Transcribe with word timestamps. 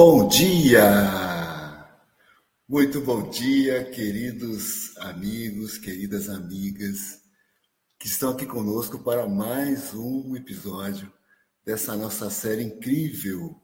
Bom 0.00 0.28
dia! 0.28 0.86
Muito 2.68 3.00
bom 3.00 3.28
dia, 3.30 3.82
queridos 3.90 4.96
amigos, 4.98 5.76
queridas 5.76 6.28
amigas 6.28 7.20
que 7.98 8.06
estão 8.06 8.30
aqui 8.30 8.46
conosco 8.46 9.00
para 9.00 9.26
mais 9.26 9.92
um 9.94 10.36
episódio 10.36 11.12
dessa 11.64 11.96
nossa 11.96 12.30
série 12.30 12.62
incrível 12.62 13.60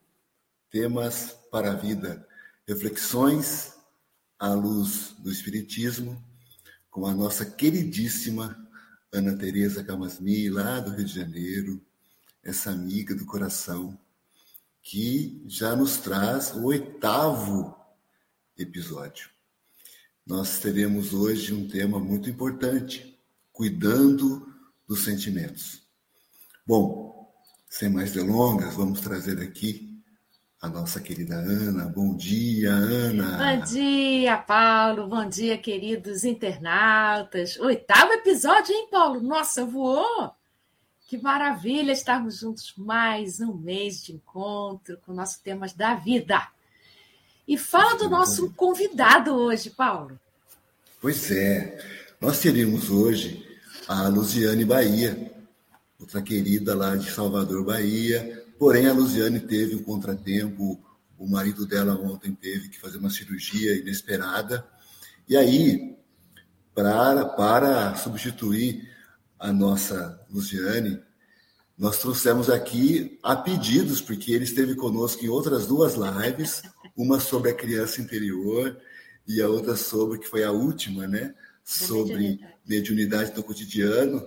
Temas 0.72 1.36
para 1.52 1.70
a 1.70 1.76
Vida, 1.76 2.26
reflexões 2.66 3.72
à 4.36 4.52
luz 4.54 5.14
do 5.20 5.30
Espiritismo, 5.30 6.20
com 6.90 7.06
a 7.06 7.14
nossa 7.14 7.46
queridíssima 7.46 8.58
Ana 9.12 9.38
Tereza 9.38 9.84
Camasmi, 9.84 10.50
lá 10.50 10.80
do 10.80 10.96
Rio 10.96 11.04
de 11.04 11.14
Janeiro, 11.14 11.80
essa 12.42 12.72
amiga 12.72 13.14
do 13.14 13.24
coração 13.24 13.96
que 14.84 15.42
já 15.46 15.74
nos 15.74 15.96
traz 15.96 16.54
o 16.54 16.66
oitavo 16.66 17.74
episódio. 18.56 19.30
Nós 20.26 20.58
teremos 20.58 21.14
hoje 21.14 21.54
um 21.54 21.66
tema 21.66 21.98
muito 21.98 22.28
importante: 22.28 23.18
cuidando 23.50 24.46
dos 24.86 25.02
sentimentos. 25.02 25.82
Bom, 26.66 27.34
sem 27.66 27.88
mais 27.88 28.12
delongas, 28.12 28.74
vamos 28.74 29.00
trazer 29.00 29.40
aqui 29.40 30.02
a 30.60 30.68
nossa 30.68 31.00
querida 31.00 31.34
Ana. 31.34 31.88
Bom 31.88 32.14
dia, 32.14 32.70
Ana. 32.70 33.56
Bom 33.56 33.64
dia, 33.64 34.36
Paulo. 34.36 35.08
Bom 35.08 35.26
dia, 35.26 35.56
queridos 35.56 36.24
internautas. 36.24 37.58
Oitavo 37.58 38.12
episódio, 38.12 38.74
hein, 38.74 38.88
Paulo? 38.90 39.20
Nossa, 39.20 39.64
voou! 39.64 40.43
Que 41.06 41.18
maravilha 41.18 41.92
estarmos 41.92 42.38
juntos 42.38 42.72
mais 42.78 43.38
um 43.38 43.52
mês 43.52 44.02
de 44.02 44.12
encontro 44.12 44.96
com 45.04 45.12
o 45.12 45.14
nosso 45.14 45.42
temas 45.42 45.74
da 45.74 45.94
vida. 45.94 46.48
E 47.46 47.58
fala 47.58 47.98
do 47.98 48.08
nosso 48.08 48.50
convidado 48.54 49.34
hoje, 49.34 49.68
Paulo. 49.68 50.18
Pois 51.02 51.30
é, 51.30 51.78
nós 52.18 52.40
teríamos 52.40 52.88
hoje 52.88 53.46
a 53.86 54.08
Luziane 54.08 54.64
Bahia, 54.64 55.30
outra 56.00 56.22
querida 56.22 56.74
lá 56.74 56.96
de 56.96 57.10
Salvador, 57.10 57.62
Bahia. 57.62 58.42
Porém, 58.58 58.86
a 58.86 58.94
Luziane 58.94 59.40
teve 59.40 59.76
um 59.76 59.82
contratempo, 59.82 60.82
o 61.18 61.28
marido 61.28 61.66
dela 61.66 62.00
ontem 62.00 62.34
teve 62.34 62.70
que 62.70 62.80
fazer 62.80 62.96
uma 62.96 63.10
cirurgia 63.10 63.76
inesperada. 63.76 64.66
E 65.28 65.36
aí, 65.36 65.98
para, 66.74 67.26
para 67.26 67.94
substituir 67.94 68.93
a 69.44 69.52
nossa 69.52 70.18
Luciane, 70.30 70.98
nós 71.76 71.98
trouxemos 71.98 72.48
aqui 72.48 73.18
a 73.22 73.36
pedidos, 73.36 74.00
porque 74.00 74.32
ele 74.32 74.44
esteve 74.44 74.74
conosco 74.74 75.22
em 75.22 75.28
outras 75.28 75.66
duas 75.66 75.96
lives, 75.96 76.62
uma 76.96 77.20
sobre 77.20 77.50
a 77.50 77.54
criança 77.54 78.00
interior 78.00 78.74
e 79.28 79.42
a 79.42 79.48
outra 79.48 79.76
sobre, 79.76 80.18
que 80.18 80.26
foi 80.26 80.44
a 80.44 80.50
última, 80.50 81.06
né? 81.06 81.34
Sobre 81.62 82.40
mediunidade 82.66 83.32
do 83.32 83.42
cotidiano. 83.42 84.26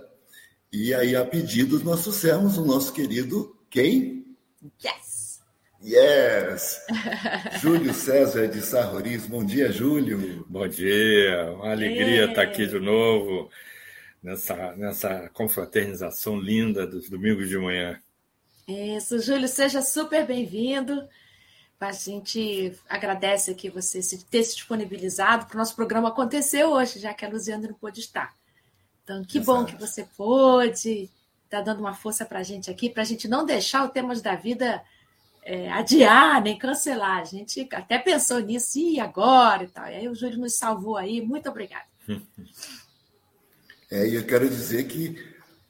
E 0.72 0.94
aí, 0.94 1.16
a 1.16 1.24
pedidos, 1.24 1.82
nós 1.82 2.02
trouxemos 2.02 2.56
o 2.56 2.64
nosso 2.64 2.92
querido 2.92 3.56
quem? 3.68 4.36
Yes! 4.84 5.40
Yes! 5.82 6.80
Júlio 7.60 7.92
César 7.92 8.46
de 8.46 8.60
Sarroris. 8.60 9.26
Bom 9.26 9.44
dia, 9.44 9.72
Júlio. 9.72 10.46
Bom 10.48 10.68
dia, 10.68 11.50
uma 11.54 11.72
alegria 11.72 12.26
estar 12.26 12.42
aqui 12.42 12.68
de 12.68 12.78
novo 12.78 13.50
nessa, 14.22 14.76
nessa 14.76 15.30
confraternização 15.32 16.38
linda 16.38 16.86
dos 16.86 17.08
domingos 17.08 17.48
de 17.48 17.58
manhã. 17.58 18.00
Isso, 18.66 19.18
Júlio, 19.18 19.48
seja 19.48 19.80
super 19.80 20.26
bem-vindo. 20.26 21.08
A 21.80 21.92
gente 21.92 22.74
agradece 22.88 23.52
aqui 23.52 23.70
você 23.70 24.00
ter 24.30 24.42
se 24.42 24.56
disponibilizado 24.56 25.46
para 25.46 25.54
o 25.54 25.58
nosso 25.58 25.76
programa 25.76 26.08
acontecer 26.08 26.64
hoje, 26.64 26.98
já 26.98 27.14
que 27.14 27.24
a 27.24 27.28
Luziana 27.28 27.68
não 27.68 27.74
pôde 27.74 28.00
estar. 28.00 28.34
Então, 29.04 29.24
que 29.24 29.38
Exato. 29.38 29.58
bom 29.58 29.64
que 29.64 29.76
você 29.76 30.04
pôde, 30.16 31.08
está 31.44 31.62
dando 31.62 31.80
uma 31.80 31.94
força 31.94 32.26
para 32.26 32.40
a 32.40 32.42
gente 32.42 32.70
aqui, 32.70 32.90
para 32.90 33.02
a 33.02 33.06
gente 33.06 33.26
não 33.28 33.46
deixar 33.46 33.84
o 33.84 33.88
Temas 33.88 34.20
da 34.20 34.34
Vida 34.34 34.82
é, 35.42 35.70
adiar, 35.70 36.42
nem 36.42 36.58
cancelar. 36.58 37.20
A 37.20 37.24
gente 37.24 37.66
até 37.72 37.98
pensou 37.98 38.40
nisso, 38.40 38.78
e 38.78 39.00
agora 39.00 39.64
e 39.64 39.68
tal. 39.68 39.86
E 39.86 39.94
aí 39.94 40.08
o 40.08 40.14
Júlio 40.14 40.38
nos 40.38 40.54
salvou 40.54 40.96
aí. 40.96 41.22
Muito 41.22 41.48
obrigada. 41.48 41.86
É, 43.90 44.06
e 44.06 44.14
eu 44.14 44.24
quero 44.24 44.48
dizer 44.48 44.84
que 44.84 45.16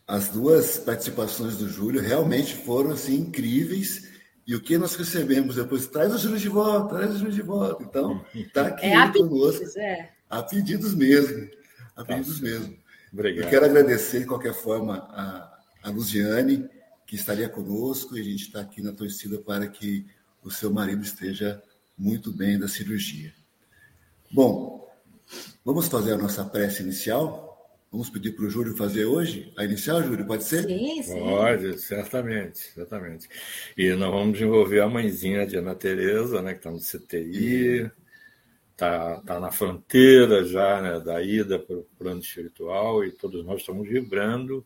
as 0.07 0.29
duas 0.29 0.77
participações 0.77 1.57
do 1.57 1.69
Júlio 1.69 2.01
realmente 2.01 2.55
foram 2.55 2.91
assim, 2.91 3.15
incríveis. 3.15 4.09
E 4.45 4.55
o 4.55 4.61
que 4.61 4.77
nós 4.77 4.95
recebemos 4.95 5.55
depois? 5.55 5.87
Traz 5.87 6.13
o 6.13 6.17
Júlio 6.17 6.39
de 6.39 6.49
volta, 6.49 6.95
traz 6.95 7.15
o 7.15 7.19
Júlio 7.19 7.33
de 7.33 7.41
volta. 7.41 7.83
Então, 7.83 8.25
está 8.33 8.67
aqui 8.67 8.87
é, 8.87 8.95
a 8.95 9.11
conosco. 9.11 9.59
Pedidos, 9.59 9.77
é. 9.77 10.09
A 10.29 10.41
pedidos 10.41 10.95
mesmo. 10.95 11.49
A 11.95 12.03
pedidos 12.03 12.39
mesmo. 12.39 12.75
Obrigado. 13.13 13.45
Eu 13.45 13.49
quero 13.49 13.65
agradecer, 13.65 14.21
de 14.21 14.25
qualquer 14.25 14.53
forma, 14.53 14.97
a, 15.11 15.59
a 15.83 15.89
Luziane, 15.89 16.67
que 17.05 17.15
estaria 17.15 17.47
conosco, 17.47 18.17
e 18.17 18.21
a 18.21 18.23
gente 18.23 18.43
está 18.43 18.61
aqui 18.61 18.81
na 18.81 18.91
torcida 18.91 19.37
para 19.37 19.67
que 19.67 20.05
o 20.43 20.49
seu 20.49 20.71
marido 20.71 21.03
esteja 21.03 21.61
muito 21.97 22.31
bem 22.31 22.57
da 22.57 22.67
cirurgia. 22.67 23.33
Bom, 24.31 24.87
vamos 25.63 25.87
fazer 25.87 26.13
a 26.13 26.17
nossa 26.17 26.43
prece 26.45 26.81
inicial? 26.81 27.48
Vamos 27.91 28.09
pedir 28.11 28.35
para 28.35 28.45
o 28.45 28.49
Júlio 28.49 28.75
fazer 28.77 29.05
hoje? 29.05 29.51
A 29.57 29.65
inicial, 29.65 30.03
Júlio, 30.03 30.25
pode 30.25 30.43
ser? 30.43 30.63
Sim, 30.63 31.01
sim. 31.01 31.19
Pode, 31.19 31.79
certamente, 31.79 32.59
certamente. 32.59 33.27
E 33.75 33.89
nós 33.93 34.11
vamos 34.11 34.39
envolver 34.39 34.79
a 34.81 34.87
mãezinha 34.87 35.45
de 35.47 35.57
Ana 35.57 35.73
Tereza, 35.73 36.39
né, 36.39 36.53
que 36.53 36.59
está 36.59 36.69
no 36.69 36.79
CTI, 36.79 37.91
está 38.71 39.21
tá 39.21 39.39
na 39.39 39.51
fronteira 39.51 40.45
já 40.45 40.79
né, 40.79 40.99
da 40.99 41.19
ida 41.19 41.57
para 41.57 41.77
o 41.77 41.87
plano 41.97 42.19
espiritual, 42.19 43.03
e 43.03 43.11
todos 43.11 43.43
nós 43.43 43.61
estamos 43.61 43.89
vibrando 43.89 44.63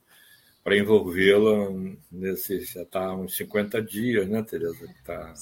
para 0.62 0.76
envolvê-la 0.76 1.70
nesses, 2.12 2.72
já 2.72 2.82
está 2.82 3.14
uns 3.14 3.36
50 3.38 3.80
dias, 3.80 4.28
né, 4.28 4.42
Tereza? 4.42 4.84
Está 4.84 5.34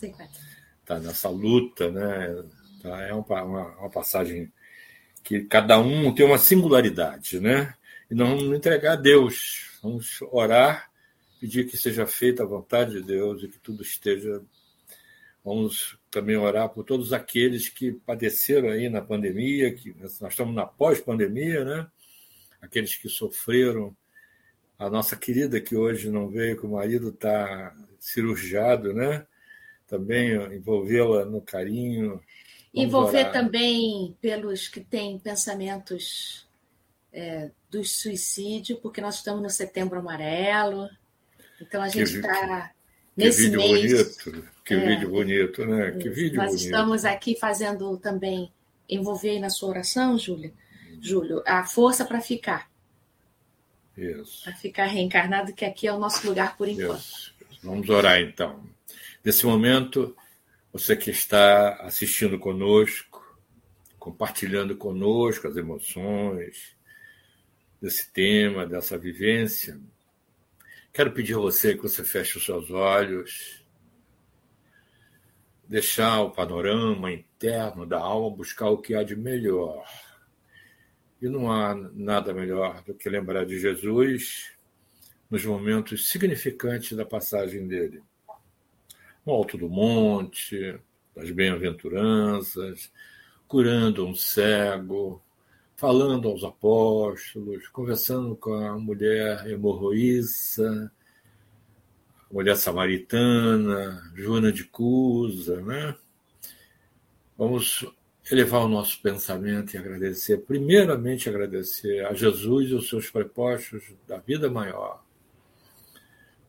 tá 0.85 1.01
nessa 1.01 1.29
luta, 1.29 1.91
né? 1.91 2.45
Tá, 2.81 3.03
é 3.03 3.13
uma, 3.13 3.43
uma, 3.43 3.67
uma 3.79 3.91
passagem 3.91 4.53
que 5.23 5.43
cada 5.45 5.79
um 5.79 6.15
tem 6.15 6.27
uma 6.27 6.39
singularidade, 6.39 7.41
né? 7.41 7.75
E 8.11 8.15
vamos 8.15 8.45
entregar 8.45 8.93
a 8.93 8.97
Deus, 8.97 9.79
vamos 9.83 10.21
orar, 10.31 10.91
pedir 11.41 11.67
que 11.67 11.77
seja 11.77 12.07
feita 12.07 12.43
a 12.43 12.47
vontade 12.47 12.93
de 12.93 13.03
Deus 13.03 13.43
e 13.43 13.49
que 13.49 13.59
tudo 13.59 13.83
esteja. 13.83 14.43
Vamos 15.45 15.99
também 16.11 16.37
orar 16.37 16.69
por 16.69 16.85
todos 16.85 17.13
aqueles 17.13 17.69
que 17.69 17.93
padeceram 17.93 18.69
aí 18.69 18.89
na 18.89 19.01
pandemia, 19.01 19.75
que 19.75 19.95
nós 19.99 20.21
estamos 20.21 20.55
na 20.55 20.67
pós-pandemia, 20.67 21.65
né? 21.65 21.87
Aqueles 22.61 22.95
que 22.95 23.09
sofreram. 23.09 23.97
A 24.79 24.91
nossa 24.91 25.17
querida 25.17 25.61
que 25.61 25.77
hoje 25.77 26.11
não 26.11 26.29
veio, 26.29 26.59
que 26.59 26.67
o 26.67 26.71
marido 26.71 27.09
está 27.09 27.75
cirurgiado, 27.99 28.93
né? 28.93 29.27
Também 29.87 30.35
envolvê-la 30.55 31.25
no 31.25 31.41
carinho, 31.41 32.21
Envolver 32.75 33.31
também 33.33 34.17
pelos 34.21 34.67
que 34.67 34.81
têm 34.81 35.19
pensamentos 35.19 36.47
é, 37.13 37.51
do 37.71 37.85
suicídio, 37.85 38.79
porque 38.79 39.01
nós 39.01 39.17
estamos 39.17 39.43
no 39.43 39.51
Setembro 39.51 39.99
Amarelo. 39.99 40.89
Então 41.61 41.83
a 41.83 41.89
gente 41.89 42.15
está 42.15 42.73
nesse 43.17 43.51
vídeo 43.51 43.61
mês. 43.61 43.93
Bonito, 44.25 44.49
que 44.65 44.75
é, 44.75 44.87
vídeo 44.87 45.11
bonito, 45.11 45.67
né? 45.67 45.91
Que 45.93 46.09
vídeo 46.09 46.37
nós 46.37 46.51
bonito. 46.51 46.65
estamos 46.65 47.05
aqui 47.05 47.37
fazendo 47.39 47.97
também 47.99 48.51
envolver 48.89 49.39
na 49.39 49.51
sua 49.51 49.71
oração, 49.71 50.19
Júlia, 50.19 50.53
Júlio, 51.01 51.43
a 51.47 51.65
força 51.65 52.05
para 52.05 52.21
ficar. 52.21 52.71
Isso. 53.97 54.45
Para 54.45 54.55
ficar 54.55 54.87
reencarnado, 54.87 55.53
que 55.53 55.65
aqui 55.65 55.87
é 55.87 55.93
o 55.93 55.99
nosso 55.99 56.27
lugar 56.27 56.57
por 56.57 56.69
enquanto. 56.69 57.01
Isso. 57.01 57.35
Vamos 57.63 57.89
orar 57.89 58.21
então. 58.21 58.65
Nesse 59.25 59.47
momento, 59.47 60.17
você 60.73 60.97
que 60.97 61.11
está 61.11 61.75
assistindo 61.83 62.39
conosco, 62.39 63.21
compartilhando 63.99 64.75
conosco 64.75 65.47
as 65.47 65.57
emoções 65.57 66.75
desse 67.81 68.11
tema, 68.11 68.67
dessa 68.67 68.97
vivência. 68.97 69.79
Quero 70.91 71.13
pedir 71.13 71.35
a 71.35 71.41
você 71.41 71.75
que 71.75 71.83
você 71.83 72.03
feche 72.03 72.39
os 72.39 72.45
seus 72.45 72.71
olhos, 72.71 73.63
deixar 75.69 76.23
o 76.23 76.31
panorama 76.31 77.13
interno 77.13 77.85
da 77.85 77.99
alma, 77.99 78.35
buscar 78.35 78.71
o 78.71 78.79
que 78.79 78.95
há 78.95 79.03
de 79.03 79.15
melhor. 79.15 79.85
E 81.21 81.29
não 81.29 81.53
há 81.53 81.75
nada 81.75 82.33
melhor 82.33 82.83
do 82.83 82.95
que 82.95 83.11
lembrar 83.11 83.45
de 83.45 83.59
Jesus 83.59 84.53
nos 85.31 85.45
momentos 85.45 86.09
significantes 86.09 86.97
da 86.97 87.05
passagem 87.05 87.69
dele 87.69 88.03
no 89.25 89.33
alto 89.33 89.57
do 89.57 89.69
monte, 89.69 90.79
das 91.15 91.31
bem-aventuranças, 91.31 92.91
curando 93.47 94.07
um 94.07 94.15
cego, 94.15 95.23
falando 95.77 96.29
aos 96.29 96.43
apóstolos, 96.45 97.69
conversando 97.69 98.35
com 98.37 98.55
a 98.55 98.79
mulher 98.79 99.47
hemorroíça, 99.47 100.91
a 102.31 102.35
mulher 102.35 102.57
samaritana, 102.57 104.11
Joana 104.15 104.51
de 104.51 104.65
Cusa, 104.65 105.61
né? 105.61 105.95
Vamos 107.37 107.85
elevar 108.31 108.65
o 108.65 108.69
nosso 108.69 109.01
pensamento 109.03 109.75
e 109.75 109.79
agradecer, 109.79 110.39
primeiramente 110.39 111.29
agradecer 111.29 112.07
a 112.07 112.15
Jesus 112.15 112.71
e 112.71 112.75
os 112.75 112.89
seus 112.89 113.11
prepostos 113.11 113.83
da 114.07 114.19
vida 114.19 114.51
maior, 114.51 115.05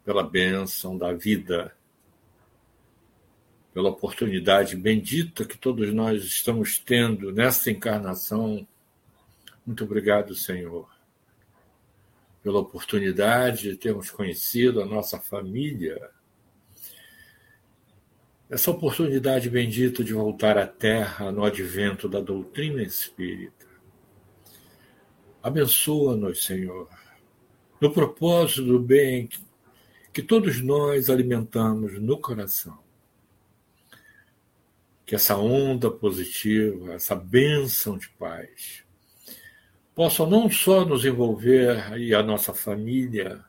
pela 0.05 0.23
bênção 0.23 0.97
da 0.97 1.11
vida, 1.11 1.75
pela 3.73 3.89
oportunidade 3.89 4.75
bendita 4.75 5.45
que 5.45 5.57
todos 5.57 5.93
nós 5.93 6.23
estamos 6.23 6.77
tendo 6.77 7.31
nesta 7.31 7.71
encarnação. 7.71 8.67
Muito 9.65 9.83
obrigado, 9.83 10.35
Senhor, 10.35 10.87
pela 12.43 12.59
oportunidade 12.59 13.63
de 13.63 13.75
termos 13.75 14.11
conhecido 14.11 14.81
a 14.81 14.85
nossa 14.85 15.19
família 15.19 16.11
essa 18.53 18.69
oportunidade 18.69 19.49
bendita 19.49 20.03
de 20.03 20.13
voltar 20.13 20.59
à 20.59 20.67
Terra 20.67 21.31
no 21.31 21.43
advento 21.43 22.07
da 22.07 22.19
doutrina 22.19 22.83
espírita. 22.83 23.65
Abençoa-nos, 25.41 26.45
Senhor, 26.45 26.87
no 27.81 27.91
propósito 27.91 28.63
do 28.63 28.79
bem 28.79 29.27
que 30.13 30.21
todos 30.21 30.61
nós 30.61 31.09
alimentamos 31.09 31.99
no 31.99 32.19
coração. 32.19 32.82
Que 35.05 35.15
essa 35.15 35.37
onda 35.37 35.91
positiva, 35.91 36.93
essa 36.93 37.15
bênção 37.15 37.97
de 37.97 38.09
paz, 38.11 38.83
possa 39.93 40.25
não 40.25 40.49
só 40.49 40.85
nos 40.85 41.05
envolver 41.05 41.97
e 41.97 42.13
a 42.13 42.23
nossa 42.23 42.53
família, 42.53 43.43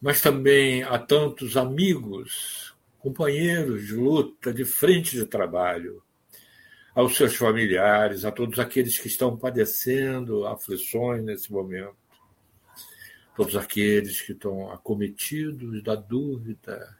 mas 0.00 0.20
também 0.20 0.82
a 0.82 0.98
tantos 0.98 1.56
amigos 1.56 2.74
companheiros 2.98 3.86
de 3.86 3.94
luta, 3.94 4.52
de 4.52 4.64
frente 4.64 5.16
de 5.16 5.24
trabalho, 5.24 6.02
aos 6.94 7.16
seus 7.16 7.36
familiares, 7.36 8.24
a 8.24 8.32
todos 8.32 8.58
aqueles 8.58 8.98
que 8.98 9.06
estão 9.06 9.36
padecendo 9.36 10.46
aflições 10.46 11.22
nesse 11.22 11.52
momento, 11.52 11.94
todos 13.36 13.54
aqueles 13.54 14.22
que 14.22 14.32
estão 14.32 14.72
acometidos 14.72 15.82
da 15.82 15.94
dúvida, 15.94 16.95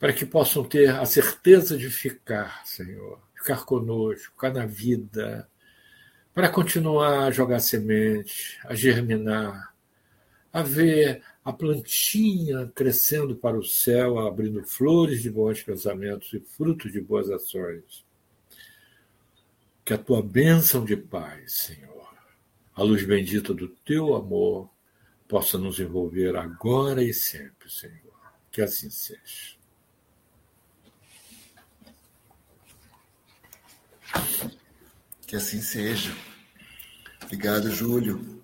para 0.00 0.14
que 0.14 0.24
possam 0.24 0.64
ter 0.64 0.88
a 0.88 1.04
certeza 1.04 1.76
de 1.76 1.90
ficar, 1.90 2.66
Senhor, 2.66 3.20
ficar 3.34 3.66
conosco, 3.66 4.32
ficar 4.32 4.50
na 4.50 4.64
vida, 4.64 5.46
para 6.32 6.48
continuar 6.48 7.26
a 7.26 7.30
jogar 7.30 7.60
semente, 7.60 8.58
a 8.64 8.74
germinar, 8.74 9.74
a 10.50 10.62
ver 10.62 11.22
a 11.44 11.52
plantinha 11.52 12.72
crescendo 12.74 13.36
para 13.36 13.58
o 13.58 13.62
céu, 13.62 14.18
abrindo 14.18 14.64
flores 14.64 15.20
de 15.20 15.28
bons 15.28 15.62
pensamentos 15.62 16.32
e 16.32 16.40
frutos 16.40 16.90
de 16.90 17.00
boas 17.00 17.28
ações. 17.28 18.02
Que 19.84 19.92
a 19.92 19.98
tua 19.98 20.22
bênção 20.22 20.82
de 20.82 20.96
paz, 20.96 21.52
Senhor, 21.52 22.08
a 22.74 22.82
luz 22.82 23.04
bendita 23.04 23.52
do 23.52 23.68
teu 23.68 24.14
amor, 24.14 24.70
possa 25.28 25.58
nos 25.58 25.78
envolver 25.78 26.36
agora 26.36 27.02
e 27.04 27.12
sempre, 27.12 27.70
Senhor. 27.70 27.98
Que 28.50 28.62
assim 28.62 28.88
seja. 28.88 29.59
Que 35.26 35.36
assim 35.36 35.60
seja. 35.60 36.14
Obrigado, 37.24 37.70
Júlio. 37.70 38.42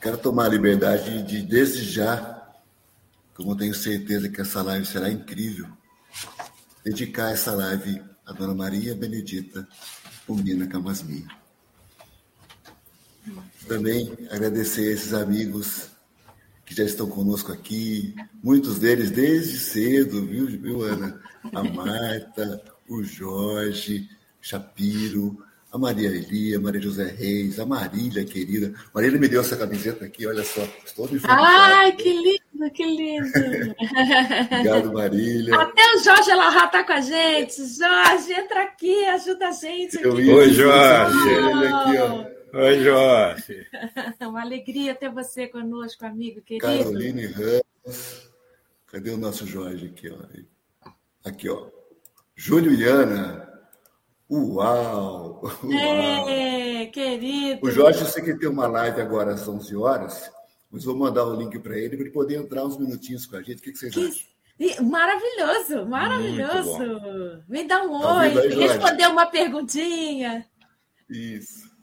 Quero 0.00 0.18
tomar 0.18 0.46
a 0.46 0.48
liberdade 0.48 1.22
de, 1.22 1.42
desde 1.42 1.84
já, 1.84 2.52
como 3.34 3.56
tenho 3.56 3.74
certeza 3.74 4.28
que 4.28 4.40
essa 4.40 4.62
live 4.62 4.84
será 4.84 5.10
incrível, 5.10 5.66
dedicar 6.84 7.32
essa 7.32 7.54
live 7.54 8.02
a 8.26 8.32
Dona 8.32 8.54
Maria 8.54 8.94
Benedita 8.94 9.66
Pomina 10.26 10.66
Camasmi. 10.66 11.26
Também 13.68 14.12
agradecer 14.30 14.92
esses 14.92 15.12
amigos 15.14 15.88
que 16.64 16.74
já 16.74 16.84
estão 16.84 17.08
conosco 17.08 17.52
aqui, 17.52 18.14
muitos 18.42 18.78
deles 18.78 19.10
desde 19.10 19.58
cedo, 19.58 20.24
viu, 20.26 20.46
viu 20.46 20.82
Ana? 20.82 21.20
A 21.52 21.62
Marta, 21.62 22.62
o 22.88 23.02
Jorge, 23.02 24.08
Shapiro, 24.44 25.42
a 25.72 25.78
Maria 25.78 26.10
Elia, 26.10 26.58
a 26.58 26.60
Maria 26.60 26.82
José 26.82 27.04
Reis, 27.04 27.58
a 27.58 27.64
Marília, 27.64 28.26
querida. 28.26 28.74
Marília 28.94 29.18
me 29.18 29.26
deu 29.26 29.40
essa 29.40 29.56
camiseta 29.56 30.04
aqui, 30.04 30.26
olha 30.26 30.44
só. 30.44 30.60
Estou 30.84 31.08
Ai, 31.26 31.92
que 31.92 32.12
lindo, 32.12 32.70
que 32.74 32.84
lindo. 32.84 33.26
Obrigado, 34.52 34.92
Marília. 34.92 35.58
Até 35.58 35.82
o 35.94 35.98
Jorge 35.98 36.34
Larra 36.34 36.66
está 36.66 36.84
com 36.84 36.92
a 36.92 37.00
gente. 37.00 37.56
Jorge, 37.56 38.32
entra 38.34 38.64
aqui, 38.64 39.06
ajuda 39.06 39.48
a 39.48 39.52
gente. 39.52 39.96
Aqui. 39.96 40.08
Oi, 40.08 40.50
Jorge. 40.50 41.34
Aqui, 41.64 41.96
ó. 41.96 42.58
Oi, 42.58 42.84
Jorge. 42.84 43.66
Uma 44.20 44.42
alegria 44.42 44.94
ter 44.94 45.08
você 45.08 45.46
conosco, 45.46 46.04
amigo 46.04 46.42
querido. 46.42 46.66
Caroline 46.66 47.26
Ramos. 47.28 48.30
Cadê 48.88 49.10
o 49.10 49.16
nosso 49.16 49.46
Jorge 49.46 49.86
aqui, 49.86 50.10
ó? 50.10 50.18
Aqui, 51.26 51.48
ó. 51.48 51.66
Júlio 52.36 52.74
e 52.74 52.84
Ana. 52.84 53.53
Uau! 54.30 55.42
Uau. 55.62 56.28
É, 56.28 56.86
querido! 56.86 57.66
O 57.66 57.70
Jorge, 57.70 58.00
eu 58.00 58.06
sei 58.06 58.22
que 58.22 58.34
tem 58.34 58.48
uma 58.48 58.66
live 58.66 59.00
agora 59.00 59.34
às 59.34 59.46
11 59.46 59.76
horas, 59.76 60.30
mas 60.70 60.84
vou 60.84 60.96
mandar 60.96 61.24
o 61.24 61.34
link 61.34 61.58
para 61.58 61.78
ele 61.78 61.96
para 61.96 62.06
ele 62.06 62.10
poder 62.10 62.36
entrar 62.36 62.64
uns 62.64 62.78
minutinhos 62.78 63.26
com 63.26 63.36
a 63.36 63.42
gente. 63.42 63.58
O 63.58 63.62
que, 63.62 63.72
que 63.72 63.78
vocês 63.78 63.94
que... 63.94 64.00
acham? 64.00 64.34
Maravilhoso, 64.86 65.84
maravilhoso. 65.86 67.42
Me 67.48 67.64
dá 67.64 67.82
um 67.82 68.00
tá 68.00 68.18
oi, 68.20 68.28
responder 68.54 69.08
uma 69.08 69.26
perguntinha. 69.26 70.46
Isso. 71.10 71.74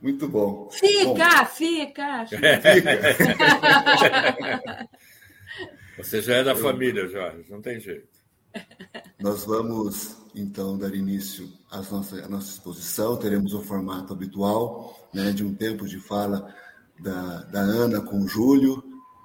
Muito 0.00 0.28
bom. 0.28 0.70
Fica, 0.70 1.04
bom. 1.04 1.46
fica. 1.46 2.26
fica. 2.30 2.48
Você 5.98 6.22
já 6.22 6.36
é 6.36 6.44
da 6.44 6.54
família, 6.54 7.08
Jorge, 7.08 7.44
não 7.50 7.60
tem 7.60 7.80
jeito. 7.80 8.18
Nós 9.20 9.44
vamos, 9.44 10.16
então, 10.34 10.78
dar 10.78 10.94
início 10.94 11.57
à 11.70 11.80
nossa, 11.82 12.24
à 12.24 12.28
nossa 12.28 12.50
exposição. 12.50 13.16
Teremos 13.16 13.54
o 13.54 13.62
formato 13.62 14.12
habitual, 14.12 15.08
né, 15.12 15.32
de 15.32 15.44
um 15.44 15.54
tempo 15.54 15.86
de 15.86 15.98
fala 15.98 16.54
da, 16.98 17.42
da 17.42 17.60
Ana 17.60 18.00
com 18.00 18.20
o 18.20 18.28
Júlio. 18.28 18.82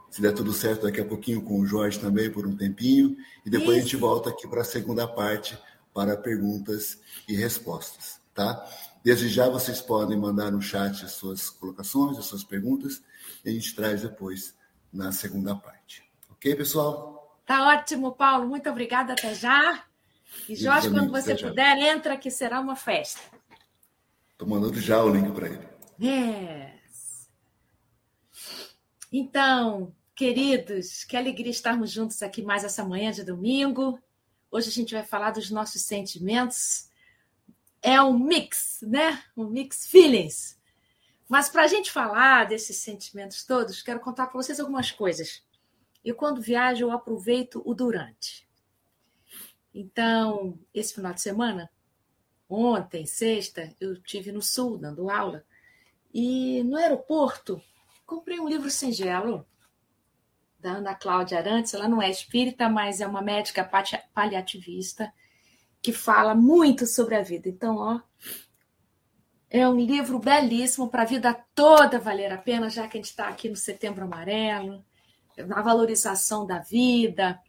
Se 0.09 0.21
der 0.21 0.33
tudo 0.33 0.53
certo, 0.53 0.83
daqui 0.83 1.01
a 1.01 1.05
pouquinho 1.05 1.41
com 1.41 1.59
o 1.59 1.65
Jorge 1.65 1.99
também, 1.99 2.31
por 2.31 2.45
um 2.45 2.55
tempinho. 2.55 3.17
E 3.45 3.49
depois 3.49 3.77
Isso. 3.77 3.77
a 3.77 3.81
gente 3.81 3.97
volta 3.97 4.29
aqui 4.29 4.47
para 4.47 4.61
a 4.61 4.65
segunda 4.65 5.07
parte, 5.07 5.57
para 5.93 6.15
perguntas 6.15 6.99
e 7.27 7.35
respostas, 7.35 8.19
tá? 8.33 8.63
Desde 9.03 9.27
já 9.27 9.49
vocês 9.49 9.81
podem 9.81 10.17
mandar 10.17 10.51
no 10.51 10.61
chat 10.61 11.03
as 11.03 11.11
suas 11.11 11.49
colocações, 11.49 12.17
as 12.17 12.25
suas 12.25 12.43
perguntas, 12.43 13.01
e 13.43 13.49
a 13.49 13.53
gente 13.53 13.75
traz 13.75 14.01
depois 14.01 14.55
na 14.93 15.11
segunda 15.11 15.55
parte. 15.55 16.03
Ok, 16.31 16.55
pessoal? 16.55 17.39
Tá 17.45 17.67
ótimo, 17.67 18.13
Paulo. 18.13 18.47
Muito 18.47 18.69
obrigada. 18.69 19.13
Até 19.13 19.33
já. 19.33 19.83
E 20.47 20.55
Jorge, 20.55 20.89
quando 20.89 21.11
você 21.11 21.35
puder, 21.35 21.77
entra 21.77 22.17
que 22.17 22.29
será 22.29 22.59
uma 22.59 22.75
festa. 22.75 23.21
Estou 24.31 24.47
mandando 24.47 24.79
já 24.79 25.03
o 25.03 25.09
link 25.09 25.31
para 25.31 25.47
ele. 25.47 25.67
Yes. 26.01 27.29
Então, 29.11 29.95
queridos, 30.15 31.03
que 31.03 31.15
alegria 31.15 31.51
estarmos 31.51 31.91
juntos 31.91 32.21
aqui 32.21 32.41
mais 32.41 32.63
essa 32.63 32.83
manhã 32.83 33.11
de 33.11 33.23
domingo. 33.23 33.99
Hoje 34.51 34.69
a 34.69 34.71
gente 34.71 34.93
vai 34.93 35.03
falar 35.03 35.31
dos 35.31 35.49
nossos 35.49 35.83
sentimentos. 35.83 36.89
É 37.81 38.01
um 38.01 38.17
mix, 38.17 38.79
né? 38.81 39.23
Um 39.35 39.45
mix 39.45 39.87
feelings. 39.87 40.59
Mas 41.29 41.49
para 41.49 41.63
a 41.63 41.67
gente 41.67 41.91
falar 41.91 42.45
desses 42.45 42.77
sentimentos 42.77 43.43
todos, 43.45 43.81
quero 43.81 43.99
contar 43.99 44.27
para 44.27 44.41
vocês 44.41 44.59
algumas 44.59 44.91
coisas. 44.91 45.43
E 46.03 46.13
quando 46.13 46.41
viajo, 46.41 46.85
eu 46.85 46.91
aproveito 46.91 47.61
o 47.65 47.73
durante. 47.73 48.47
Então, 49.73 50.59
esse 50.73 50.93
final 50.93 51.13
de 51.13 51.21
semana, 51.21 51.69
ontem, 52.47 53.05
sexta, 53.05 53.73
eu 53.79 54.01
tive 54.01 54.31
no 54.31 54.41
Sul 54.41 54.77
dando 54.77 55.09
aula. 55.09 55.43
E 56.13 56.63
no 56.63 56.77
aeroporto, 56.77 57.61
comprei 58.05 58.39
um 58.39 58.47
livro 58.47 58.69
singelo 58.69 59.47
da 60.59 60.73
Ana 60.73 60.93
Cláudia 60.93 61.39
Arantes. 61.39 61.73
Ela 61.73 61.87
não 61.87 62.01
é 62.01 62.09
espírita, 62.09 62.69
mas 62.69 63.01
é 63.01 63.07
uma 63.07 63.21
médica 63.21 63.67
paliativista 64.13 65.11
que 65.81 65.91
fala 65.91 66.35
muito 66.35 66.85
sobre 66.85 67.15
a 67.15 67.23
vida. 67.23 67.49
Então, 67.49 67.77
ó, 67.77 67.99
é 69.49 69.67
um 69.67 69.77
livro 69.77 70.19
belíssimo 70.19 70.89
para 70.89 71.01
a 71.01 71.05
vida 71.05 71.33
toda 71.53 71.99
valer 71.99 72.31
a 72.31 72.37
pena, 72.37 72.69
já 72.69 72.87
que 72.87 72.97
a 72.97 73.01
gente 73.01 73.09
está 73.09 73.27
aqui 73.27 73.49
no 73.49 73.55
Setembro 73.55 74.03
Amarelo 74.03 74.85
na 75.37 75.61
valorização 75.61 76.45
da 76.45 76.59
vida. 76.59 77.39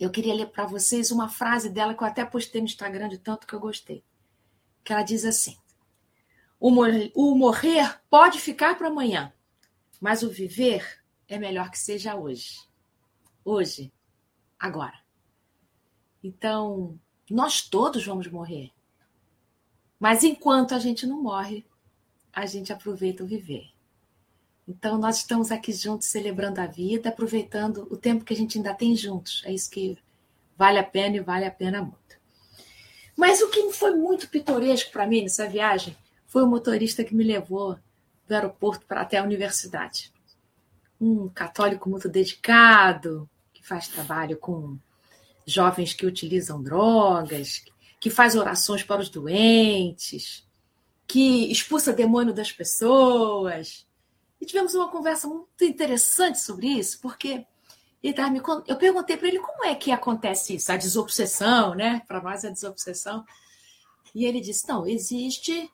Eu 0.00 0.10
queria 0.10 0.34
ler 0.34 0.46
para 0.46 0.64
vocês 0.64 1.10
uma 1.10 1.28
frase 1.28 1.68
dela 1.68 1.94
que 1.94 2.02
eu 2.02 2.06
até 2.06 2.24
postei 2.24 2.60
no 2.60 2.66
Instagram 2.66 3.08
de 3.08 3.18
tanto 3.18 3.46
que 3.46 3.54
eu 3.54 3.60
gostei. 3.60 4.04
Que 4.84 4.92
ela 4.92 5.02
diz 5.02 5.24
assim: 5.24 5.56
o, 6.60 6.70
morrer, 6.70 7.12
o 7.14 7.34
morrer 7.34 8.00
pode 8.08 8.38
ficar 8.38 8.76
para 8.76 8.88
amanhã, 8.88 9.32
mas 10.00 10.22
o 10.22 10.30
viver 10.30 11.02
é 11.26 11.38
melhor 11.38 11.70
que 11.70 11.78
seja 11.78 12.14
hoje. 12.14 12.60
Hoje, 13.44 13.92
agora. 14.58 14.98
Então, 16.22 16.98
nós 17.30 17.62
todos 17.62 18.04
vamos 18.04 18.26
morrer. 18.28 18.72
Mas 19.98 20.22
enquanto 20.22 20.74
a 20.74 20.78
gente 20.78 21.06
não 21.06 21.22
morre, 21.22 21.66
a 22.32 22.46
gente 22.46 22.72
aproveita 22.72 23.24
o 23.24 23.26
viver. 23.26 23.68
Então, 24.68 24.98
nós 24.98 25.16
estamos 25.16 25.50
aqui 25.50 25.72
juntos 25.72 26.08
celebrando 26.08 26.60
a 26.60 26.66
vida, 26.66 27.08
aproveitando 27.08 27.88
o 27.90 27.96
tempo 27.96 28.22
que 28.22 28.34
a 28.34 28.36
gente 28.36 28.58
ainda 28.58 28.74
tem 28.74 28.94
juntos. 28.94 29.42
É 29.46 29.52
isso 29.52 29.70
que 29.70 29.96
vale 30.58 30.78
a 30.78 30.84
pena 30.84 31.16
e 31.16 31.20
vale 31.20 31.46
a 31.46 31.50
pena 31.50 31.80
muito. 31.80 31.96
Mas 33.16 33.40
o 33.40 33.48
que 33.48 33.72
foi 33.72 33.96
muito 33.96 34.28
pitoresco 34.28 34.92
para 34.92 35.06
mim 35.06 35.22
nessa 35.22 35.48
viagem 35.48 35.96
foi 36.26 36.42
o 36.42 36.46
motorista 36.46 37.02
que 37.02 37.14
me 37.14 37.24
levou 37.24 37.78
do 38.28 38.34
aeroporto 38.34 38.84
para 38.84 39.00
até 39.00 39.16
a 39.16 39.22
universidade. 39.22 40.12
Um 41.00 41.30
católico 41.30 41.88
muito 41.88 42.06
dedicado, 42.06 43.28
que 43.54 43.66
faz 43.66 43.88
trabalho 43.88 44.36
com 44.36 44.76
jovens 45.46 45.94
que 45.94 46.04
utilizam 46.04 46.62
drogas, 46.62 47.64
que 47.98 48.10
faz 48.10 48.36
orações 48.36 48.82
para 48.82 49.00
os 49.00 49.08
doentes, 49.08 50.46
que 51.06 51.50
expulsa 51.50 51.90
demônio 51.90 52.34
das 52.34 52.52
pessoas. 52.52 53.87
E 54.40 54.46
tivemos 54.46 54.74
uma 54.74 54.88
conversa 54.88 55.26
muito 55.26 55.64
interessante 55.64 56.40
sobre 56.40 56.68
isso, 56.68 57.00
porque 57.00 57.44
ele 58.02 58.14
tava 58.14 58.30
me, 58.30 58.40
eu 58.66 58.76
perguntei 58.76 59.16
para 59.16 59.28
ele 59.28 59.40
como 59.40 59.64
é 59.64 59.74
que 59.74 59.90
acontece 59.90 60.54
isso, 60.54 60.70
a 60.70 60.76
desobsessão, 60.76 61.74
né? 61.74 62.02
Para 62.06 62.22
nós, 62.22 62.44
a 62.44 62.50
desobsessão. 62.50 63.24
E 64.14 64.24
ele 64.24 64.40
disse: 64.40 64.68
não, 64.68 64.86
existe 64.86 65.70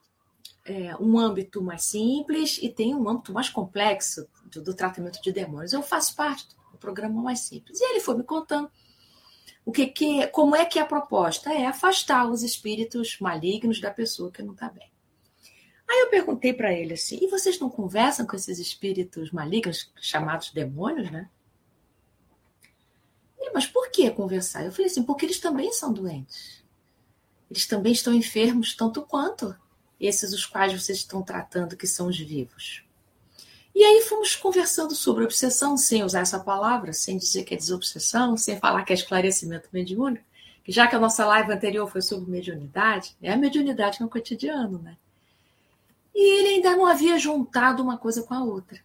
é, 0.64 0.96
um 0.96 1.18
âmbito 1.18 1.62
mais 1.62 1.84
simples 1.84 2.58
e 2.62 2.68
tem 2.68 2.94
um 2.94 3.08
âmbito 3.08 3.32
mais 3.32 3.50
complexo 3.50 4.26
do, 4.46 4.62
do, 4.62 4.74
tratamento 4.74 5.20
de 5.20 5.32
demônios. 5.32 5.72
Eu 5.72 5.82
faço 5.82 6.16
parte 6.16 6.48
do 6.72 6.78
programa 6.78 7.22
mais 7.22 7.40
simples. 7.40 7.78
E 7.80 7.90
ele 7.90 8.00
foi 8.00 8.16
me 8.16 8.24
contando 8.24 8.70
o 9.64 9.72
que, 9.72 9.86
que 9.86 10.26
como 10.28 10.56
é 10.56 10.64
que 10.64 10.78
é 10.78 10.82
a 10.82 10.86
proposta 10.86 11.52
é 11.52 11.66
afastar 11.66 12.28
os 12.30 12.42
espíritos 12.42 13.18
malignos 13.20 13.80
da 13.80 13.90
pessoa 13.90 14.30
que 14.30 14.42
não 14.42 14.52
está 14.54 14.70
bem. 14.70 14.90
Aí 15.88 16.00
eu 16.00 16.10
perguntei 16.10 16.52
para 16.52 16.72
ele 16.72 16.94
assim: 16.94 17.18
e 17.20 17.28
vocês 17.28 17.58
não 17.58 17.70
conversam 17.70 18.26
com 18.26 18.36
esses 18.36 18.58
espíritos 18.58 19.30
malignos 19.30 19.92
chamados 20.00 20.50
demônios, 20.50 21.10
né? 21.10 21.28
Ele, 23.38 23.50
mas 23.52 23.66
por 23.66 23.90
que 23.90 24.10
conversar? 24.10 24.64
Eu 24.64 24.72
falei 24.72 24.86
assim: 24.86 25.02
porque 25.02 25.26
eles 25.26 25.40
também 25.40 25.72
são 25.72 25.92
doentes. 25.92 26.64
Eles 27.50 27.66
também 27.66 27.92
estão 27.92 28.14
enfermos 28.14 28.74
tanto 28.74 29.02
quanto 29.02 29.54
esses 30.00 30.32
os 30.32 30.44
quais 30.44 30.72
vocês 30.72 30.98
estão 30.98 31.22
tratando, 31.22 31.76
que 31.76 31.86
são 31.86 32.08
os 32.08 32.18
vivos. 32.18 32.84
E 33.74 33.82
aí 33.82 34.02
fomos 34.02 34.36
conversando 34.36 34.94
sobre 34.94 35.24
obsessão, 35.24 35.76
sem 35.76 36.04
usar 36.04 36.20
essa 36.20 36.38
palavra, 36.38 36.92
sem 36.92 37.18
dizer 37.18 37.42
que 37.42 37.54
é 37.54 37.56
desobsessão, 37.56 38.36
sem 38.36 38.58
falar 38.58 38.84
que 38.84 38.92
é 38.92 38.94
esclarecimento 38.94 39.68
mediúnico, 39.72 40.24
que 40.62 40.70
já 40.70 40.86
que 40.86 40.94
a 40.94 41.00
nossa 41.00 41.26
live 41.26 41.52
anterior 41.52 41.90
foi 41.90 42.00
sobre 42.00 42.30
mediunidade, 42.30 43.16
é 43.20 43.32
a 43.32 43.36
mediunidade 43.36 44.00
no 44.00 44.08
cotidiano, 44.08 44.78
né? 44.78 44.96
E 46.14 46.38
ele 46.38 46.48
ainda 46.48 46.76
não 46.76 46.86
havia 46.86 47.18
juntado 47.18 47.82
uma 47.82 47.98
coisa 47.98 48.22
com 48.22 48.34
a 48.34 48.44
outra, 48.44 48.80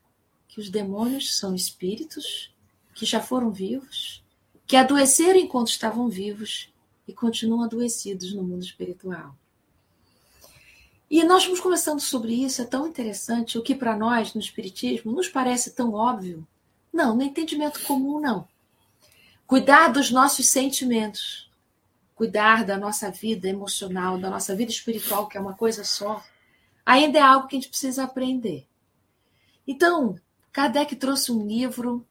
que 0.48 0.60
os 0.60 0.70
demônios 0.70 1.38
são 1.38 1.54
espíritos 1.54 2.52
que 2.96 3.06
já 3.06 3.22
foram 3.22 3.52
vivos, 3.52 4.24
que 4.66 4.76
adoeceram 4.76 5.40
enquanto 5.40 5.70
estavam 5.70 6.10
vivos 6.10 6.70
e 7.08 7.14
continuam 7.14 7.64
adoecidos 7.64 8.34
no 8.34 8.44
mundo 8.44 8.64
espiritual. 8.64 9.36
E 11.10 11.24
nós 11.24 11.44
vamos 11.44 11.60
conversando 11.60 12.00
sobre 12.00 12.34
isso, 12.34 12.62
é 12.62 12.66
tão 12.66 12.86
interessante, 12.86 13.58
o 13.58 13.64
que 13.64 13.74
para 13.74 13.98
nós, 13.98 14.36
no 14.36 14.40
Espiritismo, 14.40 15.12
nos 15.12 15.28
parece 15.28 15.72
tão 15.72 15.94
óbvio. 15.94 16.48
Não, 16.94 17.16
no 17.16 17.24
entendimento 17.24 17.82
comum, 17.82 18.20
não. 18.20 18.48
Cuidar 19.48 19.88
dos 19.88 20.12
nossos 20.12 20.48
sentimentos, 20.48 21.50
cuidar 22.14 22.64
da 22.64 22.78
nossa 22.78 23.10
vida 23.10 23.48
emocional, 23.48 24.20
da 24.20 24.30
nossa 24.30 24.56
vida 24.56 24.72
espiritual, 24.72 25.28
que 25.28 25.36
é 25.36 25.42
uma 25.42 25.56
coisa 25.56 25.84
só, 25.84 26.24
ainda 26.86 27.20
é 27.20 27.22
algo 27.22 27.48
que 27.48 27.56
a 27.56 27.60
gente 27.60 27.70
precisa 27.70 28.04
aprender. 28.04 28.68
Então, 29.68 30.20
Kardec 30.52 30.96
trouxe 30.96 31.32
um 31.32 31.46
livro, 31.46 32.06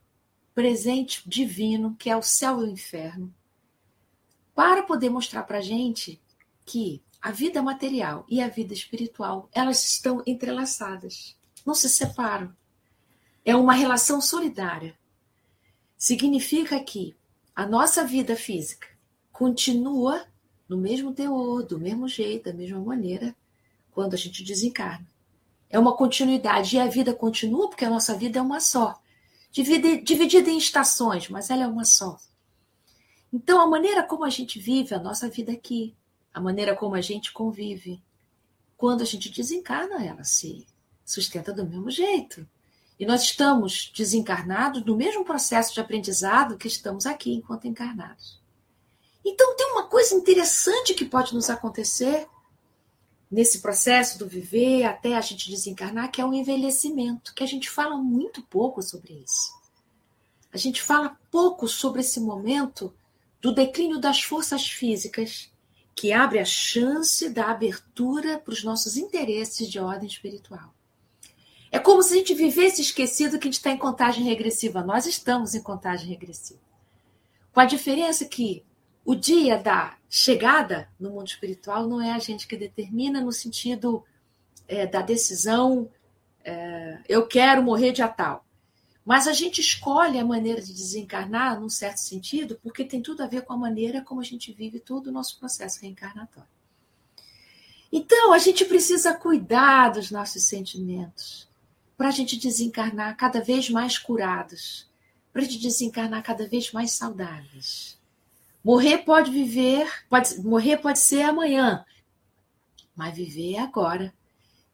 Presente 0.54 1.22
Divino, 1.28 1.94
que 1.98 2.10
é 2.10 2.16
O 2.16 2.22
Céu 2.22 2.60
e 2.60 2.64
o 2.64 2.70
Inferno, 2.70 3.34
para 4.54 4.82
poder 4.82 5.10
mostrar 5.10 5.44
para 5.44 5.58
a 5.58 5.62
gente 5.62 6.20
que 6.64 7.02
a 7.20 7.30
vida 7.30 7.62
material 7.62 8.24
e 8.28 8.40
a 8.40 8.48
vida 8.48 8.72
espiritual, 8.72 9.48
elas 9.52 9.84
estão 9.84 10.22
entrelaçadas, 10.26 11.36
não 11.66 11.74
se 11.74 11.88
separam. 11.88 12.54
É 13.44 13.56
uma 13.56 13.72
relação 13.72 14.20
solidária. 14.20 14.96
Significa 15.96 16.78
que 16.80 17.16
a 17.54 17.66
nossa 17.66 18.04
vida 18.04 18.36
física 18.36 18.86
continua 19.32 20.26
no 20.68 20.76
mesmo 20.76 21.12
teor, 21.12 21.64
do 21.64 21.78
mesmo 21.78 22.06
jeito, 22.06 22.44
da 22.44 22.52
mesma 22.52 22.80
maneira, 22.80 23.34
quando 23.98 24.14
a 24.14 24.16
gente 24.16 24.44
desencarna. 24.44 25.04
É 25.68 25.76
uma 25.76 25.96
continuidade 25.96 26.76
e 26.76 26.78
a 26.78 26.86
vida 26.86 27.12
continua 27.12 27.68
porque 27.68 27.84
a 27.84 27.90
nossa 27.90 28.14
vida 28.14 28.38
é 28.38 28.42
uma 28.42 28.60
só, 28.60 28.96
dividida 29.50 30.48
em 30.48 30.56
estações, 30.56 31.28
mas 31.28 31.50
ela 31.50 31.64
é 31.64 31.66
uma 31.66 31.84
só. 31.84 32.16
Então, 33.32 33.60
a 33.60 33.66
maneira 33.66 34.04
como 34.04 34.24
a 34.24 34.30
gente 34.30 34.60
vive 34.60 34.94
a 34.94 35.00
nossa 35.00 35.28
vida 35.28 35.50
aqui, 35.50 35.96
a 36.32 36.40
maneira 36.40 36.76
como 36.76 36.94
a 36.94 37.00
gente 37.00 37.32
convive. 37.32 38.00
Quando 38.76 39.02
a 39.02 39.04
gente 39.04 39.30
desencarna, 39.30 40.06
ela 40.06 40.22
se 40.22 40.64
sustenta 41.04 41.52
do 41.52 41.66
mesmo 41.66 41.90
jeito. 41.90 42.46
E 43.00 43.04
nós 43.04 43.22
estamos 43.22 43.92
desencarnados 43.96 44.84
no 44.84 44.96
mesmo 44.96 45.24
processo 45.24 45.74
de 45.74 45.80
aprendizado 45.80 46.56
que 46.56 46.68
estamos 46.68 47.04
aqui 47.04 47.34
enquanto 47.34 47.66
encarnados. 47.66 48.40
Então, 49.24 49.56
tem 49.56 49.72
uma 49.72 49.88
coisa 49.88 50.14
interessante 50.14 50.94
que 50.94 51.04
pode 51.04 51.34
nos 51.34 51.50
acontecer 51.50 52.28
nesse 53.30 53.60
processo 53.60 54.18
do 54.18 54.26
viver 54.26 54.84
até 54.84 55.14
a 55.14 55.20
gente 55.20 55.50
desencarnar, 55.50 56.10
que 56.10 56.20
é 56.20 56.24
o 56.24 56.32
envelhecimento, 56.32 57.34
que 57.34 57.44
a 57.44 57.46
gente 57.46 57.68
fala 57.68 57.96
muito 57.96 58.42
pouco 58.42 58.82
sobre 58.82 59.12
isso. 59.14 59.56
A 60.52 60.56
gente 60.56 60.82
fala 60.82 61.18
pouco 61.30 61.68
sobre 61.68 62.00
esse 62.00 62.20
momento 62.20 62.94
do 63.40 63.52
declínio 63.52 63.98
das 63.98 64.22
forças 64.22 64.66
físicas 64.66 65.52
que 65.94 66.12
abre 66.12 66.38
a 66.38 66.44
chance 66.44 67.28
da 67.28 67.50
abertura 67.50 68.38
para 68.38 68.52
os 68.52 68.64
nossos 68.64 68.96
interesses 68.96 69.68
de 69.68 69.78
ordem 69.78 70.08
espiritual. 70.08 70.72
É 71.70 71.78
como 71.78 72.02
se 72.02 72.14
a 72.14 72.16
gente 72.16 72.34
vivesse 72.34 72.80
esquecido 72.80 73.38
que 73.38 73.46
a 73.46 73.50
gente 73.50 73.58
está 73.58 73.70
em 73.70 73.76
contagem 73.76 74.24
regressiva. 74.24 74.82
Nós 74.82 75.06
estamos 75.06 75.54
em 75.54 75.62
contagem 75.62 76.08
regressiva. 76.08 76.60
Com 77.52 77.60
a 77.60 77.66
diferença 77.66 78.24
que 78.24 78.64
o 79.08 79.16
dia 79.16 79.56
da 79.56 79.96
chegada 80.10 80.86
no 81.00 81.08
mundo 81.08 81.28
espiritual 81.28 81.88
não 81.88 81.98
é 81.98 82.12
a 82.12 82.18
gente 82.18 82.46
que 82.46 82.58
determina 82.58 83.22
no 83.22 83.32
sentido 83.32 84.04
é, 84.66 84.86
da 84.86 85.00
decisão 85.00 85.88
é, 86.44 86.98
eu 87.08 87.26
quero 87.26 87.62
morrer 87.62 87.92
de 87.92 88.06
tal. 88.06 88.44
Mas 89.06 89.26
a 89.26 89.32
gente 89.32 89.62
escolhe 89.62 90.18
a 90.18 90.24
maneira 90.26 90.60
de 90.60 90.74
desencarnar, 90.74 91.58
num 91.58 91.70
certo 91.70 91.96
sentido, 92.00 92.60
porque 92.62 92.84
tem 92.84 93.00
tudo 93.00 93.22
a 93.22 93.26
ver 93.26 93.46
com 93.46 93.54
a 93.54 93.56
maneira 93.56 94.02
como 94.02 94.20
a 94.20 94.24
gente 94.24 94.52
vive 94.52 94.78
todo 94.78 95.06
o 95.06 95.12
nosso 95.12 95.38
processo 95.38 95.80
reencarnatório. 95.80 96.50
Então, 97.90 98.34
a 98.34 98.38
gente 98.38 98.66
precisa 98.66 99.14
cuidar 99.14 99.88
dos 99.88 100.10
nossos 100.10 100.44
sentimentos, 100.44 101.48
para 101.96 102.08
a 102.08 102.10
gente 102.10 102.36
desencarnar 102.36 103.16
cada 103.16 103.40
vez 103.40 103.70
mais 103.70 103.96
curados, 103.96 104.86
para 105.32 105.40
a 105.40 105.44
gente 105.46 105.62
desencarnar 105.62 106.22
cada 106.22 106.46
vez 106.46 106.70
mais 106.72 106.90
saudáveis. 106.90 107.97
Morrer 108.62 108.98
pode 108.98 109.30
viver, 109.30 109.88
pode, 110.08 110.40
morrer 110.40 110.78
pode 110.78 110.98
ser 110.98 111.22
amanhã, 111.22 111.84
mas 112.94 113.16
viver 113.16 113.54
é 113.54 113.60
agora. 113.60 114.12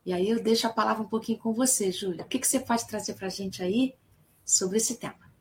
E 0.04 0.12
aí 0.12 0.28
eu 0.28 0.42
deixo 0.42 0.66
a 0.66 0.72
palavra 0.72 1.02
um 1.02 1.08
pouquinho 1.08 1.38
com 1.38 1.52
você, 1.52 1.92
Júlia. 1.92 2.24
O 2.24 2.28
que, 2.28 2.38
que 2.38 2.46
você 2.46 2.60
pode 2.60 2.86
trazer 2.86 3.14
para 3.14 3.26
a 3.26 3.30
gente 3.30 3.62
aí 3.62 3.94
sobre 4.44 4.76
esse 4.76 4.96
tema. 4.96 5.32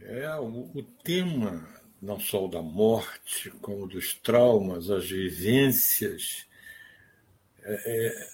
É, 0.00 0.34
o, 0.36 0.70
o 0.74 0.82
tema 1.02 1.68
não 2.00 2.20
só 2.20 2.46
da 2.46 2.62
morte, 2.62 3.50
como 3.60 3.88
dos 3.88 4.14
traumas, 4.14 4.90
as 4.90 5.08
vivências, 5.08 6.46
é, 7.62 8.10
é, 8.10 8.28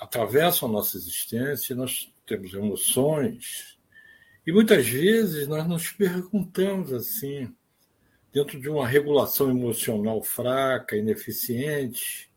atravessam 0.00 0.68
a 0.68 0.72
nossa 0.72 0.96
existência, 0.96 1.76
nós 1.76 2.12
temos 2.26 2.52
emoções, 2.52 3.78
e 4.44 4.50
muitas 4.50 4.88
vezes 4.88 5.46
nós 5.46 5.68
nos 5.68 5.92
perguntamos 5.92 6.92
assim, 6.92 7.54
dentro 8.32 8.60
de 8.60 8.68
uma 8.68 8.86
regulação 8.86 9.50
emocional 9.50 10.22
fraca, 10.22 10.96
ineficiente, 10.96 12.30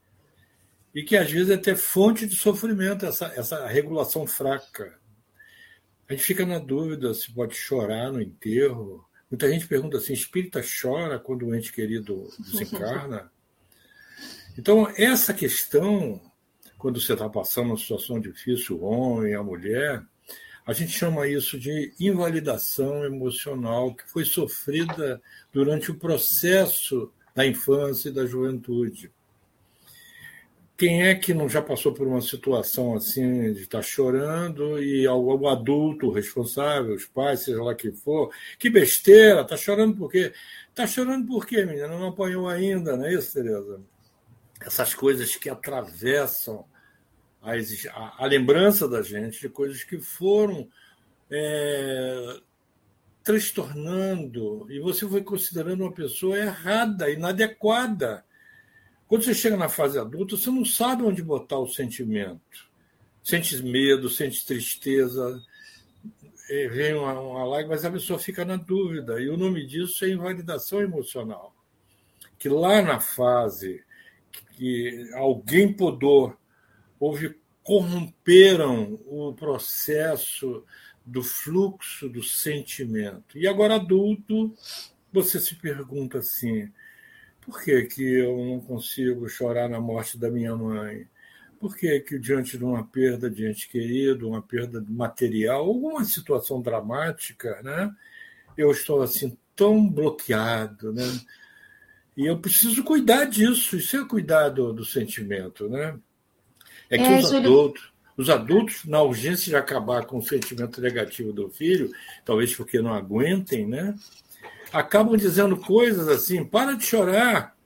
e 0.94 1.02
que 1.02 1.16
às 1.16 1.30
vezes 1.30 1.50
é 1.50 1.54
até 1.54 1.74
fonte 1.74 2.26
de 2.26 2.36
sofrimento, 2.36 3.06
essa, 3.06 3.26
essa 3.36 3.66
regulação 3.66 4.26
fraca 4.26 4.98
a 6.08 6.12
gente 6.12 6.24
fica 6.24 6.46
na 6.46 6.58
dúvida 6.58 7.12
se 7.14 7.32
pode 7.32 7.54
chorar 7.54 8.12
no 8.12 8.22
enterro. 8.22 9.04
Muita 9.30 9.50
gente 9.50 9.66
pergunta 9.66 9.96
assim: 9.96 10.12
espírita 10.12 10.62
chora 10.62 11.18
quando 11.18 11.46
o 11.46 11.54
ente 11.54 11.72
querido 11.72 12.28
desencarna? 12.38 13.30
Então, 14.58 14.90
essa 14.96 15.34
questão, 15.34 16.18
quando 16.78 16.98
você 16.98 17.12
está 17.12 17.28
passando 17.28 17.66
uma 17.66 17.76
situação 17.76 18.18
difícil, 18.18 18.78
o 18.78 18.84
homem, 18.84 19.34
a 19.34 19.42
mulher, 19.42 20.02
a 20.66 20.72
gente 20.72 20.90
chama 20.90 21.28
isso 21.28 21.56
de 21.58 21.94
invalidação 22.00 23.04
emocional 23.04 23.94
que 23.94 24.10
foi 24.10 24.24
sofrida 24.24 25.22
durante 25.52 25.92
o 25.92 25.94
processo 25.94 27.12
da 27.32 27.46
infância 27.46 28.08
e 28.08 28.12
da 28.12 28.26
juventude. 28.26 29.12
quem 30.76 31.04
é 31.04 31.14
que 31.14 31.32
não 31.32 31.48
já 31.48 31.62
passou 31.62 31.92
por 31.94 32.06
uma 32.06 32.20
situação 32.20 32.94
assim 32.96 33.52
de 33.52 33.62
estar 33.62 33.80
chorando 33.80 34.82
e 34.82 35.06
algum 35.06 35.48
adulto 35.48 36.10
responsável, 36.10 36.94
os 36.94 37.06
pais, 37.06 37.44
seja 37.44 37.62
lá 37.62 37.74
quem 37.74 37.92
for, 37.92 38.30
que 38.58 38.68
besteira, 38.68 39.42
está 39.42 39.56
chorando 39.56 39.96
por 39.96 40.10
quê? 40.10 40.32
Está 40.68 40.86
chorando 40.86 41.26
por 41.26 41.46
quê, 41.46 41.64
menina? 41.64 41.88
Não 41.88 42.08
apanhou 42.08 42.48
ainda, 42.48 42.96
não 42.96 43.06
é 43.06 43.14
isso, 43.14 43.32
Tereza? 43.32 43.80
Essas 44.60 44.94
coisas 44.94 45.36
que 45.36 45.48
atravessam 45.48 46.64
a, 47.46 48.24
a, 48.24 48.26
lembrança 48.26 48.88
da 48.88 49.02
gente 49.02 49.40
de 49.40 49.48
coisas 49.48 49.84
que 49.84 49.98
foram 49.98 50.68
é, 51.30 52.40
transtornando 53.22 54.66
e 54.70 54.80
você 54.80 55.08
foi 55.08 55.22
considerando 55.22 55.82
uma 55.82 55.92
pessoa 55.92 56.36
errada, 56.36 57.10
inadequada 57.10 58.24
quando 59.06 59.22
você 59.22 59.34
chega 59.34 59.56
na 59.56 59.68
fase 59.68 59.98
adulta, 59.98 60.36
você 60.36 60.50
não 60.50 60.64
sabe 60.64 61.04
onde 61.04 61.22
botar 61.22 61.58
o 61.58 61.68
sentimento. 61.68 62.68
Sente 63.22 63.62
medo, 63.62 64.10
sente 64.10 64.44
tristeza, 64.44 65.40
eh, 66.50 66.68
vem 66.68 66.94
uma, 66.94 67.18
uma 67.20 67.44
lágrima, 67.44 67.74
mas 67.74 67.84
a 67.84 67.90
pessoa 67.90 68.18
fica 68.18 68.44
na 68.44 68.56
dúvida. 68.56 69.20
E 69.20 69.28
o 69.28 69.36
nome 69.36 69.64
disso 69.64 70.04
é 70.04 70.08
invalidação 70.08 70.80
emocional. 70.80 71.54
Que 72.36 72.48
lá 72.48 72.82
na 72.82 72.98
fase 72.98 73.84
que 74.56 75.08
alguém 75.14 75.72
podou, 75.72 76.36
houve, 76.98 77.38
corromperam 77.62 78.98
o 79.06 79.32
processo 79.34 80.64
do 81.04 81.22
fluxo 81.22 82.08
do 82.08 82.22
sentimento. 82.22 83.38
E 83.38 83.46
agora, 83.46 83.76
adulto, 83.76 84.54
você 85.12 85.38
se 85.38 85.54
pergunta 85.54 86.18
assim: 86.18 86.70
por 87.40 87.62
que, 87.62 87.82
que 87.84 88.02
eu 88.02 88.36
não 88.44 88.60
consigo 88.60 89.28
chorar 89.28 89.68
na 89.68 89.80
morte 89.80 90.18
da 90.18 90.30
minha 90.30 90.54
mãe? 90.56 91.08
Por 91.58 91.76
que, 91.76 92.00
que 92.00 92.18
diante 92.18 92.58
de 92.58 92.64
uma 92.64 92.84
perda 92.84 93.30
de 93.30 93.46
ente 93.46 93.68
querido, 93.68 94.28
uma 94.28 94.42
perda 94.42 94.84
material, 94.88 95.64
alguma 95.64 96.04
situação 96.04 96.60
dramática, 96.60 97.62
né, 97.62 97.90
eu 98.58 98.70
estou 98.70 99.00
assim 99.00 99.38
tão 99.54 99.88
bloqueado, 99.88 100.92
né? 100.92 101.04
E 102.16 102.26
eu 102.26 102.38
preciso 102.38 102.82
cuidar 102.82 103.24
disso, 103.26 103.76
isso 103.76 103.96
é 103.96 104.06
cuidar 104.06 104.50
do, 104.50 104.72
do 104.72 104.84
sentimento, 104.84 105.68
né? 105.68 105.98
É 106.90 106.96
que 106.98 107.04
é, 107.04 107.18
os 107.18 107.32
adultos, 107.32 107.92
os 108.16 108.30
adultos, 108.30 108.84
na 108.84 109.02
urgência 109.02 109.50
de 109.50 109.56
acabar 109.56 110.06
com 110.06 110.18
o 110.18 110.22
sentimento 110.22 110.80
negativo 110.80 111.32
do 111.32 111.50
filho, 111.50 111.90
talvez 112.24 112.54
porque 112.54 112.80
não 112.80 112.94
aguentem, 112.94 113.66
né? 113.66 113.94
acabam 114.72 115.16
dizendo 115.16 115.56
coisas 115.56 116.08
assim: 116.08 116.44
para 116.44 116.74
de 116.74 116.84
chorar, 116.84 117.56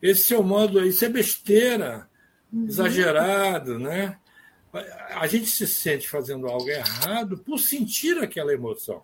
esse 0.00 0.34
é 0.34 0.38
o 0.38 0.42
modo, 0.42 0.84
isso 0.84 1.04
é 1.04 1.08
besteira, 1.08 2.08
uhum. 2.52 2.66
exagerado, 2.66 3.78
né? 3.78 4.18
A 5.10 5.26
gente 5.28 5.46
se 5.46 5.66
sente 5.68 6.08
fazendo 6.08 6.48
algo 6.48 6.68
errado 6.68 7.38
por 7.38 7.58
sentir 7.58 8.18
aquela 8.18 8.52
emoção. 8.52 9.02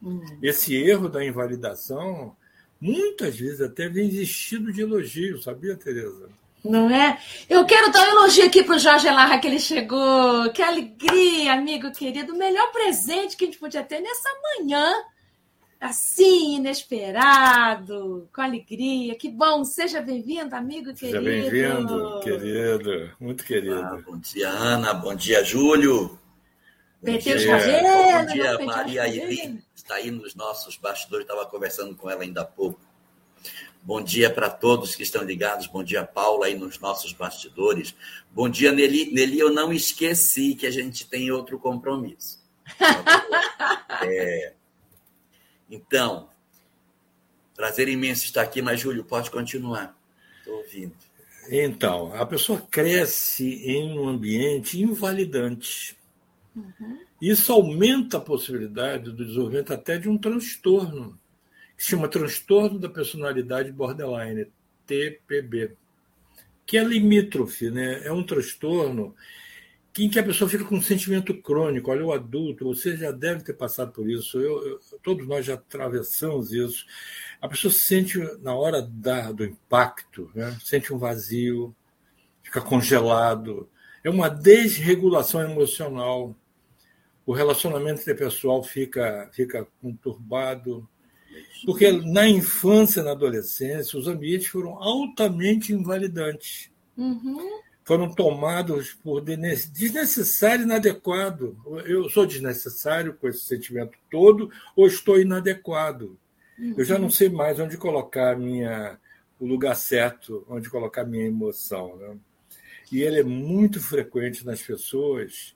Uhum. 0.00 0.38
Esse 0.40 0.76
erro 0.76 1.08
da 1.08 1.24
invalidação, 1.24 2.36
muitas 2.80 3.36
vezes 3.36 3.60
até 3.60 3.88
vem 3.88 4.08
vestido 4.08 4.72
de 4.72 4.82
elogio, 4.82 5.42
sabia, 5.42 5.76
Tereza? 5.76 6.28
Não 6.64 6.88
é? 6.90 7.18
Eu 7.48 7.64
quero 7.66 7.90
dar 7.90 8.08
um 8.08 8.18
elogio 8.18 8.46
aqui 8.46 8.62
para 8.62 8.76
o 8.76 8.78
Jorge 8.78 9.10
Larra 9.10 9.38
que 9.38 9.48
ele 9.48 9.58
chegou. 9.58 10.50
Que 10.52 10.62
alegria, 10.62 11.54
amigo 11.54 11.90
querido. 11.90 12.32
O 12.32 12.38
melhor 12.38 12.70
presente 12.70 13.36
que 13.36 13.44
a 13.44 13.46
gente 13.46 13.58
podia 13.58 13.82
ter 13.82 14.00
nessa 14.00 14.28
manhã 14.58 14.92
assim, 15.82 16.56
inesperado, 16.56 18.28
com 18.32 18.40
alegria. 18.40 19.16
Que 19.16 19.28
bom, 19.28 19.64
seja 19.64 20.00
bem-vindo, 20.00 20.54
amigo 20.54 20.94
querido. 20.94 21.18
Seja 21.18 21.20
bem-vindo, 21.20 22.20
querido, 22.20 23.10
muito 23.18 23.42
querido. 23.42 23.82
Ah, 23.82 24.00
bom 24.06 24.16
dia, 24.16 24.48
Ana, 24.48 24.94
bom 24.94 25.12
dia, 25.12 25.42
Júlio. 25.42 26.16
Bom 27.02 27.18
dia, 27.18 27.34
bom 27.34 28.32
dia 28.32 28.58
Maria 28.64 29.08
Iri, 29.08 29.60
está 29.74 29.96
aí 29.96 30.12
nos 30.12 30.36
nossos 30.36 30.76
bastidores, 30.76 31.26
estava 31.26 31.44
conversando 31.46 31.96
com 31.96 32.08
ela 32.08 32.22
ainda 32.22 32.42
há 32.42 32.44
pouco. 32.44 32.80
Bom 33.84 34.00
dia 34.00 34.30
para 34.30 34.48
todos 34.48 34.94
que 34.94 35.02
estão 35.02 35.24
ligados. 35.24 35.66
Bom 35.66 35.82
dia, 35.82 36.04
Paula, 36.04 36.46
aí 36.46 36.54
nos 36.56 36.78
nossos 36.78 37.12
bastidores. 37.12 37.94
Bom 38.30 38.48
dia, 38.48 38.70
Nelly. 38.70 39.12
Nelly, 39.12 39.40
eu 39.40 39.52
não 39.52 39.72
esqueci 39.72 40.54
que 40.54 40.66
a 40.66 40.70
gente 40.70 41.04
tem 41.08 41.30
outro 41.30 41.58
compromisso. 41.58 42.40
É, 44.04 44.54
então, 45.70 46.28
prazer 47.54 47.88
imenso 47.88 48.24
estar 48.24 48.42
aqui, 48.42 48.60
mas 48.60 48.80
Júlio, 48.80 49.04
pode 49.04 49.30
continuar. 49.30 49.96
Estou 50.38 50.56
ouvindo. 50.56 50.96
Então, 51.48 52.12
a 52.14 52.26
pessoa 52.26 52.60
cresce 52.68 53.62
em 53.64 53.96
um 53.96 54.08
ambiente 54.08 54.80
invalidante. 54.80 55.96
Uhum. 56.56 56.98
Isso 57.20 57.52
aumenta 57.52 58.16
a 58.16 58.20
possibilidade 58.20 59.12
do 59.12 59.24
desenvolvimento 59.24 59.72
até 59.72 59.98
de 59.98 60.08
um 60.08 60.18
transtorno, 60.18 61.16
chama 61.84 62.06
transtorno 62.06 62.78
da 62.78 62.88
personalidade 62.88 63.72
borderline, 63.72 64.46
TPB, 64.86 65.76
que 66.64 66.78
é 66.78 66.84
limítrofe, 66.84 67.70
né? 67.70 68.02
É 68.04 68.12
um 68.12 68.24
transtorno 68.24 69.14
em 69.98 70.08
que 70.08 70.18
a 70.18 70.22
pessoa 70.22 70.48
fica 70.48 70.64
com 70.64 70.76
um 70.76 70.82
sentimento 70.82 71.34
crônico. 71.42 71.90
Olha, 71.90 72.06
o 72.06 72.12
adulto, 72.12 72.64
você 72.64 72.96
já 72.96 73.10
deve 73.10 73.42
ter 73.42 73.54
passado 73.54 73.90
por 73.90 74.08
isso, 74.08 74.40
eu, 74.40 74.64
eu, 74.64 74.80
todos 75.02 75.26
nós 75.26 75.44
já 75.44 75.54
atravessamos 75.54 76.52
isso. 76.52 76.86
A 77.40 77.48
pessoa 77.48 77.72
se 77.72 77.80
sente, 77.80 78.18
na 78.40 78.54
hora 78.54 78.80
da, 78.80 79.32
do 79.32 79.44
impacto, 79.44 80.30
né? 80.34 80.56
sente 80.62 80.94
um 80.94 80.98
vazio, 80.98 81.74
fica 82.44 82.60
congelado. 82.60 83.68
É 84.04 84.08
uma 84.08 84.28
desregulação 84.28 85.42
emocional. 85.42 86.34
O 87.26 87.32
relacionamento 87.32 88.02
interpessoal 88.02 88.62
fica, 88.62 89.28
fica 89.32 89.66
conturbado. 89.80 90.88
Porque 91.64 91.92
na 91.92 92.28
infância 92.28 93.00
e 93.00 93.04
na 93.04 93.12
adolescência, 93.12 93.98
os 93.98 94.08
ambientes 94.08 94.48
foram 94.48 94.82
altamente 94.82 95.72
invalidantes. 95.72 96.70
Uhum 96.96 97.62
foram 97.84 98.12
tomados 98.12 98.94
por 98.94 99.20
desnecessário 99.20 100.62
e 100.62 100.64
inadequado. 100.64 101.56
Eu 101.84 102.08
sou 102.08 102.26
desnecessário 102.26 103.14
com 103.14 103.28
esse 103.28 103.40
sentimento 103.40 103.98
todo 104.10 104.50
ou 104.76 104.86
estou 104.86 105.20
inadequado? 105.20 106.18
Uhum. 106.58 106.74
Eu 106.76 106.84
já 106.84 106.98
não 106.98 107.10
sei 107.10 107.28
mais 107.28 107.58
onde 107.58 107.76
colocar 107.76 108.38
minha, 108.38 108.98
o 109.38 109.46
lugar 109.46 109.74
certo, 109.74 110.44
onde 110.48 110.70
colocar 110.70 111.04
minha 111.04 111.26
emoção. 111.26 111.96
Né? 111.96 112.16
E 112.90 113.02
ele 113.02 113.20
é 113.20 113.24
muito 113.24 113.80
frequente 113.80 114.46
nas 114.46 114.62
pessoas 114.62 115.54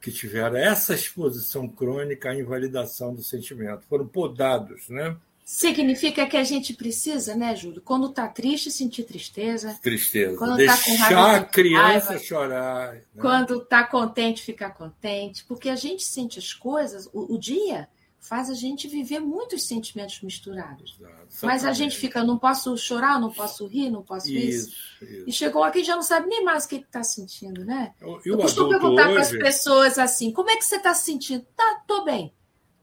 que 0.00 0.12
tiveram 0.12 0.56
essa 0.56 0.94
exposição 0.94 1.68
crônica 1.68 2.30
à 2.30 2.34
invalidação 2.34 3.14
do 3.14 3.22
sentimento. 3.22 3.82
Foram 3.88 4.06
podados, 4.06 4.88
né? 4.88 5.16
Significa 5.50 6.26
que 6.26 6.36
a 6.36 6.44
gente 6.44 6.74
precisa, 6.74 7.34
né, 7.34 7.56
Júlio? 7.56 7.80
Quando 7.80 8.10
está 8.10 8.28
triste, 8.28 8.70
sentir 8.70 9.04
tristeza. 9.04 9.78
Tristeza. 9.82 10.36
Quando 10.36 10.56
Deixar 10.56 10.76
tá 10.76 10.84
com 10.84 10.96
raiva, 10.96 11.36
a 11.36 11.44
criança 11.44 12.08
raiva. 12.10 12.22
chorar. 12.22 12.92
Né? 12.92 13.00
Quando 13.18 13.62
está 13.62 13.82
contente, 13.82 14.42
ficar 14.42 14.72
contente. 14.72 15.42
Porque 15.48 15.70
a 15.70 15.74
gente 15.74 16.04
sente 16.04 16.38
as 16.38 16.52
coisas, 16.52 17.08
o, 17.14 17.34
o, 17.34 17.38
dia 17.38 17.88
faz 18.20 18.50
a 18.50 18.54
gente 18.54 18.88
viver 18.88 19.20
muitos 19.20 19.66
sentimentos 19.66 20.20
misturados. 20.22 20.98
Mas 21.42 21.64
a 21.64 21.72
gente 21.72 21.96
fica, 21.96 22.24
não 22.24 22.38
posso 22.38 22.76
chorar, 22.76 23.20
não 23.20 23.32
posso 23.32 23.66
rir, 23.66 23.90
não 23.90 24.02
posso 24.02 24.28
isso. 24.30 24.70
isso. 24.70 25.04
isso. 25.04 25.24
E 25.26 25.32
chegou 25.32 25.62
aqui 25.62 25.84
já 25.84 25.94
não 25.94 26.02
sabe 26.02 26.28
nem 26.28 26.44
mais 26.44 26.64
o 26.64 26.68
que 26.68 26.76
está 26.76 27.02
sentindo, 27.02 27.64
né? 27.64 27.92
Eu, 28.00 28.20
eu 28.24 28.38
costumo 28.38 28.70
perguntar 28.70 29.06
hoje... 29.06 29.12
para 29.12 29.22
as 29.22 29.30
pessoas 29.30 29.98
assim: 29.98 30.32
como 30.32 30.50
é 30.50 30.56
que 30.56 30.64
você 30.64 30.76
está 30.76 30.92
se 30.94 31.04
sentindo? 31.04 31.46
Tá, 31.56 31.82
tô 31.86 32.04
bem. 32.04 32.34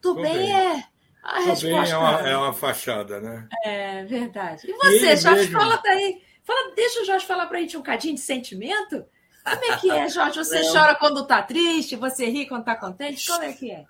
Tô, 0.01 0.15
tô 0.15 0.21
bem, 0.21 0.33
bem 0.33 0.53
é 0.53 0.85
a 1.25 1.55
Também 1.55 1.91
é 1.91 1.97
uma, 1.97 2.29
é 2.29 2.37
uma 2.37 2.53
fachada, 2.53 3.19
né? 3.19 3.47
É 3.63 4.03
verdade. 4.05 4.69
E 4.69 4.73
você, 4.73 5.13
e 5.13 5.17
Jorge, 5.17 5.39
mesmo... 5.45 5.59
fala 5.59 5.81
aí. 5.83 6.21
Fala, 6.43 6.75
deixa 6.75 7.01
o 7.01 7.05
Jorge 7.05 7.25
falar 7.25 7.47
para 7.47 7.57
a 7.57 7.61
gente 7.61 7.75
um 7.75 7.81
cadinho 7.81 8.13
de 8.13 8.21
sentimento. 8.21 9.03
Como 9.43 9.65
é 9.65 9.77
que 9.77 9.89
é, 9.89 10.07
Jorge? 10.07 10.37
Você 10.37 10.61
Não. 10.61 10.69
chora 10.73 10.95
quando 10.95 11.21
está 11.21 11.41
triste, 11.41 11.95
você 11.95 12.29
ri 12.29 12.47
quando 12.47 12.61
está 12.61 12.75
contente? 12.75 13.27
Como 13.27 13.43
é 13.43 13.53
que 13.53 13.71
é? 13.71 13.85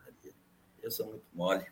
Eu 0.86 0.92
sou 0.92 1.08
muito 1.08 1.24
mole. 1.34 1.66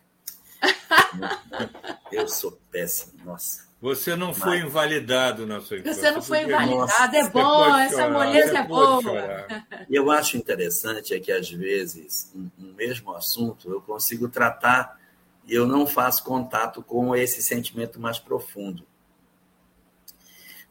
Eu 2.11 2.27
sou 2.27 2.59
péssimo, 2.71 3.13
nossa. 3.23 3.71
Você 3.79 4.15
não 4.15 4.33
foi 4.33 4.57
Mas... 4.57 4.65
invalidado 4.65 5.45
na 5.45 5.61
sua 5.61 5.77
infância. 5.77 6.01
Você 6.01 6.11
não 6.11 6.21
foi 6.21 6.43
invalidado, 6.43 6.79
nossa, 6.79 7.15
é 7.15 7.29
bom, 7.29 7.77
essa 7.77 8.09
moleza 8.09 8.57
é 8.57 8.63
boa. 8.63 9.47
E 9.87 9.93
eu 9.93 10.09
acho 10.09 10.35
interessante 10.35 11.13
é 11.13 11.19
que, 11.19 11.31
às 11.31 11.47
vezes, 11.47 12.31
um, 12.35 12.49
um 12.57 12.73
mesmo 12.73 13.13
assunto 13.13 13.69
eu 13.69 13.81
consigo 13.81 14.27
tratar 14.27 14.99
e 15.45 15.53
eu 15.53 15.67
não 15.67 15.85
faço 15.85 16.23
contato 16.23 16.81
com 16.81 17.15
esse 17.15 17.43
sentimento 17.43 17.99
mais 17.99 18.17
profundo. 18.17 18.83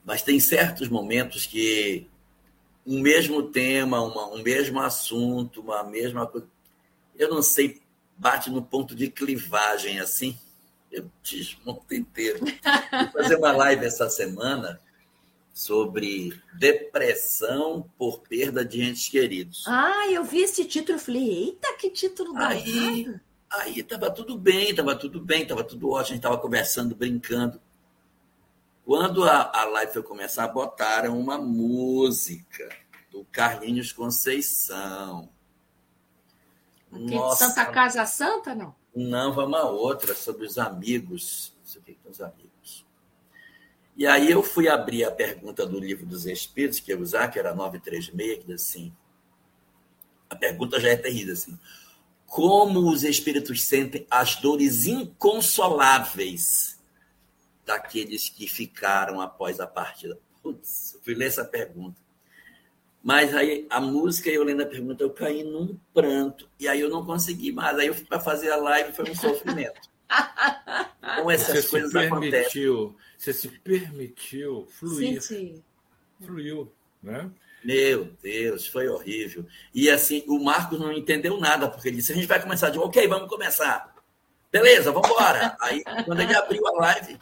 Mas 0.03 0.21
tem 0.21 0.37
certos 0.37 0.89
momentos 0.89 1.45
que 1.45 2.09
um 2.85 2.99
mesmo 2.99 3.43
tema, 3.43 4.01
uma, 4.01 4.27
um 4.33 4.43
mesmo 4.43 4.81
assunto, 4.81 5.61
uma 5.61 5.81
mesma 5.81 6.27
coisa, 6.27 6.45
eu 7.15 7.29
não 7.29 7.41
sei, 7.41 7.81
bate 8.17 8.49
no 8.49 8.61
ponto 8.61 8.95
de 8.95 9.09
clivagem 9.09 9.99
assim, 9.99 10.37
eu 10.91 11.09
desmonto 11.23 11.93
inteiro. 11.93 12.39
Vou 12.39 13.23
fazer 13.23 13.35
uma 13.35 13.51
live 13.51 13.85
essa 13.85 14.09
semana 14.09 14.79
sobre 15.53 16.33
depressão 16.53 17.89
por 17.97 18.21
perda 18.21 18.65
de 18.65 18.81
entes 18.81 19.09
queridos. 19.09 19.65
Ah, 19.67 20.07
eu 20.09 20.23
vi 20.23 20.41
esse 20.41 20.65
título 20.65 20.97
e 20.97 21.01
falei, 21.01 21.43
eita, 21.45 21.77
que 21.77 21.89
título 21.89 22.35
aí, 22.37 23.07
Aí 23.51 23.79
estava 23.79 24.09
tudo 24.09 24.35
bem, 24.35 24.71
estava 24.71 24.95
tudo 24.95 25.21
bem, 25.21 25.43
estava 25.43 25.63
tudo 25.63 25.89
ótimo, 25.89 25.99
a 25.99 26.03
gente 26.03 26.15
estava 26.17 26.37
conversando, 26.39 26.95
brincando. 26.95 27.61
Quando 28.83 29.23
a, 29.23 29.51
a 29.53 29.65
live 29.65 29.93
foi 29.93 30.03
começar, 30.03 30.47
botaram 30.47 31.19
uma 31.19 31.37
música 31.37 32.69
do 33.11 33.23
Carlinhos 33.25 33.93
Conceição. 33.93 35.29
Nossa, 36.99 37.47
Santa 37.47 37.65
Casa 37.65 38.05
Santa, 38.05 38.53
não? 38.55 38.75
Não, 38.95 39.33
vamos 39.33 39.59
a 39.59 39.63
outra, 39.63 40.13
sobre 40.13 40.45
os 40.45 40.57
amigos. 40.57 41.53
Que 41.85 41.97
os 42.07 42.21
amigos. 42.21 42.85
E 43.95 44.05
aí 44.05 44.29
eu 44.29 44.43
fui 44.43 44.67
abrir 44.67 45.03
a 45.03 45.11
pergunta 45.11 45.65
do 45.65 45.79
livro 45.79 46.05
dos 46.05 46.25
Espíritos, 46.25 46.79
que 46.79 46.93
eu 46.93 46.99
usar, 46.99 47.29
que 47.29 47.39
era 47.39 47.53
936, 47.53 48.37
que 48.39 48.45
diz 48.45 48.61
assim. 48.61 48.93
A 50.29 50.35
pergunta 50.35 50.79
já 50.79 50.89
é 50.89 50.95
terrível, 50.95 51.33
assim. 51.33 51.59
Como 52.25 52.89
os 52.91 53.03
espíritos 53.03 53.63
sentem 53.63 54.07
as 54.09 54.35
dores 54.37 54.87
inconsoláveis 54.87 56.79
daqueles 57.63 58.29
que 58.29 58.47
ficaram 58.47 59.21
após 59.21 59.59
a 59.59 59.67
partida? 59.67 60.19
Putz, 60.41 60.95
eu 60.95 61.01
fui 61.01 61.13
ler 61.13 61.27
essa 61.27 61.45
pergunta. 61.45 62.02
Mas 63.03 63.35
aí 63.35 63.67
a 63.69 63.81
música 63.81 64.29
e 64.29 64.35
eu 64.35 64.43
lendo 64.43 64.63
a 64.63 64.65
pergunta, 64.65 65.03
eu 65.03 65.09
caí 65.09 65.43
num 65.43 65.77
pranto. 65.93 66.49
E 66.57 66.69
aí 66.69 66.79
eu 66.79 66.89
não 66.89 67.05
consegui 67.05 67.51
mais. 67.51 67.77
Aí 67.77 67.87
eu 67.87 67.93
fui 67.93 68.05
para 68.05 68.19
fazer 68.19 68.49
a 68.49 68.55
live 68.55 68.93
foi 68.93 69.11
um 69.11 69.15
sofrimento. 69.15 69.81
Então 71.13 71.29
essas 71.29 71.65
você 71.65 71.69
coisas 71.69 71.91
se 71.91 71.97
permitiu, 71.97 72.17
acontecem. 72.17 72.95
Você 73.17 73.33
se 73.33 73.47
permitiu 73.59 74.67
fluir. 74.71 75.21
Senti. 75.21 75.63
Fluiu, 76.25 76.71
né? 77.01 77.29
Meu 77.63 78.05
Deus, 78.21 78.67
foi 78.67 78.87
horrível. 78.87 79.45
E 79.73 79.89
assim, 79.89 80.23
o 80.27 80.39
Marcos 80.43 80.79
não 80.79 80.91
entendeu 80.91 81.39
nada, 81.39 81.69
porque 81.69 81.87
ele 81.89 81.97
disse: 81.97 82.11
a 82.11 82.15
gente 82.15 82.27
vai 82.27 82.41
começar 82.41 82.69
de 82.69 82.79
ok, 82.79 83.07
vamos 83.07 83.29
começar. 83.29 83.93
Beleza, 84.51 84.91
vamos 84.91 85.09
embora. 85.09 85.55
Aí, 85.59 85.83
quando 86.05 86.21
ele 86.21 86.35
abriu 86.35 86.67
a 86.67 86.71
live, 86.71 87.19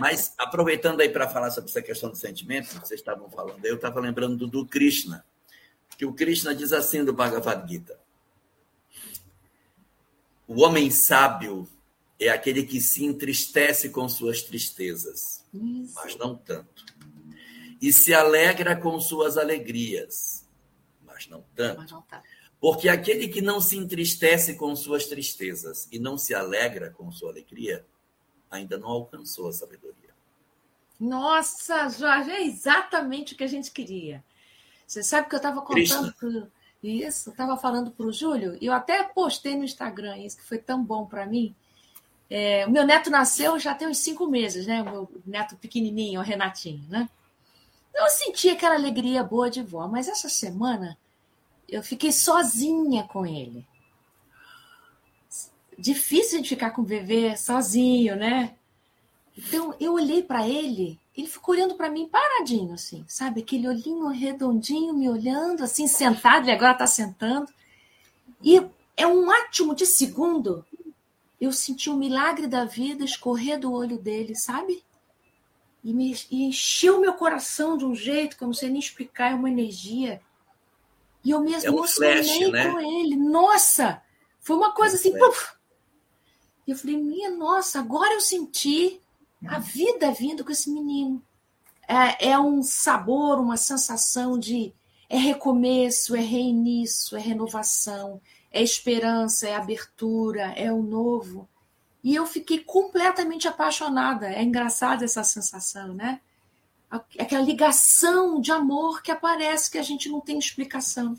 mas 0.00 0.32
aproveitando 0.38 1.02
aí 1.02 1.10
para 1.10 1.28
falar 1.28 1.50
sobre 1.50 1.68
essa 1.68 1.82
questão 1.82 2.08
do 2.08 2.16
sentimento, 2.16 2.68
que 2.68 2.88
vocês 2.88 3.00
estavam 3.00 3.28
falando, 3.30 3.62
eu 3.66 3.74
estava 3.74 4.00
lembrando 4.00 4.46
do, 4.46 4.66
Krishna, 4.66 5.24
que 5.98 6.06
o 6.06 6.14
Krishna 6.14 6.54
diz 6.54 6.72
assim 6.72 7.04
do 7.04 7.12
Bhagavad 7.12 7.70
Gita: 7.70 8.00
O 10.48 10.62
homem 10.62 10.90
sábio 10.90 11.68
é 12.18 12.30
aquele 12.30 12.64
que 12.64 12.80
se 12.80 13.04
entristece 13.04 13.90
com 13.90 14.08
suas 14.08 14.40
tristezas, 14.40 15.44
Isso. 15.52 15.94
mas 15.94 16.16
não 16.16 16.34
tanto. 16.34 16.86
E 17.80 17.92
se 17.92 18.14
alegra 18.14 18.74
com 18.76 18.98
suas 19.00 19.36
alegrias, 19.36 20.46
mas 21.04 21.28
não 21.28 21.44
tanto. 21.54 21.78
Mas 21.78 21.92
não 21.92 22.02
tanto. 22.02 22.24
Porque 22.58 22.88
aquele 22.88 23.28
que 23.28 23.42
não 23.42 23.60
se 23.60 23.76
entristece 23.76 24.54
com 24.54 24.74
suas 24.74 25.06
tristezas 25.06 25.88
e 25.92 25.98
não 25.98 26.16
se 26.16 26.34
alegra 26.34 26.90
com 26.90 27.10
sua 27.10 27.30
alegria, 27.30 27.86
ainda 28.50 28.76
não 28.76 28.88
alcançou 28.88 29.48
a 29.48 29.52
sabedoria. 29.52 30.10
Nossa, 30.98 31.88
Jorge, 31.88 32.30
é 32.30 32.44
exatamente 32.44 33.32
o 33.32 33.36
que 33.36 33.44
a 33.44 33.48
gente 33.48 33.70
queria. 33.70 34.22
Você 34.86 35.02
sabe 35.02 35.28
que 35.28 35.34
eu 35.34 35.38
estava 35.38 35.62
contando 35.62 36.12
pro... 36.14 36.50
isso, 36.82 37.30
estava 37.30 37.56
falando 37.56 37.90
para 37.90 38.06
o 38.06 38.12
Júlio, 38.12 38.58
e 38.60 38.66
eu 38.66 38.72
até 38.72 39.04
postei 39.04 39.56
no 39.56 39.64
Instagram 39.64 40.18
isso, 40.18 40.36
que 40.36 40.44
foi 40.44 40.58
tão 40.58 40.82
bom 40.82 41.06
para 41.06 41.24
mim. 41.24 41.54
É, 42.28 42.66
o 42.66 42.70
meu 42.70 42.84
neto 42.84 43.08
nasceu 43.08 43.58
já 43.58 43.74
tem 43.74 43.88
uns 43.88 43.98
cinco 43.98 44.26
meses, 44.26 44.66
né? 44.66 44.82
O 44.82 44.84
meu 44.84 45.22
neto 45.24 45.56
pequenininho, 45.56 46.20
o 46.20 46.24
Renatinho, 46.24 46.84
né? 46.88 47.08
Eu 47.94 48.08
senti 48.08 48.48
aquela 48.50 48.74
alegria 48.74 49.22
boa 49.22 49.50
de 49.50 49.62
vó, 49.62 49.88
mas 49.88 50.08
essa 50.08 50.28
semana 50.28 50.96
eu 51.68 51.82
fiquei 51.82 52.12
sozinha 52.12 53.04
com 53.04 53.26
ele. 53.26 53.66
Difícil 55.80 56.42
de 56.42 56.48
ficar 56.48 56.70
com 56.70 56.82
o 56.82 56.84
bebê 56.84 57.36
sozinho, 57.36 58.16
né? 58.16 58.54
Então 59.36 59.74
eu 59.80 59.94
olhei 59.94 60.22
para 60.22 60.46
ele, 60.46 60.98
ele 61.16 61.26
ficou 61.26 61.54
olhando 61.54 61.74
para 61.74 61.90
mim 61.90 62.08
paradinho, 62.08 62.74
assim, 62.74 63.04
sabe? 63.08 63.40
Aquele 63.40 63.66
olhinho 63.66 64.06
redondinho 64.08 64.92
me 64.92 65.08
olhando, 65.08 65.64
assim, 65.64 65.86
sentado, 65.86 66.44
ele 66.44 66.52
agora 66.52 66.72
está 66.72 66.86
sentando. 66.86 67.50
E 68.42 68.60
é 68.96 69.06
um 69.06 69.30
átimo 69.30 69.74
de 69.74 69.86
segundo, 69.86 70.64
eu 71.40 71.52
senti 71.52 71.88
o 71.88 71.96
milagre 71.96 72.46
da 72.46 72.64
vida 72.64 73.04
escorrer 73.04 73.58
do 73.58 73.72
olho 73.72 73.98
dele, 73.98 74.34
sabe? 74.34 74.84
E, 75.82 75.94
me, 75.94 76.14
e 76.30 76.44
encheu 76.44 77.00
meu 77.00 77.14
coração 77.14 77.78
de 77.78 77.86
um 77.86 77.94
jeito 77.94 78.36
que 78.36 78.44
eu 78.44 78.46
não 78.46 78.54
sei 78.54 78.68
nem 78.68 78.78
explicar, 78.78 79.32
é 79.32 79.34
uma 79.34 79.48
energia. 79.48 80.20
E 81.24 81.30
eu 81.30 81.40
me 81.40 81.54
é 81.54 81.64
emocionei 81.64 82.46
um 82.46 82.50
né? 82.50 82.70
com 82.70 82.80
ele. 82.80 83.16
Nossa! 83.16 84.02
Foi 84.40 84.56
uma 84.56 84.72
coisa 84.72 84.96
é 84.96 84.96
um 84.96 85.00
assim. 85.00 85.18
Puf! 85.18 85.59
E 86.66 86.70
eu 86.70 86.76
falei, 86.76 86.96
minha 86.96 87.30
nossa, 87.30 87.78
agora 87.78 88.14
eu 88.14 88.20
senti 88.20 89.00
a 89.46 89.58
vida 89.58 90.10
vindo 90.12 90.44
com 90.44 90.52
esse 90.52 90.70
menino. 90.70 91.22
É, 91.88 92.30
é 92.30 92.38
um 92.38 92.62
sabor, 92.62 93.38
uma 93.38 93.56
sensação 93.56 94.38
de 94.38 94.72
é 95.08 95.16
recomeço, 95.16 96.14
é 96.14 96.20
reinício, 96.20 97.16
é 97.16 97.20
renovação, 97.20 98.20
é 98.52 98.62
esperança, 98.62 99.48
é 99.48 99.56
abertura, 99.56 100.52
é 100.56 100.72
o 100.72 100.82
novo. 100.82 101.48
E 102.02 102.14
eu 102.14 102.26
fiquei 102.26 102.60
completamente 102.60 103.48
apaixonada. 103.48 104.28
É 104.28 104.42
engraçada 104.42 105.04
essa 105.04 105.24
sensação, 105.24 105.94
né? 105.94 106.20
aquela 107.18 107.42
ligação 107.42 108.40
de 108.40 108.50
amor 108.50 109.00
que 109.00 109.12
aparece 109.12 109.70
que 109.70 109.78
a 109.78 109.82
gente 109.82 110.08
não 110.08 110.20
tem 110.20 110.38
explicação. 110.38 111.16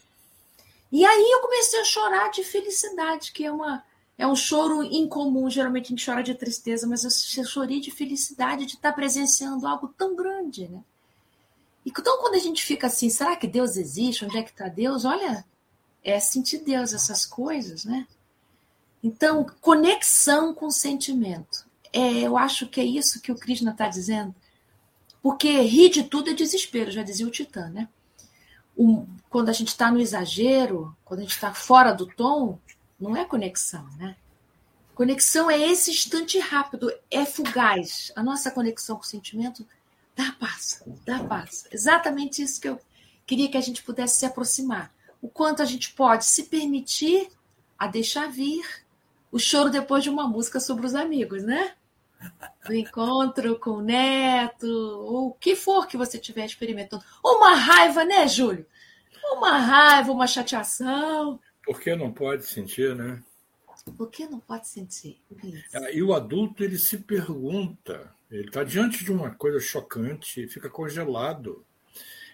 E 0.91 1.06
aí 1.06 1.32
eu 1.32 1.39
comecei 1.39 1.80
a 1.80 1.86
chorar 1.86 2.30
de 2.30 2.43
felicidade, 2.43 3.32
que 3.32 3.45
é 3.45 3.51
uma 3.51 3.82
é 4.17 4.28
um 4.28 4.36
choro 4.36 4.84
incomum. 4.84 5.50
Geralmente 5.50 5.86
a 5.86 5.89
gente 5.89 6.06
chora 6.06 6.24
de 6.24 6.36
tristeza, 6.36 6.88
mas 6.88 7.04
eu 7.04 7.45
chorei 7.45 7.80
de 7.80 7.91
felicidade 7.91 8.65
de 8.65 8.76
estar 8.76 8.93
presenciando 8.93 9.67
algo 9.67 9.88
tão 9.97 10.15
grande, 10.15 10.67
né? 10.67 10.84
Então 11.86 12.19
quando 12.19 12.36
a 12.36 12.39
gente 12.39 12.63
fica 12.63 12.88
assim, 12.88 13.10
será 13.10 13.36
que 13.36 13.47
Deus 13.47 13.76
existe? 13.76 14.24
Onde 14.24 14.38
é 14.38 14.43
que 14.43 14.52
está 14.52 14.67
Deus? 14.67 15.06
Olha, 15.06 15.43
é 16.04 16.19
sentir 16.19 16.60
Deus 16.60 16.93
essas 16.93 17.26
coisas, 17.26 17.86
né? 17.86 18.08
Então 19.04 19.45
conexão 19.60 20.54
com 20.54 20.69
sentimento. 20.69 21.65
É, 21.91 22.19
eu 22.19 22.38
acho 22.38 22.67
que 22.67 22.80
é 22.80 22.86
isso 22.86 23.21
que 23.21 23.32
o 23.32 23.36
Krishna 23.36 23.71
está 23.71 23.88
dizendo 23.88 24.34
porque 25.21 25.62
rir 25.62 25.89
de 25.89 26.04
tudo 26.04 26.32
é 26.32 26.34
desespero, 26.34 26.89
já 26.89 27.04
dizia 27.04 27.28
o 27.28 27.32
Titã, 27.32 27.69
né? 27.69 27.88
Quando 29.30 29.50
a 29.50 29.54
gente 29.54 29.67
está 29.67 29.91
no 29.91 30.00
exagero, 30.00 30.95
quando 31.06 31.19
a 31.19 31.24
gente 31.24 31.36
está 31.36 31.54
fora 31.54 31.93
do 31.93 32.08
tom, 32.08 32.58
não 33.01 33.15
é 33.17 33.25
conexão, 33.25 33.85
né? 33.97 34.15
Conexão 34.93 35.49
é 35.49 35.57
esse 35.59 35.89
instante 35.89 36.37
rápido, 36.37 36.93
é 37.09 37.25
fugaz. 37.25 38.11
A 38.15 38.21
nossa 38.21 38.51
conexão 38.51 38.97
com 38.97 39.03
o 39.03 39.07
sentimento 39.07 39.65
dá 40.15 40.35
passa, 40.39 40.83
dá 41.05 41.23
passa. 41.23 41.67
Exatamente 41.71 42.41
isso 42.41 42.61
que 42.61 42.69
eu 42.69 42.79
queria 43.25 43.49
que 43.49 43.57
a 43.57 43.61
gente 43.61 43.81
pudesse 43.83 44.19
se 44.19 44.25
aproximar. 44.25 44.93
O 45.21 45.27
quanto 45.27 45.61
a 45.61 45.65
gente 45.65 45.91
pode 45.93 46.25
se 46.25 46.43
permitir 46.43 47.29
a 47.79 47.87
deixar 47.87 48.29
vir 48.29 48.63
o 49.31 49.39
choro 49.39 49.69
depois 49.69 50.03
de 50.03 50.09
uma 50.09 50.27
música 50.27 50.59
sobre 50.59 50.85
os 50.85 50.93
amigos, 50.93 51.43
né? 51.43 51.73
do 52.65 52.73
encontro 52.75 53.57
com 53.57 53.71
o 53.71 53.81
neto, 53.81 54.67
ou 54.67 55.29
o 55.29 55.33
que 55.33 55.55
for 55.55 55.87
que 55.87 55.97
você 55.97 56.17
estiver 56.17 56.45
experimentando. 56.45 57.03
Uma 57.23 57.55
raiva, 57.55 58.05
né, 58.05 58.27
Júlio? 58.27 58.65
Uma 59.33 59.57
raiva, 59.57 60.11
uma 60.11 60.27
chateação. 60.27 61.39
Por 61.71 61.79
que 61.79 61.95
não 61.95 62.12
pode 62.12 62.45
sentir, 62.45 62.93
né? 62.95 63.23
Por 63.97 64.10
que 64.10 64.27
não 64.27 64.39
pode 64.39 64.67
sentir? 64.67 65.21
Isso. 65.43 65.63
Ah, 65.73 65.89
e 65.91 66.03
o 66.03 66.13
adulto, 66.13 66.63
ele 66.63 66.77
se 66.77 66.97
pergunta, 66.97 68.13
ele 68.29 68.47
está 68.47 68.63
diante 68.63 69.03
de 69.03 69.12
uma 69.12 69.31
coisa 69.31 69.60
chocante, 69.60 70.47
fica 70.47 70.69
congelado. 70.69 71.65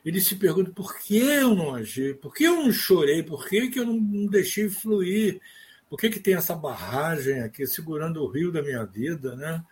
Ele 0.03 0.19
se 0.19 0.35
pergunta 0.35 0.71
por 0.71 0.97
que 0.97 1.17
eu 1.17 1.53
não 1.53 1.75
agi, 1.75 2.15
por 2.15 2.33
que 2.33 2.45
eu 2.45 2.55
não 2.55 2.71
chorei, 2.71 3.21
por 3.21 3.47
que, 3.47 3.69
que 3.69 3.79
eu 3.79 3.85
não 3.85 4.25
deixei 4.25 4.69
fluir, 4.69 5.39
por 5.89 5.99
que, 5.99 6.09
que 6.09 6.19
tem 6.19 6.33
essa 6.33 6.55
barragem 6.55 7.41
aqui 7.41 7.67
segurando 7.67 8.23
o 8.23 8.27
rio 8.27 8.51
da 8.51 8.61
minha 8.61 8.83
vida, 8.85 9.35
né? 9.35 9.63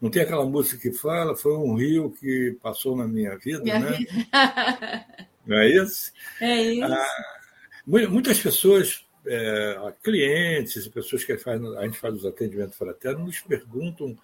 Não 0.00 0.10
tem 0.10 0.22
aquela 0.22 0.44
música 0.44 0.78
que 0.78 0.92
fala, 0.92 1.34
foi 1.34 1.56
um 1.56 1.74
rio 1.74 2.10
que 2.10 2.56
passou 2.62 2.94
na 2.94 3.08
minha 3.08 3.36
vida, 3.38 3.62
minha 3.62 3.78
né? 3.78 3.92
Vida. 3.96 4.26
Não 5.46 5.56
é 5.56 5.68
isso? 5.68 6.12
É 6.40 6.62
isso. 6.62 6.84
Ah, 6.84 7.40
muitas 7.86 8.38
pessoas, 8.38 9.05
é, 9.26 9.92
clientes, 10.02 10.88
pessoas 10.88 11.24
que 11.24 11.36
faz, 11.36 11.62
a 11.76 11.84
gente 11.84 11.98
faz 11.98 12.14
os 12.16 12.26
atendimentos 12.26 12.76
fraternos, 12.76 13.24
nos 13.24 13.40
perguntam 13.40 14.16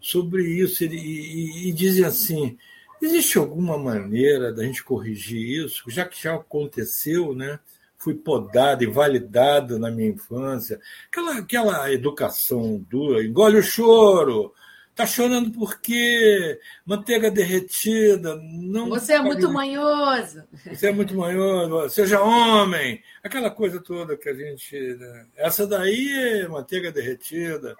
sobre 0.00 0.42
isso 0.44 0.84
e, 0.84 0.88
e, 0.88 1.68
e 1.68 1.72
dizem 1.72 2.04
assim: 2.04 2.58
existe 3.02 3.38
alguma 3.38 3.78
maneira 3.78 4.52
da 4.52 4.64
gente 4.64 4.84
corrigir 4.84 5.64
isso, 5.64 5.90
já 5.90 6.04
que 6.04 6.22
já 6.22 6.34
aconteceu, 6.34 7.34
né? 7.34 7.58
fui 7.98 8.14
podado, 8.14 8.84
invalidado 8.84 9.78
na 9.78 9.90
minha 9.90 10.10
infância, 10.10 10.80
aquela, 11.10 11.38
aquela 11.38 11.92
educação 11.92 12.78
dura, 12.88 13.24
engole 13.24 13.58
o 13.58 13.62
choro, 13.62 14.54
Está 14.98 15.06
chorando 15.06 15.52
porque 15.52 16.58
manteiga 16.84 17.30
derretida. 17.30 18.34
Não 18.34 18.88
você 18.88 19.12
é 19.12 19.22
muito 19.22 19.48
manhoso. 19.48 20.42
Você 20.66 20.88
é 20.88 20.92
muito 20.92 21.14
manhoso. 21.14 21.88
Seja 21.88 22.20
homem. 22.20 23.00
Aquela 23.22 23.48
coisa 23.48 23.80
toda 23.80 24.16
que 24.16 24.28
a 24.28 24.34
gente. 24.34 24.76
Né? 24.76 25.26
Essa 25.36 25.68
daí 25.68 26.40
é 26.42 26.48
manteiga 26.48 26.90
derretida. 26.90 27.76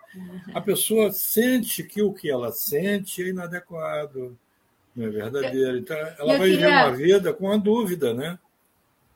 A 0.55 0.61
pessoa 0.61 1.11
sente 1.11 1.83
que 1.83 2.01
o 2.01 2.13
que 2.13 2.31
ela 2.31 2.53
sente 2.53 3.21
é 3.21 3.31
inadequado. 3.31 4.39
Não 4.95 5.07
é 5.07 5.11
verdadeiro. 5.11 5.77
Então, 5.77 5.97
ela 5.97 6.35
eu 6.35 6.39
vai 6.39 6.51
queria... 6.51 6.55
viver 6.55 6.69
uma 6.69 6.93
vida 6.93 7.33
com 7.33 7.51
a 7.51 7.57
dúvida, 7.57 8.15
né? 8.15 8.39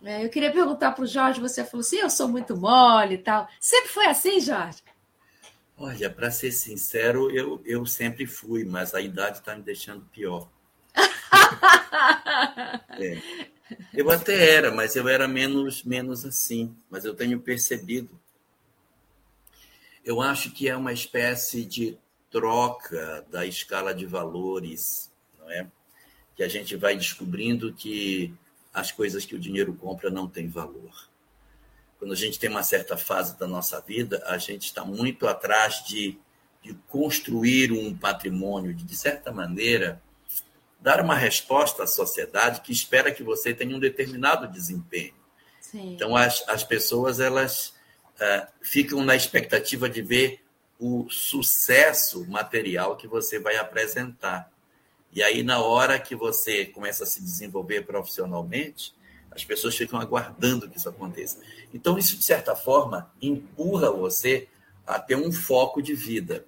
É, 0.05 0.25
eu 0.25 0.29
queria 0.29 0.51
perguntar 0.51 0.91
para 0.91 1.05
o 1.05 1.07
Jorge, 1.07 1.41
você 1.41 1.63
falou 1.63 1.83
assim, 1.83 1.99
eu 1.99 2.11
sou 2.11 2.27
muito 2.27 2.57
mole 2.57 3.15
e 3.15 3.19
tal. 3.19 3.47
Sempre 3.61 3.91
foi 3.91 4.07
assim, 4.07 4.41
Jorge? 4.41 4.83
Olha, 5.77 6.11
para 6.11 6.31
ser 6.31 6.53
sincero, 6.53 7.31
eu, 7.31 7.61
eu 7.65 7.87
sempre 7.87 8.27
fui, 8.27 8.65
mas 8.65 8.95
a 8.95 9.01
idade 9.01 9.39
está 9.39 9.57
me 9.57 9.63
deixando 9.63 10.05
pior. 10.07 10.49
é. 12.99 13.23
Eu 13.93 14.11
até 14.11 14.55
era, 14.55 14.71
mas 14.71 14.95
eu 14.97 15.09
era 15.09 15.27
menos, 15.27 15.83
menos 15.83 16.25
assim. 16.25 16.77
Mas 16.91 17.05
eu 17.05 17.15
tenho 17.15 17.41
percebido. 17.41 18.21
Eu 20.05 20.21
acho 20.21 20.53
que 20.53 20.69
é 20.69 20.77
uma 20.77 20.93
espécie 20.93 21.65
de 21.65 21.97
troca 22.31 23.25
da 23.31 23.47
escala 23.47 23.95
de 23.95 24.05
valores, 24.05 25.11
não 25.39 25.51
é? 25.51 25.67
Que 26.35 26.43
a 26.43 26.49
gente 26.49 26.77
vai 26.77 26.97
descobrindo 26.97 27.73
que 27.73 28.35
as 28.73 28.93
coisas 28.93 29.25
que 29.25 29.35
o 29.35 29.41
dinheiro 29.41 29.75
compra 29.75 30.11
não 30.11 30.29
têm 30.29 30.49
valor 30.49 31.12
quando 32.03 32.15
a 32.15 32.17
gente 32.17 32.37
tem 32.37 32.51
uma 32.51 32.65
certa 32.65 32.97
fase 32.97 33.39
da 33.39 33.47
nossa 33.47 33.81
vida, 33.81 34.21
a 34.27 34.37
gente 34.37 34.65
está 34.65 34.85
muito 34.85 35.29
atrás 35.29 35.85
de, 35.87 36.19
de 36.61 36.75
construir 36.89 37.71
um 37.71 37.97
patrimônio, 37.97 38.75
de, 38.75 38.83
de 38.83 38.97
certa 38.97 39.31
maneira, 39.31 40.03
dar 40.81 41.01
uma 41.01 41.15
resposta 41.15 41.85
à 41.85 41.87
sociedade 41.87 42.61
que 42.63 42.73
espera 42.73 43.13
que 43.13 43.23
você 43.23 43.55
tenha 43.55 43.77
um 43.77 43.79
determinado 43.79 44.49
desempenho. 44.49 45.15
Sim. 45.61 45.93
Então, 45.93 46.17
as, 46.17 46.43
as 46.49 46.65
pessoas 46.65 47.21
elas 47.21 47.73
uh, 48.17 48.49
ficam 48.61 49.05
na 49.05 49.15
expectativa 49.15 49.89
de 49.89 50.03
ver 50.03 50.41
o 50.81 51.09
sucesso 51.09 52.29
material 52.29 52.97
que 52.97 53.07
você 53.07 53.39
vai 53.39 53.55
apresentar. 53.59 54.51
E 55.13 55.23
aí, 55.23 55.45
na 55.45 55.61
hora 55.61 56.01
que 56.01 56.17
você 56.17 56.67
começa 56.67 57.05
a 57.05 57.07
se 57.07 57.23
desenvolver 57.23 57.83
profissionalmente, 57.83 58.93
as 59.35 59.45
pessoas 59.45 59.77
ficam 59.77 60.01
aguardando 60.01 60.69
que 60.69 60.77
isso 60.77 60.89
aconteça. 60.89 61.39
Então, 61.73 61.99
isso, 61.99 62.17
de 62.17 62.25
certa 62.25 62.55
forma, 62.55 63.11
empurra 63.21 63.91
você 63.91 64.49
a 64.87 64.99
ter 64.99 65.17
um 65.17 65.33
foco 65.33 65.81
de 65.83 65.95
vida. 65.95 66.47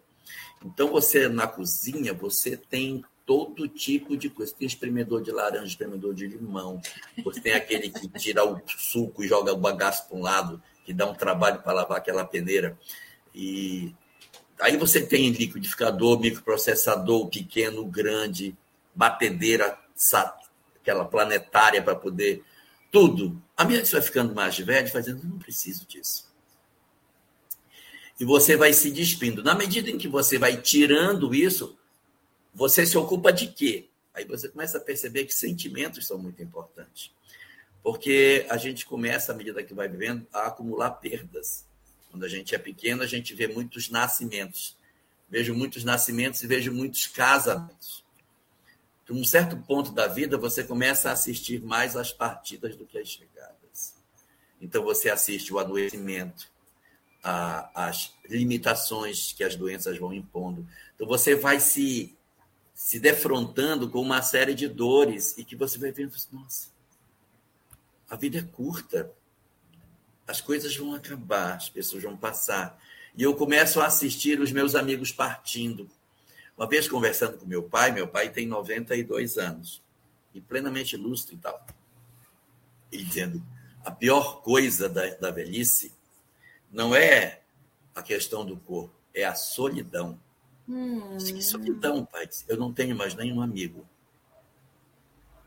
Então, 0.65 0.89
você, 0.89 1.29
na 1.29 1.47
cozinha, 1.47 2.13
você 2.13 2.57
tem 2.57 3.05
todo 3.27 3.69
tipo 3.69 4.17
de 4.17 4.29
coisa. 4.29 4.55
Tem 4.55 4.67
espremedor 4.67 5.23
de 5.23 5.31
laranja, 5.31 5.67
espremedor 5.67 6.15
de 6.15 6.27
limão. 6.27 6.81
Você 7.25 7.41
tem 7.41 7.53
aquele 7.53 7.91
que 7.91 8.09
tira 8.09 8.45
o 8.45 8.61
suco 8.67 9.23
e 9.23 9.29
joga 9.29 9.53
o 9.53 9.57
bagaço 9.57 10.09
para 10.09 10.17
um 10.17 10.23
lado, 10.23 10.63
que 10.85 10.93
dá 10.93 11.09
um 11.09 11.15
trabalho 11.15 11.61
para 11.63 11.73
lavar 11.73 11.99
aquela 11.99 12.25
peneira. 12.25 12.79
E 13.35 13.95
aí 14.61 14.77
você 14.77 15.05
tem 15.05 15.31
liquidificador, 15.31 16.21
microprocessador, 16.21 17.29
pequeno, 17.29 17.85
grande, 17.85 18.57
batedeira, 18.95 19.79
aquela 20.81 21.05
planetária 21.05 21.83
para 21.83 21.97
poder 21.97 22.45
tudo. 22.91 23.43
A 23.57 23.65
minha 23.65 23.85
vai 23.85 24.03
ficando 24.03 24.35
mais 24.35 24.59
velha, 24.59 24.89
fazendo, 24.89 25.23
não 25.25 25.39
preciso 25.39 25.87
disso. 25.87 26.33
E 28.19 28.25
você 28.25 28.57
vai 28.57 28.73
se 28.73 28.91
despindo. 28.91 29.43
Na 29.43 29.55
medida 29.55 29.91
em 29.91 29.99
que 29.99 30.09
você 30.09 30.39
vai 30.39 30.61
tirando 30.61 31.35
isso, 31.35 31.79
você 32.53 32.85
se 32.87 32.97
ocupa 32.97 33.33
de 33.33 33.49
quê? 33.49 33.89
Aí 34.13 34.25
você 34.25 34.49
começa 34.49 34.79
a 34.79 34.81
perceber 34.81 35.25
que 35.25 35.35
sentimentos 35.35 36.07
são 36.07 36.19
muito 36.19 36.43
importantes. 36.43 37.13
Porque 37.83 38.47
a 38.49 38.57
gente 38.57 38.87
começa, 38.87 39.33
à 39.33 39.35
medida 39.35 39.63
que 39.63 39.75
vai 39.75 39.89
vivendo, 39.89 40.27
a 40.33 40.47
acumular 40.47 40.91
perdas. 40.93 41.67
Quando 42.11 42.25
a 42.25 42.29
gente 42.29 42.55
é 42.55 42.59
pequeno, 42.59 43.03
a 43.03 43.07
gente 43.07 43.35
vê 43.35 43.49
muitos 43.49 43.89
nascimentos. 43.89 44.77
Vejo 45.29 45.55
muitos 45.55 45.85
nascimentos 45.85 46.43
e 46.43 46.47
vejo 46.47 46.73
muitos 46.73 47.07
casamentos 47.07 48.04
um 49.11 49.25
certo 49.25 49.57
ponto 49.57 49.93
da 49.93 50.07
vida, 50.07 50.39
você 50.39 50.65
começa 50.65 51.11
a 51.11 51.13
assistir 51.13 51.63
mais 51.63 51.97
às 51.97 52.13
partidas 52.13 52.77
do 52.77 52.87
que 52.87 52.99
às 52.99 53.09
chegadas. 53.09 53.95
Então, 54.61 54.83
você 54.83 55.11
assiste 55.11 55.53
o 55.53 55.59
adoecimento, 55.59 56.51
a, 57.23 57.89
as 57.89 58.15
limitações 58.29 59.33
que 59.33 59.45
as 59.45 59.57
doenças 59.57 59.99
vão 59.99 60.13
impondo. 60.13 60.67
Então, 60.95 61.07
você 61.07 61.35
vai 61.35 61.61
se, 61.61 62.17
se 62.73 62.99
defrontando 62.99 63.91
com 63.91 64.01
uma 64.01 64.23
série 64.23 64.55
de 64.55 64.69
dores 64.69 65.37
e 65.37 65.45
que 65.45 65.55
você 65.55 65.79
vai 65.79 65.93
vendo, 65.93 66.15
nossa, 66.33 66.69
a 68.09 68.17
vida 68.17 68.39
é 68.39 68.43
curta, 68.43 69.13
as 70.27 70.41
coisas 70.41 70.75
vão 70.75 70.95
acabar, 70.95 71.57
as 71.57 71.69
pessoas 71.69 72.03
vão 72.03 72.17
passar. 72.17 72.81
E 73.15 73.23
eu 73.23 73.35
começo 73.35 73.81
a 73.81 73.87
assistir 73.87 74.41
os 74.41 74.51
meus 74.51 74.75
amigos 74.75 75.13
partindo 75.13 75.91
uma 76.57 76.69
vez 76.69 76.89
conversando 76.89 77.39
com 77.39 77.47
meu 77.47 77.63
pai, 77.63 77.93
meu 77.93 78.07
pai 78.07 78.31
tem 78.31 78.47
92 78.47 79.39
anos, 79.39 79.83
e 80.33 80.41
plenamente 80.41 80.97
lúcido 80.97 81.35
e 81.35 81.37
tal. 81.39 81.67
Ele 82.91 83.05
dizendo: 83.05 83.43
a 83.85 83.91
pior 83.91 84.43
coisa 84.43 84.89
da, 84.89 85.07
da 85.15 85.31
velhice 85.31 85.93
não 86.71 86.95
é 86.95 87.41
a 87.95 88.03
questão 88.03 88.45
do 88.45 88.57
corpo, 88.57 88.95
é 89.13 89.25
a 89.25 89.35
solidão. 89.35 90.19
Hum. 90.69 91.19
Que 91.19 91.43
solidão, 91.43 92.05
pai? 92.05 92.29
Eu 92.49 92.57
não 92.57 92.73
tenho 92.73 92.97
mais 92.97 93.15
nenhum 93.15 93.41
amigo. 93.43 93.87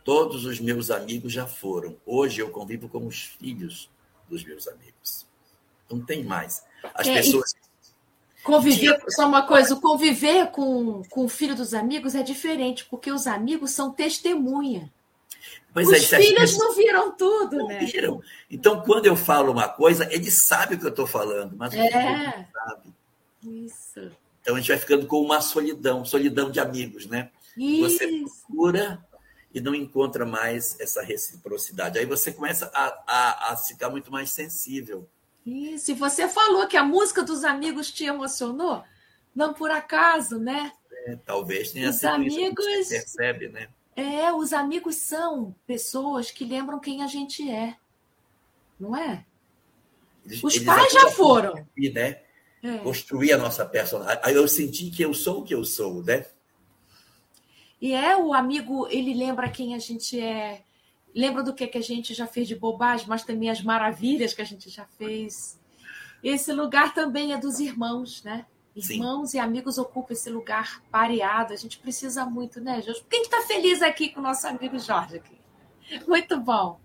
Todos 0.04 0.46
os 0.46 0.60
meus 0.60 0.90
amigos 0.90 1.34
já 1.34 1.46
foram. 1.46 1.98
Hoje 2.06 2.40
eu 2.40 2.50
convivo 2.50 2.88
com 2.88 3.06
os 3.06 3.24
filhos 3.24 3.90
dos 4.30 4.44
meus 4.44 4.68
amigos. 4.68 5.26
Não 5.90 6.00
tem 6.00 6.24
mais. 6.24 6.64
As 6.94 7.08
é, 7.08 7.16
pessoas 7.16 7.52
e 7.52 7.67
Conviver, 8.48 8.98
só 9.10 9.28
uma 9.28 9.46
coisa, 9.46 9.76
conviver 9.76 10.48
com, 10.52 11.02
com 11.10 11.26
o 11.26 11.28
filho 11.28 11.54
dos 11.54 11.74
amigos 11.74 12.16
é 12.16 12.24
diferente, 12.24 12.86
porque 12.86 13.12
os 13.12 13.28
amigos 13.28 13.72
são 13.72 13.92
testemunha. 13.92 14.90
Pois 15.74 15.92
é, 15.92 15.98
Os 15.98 16.14
é, 16.14 16.22
filhos 16.22 16.58
não 16.58 16.74
viram 16.74 17.12
tudo, 17.12 17.58
não 17.58 17.68
né? 17.68 17.80
Viram. 17.80 18.22
Então, 18.50 18.82
quando 18.82 19.06
eu 19.06 19.18
falo 19.18 19.52
uma 19.52 19.68
coisa, 19.68 20.08
ele 20.10 20.32
sabe 20.32 20.76
o 20.76 20.80
que 20.80 20.86
eu 20.86 20.92
estou 20.92 21.06
falando, 21.06 21.58
mas 21.58 21.74
é. 21.74 21.92
não 21.92 22.46
sabe. 22.54 22.94
Isso. 23.44 24.12
Então 24.42 24.56
a 24.56 24.60
gente 24.60 24.70
vai 24.70 24.78
ficando 24.78 25.06
com 25.06 25.22
uma 25.22 25.42
solidão, 25.42 26.06
solidão 26.06 26.50
de 26.50 26.62
amigos, 26.62 27.06
né? 27.06 27.30
Isso. 27.58 27.98
Você 27.98 28.08
procura 28.48 29.06
e 29.54 29.60
não 29.60 29.76
encontra 29.76 30.26
mais 30.26 30.80
essa 30.80 31.02
reciprocidade. 31.02 32.00
Aí 32.00 32.06
você 32.06 32.32
começa 32.32 32.72
a, 32.74 33.04
a, 33.06 33.52
a 33.52 33.58
ficar 33.58 33.90
muito 33.90 34.10
mais 34.10 34.32
sensível. 34.32 35.06
E 35.50 35.78
você 35.94 36.28
falou 36.28 36.68
que 36.68 36.76
a 36.76 36.84
música 36.84 37.24
dos 37.24 37.46
amigos 37.46 37.90
te 37.90 38.04
emocionou, 38.04 38.84
não 39.34 39.54
por 39.54 39.72
acaso, 39.72 40.38
né? 40.38 40.74
É, 41.06 41.16
talvez 41.26 41.72
tenha 41.72 41.90
os 41.90 41.96
sido 41.96 42.10
amigos, 42.10 42.66
isso 42.66 42.90
que 42.90 42.98
percebe, 42.98 43.48
né? 43.48 43.70
É, 43.96 44.30
os 44.34 44.52
amigos 44.52 44.98
são 44.98 45.56
pessoas 45.66 46.32
que 46.32 46.44
lembram 46.44 46.82
quem 46.82 47.02
a 47.02 47.08
gente 47.08 47.50
é, 47.50 47.78
não 48.78 48.94
é? 48.94 49.26
Eles, 50.26 50.44
os 50.44 50.56
eles 50.56 50.66
pais 50.66 50.92
já 50.92 51.10
foram. 51.12 51.54
Construir, 51.54 51.94
né? 51.94 52.22
É. 52.62 52.78
Construir 52.80 53.32
a 53.32 53.38
nossa 53.38 53.66
personalidade. 53.66 54.20
Aí 54.26 54.36
eu 54.36 54.50
senti 54.50 54.92
que 54.92 55.02
eu 55.02 55.14
sou 55.14 55.40
o 55.40 55.44
que 55.46 55.56
eu 55.56 55.64
sou, 55.64 56.04
né? 56.04 56.26
E 57.80 57.94
é 57.94 58.18
o 58.18 58.34
amigo, 58.34 58.86
ele 58.90 59.14
lembra 59.14 59.50
quem 59.50 59.76
a 59.76 59.80
gente 59.80 60.20
é, 60.20 60.64
lembra 61.18 61.42
do 61.42 61.54
que, 61.54 61.66
que 61.66 61.78
a 61.78 61.84
gente 61.84 62.14
já 62.14 62.28
fez 62.28 62.48
de 62.48 62.56
bobagem, 62.56 63.08
mas 63.08 63.24
também 63.24 63.50
as 63.50 63.62
maravilhas 63.62 64.34
que 64.34 64.42
a 64.42 64.46
gente 64.46 64.70
já 64.70 64.86
fez. 64.86 65.60
Esse 66.24 66.54
lugar 66.54 66.94
também 66.94 67.34
é 67.34 67.38
dos 67.38 67.60
irmãos, 67.60 68.24
né? 68.24 68.46
Irmãos 68.76 69.32
Sim. 69.32 69.38
e 69.38 69.40
amigos 69.40 69.80
ocupam 69.80 70.14
esse 70.14 70.30
lugar 70.30 70.84
pareado. 70.92 71.52
A 71.52 71.56
gente 71.56 71.80
precisa 71.80 72.24
muito, 72.26 72.62
né, 72.62 72.80
Jorge? 72.84 73.04
Quem 73.10 73.24
está 73.24 73.42
feliz 73.42 73.82
aqui 73.82 74.10
com 74.10 74.20
o 74.20 74.24
nosso 74.24 74.48
amigo 74.48 74.78
Jorge? 74.78 75.18
Aqui? 75.18 75.36
Muito 76.08 76.40
bom. 76.40 76.80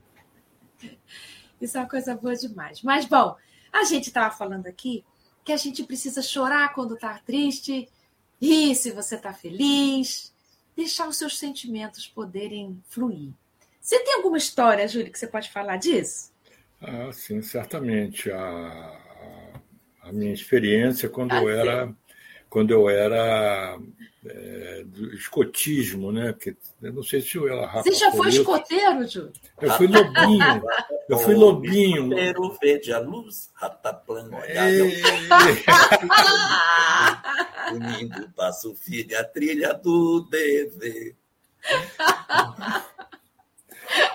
Isso 1.60 1.76
é 1.76 1.80
uma 1.80 1.88
coisa 1.88 2.14
boa 2.14 2.34
demais. 2.34 2.82
Mas, 2.82 3.04
bom, 3.04 3.36
a 3.70 3.84
gente 3.84 4.06
estava 4.06 4.34
falando 4.34 4.66
aqui 4.66 5.04
que 5.44 5.52
a 5.52 5.56
gente 5.58 5.84
precisa 5.84 6.22
chorar 6.22 6.72
quando 6.72 6.94
está 6.94 7.18
triste, 7.18 7.88
e 8.40 8.74
se 8.74 8.90
você 8.90 9.16
está 9.16 9.32
feliz, 9.34 10.34
deixar 10.74 11.06
os 11.08 11.16
seus 11.16 11.38
sentimentos 11.38 12.06
poderem 12.06 12.82
fluir. 12.88 13.32
Você 13.82 13.98
tem 13.98 14.14
alguma 14.14 14.38
história, 14.38 14.86
Júlio, 14.86 15.10
que 15.10 15.18
você 15.18 15.26
pode 15.26 15.50
falar 15.50 15.76
disso? 15.76 16.30
Ah, 16.80 17.10
sim, 17.12 17.42
certamente. 17.42 18.30
A, 18.30 18.96
a 20.04 20.12
minha 20.12 20.32
experiência 20.32 21.08
quando 21.08 21.32
ah, 21.32 21.42
eu 21.42 21.48
era 21.48 21.92
quando 22.48 22.70
eu 22.70 22.88
era 22.88 23.76
é, 24.24 24.84
do 24.84 25.12
escotismo, 25.14 26.12
né? 26.12 26.32
Porque 26.32 26.56
eu 26.80 26.92
não 26.92 27.02
sei 27.02 27.20
se 27.22 27.34
eu 27.34 27.48
era 27.48 27.82
Você 27.82 27.90
já 27.92 28.12
foi 28.12 28.28
escoteiro, 28.28 29.08
Júlio? 29.08 29.32
Eu 29.60 29.70
fui 29.72 29.88
lobinho. 29.88 30.62
eu 31.08 31.18
fui 31.18 31.34
lobinho. 31.34 32.04
Escoteiro 32.04 32.56
verde 32.62 32.92
a 32.92 33.00
luz, 33.00 33.50
rataplan, 33.54 34.30
é... 34.44 34.78
domingo 37.72 38.30
passo 38.36 38.76
filho 38.76 39.18
a 39.18 39.24
trilha 39.24 39.74
do 39.74 40.20
dever. 40.30 41.16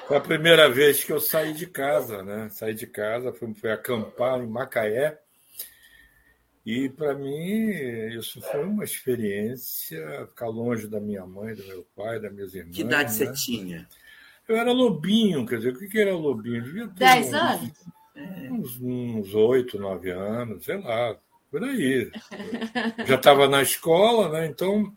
Foi 0.08 0.16
a 0.16 0.22
primeira 0.22 0.70
vez 0.70 1.04
que 1.04 1.12
eu 1.12 1.20
saí 1.20 1.52
de 1.54 1.68
casa, 1.68 2.24
né? 2.24 2.48
Saí 2.50 2.74
de 2.74 2.88
casa, 2.88 3.34
fui, 3.34 3.54
fui 3.54 3.70
acampar 3.70 4.40
em 4.40 4.48
Macaé. 4.48 5.20
E 6.66 6.88
para 6.88 7.14
mim 7.14 7.70
isso 8.18 8.42
foi 8.42 8.64
uma 8.64 8.86
experiência 8.86 10.26
ficar 10.28 10.48
longe 10.48 10.88
da 10.88 11.02
minha 11.02 11.26
mãe, 11.26 11.54
do 11.54 11.66
meu 11.66 11.86
pai, 11.94 12.22
das 12.22 12.32
minhas 12.32 12.56
irmãs. 12.56 12.74
Que 12.74 12.84
idade 12.84 13.20
né? 13.20 13.26
você 13.26 13.34
tinha? 13.34 13.88
Eu 14.48 14.56
era 14.56 14.72
lobinho, 14.72 15.46
quer 15.46 15.58
dizer, 15.58 15.74
o 15.74 15.78
que, 15.78 15.88
que 15.88 16.00
era 16.00 16.16
lobinho? 16.16 16.64
Devia 16.64 16.88
ter 16.88 16.94
Dez 17.00 17.28
uns, 17.28 17.34
anos? 17.34 17.72
Uns, 18.50 18.80
uns 18.82 19.36
8, 19.36 19.78
9 19.78 20.12
anos, 20.12 20.64
sei 20.64 20.78
lá, 20.78 21.18
por 21.52 21.66
aí. 21.66 22.10
Já 23.06 23.16
estava 23.16 23.50
na 23.50 23.62
escola, 23.62 24.30
né? 24.30 24.48
Então, 24.48 24.96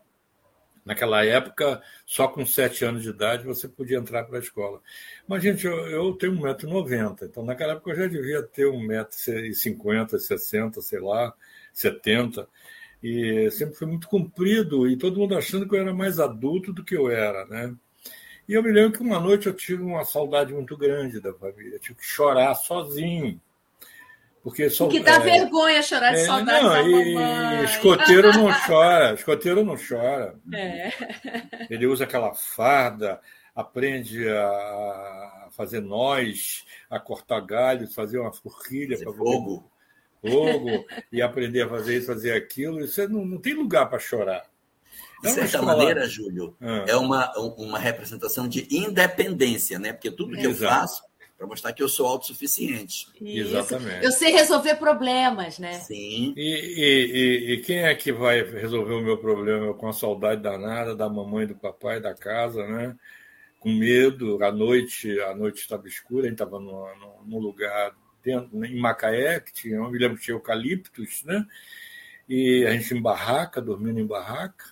naquela 0.90 1.24
época, 1.24 1.81
só 2.05 2.26
com 2.26 2.44
7 2.44 2.85
anos 2.85 3.03
de 3.05 3.11
idade 3.11 3.46
você 3.46 3.68
podia 3.68 3.96
entrar 3.96 4.24
para 4.24 4.38
a 4.38 4.40
escola. 4.40 4.83
Mas, 5.26 5.40
gente, 5.40 5.64
eu, 5.64 5.87
eu 5.87 6.12
tenho 6.14 6.33
1,90m, 6.33 7.22
então 7.22 7.44
naquela 7.44 7.74
época 7.74 7.92
eu 7.92 7.96
já 7.96 8.07
devia 8.09 8.42
ter 8.42 8.66
1,50m, 8.66 10.18
60 10.18 10.83
sei 10.83 10.98
lá, 10.98 11.33
70 11.72 12.48
e 13.00 13.48
sempre 13.53 13.76
fui 13.76 13.87
muito 13.87 14.09
comprido 14.09 14.88
e 14.88 14.96
todo 14.96 15.20
mundo 15.20 15.37
achando 15.37 15.66
que 15.68 15.76
eu 15.76 15.81
era 15.81 15.94
mais 15.94 16.18
adulto 16.18 16.72
do 16.72 16.85
que 16.85 16.96
eu 16.96 17.09
era, 17.09 17.46
né? 17.46 17.72
E 18.48 18.55
eu 18.55 18.62
me 18.62 18.72
lembro 18.72 18.98
que 18.98 19.05
uma 19.05 19.20
noite 19.20 19.46
eu 19.46 19.55
tive 19.55 19.85
uma 19.85 20.05
saudade 20.05 20.53
muito 20.53 20.76
grande 20.76 21.20
da 21.20 21.33
família, 21.33 21.76
eu 21.76 21.81
tive 21.81 21.94
que 22.00 22.05
chorar 22.05 22.53
sozinho. 22.57 23.40
Porque 24.42 24.70
só, 24.70 24.88
que 24.88 25.00
dá 25.00 25.16
é, 25.16 25.18
vergonha 25.20 25.83
chorar 25.83 26.12
de 26.12 26.20
é, 26.20 26.24
saudade 26.24 26.62
não, 26.62 26.70
da 26.70 26.83
mamãe. 26.83 27.61
E 27.61 27.64
escoteiro 27.64 28.33
não 28.38 28.50
chora, 28.66 29.14
escoteiro 29.14 29.64
não 29.64 29.76
chora. 29.76 30.35
É. 30.55 30.90
Ele 31.68 31.87
usa 31.87 32.05
aquela 32.05 32.33
farda, 32.35 33.20
aprende 33.55 34.26
a 34.29 35.48
fazer 35.50 35.81
nós, 35.81 36.64
a 36.88 36.98
cortar 36.98 37.40
galhos, 37.40 37.94
fazer 37.94 38.18
uma 38.18 38.33
forquilha 38.33 38.98
para 38.98 39.12
fogo. 39.12 39.70
fogo 40.22 40.87
e 41.12 41.20
aprender 41.20 41.62
a 41.62 41.68
fazer 41.68 41.98
isso, 41.98 42.07
fazer 42.07 42.33
aquilo. 42.33 42.81
Isso 42.81 43.07
não, 43.11 43.26
não 43.26 43.38
tem 43.38 43.53
lugar 43.53 43.90
para 43.90 43.98
chorar. 43.98 44.44
De 45.22 45.29
é 45.29 45.33
certa 45.33 45.61
maneira, 45.61 46.09
Júlio, 46.09 46.57
ah. 46.62 46.87
é 46.88 46.96
uma, 46.96 47.31
uma 47.37 47.79
representação 47.79 48.48
de 48.48 48.66
independência, 48.74 49.79
né? 49.79 49.92
Porque 49.92 50.11
tudo 50.11 50.35
que 50.35 50.46
Exato. 50.46 50.64
eu 50.64 50.68
faço 50.68 51.09
para 51.40 51.46
mostrar 51.46 51.72
que 51.72 51.83
eu 51.83 51.88
sou 51.88 52.07
autossuficiente. 52.07 53.07
Isso. 53.18 53.57
Exatamente. 53.57 54.05
Eu 54.05 54.12
sei 54.12 54.31
resolver 54.31 54.74
problemas, 54.74 55.59
né? 55.59 55.72
Sim. 55.72 56.35
E, 56.37 56.74
e, 56.76 57.53
e, 57.55 57.61
quem 57.62 57.79
é 57.79 57.94
que 57.94 58.12
vai 58.12 58.42
resolver 58.42 58.92
o 58.92 59.00
meu 59.00 59.16
problema 59.16 59.72
com 59.72 59.88
a 59.88 59.92
saudade 59.94 60.42
danada 60.42 60.94
da 60.94 61.09
mamãe, 61.09 61.46
do 61.46 61.55
papai, 61.55 61.98
da 61.98 62.14
casa, 62.14 62.66
né? 62.66 62.94
Com 63.59 63.70
medo, 63.72 64.44
à 64.44 64.53
noite, 64.53 65.18
a 65.22 65.35
noite 65.35 65.62
estava 65.62 65.88
escura, 65.88 66.26
a 66.26 66.29
gente 66.29 66.35
estava 66.35 66.61
num 66.61 67.38
lugar 67.38 67.96
dentro, 68.22 68.62
em 68.62 68.79
Macaé, 68.79 69.40
que 69.40 69.50
tinha, 69.50 69.76
eu 69.76 69.90
me 69.90 69.98
lembro 69.98 70.18
que 70.18 70.24
tinha 70.24 70.35
eucaliptos, 70.35 71.24
né? 71.24 71.46
E 72.29 72.66
a 72.66 72.72
gente 72.72 72.92
em 72.92 73.00
barraca, 73.00 73.62
dormindo 73.62 73.98
em 73.98 74.07
barraca. 74.07 74.66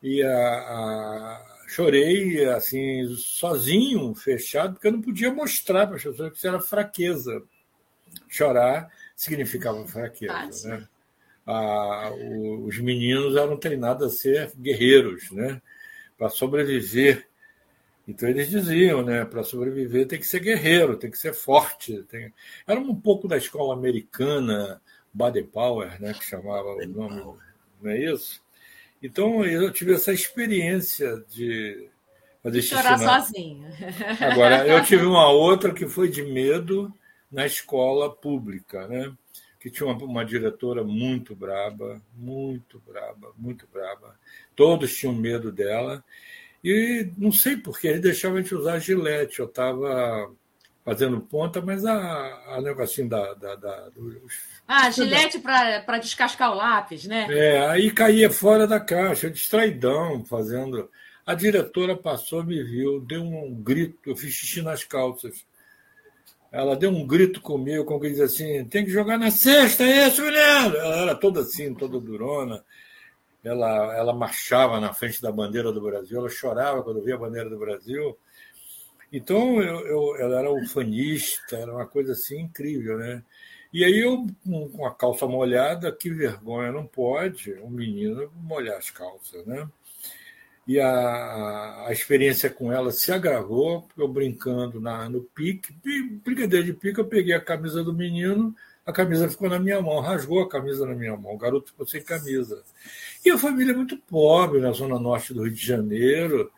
E 0.00 0.22
a, 0.22 0.30
a 0.30 1.57
chorei 1.68 2.44
assim 2.46 3.14
sozinho, 3.16 4.14
fechado, 4.14 4.72
porque 4.72 4.88
eu 4.88 4.92
não 4.92 5.02
podia 5.02 5.32
mostrar 5.32 5.86
para 5.86 5.96
as 5.96 6.02
pessoas 6.02 6.32
que 6.32 6.38
isso 6.38 6.48
era 6.48 6.60
fraqueza. 6.60 7.42
Chorar 8.26 8.90
significava 9.14 9.86
fraqueza, 9.86 10.78
né? 10.78 10.88
Ah, 11.46 12.10
os 12.64 12.78
meninos 12.78 13.36
eram 13.36 13.56
treinados 13.56 14.06
a 14.06 14.16
ser 14.16 14.52
guerreiros, 14.56 15.30
né? 15.30 15.60
Para 16.16 16.30
sobreviver. 16.30 17.28
Então 18.06 18.28
eles 18.28 18.48
diziam, 18.48 19.02
né? 19.02 19.24
Para 19.26 19.42
sobreviver 19.42 20.06
tem 20.06 20.18
que 20.18 20.26
ser 20.26 20.40
guerreiro, 20.40 20.96
tem 20.96 21.10
que 21.10 21.18
ser 21.18 21.34
forte. 21.34 22.02
Tem... 22.04 22.32
Era 22.66 22.80
um 22.80 22.94
pouco 22.94 23.28
da 23.28 23.36
escola 23.36 23.74
americana, 23.74 24.80
Baden 25.12 25.46
Power, 25.46 26.00
né? 26.00 26.14
Que 26.14 26.24
chamava 26.24 26.68
o 26.68 26.86
nome, 26.86 27.38
não 27.82 27.90
é 27.90 27.98
isso? 27.98 28.42
Então 29.02 29.44
eu 29.44 29.72
tive 29.72 29.94
essa 29.94 30.12
experiência 30.12 31.24
de 31.28 31.88
fazer 32.42 32.62
chorar 32.62 32.98
sozinho. 32.98 33.66
Agora 34.20 34.66
eu 34.68 34.82
tive 34.84 35.04
uma 35.04 35.28
outra 35.30 35.72
que 35.72 35.86
foi 35.86 36.08
de 36.08 36.22
medo 36.22 36.92
na 37.30 37.46
escola 37.46 38.10
pública, 38.10 38.88
né? 38.88 39.12
Que 39.60 39.70
tinha 39.70 39.88
uma, 39.88 39.96
uma 40.04 40.24
diretora 40.24 40.82
muito 40.82 41.34
braba, 41.34 42.00
muito 42.14 42.82
braba, 42.86 43.32
muito 43.36 43.66
braba. 43.72 44.16
Todos 44.54 44.96
tinham 44.96 45.14
medo 45.14 45.52
dela 45.52 46.04
e 46.62 47.08
não 47.16 47.30
sei 47.30 47.56
por 47.56 47.78
que 47.78 47.86
eles 47.86 48.02
deixavam 48.02 48.38
a 48.38 48.42
gente 48.42 48.54
usar 48.54 48.78
gilete. 48.78 49.38
Eu 49.38 49.46
estava 49.46 50.30
fazendo 50.84 51.20
ponta, 51.20 51.60
mas 51.60 51.84
a, 51.84 52.56
a 52.56 52.60
negocinho 52.60 53.08
da, 53.08 53.34
da, 53.34 53.54
da 53.54 53.88
dos 53.90 54.57
ah, 54.68 54.90
gilete 54.90 55.38
para 55.38 55.96
descascar 55.96 56.52
o 56.52 56.54
lápis, 56.54 57.06
né? 57.06 57.26
É, 57.30 57.66
aí 57.68 57.90
caía 57.90 58.30
fora 58.30 58.66
da 58.66 58.78
caixa, 58.78 59.30
distraidão, 59.30 60.22
fazendo. 60.26 60.90
A 61.24 61.32
diretora 61.32 61.96
passou, 61.96 62.44
me 62.44 62.62
viu, 62.62 63.00
deu 63.00 63.22
um 63.22 63.54
grito, 63.54 63.98
eu 64.04 64.14
fiz 64.14 64.34
xixi 64.34 64.60
nas 64.60 64.84
calças. 64.84 65.46
Ela 66.52 66.76
deu 66.76 66.90
um 66.90 67.06
grito 67.06 67.40
comigo, 67.40 67.86
como 67.86 68.00
que 68.00 68.10
diz 68.10 68.20
assim: 68.20 68.62
tem 68.66 68.84
que 68.84 68.90
jogar 68.90 69.18
na 69.18 69.30
cesta, 69.30 69.84
é 69.84 70.06
isso, 70.06 70.22
mulher! 70.22 70.74
Ela 70.74 70.96
era 70.96 71.14
toda 71.14 71.40
assim, 71.40 71.72
toda 71.72 71.98
durona. 71.98 72.62
Ela, 73.42 73.96
ela 73.96 74.12
marchava 74.12 74.78
na 74.80 74.92
frente 74.92 75.22
da 75.22 75.32
bandeira 75.32 75.72
do 75.72 75.80
Brasil, 75.80 76.18
ela 76.18 76.28
chorava 76.28 76.82
quando 76.82 77.02
via 77.02 77.14
a 77.14 77.18
bandeira 77.18 77.48
do 77.48 77.58
Brasil. 77.58 78.18
Então, 79.10 79.62
eu, 79.62 79.86
eu, 79.86 80.16
ela 80.16 80.40
era 80.40 80.52
ufanista, 80.52 81.56
era 81.56 81.72
uma 81.72 81.86
coisa 81.86 82.12
assim 82.12 82.40
incrível, 82.40 82.98
né? 82.98 83.22
E 83.72 83.84
aí 83.84 83.98
eu, 83.98 84.26
com 84.72 84.86
a 84.86 84.94
calça 84.94 85.26
molhada, 85.26 85.92
que 85.92 86.10
vergonha, 86.10 86.72
não 86.72 86.86
pode 86.86 87.52
um 87.60 87.70
menino 87.70 88.32
molhar 88.34 88.78
as 88.78 88.90
calças, 88.90 89.44
né? 89.46 89.68
E 90.66 90.78
a, 90.78 91.86
a 91.86 91.92
experiência 91.92 92.50
com 92.50 92.70
ela 92.72 92.90
se 92.90 93.10
agravou, 93.10 93.88
eu 93.96 94.06
brincando 94.06 94.80
na, 94.80 95.08
no 95.08 95.22
pique, 95.22 95.74
brincadeira 96.22 96.64
de 96.64 96.74
pique, 96.74 96.98
eu 96.98 97.06
peguei 97.06 97.34
a 97.34 97.40
camisa 97.40 97.82
do 97.82 97.92
menino, 97.92 98.54
a 98.84 98.92
camisa 98.92 99.28
ficou 99.30 99.48
na 99.48 99.58
minha 99.58 99.80
mão, 99.80 100.00
rasgou 100.00 100.42
a 100.42 100.48
camisa 100.48 100.86
na 100.86 100.94
minha 100.94 101.16
mão, 101.16 101.34
o 101.34 101.38
garoto 101.38 101.70
ficou 101.70 101.86
sem 101.86 102.02
camisa. 102.02 102.62
E 103.24 103.30
a 103.30 103.38
família 103.38 103.72
é 103.72 103.76
muito 103.76 103.96
pobre, 103.96 104.60
na 104.60 104.72
zona 104.72 104.98
norte 104.98 105.32
do 105.32 105.42
Rio 105.42 105.52
de 105.54 105.66
Janeiro, 105.66 106.50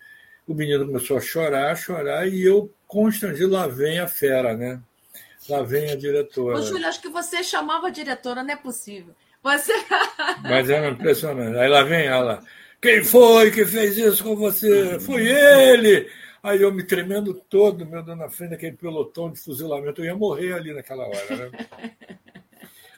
o 0.47 0.55
menino 0.55 0.87
começou 0.87 1.17
a 1.17 1.21
chorar, 1.21 1.77
chorar, 1.77 2.29
e 2.29 2.43
eu 2.43 2.73
constrangido, 2.87 3.51
lá 3.51 3.69
vem 3.69 4.01
a 4.01 4.09
fera, 4.09 4.57
né? 4.57 4.81
Lá 5.51 5.63
vem 5.63 5.91
a 5.91 5.97
diretora. 5.97 6.59
Ô, 6.59 6.63
Júlio, 6.63 6.87
acho 6.87 7.01
que 7.01 7.09
você 7.09 7.43
chamava 7.43 7.89
a 7.89 7.91
diretora, 7.91 8.43
não 8.43 8.55
é 8.55 8.57
possível. 8.57 9.15
Você... 9.43 9.73
Mas 10.43 10.71
era 10.71 10.89
impressionante. 10.89 11.59
Aí 11.59 11.69
lá 11.69 11.83
vem 11.83 12.07
ela. 12.07 12.43
Quem 12.81 13.03
foi 13.03 13.51
que 13.51 13.67
fez 13.67 13.99
isso 13.99 14.23
com 14.23 14.37
você? 14.37 14.99
Foi 15.01 15.27
ele! 15.27 16.09
Aí 16.43 16.63
eu 16.63 16.73
me 16.73 16.83
tremendo 16.83 17.35
todo, 17.35 17.85
meu 17.85 18.03
Deus, 18.03 18.17
na 18.17 18.31
frente 18.31 18.51
daquele 18.51 18.77
pelotão 18.77 19.31
de 19.31 19.39
fuzilamento. 19.41 20.01
Eu 20.01 20.07
ia 20.07 20.17
morrer 20.17 20.55
ali 20.55 20.73
naquela 20.73 21.05
hora, 21.05 21.37
né? 21.37 21.51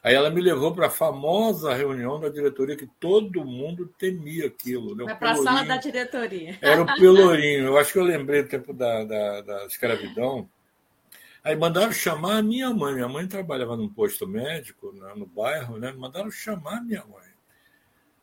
Aí 0.05 0.15
ela 0.15 0.31
me 0.31 0.41
levou 0.41 0.75
para 0.75 0.89
a 0.89 0.91
famosa 0.91 1.73
reunião 1.75 2.19
da 2.19 2.29
diretoria 2.29 2.77
que 2.77 2.89
todo 2.99 3.45
mundo 3.45 3.87
temia 3.97 4.47
aquilo. 4.47 4.97
Né? 4.97 5.05
Vai 5.05 5.17
para 5.17 5.31
a 5.31 5.37
sala 5.37 5.65
da 5.65 5.77
diretoria. 5.77 6.59
Era 6.61 6.83
o 6.83 6.87
Pelourinho. 6.87 7.67
Eu 7.67 7.79
acho 7.79 7.93
que 7.93 8.01
eu 8.01 8.05
lembrei 8.05 8.43
do 8.43 8.49
tempo 8.49 8.73
da, 8.73 9.05
da, 9.05 9.41
da 9.43 9.67
escravidão. 9.67 10.49
Aí 11.45 11.57
mandaram 11.57 11.93
chamar 11.93 12.39
a 12.39 12.43
minha 12.43 12.71
mãe. 12.71 12.95
Minha 12.95 13.09
mãe 13.09 13.27
trabalhava 13.27 13.77
num 13.77 13.89
posto 13.89 14.27
médico 14.27 14.93
né, 14.93 15.13
no 15.17 15.27
bairro, 15.27 15.79
né? 15.79 15.93
Mandaram 15.93 16.31
chamar 16.31 16.79
a 16.79 16.83
minha 16.83 17.05
mãe. 17.05 17.33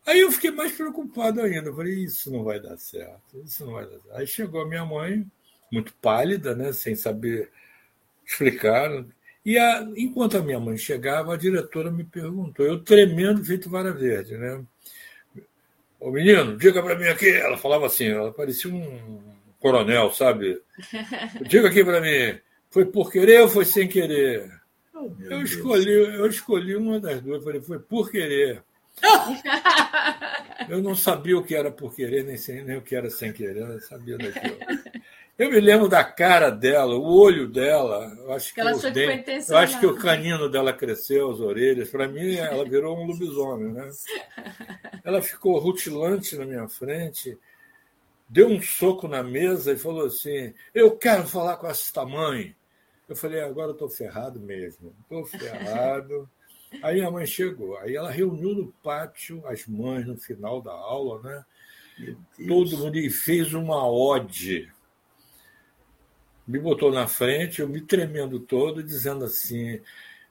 Aí 0.06 0.20
eu 0.20 0.32
fiquei 0.32 0.50
mais 0.50 0.72
preocupado 0.72 1.40
ainda. 1.42 1.68
Eu 1.68 1.76
falei, 1.76 1.94
isso 1.94 2.30
não 2.30 2.42
vai 2.42 2.58
dar 2.58 2.76
certo, 2.78 3.38
isso 3.44 3.64
não 3.66 3.74
vai 3.74 3.84
dar 3.84 3.98
certo. 3.98 4.12
Aí 4.12 4.26
chegou 4.26 4.62
a 4.62 4.66
minha 4.66 4.84
mãe, 4.84 5.26
muito 5.70 5.92
pálida, 5.94 6.54
né? 6.54 6.72
Sem 6.72 6.94
saber 6.94 7.50
explicar. 8.26 9.04
E 9.44 9.58
a, 9.58 9.82
enquanto 9.96 10.36
a 10.36 10.42
minha 10.42 10.58
mãe 10.58 10.76
chegava, 10.76 11.34
a 11.34 11.36
diretora 11.36 11.90
me 11.90 12.04
perguntou, 12.04 12.64
eu 12.64 12.82
tremendo, 12.82 13.44
feito 13.44 13.68
vara 13.68 13.92
verde, 13.92 14.36
né? 14.36 14.64
Ô 15.98 16.10
menino, 16.10 16.56
diga 16.56 16.82
para 16.82 16.98
mim 16.98 17.06
aqui. 17.06 17.28
Ela 17.28 17.58
falava 17.58 17.86
assim, 17.86 18.08
ela 18.08 18.32
parecia 18.32 18.72
um 18.72 19.22
coronel, 19.58 20.10
sabe? 20.12 20.60
Diga 21.46 21.68
aqui 21.68 21.84
para 21.84 22.00
mim. 22.00 22.40
Foi 22.70 22.84
por 22.84 23.10
querer 23.10 23.42
ou 23.42 23.48
foi 23.48 23.64
sem 23.64 23.88
querer? 23.88 24.50
Oh, 24.94 25.10
eu, 25.20 25.42
escolhi, 25.42 25.92
eu 25.92 26.26
escolhi 26.26 26.76
uma 26.76 27.00
das 27.00 27.20
duas. 27.20 27.42
Falei, 27.42 27.60
foi 27.60 27.78
por 27.78 28.10
querer. 28.10 28.62
eu 30.68 30.82
não 30.82 30.94
sabia 30.94 31.38
o 31.38 31.42
que 31.42 31.54
era 31.54 31.70
por 31.70 31.94
querer, 31.94 32.24
nem, 32.24 32.36
sem, 32.36 32.62
nem 32.62 32.76
o 32.76 32.82
que 32.82 32.94
era 32.94 33.10
sem 33.10 33.32
querer. 33.32 33.62
Eu 33.62 33.80
sabia 33.80 34.16
daquilo. 34.16 34.58
Eu 35.40 35.50
me 35.50 35.58
lembro 35.58 35.88
da 35.88 36.04
cara 36.04 36.50
dela, 36.50 36.94
o 36.94 37.18
olho 37.18 37.48
dela. 37.48 38.14
Eu 38.18 38.32
acho 38.34 38.54
que, 38.54 38.60
que 38.60 38.90
dentes, 38.90 39.48
eu 39.48 39.56
acho 39.56 39.80
que 39.80 39.86
o 39.86 39.96
canino 39.96 40.50
dela 40.50 40.70
cresceu, 40.70 41.30
as 41.30 41.40
orelhas. 41.40 41.88
Para 41.88 42.06
mim, 42.06 42.34
ela 42.34 42.62
virou 42.62 42.94
um 42.94 43.06
lobisomem, 43.06 43.72
né? 43.72 43.90
ela 45.02 45.22
ficou 45.22 45.58
rutilante 45.58 46.36
na 46.36 46.44
minha 46.44 46.68
frente, 46.68 47.38
deu 48.28 48.48
um 48.48 48.60
soco 48.60 49.08
na 49.08 49.22
mesa 49.22 49.72
e 49.72 49.78
falou 49.78 50.06
assim: 50.06 50.52
Eu 50.74 50.96
quero 50.98 51.26
falar 51.26 51.56
com 51.56 51.66
essa 51.66 52.04
mãe. 52.04 52.54
Eu 53.10 53.16
falei: 53.16 53.40
Agora 53.40 53.70
eu 53.70 53.72
estou 53.72 53.88
ferrado 53.88 54.38
mesmo, 54.38 54.94
estou 55.02 55.26
ferrado. 55.26 56.30
Aí 56.80 57.02
a 57.02 57.10
mãe 57.10 57.26
chegou, 57.26 57.76
aí 57.78 57.96
ela 57.96 58.12
reuniu 58.12 58.54
no 58.54 58.72
pátio 58.80 59.44
as 59.44 59.66
mães 59.66 60.06
no 60.06 60.16
final 60.16 60.62
da 60.62 60.70
aula, 60.70 61.20
né? 61.20 61.44
Todo 62.46 62.78
mundo 62.78 62.96
e 62.96 63.10
fez 63.10 63.52
uma 63.52 63.90
ode. 63.90 64.70
Me 66.46 66.60
botou 66.60 66.92
na 66.92 67.08
frente, 67.08 67.60
eu 67.60 67.68
me 67.68 67.80
tremendo 67.80 68.38
todo, 68.38 68.84
dizendo 68.84 69.24
assim: 69.24 69.80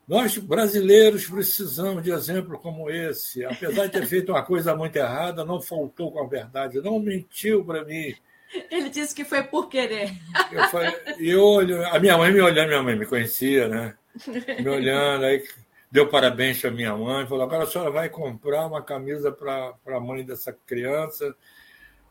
nós, 0.07 0.37
brasileiros, 0.37 1.27
precisamos 1.27 2.01
de 2.03 2.11
exemplo 2.11 2.57
como 2.57 2.89
esse. 2.89 3.43
Apesar 3.43 3.87
de 3.87 3.91
ter 3.91 4.05
feito 4.05 4.31
uma 4.31 4.41
coisa 4.41 4.73
muito 4.73 4.95
errada, 4.95 5.43
não 5.43 5.61
faltou 5.61 6.09
com 6.09 6.23
a 6.23 6.27
verdade, 6.27 6.79
não 6.79 7.01
mentiu 7.01 7.65
para 7.65 7.83
mim. 7.83 8.15
Ele 8.71 8.89
disse 8.89 9.13
que 9.13 9.23
foi 9.23 9.43
por 9.43 9.69
querer. 9.69 10.11
Eu 10.51 10.67
falei, 10.69 10.91
e 11.19 11.35
olho, 11.35 11.85
a 11.87 11.99
minha 11.99 12.17
mãe 12.17 12.31
me 12.31 12.41
olhando, 12.41 12.67
minha 12.67 12.83
mãe 12.83 12.95
me 12.95 13.05
conhecia, 13.05 13.67
né? 13.67 13.95
Me 14.59 14.69
olhando, 14.69 15.25
aí 15.25 15.43
deu 15.91 16.07
parabéns 16.07 16.61
para 16.61 16.71
minha 16.71 16.95
mãe, 16.95 17.27
falou: 17.27 17.43
agora 17.43 17.63
a 17.63 17.67
senhora 17.67 17.91
vai 17.91 18.09
comprar 18.09 18.65
uma 18.65 18.81
camisa 18.81 19.31
para 19.31 19.75
a 19.85 19.99
mãe 19.99 20.25
dessa 20.25 20.51
criança. 20.65 21.35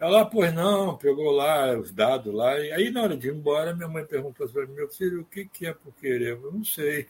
Ela, 0.01 0.25
pois 0.25 0.55
não, 0.55 0.97
pegou 0.97 1.33
lá 1.33 1.77
os 1.77 1.91
dados 1.91 2.33
lá. 2.33 2.57
E 2.61 2.73
aí, 2.73 2.89
na 2.89 3.03
hora 3.03 3.17
de 3.17 3.27
ir 3.27 3.35
embora, 3.35 3.75
minha 3.75 3.89
mãe 3.89 4.05
perguntou 4.05 4.49
para 4.49 4.65
mim, 4.65 4.75
meu 4.75 4.89
filho, 4.89 5.23
o 5.23 5.25
que, 5.25 5.47
que 5.47 5.67
é 5.67 5.75
por 5.75 5.93
querer? 5.95 6.39
Eu 6.41 6.53
não 6.53 6.65
sei. 6.65 7.09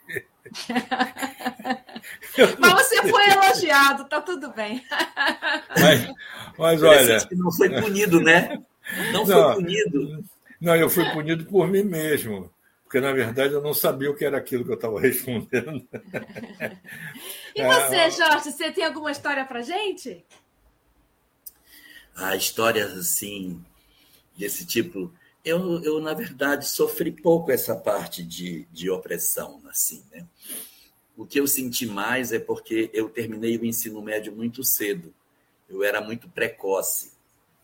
mas 2.58 2.72
você 2.72 3.06
foi 3.08 3.28
elogiado, 3.28 4.08
tá 4.08 4.22
tudo 4.22 4.54
bem. 4.54 4.82
Mas, 5.78 6.08
mas 6.58 6.82
olha. 6.82 7.28
Não 7.32 7.52
foi 7.52 7.68
punido, 7.68 8.20
né? 8.20 8.58
Não, 8.96 9.12
não 9.12 9.26
foi 9.26 9.54
punido. 9.54 10.24
Não, 10.60 10.76
eu 10.76 10.90
fui 10.90 11.04
punido 11.10 11.44
por 11.44 11.68
mim 11.68 11.82
mesmo 11.82 12.50
porque 12.88 13.00
na 13.00 13.12
verdade 13.12 13.52
eu 13.52 13.60
não 13.60 13.74
sabia 13.74 14.10
o 14.10 14.16
que 14.16 14.24
era 14.24 14.38
aquilo 14.38 14.64
que 14.64 14.70
eu 14.70 14.74
estava 14.76 14.98
respondendo. 14.98 15.86
E 17.54 17.62
você, 17.62 17.96
é, 17.96 18.10
Jorge, 18.10 18.50
você 18.50 18.72
tem 18.72 18.82
alguma 18.82 19.12
história 19.12 19.44
para 19.44 19.60
gente? 19.60 20.24
Ah, 22.16 22.34
histórias 22.34 22.96
assim 22.96 23.62
desse 24.34 24.64
tipo. 24.64 25.12
Eu, 25.44 25.84
eu 25.84 26.00
na 26.00 26.14
verdade 26.14 26.66
sofri 26.66 27.12
pouco 27.12 27.52
essa 27.52 27.76
parte 27.76 28.22
de, 28.22 28.66
de 28.72 28.90
opressão, 28.90 29.60
assim, 29.68 30.02
né? 30.10 30.26
O 31.14 31.26
que 31.26 31.38
eu 31.38 31.46
senti 31.46 31.84
mais 31.84 32.32
é 32.32 32.38
porque 32.38 32.90
eu 32.94 33.10
terminei 33.10 33.58
o 33.58 33.66
ensino 33.66 34.00
médio 34.00 34.32
muito 34.32 34.64
cedo. 34.64 35.12
Eu 35.68 35.84
era 35.84 36.00
muito 36.00 36.26
precoce 36.28 37.12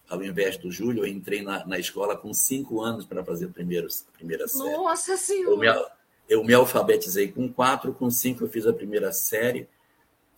ao 0.09 0.23
invés 0.23 0.57
do 0.57 0.71
Júlio, 0.71 1.05
eu 1.05 1.07
entrei 1.07 1.43
na, 1.43 1.67
na 1.67 1.79
escola 1.79 2.17
com 2.17 2.33
cinco 2.33 2.83
anos 2.83 3.05
para 3.05 3.25
fazer 3.25 3.47
o 3.47 3.51
primeiro, 3.51 3.87
a 3.87 4.17
primeira 4.17 4.47
série. 4.47 4.71
Nossa 4.71 5.17
Senhora! 5.17 5.51
Eu 5.51 5.59
me, 5.59 5.87
eu 6.29 6.45
me 6.45 6.55
alfabetizei 6.55 7.29
com 7.29 7.51
quatro, 7.53 7.93
com 7.93 8.11
cinco 8.11 8.45
eu 8.45 8.49
fiz 8.49 8.67
a 8.67 8.73
primeira 8.73 9.13
série, 9.13 9.69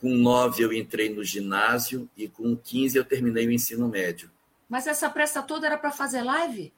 com 0.01 0.09
nove 0.11 0.63
eu 0.63 0.73
entrei 0.73 1.13
no 1.13 1.25
ginásio 1.25 2.09
e 2.17 2.29
com 2.29 2.57
quinze 2.57 2.97
eu 2.97 3.05
terminei 3.05 3.47
o 3.47 3.53
ensino 3.53 3.89
médio. 3.89 4.31
Mas 4.69 4.87
essa 4.87 5.09
pressa 5.11 5.43
toda 5.43 5.67
era 5.67 5.79
para 5.79 5.91
fazer 5.91 6.23
live? 6.23 6.73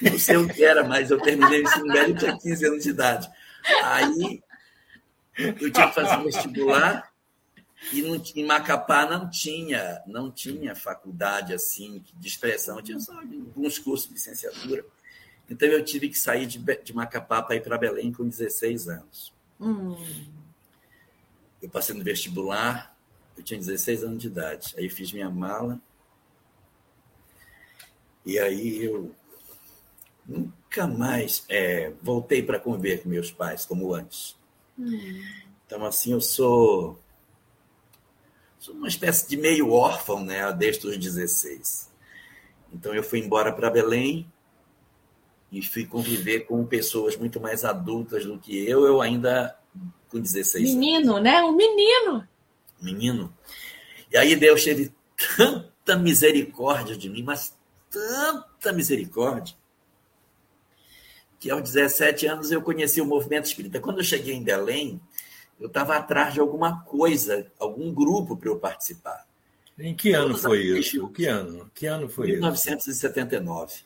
Não 0.00 0.18
sei 0.18 0.36
o 0.36 0.48
que 0.48 0.64
era, 0.64 0.84
mas 0.84 1.10
eu 1.10 1.20
terminei 1.20 1.60
o 1.60 1.64
ensino 1.64 1.86
médio 1.86 2.16
tinha 2.16 2.38
15 2.38 2.66
anos 2.66 2.82
de 2.82 2.90
idade. 2.90 3.30
Aí 3.82 4.42
eu 5.36 5.72
tinha 5.72 5.88
que 5.88 5.94
fazer 5.94 6.22
vestibular 6.22 7.11
e 7.90 8.02
não, 8.02 8.22
em 8.36 8.44
Macapá 8.44 9.06
não 9.06 9.28
tinha, 9.28 10.02
não 10.06 10.30
tinha 10.30 10.74
faculdade 10.74 11.52
assim 11.52 12.04
de 12.14 12.28
expressão, 12.28 12.80
tinha 12.82 13.00
só 13.00 13.12
alguns 13.18 13.78
cursos 13.78 14.06
de 14.06 14.14
licenciatura. 14.14 14.84
Então 15.50 15.68
eu 15.68 15.84
tive 15.84 16.08
que 16.08 16.18
sair 16.18 16.46
de, 16.46 16.58
de 16.58 16.94
Macapá 16.94 17.42
para 17.42 17.56
ir 17.56 17.62
para 17.62 17.78
Belém 17.78 18.12
com 18.12 18.28
16 18.28 18.88
anos. 18.88 19.32
Hum. 19.60 19.96
Eu 21.60 21.68
passei 21.68 21.94
no 21.94 22.04
vestibular, 22.04 22.96
eu 23.36 23.42
tinha 23.42 23.58
16 23.58 24.04
anos 24.04 24.20
de 24.20 24.28
idade. 24.28 24.74
Aí 24.76 24.88
fiz 24.88 25.12
minha 25.12 25.30
mala. 25.30 25.80
E 28.24 28.38
aí 28.38 28.84
eu 28.84 29.14
nunca 30.26 30.86
mais 30.86 31.44
é, 31.48 31.92
voltei 32.00 32.42
para 32.42 32.60
conviver 32.60 33.02
com 33.02 33.08
meus 33.08 33.32
pais 33.32 33.66
como 33.66 33.92
antes. 33.92 34.36
Hum. 34.78 35.22
Então, 35.66 35.84
assim, 35.84 36.12
eu 36.12 36.20
sou 36.20 37.01
sou 38.62 38.76
uma 38.76 38.86
espécie 38.86 39.28
de 39.28 39.36
meio 39.36 39.72
órfão, 39.72 40.24
né, 40.24 40.52
desde 40.52 40.86
os 40.86 40.96
16. 40.96 41.90
Então 42.72 42.94
eu 42.94 43.02
fui 43.02 43.18
embora 43.18 43.52
para 43.52 43.68
Belém 43.68 44.32
e 45.50 45.60
fui 45.60 45.84
conviver 45.84 46.46
com 46.46 46.64
pessoas 46.64 47.16
muito 47.16 47.40
mais 47.40 47.64
adultas 47.64 48.24
do 48.24 48.38
que 48.38 48.56
eu, 48.64 48.86
eu 48.86 49.02
ainda 49.02 49.58
com 50.08 50.20
16 50.20 50.74
menino, 50.76 51.16
anos. 51.16 51.24
né? 51.24 51.42
Um 51.42 51.56
menino. 51.56 52.28
Menino. 52.80 53.36
E 54.12 54.16
aí 54.16 54.36
Deus 54.36 54.62
teve 54.62 54.94
tanta 55.36 55.96
misericórdia 55.96 56.96
de 56.96 57.10
mim, 57.10 57.24
mas 57.24 57.56
tanta 57.90 58.72
misericórdia, 58.72 59.56
que 61.40 61.50
aos 61.50 61.62
17 61.62 62.28
anos 62.28 62.52
eu 62.52 62.62
conheci 62.62 63.00
o 63.00 63.06
movimento 63.06 63.46
espírita. 63.46 63.80
Quando 63.80 63.98
eu 63.98 64.04
cheguei 64.04 64.34
em 64.34 64.44
Belém, 64.44 65.00
eu 65.62 65.68
estava 65.68 65.94
atrás 65.96 66.34
de 66.34 66.40
alguma 66.40 66.82
coisa, 66.82 67.46
algum 67.56 67.94
grupo 67.94 68.36
para 68.36 68.48
eu 68.48 68.58
participar. 68.58 69.24
Em 69.78 69.94
que 69.94 70.12
ano 70.12 70.30
Todos 70.30 70.42
foi 70.42 70.58
isso? 70.58 71.08
Que 71.10 71.26
ano? 71.26 71.70
Que 71.72 71.86
ano 71.86 72.08
foi 72.08 72.32
1979. 72.32 73.72
isso? 73.72 73.84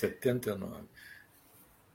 79. 0.00 0.82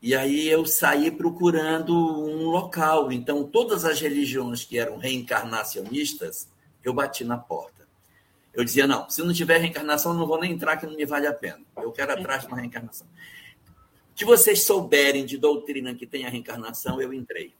E 0.01 0.15
aí 0.15 0.49
eu 0.49 0.65
saí 0.65 1.11
procurando 1.11 1.95
um 1.95 2.49
local. 2.49 3.11
Então, 3.11 3.43
todas 3.43 3.85
as 3.85 4.01
religiões 4.01 4.65
que 4.65 4.79
eram 4.79 4.97
reencarnacionistas, 4.97 6.49
eu 6.83 6.91
bati 6.91 7.23
na 7.23 7.37
porta. 7.37 7.87
Eu 8.51 8.63
dizia, 8.63 8.87
não, 8.87 9.07
se 9.11 9.21
não 9.21 9.31
tiver 9.31 9.59
reencarnação, 9.59 10.13
eu 10.13 10.17
não 10.17 10.25
vou 10.25 10.41
nem 10.41 10.51
entrar, 10.51 10.77
que 10.77 10.87
não 10.87 10.95
me 10.95 11.05
vale 11.05 11.27
a 11.27 11.33
pena. 11.33 11.61
Eu 11.77 11.91
quero 11.91 12.13
atrás 12.13 12.41
de 12.41 12.47
uma 12.47 12.57
reencarnação. 12.57 13.05
Que 14.15 14.25
vocês 14.25 14.63
souberem 14.63 15.23
de 15.23 15.37
doutrina 15.37 15.93
que 15.93 16.07
tem 16.07 16.25
a 16.25 16.29
reencarnação, 16.29 16.99
eu 16.99 17.13
entrei 17.13 17.53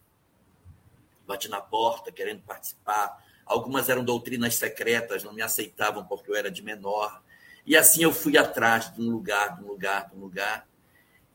bati 1.26 1.50
na 1.50 1.62
porta 1.62 2.12
querendo 2.12 2.42
participar. 2.42 3.24
Algumas 3.46 3.90
eram 3.90 4.04
doutrinas 4.04 4.56
secretas, 4.56 5.24
não 5.24 5.34
me 5.34 5.42
aceitavam 5.42 6.06
porque 6.06 6.32
eu 6.32 6.36
era 6.36 6.50
de 6.50 6.62
menor. 6.62 7.22
E 7.66 7.76
assim 7.76 8.04
eu 8.04 8.12
fui 8.12 8.38
atrás 8.38 8.94
de 8.94 9.02
um 9.02 9.10
lugar, 9.10 9.58
de 9.58 9.64
um 9.64 9.68
lugar, 9.68 10.10
de 10.10 10.16
um 10.16 10.20
lugar. 10.20 10.68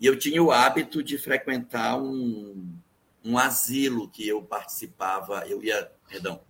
E 0.00 0.06
eu 0.06 0.18
tinha 0.18 0.42
o 0.42 0.52
hábito 0.52 1.02
de 1.02 1.18
frequentar 1.18 1.98
um, 1.98 2.72
um 3.24 3.36
asilo 3.36 4.08
que 4.08 4.26
eu 4.26 4.42
participava, 4.42 5.44
eu 5.46 5.62
ia, 5.62 5.90
perdão, 6.08 6.40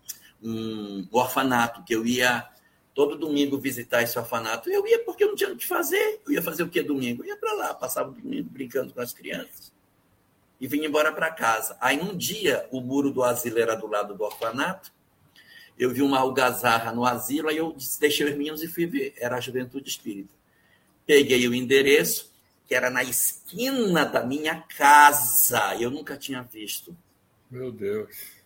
um 0.43 1.07
orfanato, 1.11 1.83
que 1.83 1.95
eu 1.95 2.07
ia 2.07 2.49
todo 2.95 3.17
domingo 3.17 3.59
visitar 3.59 4.03
esse 4.03 4.19
orfanato. 4.19 4.69
Eu 4.69 4.87
ia 4.87 5.05
porque 5.05 5.25
eu 5.25 5.29
não 5.29 5.37
tinha 5.37 5.53
o 5.53 5.57
que 5.57 5.67
fazer. 5.67 6.21
Eu 6.27 6.33
ia 6.33 6.43
fazer 6.43 6.63
o 6.63 6.69
que 6.69 6.83
domingo? 6.83 7.23
Eu 7.23 7.29
ia 7.29 7.37
para 7.37 7.53
lá, 7.55 7.75
passava 7.75 8.11
o 8.11 8.15
domingo 8.15 8.51
brincando 8.51 8.93
com 8.93 9.01
as 9.01 9.13
crianças 9.13 9.73
e 10.61 10.67
vim 10.67 10.85
embora 10.85 11.13
para 11.13 11.31
casa. 11.31 11.77
Aí 11.81 12.01
um 12.01 12.17
dia 12.17 12.67
o 12.71 12.81
muro 12.81 13.11
do 13.11 13.23
asilo 13.23 13.59
era 13.59 13.75
do 13.75 13.87
lado 13.87 14.15
do 14.15 14.25
orfanato. 14.25 14.93
Eu 15.79 15.91
vi 15.93 16.03
uma 16.03 16.19
algazarra 16.19 16.93
no 16.93 17.05
asilo, 17.05 17.49
aí 17.49 17.57
eu 17.57 17.77
deixei 18.01 18.27
os 18.27 18.37
meninos 18.37 18.63
e 18.63 18.69
fui 18.69 18.87
ver. 18.87 19.15
Era 19.17 19.37
a 19.37 19.41
Juventude 19.41 19.89
Espírita. 19.89 20.31
Peguei 21.07 21.47
o 21.47 21.55
endereço, 21.55 22.33
que 22.67 22.75
era 22.75 22.91
na 22.91 23.05
esquina 23.05 24.05
da 24.05 24.25
minha 24.25 24.61
casa. 24.77 25.77
Eu 25.77 25.91
nunca 25.91 26.17
tinha 26.17 26.43
visto. 26.43 26.97
Meu 27.49 27.71
Deus. 27.71 28.39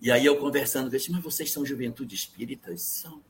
E 0.00 0.12
aí 0.12 0.24
eu 0.24 0.36
conversando, 0.36 0.88
disse, 0.88 1.10
mas 1.10 1.22
vocês 1.22 1.50
são 1.50 1.66
Juventude 1.66 2.14
Espíritas? 2.14 2.80
São. 2.82 3.20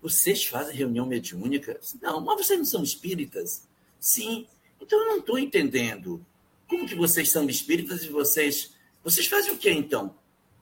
Vocês 0.00 0.44
fazem 0.44 0.74
reunião 0.74 1.04
mediúnica? 1.04 1.78
Não, 2.00 2.20
mas 2.20 2.46
vocês 2.46 2.58
não 2.58 2.66
são 2.66 2.82
espíritas? 2.82 3.68
Sim. 3.98 4.46
Então 4.80 4.98
eu 4.98 5.06
não 5.06 5.18
estou 5.18 5.38
entendendo. 5.38 6.24
Como 6.68 6.86
que 6.86 6.94
vocês 6.94 7.30
são 7.30 7.48
espíritas 7.48 8.02
e 8.02 8.08
vocês. 8.08 8.74
Vocês 9.02 9.26
fazem 9.26 9.52
o 9.52 9.58
que 9.58 9.70
então? 9.70 10.14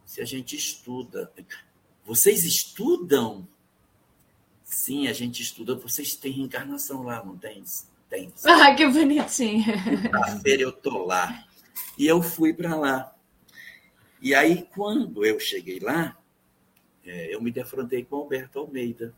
Se 0.04 0.20
a 0.20 0.24
gente 0.24 0.56
estuda. 0.56 1.32
Vocês 2.04 2.44
estudam? 2.44 3.46
Sim, 4.64 5.08
a 5.08 5.12
gente 5.12 5.42
estuda. 5.42 5.74
Vocês 5.74 6.14
têm 6.14 6.32
reencarnação 6.32 7.02
lá, 7.02 7.24
não 7.24 7.36
tem? 7.36 7.62
Tem. 8.08 8.32
Ah, 8.44 8.74
que 8.74 8.86
bonitinho. 8.88 9.64
Na 10.10 10.38
feira 10.40 10.62
eu 10.62 10.72
tô 10.72 11.04
lá. 11.04 11.46
E 11.96 12.06
eu 12.06 12.22
fui 12.22 12.52
para 12.52 12.74
lá. 12.74 13.14
E 14.20 14.34
aí, 14.34 14.66
quando 14.74 15.24
eu 15.24 15.38
cheguei 15.38 15.78
lá, 15.78 16.16
é, 17.04 17.34
eu 17.34 17.40
me 17.40 17.50
defrontei 17.50 18.04
com 18.04 18.16
Alberto 18.16 18.58
Almeida. 18.58 19.14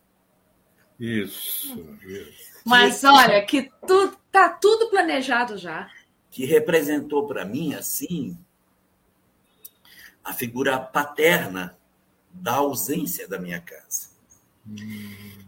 Isso, 0.98 1.96
isso. 2.04 2.52
Mas 2.64 3.02
olha, 3.02 3.44
que 3.44 3.70
tu, 3.86 4.16
tá 4.30 4.48
tudo 4.50 4.88
planejado 4.88 5.58
já 5.58 5.90
que 6.32 6.44
representou 6.46 7.26
para 7.26 7.44
mim, 7.44 7.74
assim, 7.74 8.36
a 10.24 10.32
figura 10.32 10.80
paterna 10.80 11.78
da 12.32 12.54
ausência 12.54 13.28
da 13.28 13.38
minha 13.38 13.60
casa. 13.60 14.10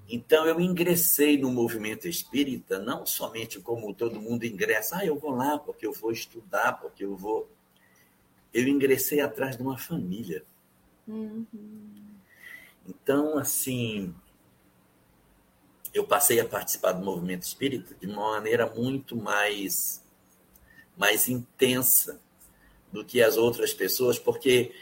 Então 0.09 0.45
eu 0.45 0.61
ingressei 0.61 1.39
no 1.39 1.51
movimento 1.51 2.07
espírita 2.07 2.79
não 2.79 3.07
somente 3.07 3.61
como 3.61 3.95
todo 3.95 4.21
mundo 4.21 4.45
ingressa, 4.45 4.99
ah, 4.99 5.07
eu 5.07 5.19
vou 5.19 5.31
lá 5.31 5.59
porque 5.59 5.87
eu 5.87 5.93
vou 5.93 6.13
estudar, 6.13 6.75
porque 6.75 7.05
eu 7.05 7.17
vou. 7.17 7.49
Eu 8.53 8.69
ingressei 8.69 9.21
atrás 9.21 9.57
de 9.57 9.63
uma 9.63 9.79
família. 9.79 10.45
Uhum. 11.09 11.47
Então, 12.87 13.39
assim, 13.39 14.15
eu 15.95 16.05
passei 16.05 16.41
a 16.41 16.45
participar 16.45 16.93
do 16.93 17.05
movimento 17.05 17.43
espírita 17.43 17.95
de 17.95 18.07
uma 18.07 18.33
maneira 18.33 18.67
muito 18.67 19.17
mais, 19.17 20.04
mais 20.97 21.29
intensa 21.29 22.21
do 22.93 23.05
que 23.05 23.23
as 23.23 23.37
outras 23.37 23.75
pessoas, 23.75 24.19
porque 24.19 24.73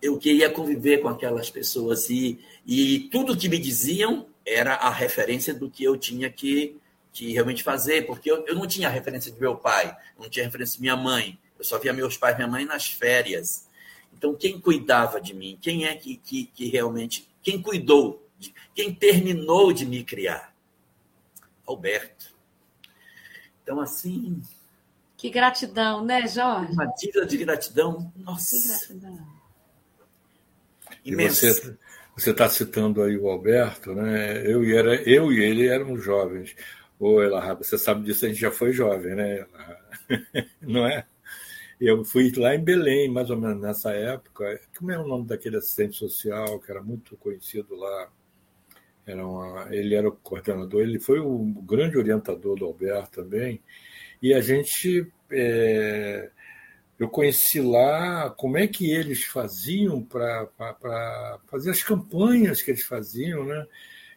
eu 0.00 0.18
queria 0.18 0.50
conviver 0.50 0.98
com 0.98 1.08
aquelas 1.08 1.50
pessoas 1.50 2.08
e, 2.10 2.38
e 2.66 3.08
tudo 3.10 3.36
que 3.36 3.48
me 3.48 3.58
diziam 3.58 4.26
era 4.46 4.74
a 4.74 4.90
referência 4.90 5.54
do 5.54 5.70
que 5.70 5.84
eu 5.84 5.96
tinha 5.96 6.30
que, 6.30 6.76
que 7.12 7.32
realmente 7.32 7.62
fazer, 7.62 8.06
porque 8.06 8.30
eu, 8.30 8.44
eu 8.46 8.54
não 8.54 8.66
tinha 8.66 8.88
referência 8.88 9.32
de 9.32 9.40
meu 9.40 9.56
pai, 9.56 9.96
não 10.18 10.28
tinha 10.28 10.44
referência 10.44 10.76
de 10.76 10.82
minha 10.82 10.96
mãe, 10.96 11.38
eu 11.58 11.64
só 11.64 11.78
via 11.78 11.92
meus 11.92 12.16
pais 12.16 12.34
e 12.34 12.38
minha 12.38 12.48
mãe 12.48 12.64
nas 12.64 12.86
férias. 12.86 13.66
Então, 14.12 14.34
quem 14.34 14.60
cuidava 14.60 15.20
de 15.20 15.34
mim? 15.34 15.58
Quem 15.60 15.86
é 15.86 15.94
que, 15.94 16.16
que, 16.16 16.44
que 16.46 16.68
realmente. 16.68 17.28
Quem 17.42 17.60
cuidou? 17.60 18.26
De, 18.38 18.54
quem 18.74 18.94
terminou 18.94 19.72
de 19.72 19.84
me 19.84 20.04
criar? 20.04 20.54
Alberto. 21.66 22.34
Então, 23.62 23.80
assim. 23.80 24.40
Que 25.18 25.30
gratidão, 25.30 26.04
né, 26.04 26.28
Jorge? 26.28 26.72
Uma 26.72 26.86
dívida 26.86 27.26
de 27.26 27.36
gratidão. 27.38 28.12
Nossa. 28.14 28.56
Que 28.56 28.68
gratidão. 28.68 29.18
Imensa. 31.04 31.76
você 32.16 32.30
está 32.30 32.48
citando 32.48 33.02
aí 33.02 33.18
o 33.18 33.28
Alberto, 33.28 33.92
né? 33.92 34.46
Eu 34.46 34.64
e, 34.64 34.76
era, 34.76 34.94
eu 35.02 35.32
e 35.32 35.42
ele 35.42 35.66
éramos 35.66 36.04
jovens. 36.04 36.54
Ô, 37.00 37.20
Elahá, 37.20 37.54
você 37.54 37.76
sabe 37.76 38.04
disso, 38.04 38.26
a 38.26 38.28
gente 38.28 38.40
já 38.40 38.52
foi 38.52 38.72
jovem, 38.72 39.16
né? 39.16 39.44
Não 40.62 40.86
é? 40.86 41.04
Eu 41.80 42.04
fui 42.04 42.32
lá 42.36 42.54
em 42.54 42.62
Belém, 42.62 43.10
mais 43.10 43.28
ou 43.28 43.36
menos 43.36 43.60
nessa 43.60 43.90
época. 43.90 44.60
Como 44.78 44.92
é 44.92 44.98
o 44.98 45.06
nome 45.06 45.26
daquele 45.26 45.56
assistente 45.56 45.96
social 45.96 46.60
que 46.60 46.70
era 46.70 46.80
muito 46.82 47.16
conhecido 47.16 47.74
lá? 47.74 48.08
Era 49.04 49.26
uma, 49.26 49.74
ele 49.74 49.96
era 49.96 50.08
o 50.08 50.12
coordenador, 50.12 50.82
ele 50.82 51.00
foi 51.00 51.18
o 51.18 51.38
grande 51.66 51.98
orientador 51.98 52.56
do 52.56 52.66
Alberto 52.66 53.22
também. 53.22 53.60
E 54.22 54.34
a 54.34 54.40
gente 54.40 55.06
é, 55.30 56.30
eu 56.98 57.08
conheci 57.08 57.60
lá 57.60 58.28
como 58.30 58.58
é 58.58 58.66
que 58.66 58.90
eles 58.90 59.24
faziam 59.24 60.02
para 60.02 60.48
fazer 61.46 61.70
as 61.70 61.82
campanhas 61.82 62.60
que 62.60 62.72
eles 62.72 62.82
faziam, 62.82 63.44
né? 63.44 63.66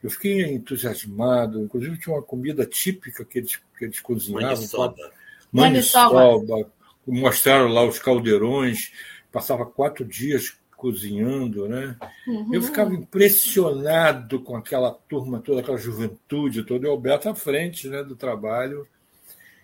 Eu 0.01 0.09
fiquei 0.09 0.41
entusiasmado, 0.45 1.61
inclusive 1.61 1.99
tinha 1.99 2.15
uma 2.15 2.23
comida 2.23 2.65
típica 2.65 3.23
que 3.23 3.37
eles, 3.37 3.61
que 3.77 3.85
eles 3.85 3.99
cozinhavam. 3.99 4.49
Maniçoba. 4.49 5.11
Maniçoba. 5.51 6.71
Mostraram 7.05 7.67
lá 7.67 7.83
os 7.85 7.99
caldeirões, 7.99 8.91
passava 9.31 9.63
quatro 9.63 10.03
dias 10.03 10.57
cozinhando, 10.75 11.69
né? 11.69 11.95
Uhum. 12.27 12.49
Eu 12.51 12.63
ficava 12.63 12.95
impressionado 12.95 14.39
com 14.39 14.55
aquela 14.55 14.91
turma 14.91 15.39
toda, 15.39 15.61
aquela 15.61 15.77
juventude 15.77 16.63
toda, 16.63 16.87
e 16.87 16.89
o 16.89 16.93
Alberto 16.93 17.29
à 17.29 17.35
frente 17.35 17.87
né, 17.87 18.03
do 18.03 18.15
trabalho 18.15 18.87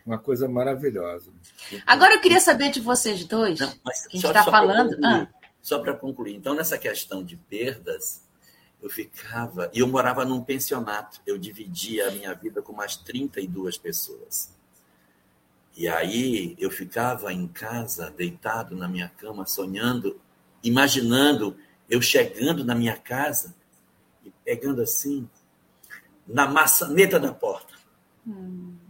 uma 0.07 0.17
coisa 0.17 0.47
maravilhosa. 0.47 1.31
Agora 1.85 2.15
eu 2.15 2.21
queria 2.21 2.39
saber 2.39 2.71
de 2.71 2.79
vocês 2.79 3.25
dois, 3.25 3.59
Não, 3.59 3.73
mas 3.83 4.07
que 4.07 4.17
a 4.17 4.21
gente 4.21 4.27
está 4.27 4.43
falando. 4.45 4.97
ah. 5.03 5.27
Só 5.61 5.79
para 5.79 5.93
concluir, 5.93 6.33
então, 6.33 6.55
nessa 6.55 6.77
questão 6.77 7.21
de 7.21 7.35
perdas, 7.35 8.23
eu 8.81 8.89
ficava. 8.89 9.69
E 9.73 9.79
eu 9.79 9.87
morava 9.87 10.23
num 10.23 10.41
pensionato, 10.41 11.19
eu 11.27 11.37
dividia 11.37 12.07
a 12.07 12.11
minha 12.11 12.33
vida 12.33 12.61
com 12.61 12.71
mais 12.71 12.95
32 12.95 13.77
pessoas. 13.77 14.55
E 15.75 15.89
aí 15.89 16.55
eu 16.57 16.71
ficava 16.71 17.33
em 17.33 17.47
casa, 17.47 18.09
deitado 18.09 18.77
na 18.77 18.87
minha 18.87 19.09
cama, 19.09 19.45
sonhando, 19.45 20.19
imaginando 20.63 21.57
eu 21.89 22.01
chegando 22.01 22.63
na 22.63 22.73
minha 22.73 22.95
casa 22.95 23.53
e 24.23 24.31
pegando 24.45 24.81
assim, 24.81 25.29
na 26.25 26.47
maçaneta 26.47 27.19
da 27.19 27.33
porta. 27.33 27.73
Hum. 28.25 28.86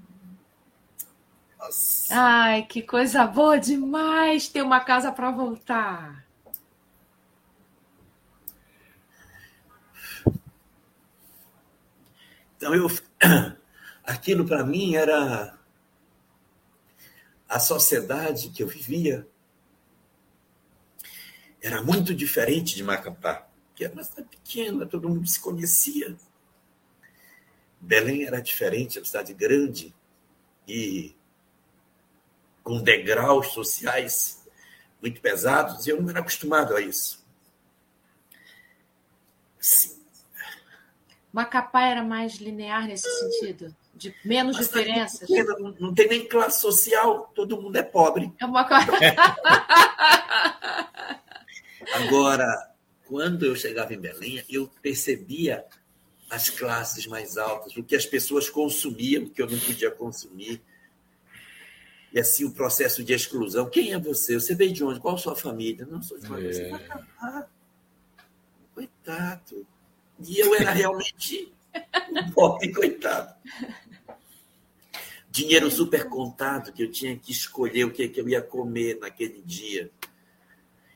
Nossa. 1.68 2.16
Ai, 2.16 2.64
que 2.64 2.82
coisa 2.82 3.28
boa 3.28 3.60
demais 3.60 4.48
ter 4.48 4.62
uma 4.62 4.80
casa 4.80 5.12
para 5.12 5.32
voltar. 5.32 6.26
Então 12.56 12.74
eu 12.74 12.88
aquilo 14.04 14.46
para 14.46 14.64
mim 14.64 14.96
era 14.96 15.58
a 17.50 17.60
sociedade 17.60 18.50
que 18.50 18.64
eu 18.64 18.68
vivia 18.68 19.28
era 21.62 21.84
muito 21.84 22.16
diferente 22.16 22.76
de 22.76 22.84
Macapá, 22.84 23.46
que 23.76 23.84
era 23.84 23.94
uma 23.94 24.04
cidade 24.06 24.30
pequena, 24.30 24.86
todo 24.86 25.10
mundo 25.10 25.28
se 25.28 25.40
conhecia. 25.40 26.16
Belém 27.82 28.24
era 28.24 28.42
diferente, 28.42 28.98
era 28.98 29.02
uma 29.02 29.08
cidade 29.08 29.34
grande 29.34 29.94
e 30.66 31.17
com 32.68 32.82
degraus 32.82 33.54
sociais 33.54 34.46
muito 35.02 35.22
pesados, 35.22 35.88
e 35.88 35.92
eu 35.92 36.02
não 36.02 36.10
era 36.10 36.20
acostumado 36.20 36.76
a 36.76 36.82
isso. 36.82 37.26
Sim. 39.58 39.98
Macapá 41.32 41.84
era 41.84 42.04
mais 42.04 42.36
linear 42.36 42.86
nesse 42.86 43.10
sentido? 43.10 43.74
De 43.96 44.14
menos 44.26 44.58
Mas 44.58 44.66
diferenças? 44.66 45.30
Não, 45.30 45.76
não, 45.80 45.96
tem 45.96 46.10
nem 46.10 46.28
classe 46.28 46.60
social, 46.60 47.32
todo 47.34 47.62
mundo 47.62 47.78
é 47.78 47.84
pobre. 47.84 48.34
É 48.38 48.46
uma 48.46 48.68
Agora, 51.94 52.74
quando 53.06 53.46
eu 53.46 53.56
chegava 53.56 53.94
em 53.94 54.00
Belém, 54.00 54.44
eu 54.50 54.70
percebia 54.82 55.64
as 56.30 56.50
classes 56.50 57.08
mais 57.08 57.38
altas, 57.38 57.78
o 57.78 57.84
que 57.84 57.96
as 57.96 58.06
pessoas 58.06 58.50
consumiam, 58.50 59.24
o 59.24 59.30
que 59.30 59.42
eu 59.42 59.50
não 59.50 59.58
podia 59.58 59.90
consumir 59.90 60.62
e 62.14 62.20
assim 62.20 62.46
o 62.46 62.52
processo 62.52 63.04
de 63.04 63.14
exclusão. 63.14 63.70
Quem 63.70 63.94
é 63.94 64.00
você? 64.00 64.36
Você 64.36 64.56
veio 64.56 64.72
de 64.72 64.84
onde? 64.84 65.00
Qual 65.00 65.16
a 65.16 65.18
sua 65.18 65.36
família? 65.36 65.86
Não, 65.86 66.02
sou 66.02 66.18
de 66.18 66.28
uma 66.28 66.40
é. 66.42 66.80
Coitado. 68.74 69.66
E 70.26 70.40
eu 70.40 70.56
era 70.56 70.72
realmente 70.72 71.52
um 72.12 72.32
pobre 72.32 72.72
coitado. 72.72 73.36
Dinheiro 75.30 75.70
super 75.70 76.10
contado, 76.10 76.72
que 76.72 76.82
eu 76.82 76.92
tinha 76.92 77.16
que 77.18 77.32
escolher 77.32 77.84
o 77.84 77.92
que, 77.92 78.08
que 78.08 78.20
eu 78.20 78.28
ia 78.28 78.42
comer 78.42 78.98
naquele 79.00 79.42
dia. 79.42 79.92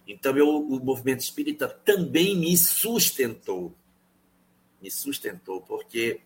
Então, 0.07 0.35
eu, 0.35 0.47
o 0.47 0.83
movimento 0.83 1.19
espírita 1.19 1.67
também 1.67 2.35
me 2.35 2.57
sustentou. 2.57 3.75
Me 4.81 4.89
sustentou, 4.89 5.61
porque 5.61 6.21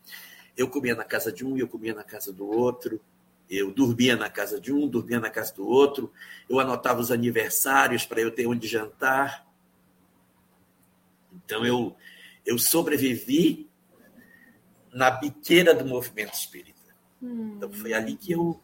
eu 0.55 0.69
comia 0.69 0.95
na 0.95 1.03
casa 1.03 1.31
de 1.31 1.45
um 1.45 1.57
e 1.57 1.59
eu 1.59 1.67
comia 1.67 1.93
na 1.93 2.03
casa 2.03 2.31
do 2.31 2.47
outro 2.47 3.01
eu 3.49 3.71
dormia 3.71 4.15
na 4.15 4.29
casa 4.29 4.59
de 4.59 4.71
um, 4.71 4.87
dormia 4.87 5.19
na 5.19 5.29
casa 5.29 5.53
do 5.53 5.67
outro, 5.67 6.11
eu 6.49 6.59
anotava 6.59 6.99
os 6.99 7.11
aniversários 7.11 8.05
para 8.05 8.21
eu 8.21 8.31
ter 8.31 8.47
onde 8.47 8.67
jantar. 8.67 9.45
Então 11.31 11.65
eu, 11.65 11.95
eu 12.45 12.57
sobrevivi 12.57 13.69
na 14.91 15.11
biqueira 15.11 15.73
do 15.73 15.85
movimento 15.85 16.33
espírita. 16.33 16.95
Hum. 17.21 17.53
Então 17.57 17.71
foi 17.71 17.93
ali 17.93 18.15
que 18.15 18.31
eu. 18.31 18.61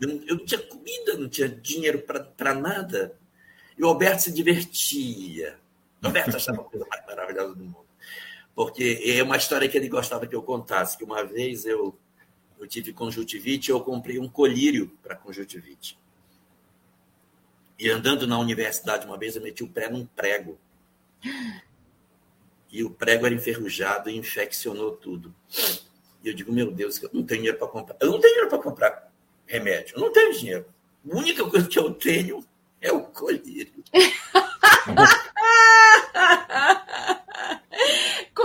Eu 0.00 0.08
não, 0.08 0.22
eu 0.26 0.36
não 0.36 0.44
tinha 0.44 0.60
comida, 0.60 1.16
não 1.16 1.28
tinha 1.28 1.48
dinheiro 1.48 2.02
para 2.02 2.54
nada. 2.54 3.16
E 3.78 3.82
o 3.82 3.86
Alberto 3.86 4.22
se 4.22 4.32
divertia. 4.32 5.58
O 6.02 6.06
Alberto 6.06 6.36
achava 6.36 6.60
a 6.60 6.64
coisa 6.64 6.86
mais 6.90 7.06
maravilhosa 7.06 7.54
do 7.54 7.64
mundo. 7.64 7.86
Porque 8.54 9.00
é 9.04 9.22
uma 9.22 9.36
história 9.36 9.68
que 9.68 9.76
ele 9.76 9.88
gostava 9.88 10.26
que 10.26 10.34
eu 10.34 10.42
contasse, 10.42 10.96
que 10.98 11.04
uma 11.04 11.24
vez 11.24 11.64
eu 11.64 11.98
eu 12.64 12.68
tive 12.68 12.92
conjuntivite, 12.92 13.70
eu 13.70 13.80
comprei 13.80 14.18
um 14.18 14.28
colírio 14.28 14.90
para 15.02 15.14
conjuntivite. 15.14 15.98
E 17.78 17.90
andando 17.90 18.26
na 18.26 18.38
universidade 18.38 19.06
uma 19.06 19.18
vez, 19.18 19.36
eu 19.36 19.42
meti 19.42 19.62
o 19.62 19.68
pé 19.68 19.90
num 19.90 20.06
prego. 20.06 20.58
E 22.70 22.82
o 22.82 22.90
prego 22.90 23.26
era 23.26 23.34
enferrujado 23.34 24.08
e 24.08 24.16
infeccionou 24.16 24.92
tudo. 24.92 25.34
E 26.22 26.28
eu 26.28 26.34
digo, 26.34 26.52
meu 26.52 26.70
Deus, 26.70 27.02
eu 27.02 27.10
não 27.12 27.22
tenho 27.22 27.40
dinheiro 27.40 27.58
para 27.58 27.68
comprar. 27.68 27.96
Eu 28.00 28.10
não 28.10 28.18
tenho 28.18 28.32
dinheiro 28.32 28.48
para 28.48 28.62
comprar 28.62 29.12
remédio. 29.46 29.96
Eu 29.96 30.00
não 30.00 30.12
tenho 30.12 30.32
dinheiro. 30.32 30.66
A 31.06 31.16
única 31.16 31.48
coisa 31.48 31.68
que 31.68 31.78
eu 31.78 31.92
tenho 31.92 32.42
é 32.80 32.90
o 32.90 33.02
colírio. 33.02 33.84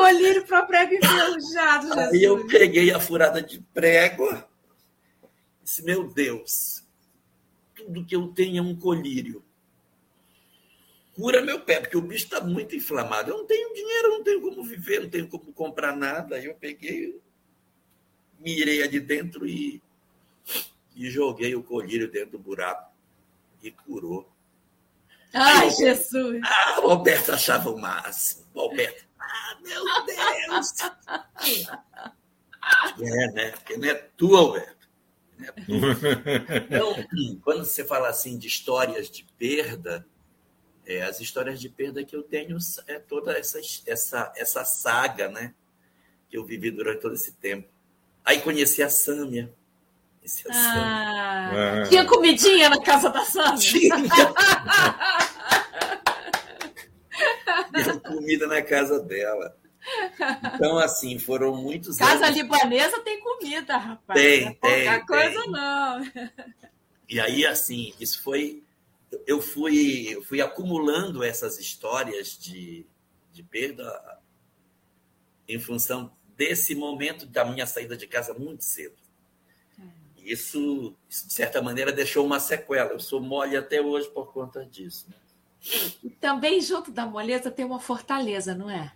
Colírio 0.09 0.45
para 0.45 0.63
prego 0.63 0.93
enferrujado, 0.95 1.87
Jesus. 1.87 2.09
Aí 2.09 2.23
eu 2.23 2.47
peguei 2.47 2.91
a 2.91 2.99
furada 2.99 3.41
de 3.41 3.59
prego. 3.73 4.43
Disse, 5.63 5.83
meu 5.83 6.11
Deus, 6.11 6.83
tudo 7.75 8.05
que 8.05 8.15
eu 8.15 8.27
tenho 8.29 8.57
é 8.57 8.61
um 8.61 8.75
colírio. 8.75 9.43
cura 11.13 11.41
meu 11.41 11.61
pé, 11.61 11.79
porque 11.79 11.97
o 11.97 12.01
bicho 12.01 12.25
está 12.25 12.41
muito 12.41 12.75
inflamado. 12.75 13.31
Eu 13.31 13.37
não 13.37 13.45
tenho 13.45 13.73
dinheiro, 13.73 14.09
não 14.09 14.23
tenho 14.23 14.41
como 14.41 14.63
viver, 14.63 15.01
não 15.01 15.09
tenho 15.09 15.27
como 15.27 15.53
comprar 15.53 15.95
nada. 15.95 16.37
Aí 16.37 16.45
eu 16.45 16.55
peguei, 16.55 17.21
mirei 18.39 18.87
de 18.87 18.99
dentro 18.99 19.45
e, 19.45 19.81
e 20.95 21.09
joguei 21.09 21.55
o 21.55 21.63
colírio 21.63 22.09
dentro 22.09 22.31
do 22.31 22.39
buraco 22.39 22.91
e 23.61 23.69
curou. 23.69 24.27
Ai, 25.33 25.65
Aí, 25.65 25.71
Jesus! 25.71 26.41
Ah, 26.43 26.81
o 26.81 26.89
Alberto 26.89 27.31
achava 27.31 27.69
o 27.69 27.79
máximo. 27.79 28.45
O 28.53 28.61
Alberto, 28.61 29.05
ah, 29.29 29.57
meu 29.61 29.83
Deus! 30.05 30.73
é, 33.01 33.31
né? 33.31 33.51
Porque 33.51 33.77
não 33.77 33.87
é 33.87 33.93
tu, 33.93 34.35
Alberto. 34.35 34.79
É 35.41 35.53
então, 36.59 36.95
quando 37.43 37.63
você 37.63 37.85
fala 37.85 38.09
assim 38.09 38.37
de 38.37 38.47
histórias 38.47 39.09
de 39.09 39.25
perda, 39.37 40.05
é, 40.85 41.03
as 41.03 41.19
histórias 41.19 41.59
de 41.59 41.69
perda 41.69 42.03
que 42.03 42.15
eu 42.15 42.23
tenho 42.23 42.57
é 42.87 42.99
toda 42.99 43.37
essa, 43.37 43.59
essa, 43.85 44.33
essa 44.35 44.65
saga, 44.65 45.29
né? 45.29 45.53
Que 46.29 46.37
eu 46.37 46.43
vivi 46.43 46.71
durante 46.71 47.01
todo 47.01 47.15
esse 47.15 47.31
tempo. 47.33 47.69
Aí 48.25 48.41
conheci 48.41 48.83
a 48.83 48.89
Sâmia. 48.89 49.53
A 50.21 50.51
ah, 50.51 51.49
Sâmia. 51.53 51.89
Tinha 51.89 52.05
comidinha 52.05 52.69
na 52.69 52.81
casa 52.81 53.09
da 53.09 53.23
Sâmia? 53.23 53.57
Tinha. 53.57 53.95
Tinha 57.73 57.99
comida 57.99 58.47
na 58.47 58.61
casa 58.61 58.99
dela. 58.99 59.55
Então, 60.55 60.77
assim, 60.77 61.17
foram 61.17 61.55
muitos 61.55 61.97
Casa 61.97 62.25
anos. 62.25 62.37
libanesa 62.37 62.99
tem 62.99 63.19
comida, 63.21 63.77
rapaz. 63.77 64.19
Tem, 64.19 64.45
não 64.61 64.69
é 64.69 64.97
tem. 64.97 65.05
coisa, 65.05 65.41
tem. 65.41 65.51
não. 65.51 66.01
E 67.07 67.19
aí, 67.19 67.45
assim, 67.45 67.93
isso 67.99 68.21
foi 68.21 68.61
eu 69.25 69.41
fui, 69.41 70.07
eu 70.09 70.23
fui 70.23 70.41
acumulando 70.41 71.23
essas 71.23 71.59
histórias 71.59 72.37
de, 72.37 72.85
de 73.31 73.43
perda 73.43 74.19
em 75.47 75.59
função 75.59 76.11
desse 76.35 76.75
momento 76.75 77.25
da 77.25 77.43
minha 77.43 77.65
saída 77.65 77.97
de 77.97 78.07
casa 78.07 78.33
muito 78.33 78.63
cedo. 78.63 78.95
Isso, 80.17 80.95
isso, 81.09 81.27
de 81.27 81.33
certa 81.33 81.61
maneira, 81.61 81.91
deixou 81.91 82.23
uma 82.25 82.39
sequela. 82.39 82.91
Eu 82.91 82.99
sou 82.99 83.19
mole 83.19 83.57
até 83.57 83.81
hoje 83.81 84.07
por 84.09 84.31
conta 84.31 84.63
disso. 84.63 85.07
Né? 85.09 85.15
Também, 86.19 86.61
junto 86.61 86.91
da 86.91 87.05
moleza, 87.05 87.51
tem 87.51 87.65
uma 87.65 87.79
fortaleza, 87.79 88.55
não 88.55 88.69
é? 88.69 88.93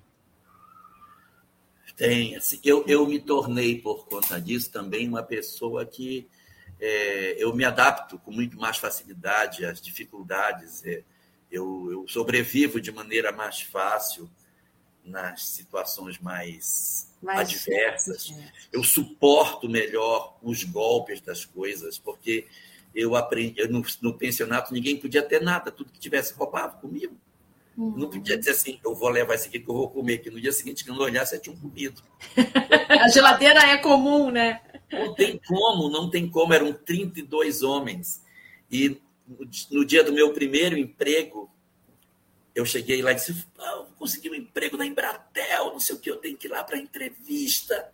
Tem. 1.95 2.35
Assim, 2.35 2.59
eu, 2.63 2.83
eu 2.87 3.05
me 3.05 3.19
tornei, 3.19 3.79
por 3.79 4.05
conta 4.07 4.39
disso, 4.41 4.71
também 4.71 5.07
uma 5.07 5.23
pessoa 5.23 5.85
que 5.85 6.27
é, 6.79 7.35
eu 7.37 7.53
me 7.55 7.63
adapto 7.63 8.17
com 8.19 8.31
muito 8.31 8.57
mais 8.57 8.77
facilidade 8.77 9.65
às 9.65 9.79
dificuldades, 9.79 10.83
é, 10.85 11.03
eu, 11.51 11.89
eu, 11.91 12.07
sobrevivo 12.07 12.81
de 12.81 12.91
maneira 12.91 13.31
mais 13.31 13.61
fácil 13.61 14.29
nas 15.05 15.45
situações 15.45 16.17
mais, 16.17 17.13
mais 17.21 17.49
adversas, 17.49 18.33
eu 18.71 18.83
suporto 18.83 19.69
melhor 19.69 20.37
os 20.41 20.63
golpes 20.63 21.21
das 21.21 21.45
coisas, 21.45 21.99
porque 21.99 22.47
eu 22.95 23.15
aprendi, 23.15 23.59
eu, 23.59 23.69
no, 23.69 23.83
no, 24.01 24.13
pensionato 24.13 24.73
ninguém 24.73 24.97
podia 24.97 25.21
ter 25.21 25.41
nada, 25.41 25.71
tudo 25.71 25.91
que 25.91 25.99
tivesse 25.99 26.33
roubava 26.33 26.77
comigo. 26.77 27.15
Uhum. 27.75 27.97
Não 27.97 28.09
podia 28.09 28.37
dizer 28.37 28.51
assim, 28.51 28.79
eu 28.85 28.93
vou 28.93 29.09
levar 29.09 29.35
isso 29.35 29.47
aqui 29.47 29.59
que 29.59 29.69
eu 29.69 29.73
vou 29.73 29.89
comer, 29.89 30.19
que 30.19 30.29
no 30.29 30.39
dia 30.39 30.51
seguinte, 30.51 30.85
quando 30.85 30.99
eu 30.99 31.05
olhasse, 31.05 31.35
eu 31.35 31.41
tinha 31.41 31.55
comido. 31.55 32.01
A 33.01 33.07
geladeira 33.09 33.59
é 33.61 33.77
comum, 33.77 34.29
né? 34.29 34.61
Não 34.91 35.13
tem 35.15 35.39
como, 35.39 35.89
não 35.89 36.09
tem 36.09 36.29
como. 36.29 36.53
Eram 36.53 36.71
32 36.71 37.63
homens. 37.63 38.21
E 38.71 39.01
no 39.71 39.83
dia 39.83 40.03
do 40.03 40.13
meu 40.13 40.33
primeiro 40.33 40.77
emprego, 40.77 41.49
eu 42.53 42.65
cheguei 42.65 43.01
lá 43.01 43.11
e 43.11 43.15
disse: 43.15 43.45
ah, 43.57 43.85
consegui 43.97 44.29
um 44.29 44.35
emprego 44.35 44.77
na 44.77 44.85
Embratel, 44.85 45.71
não 45.71 45.79
sei 45.79 45.95
o 45.95 45.99
que, 45.99 46.09
eu 46.09 46.17
tenho 46.17 46.37
que 46.37 46.47
ir 46.47 46.51
lá 46.51 46.63
para 46.63 46.77
entrevista. 46.77 47.91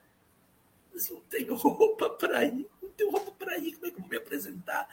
Mas 0.93 1.09
não 1.09 1.21
tenho 1.21 1.55
roupa 1.55 2.09
para 2.09 2.43
ir, 2.43 2.67
tenho 2.99 3.11
roupa 3.11 3.31
para 3.31 3.57
ir, 3.57 3.73
como 3.73 3.87
é 3.87 3.89
que 3.91 3.97
eu 3.97 4.01
vou 4.01 4.09
me 4.09 4.17
apresentar? 4.17 4.87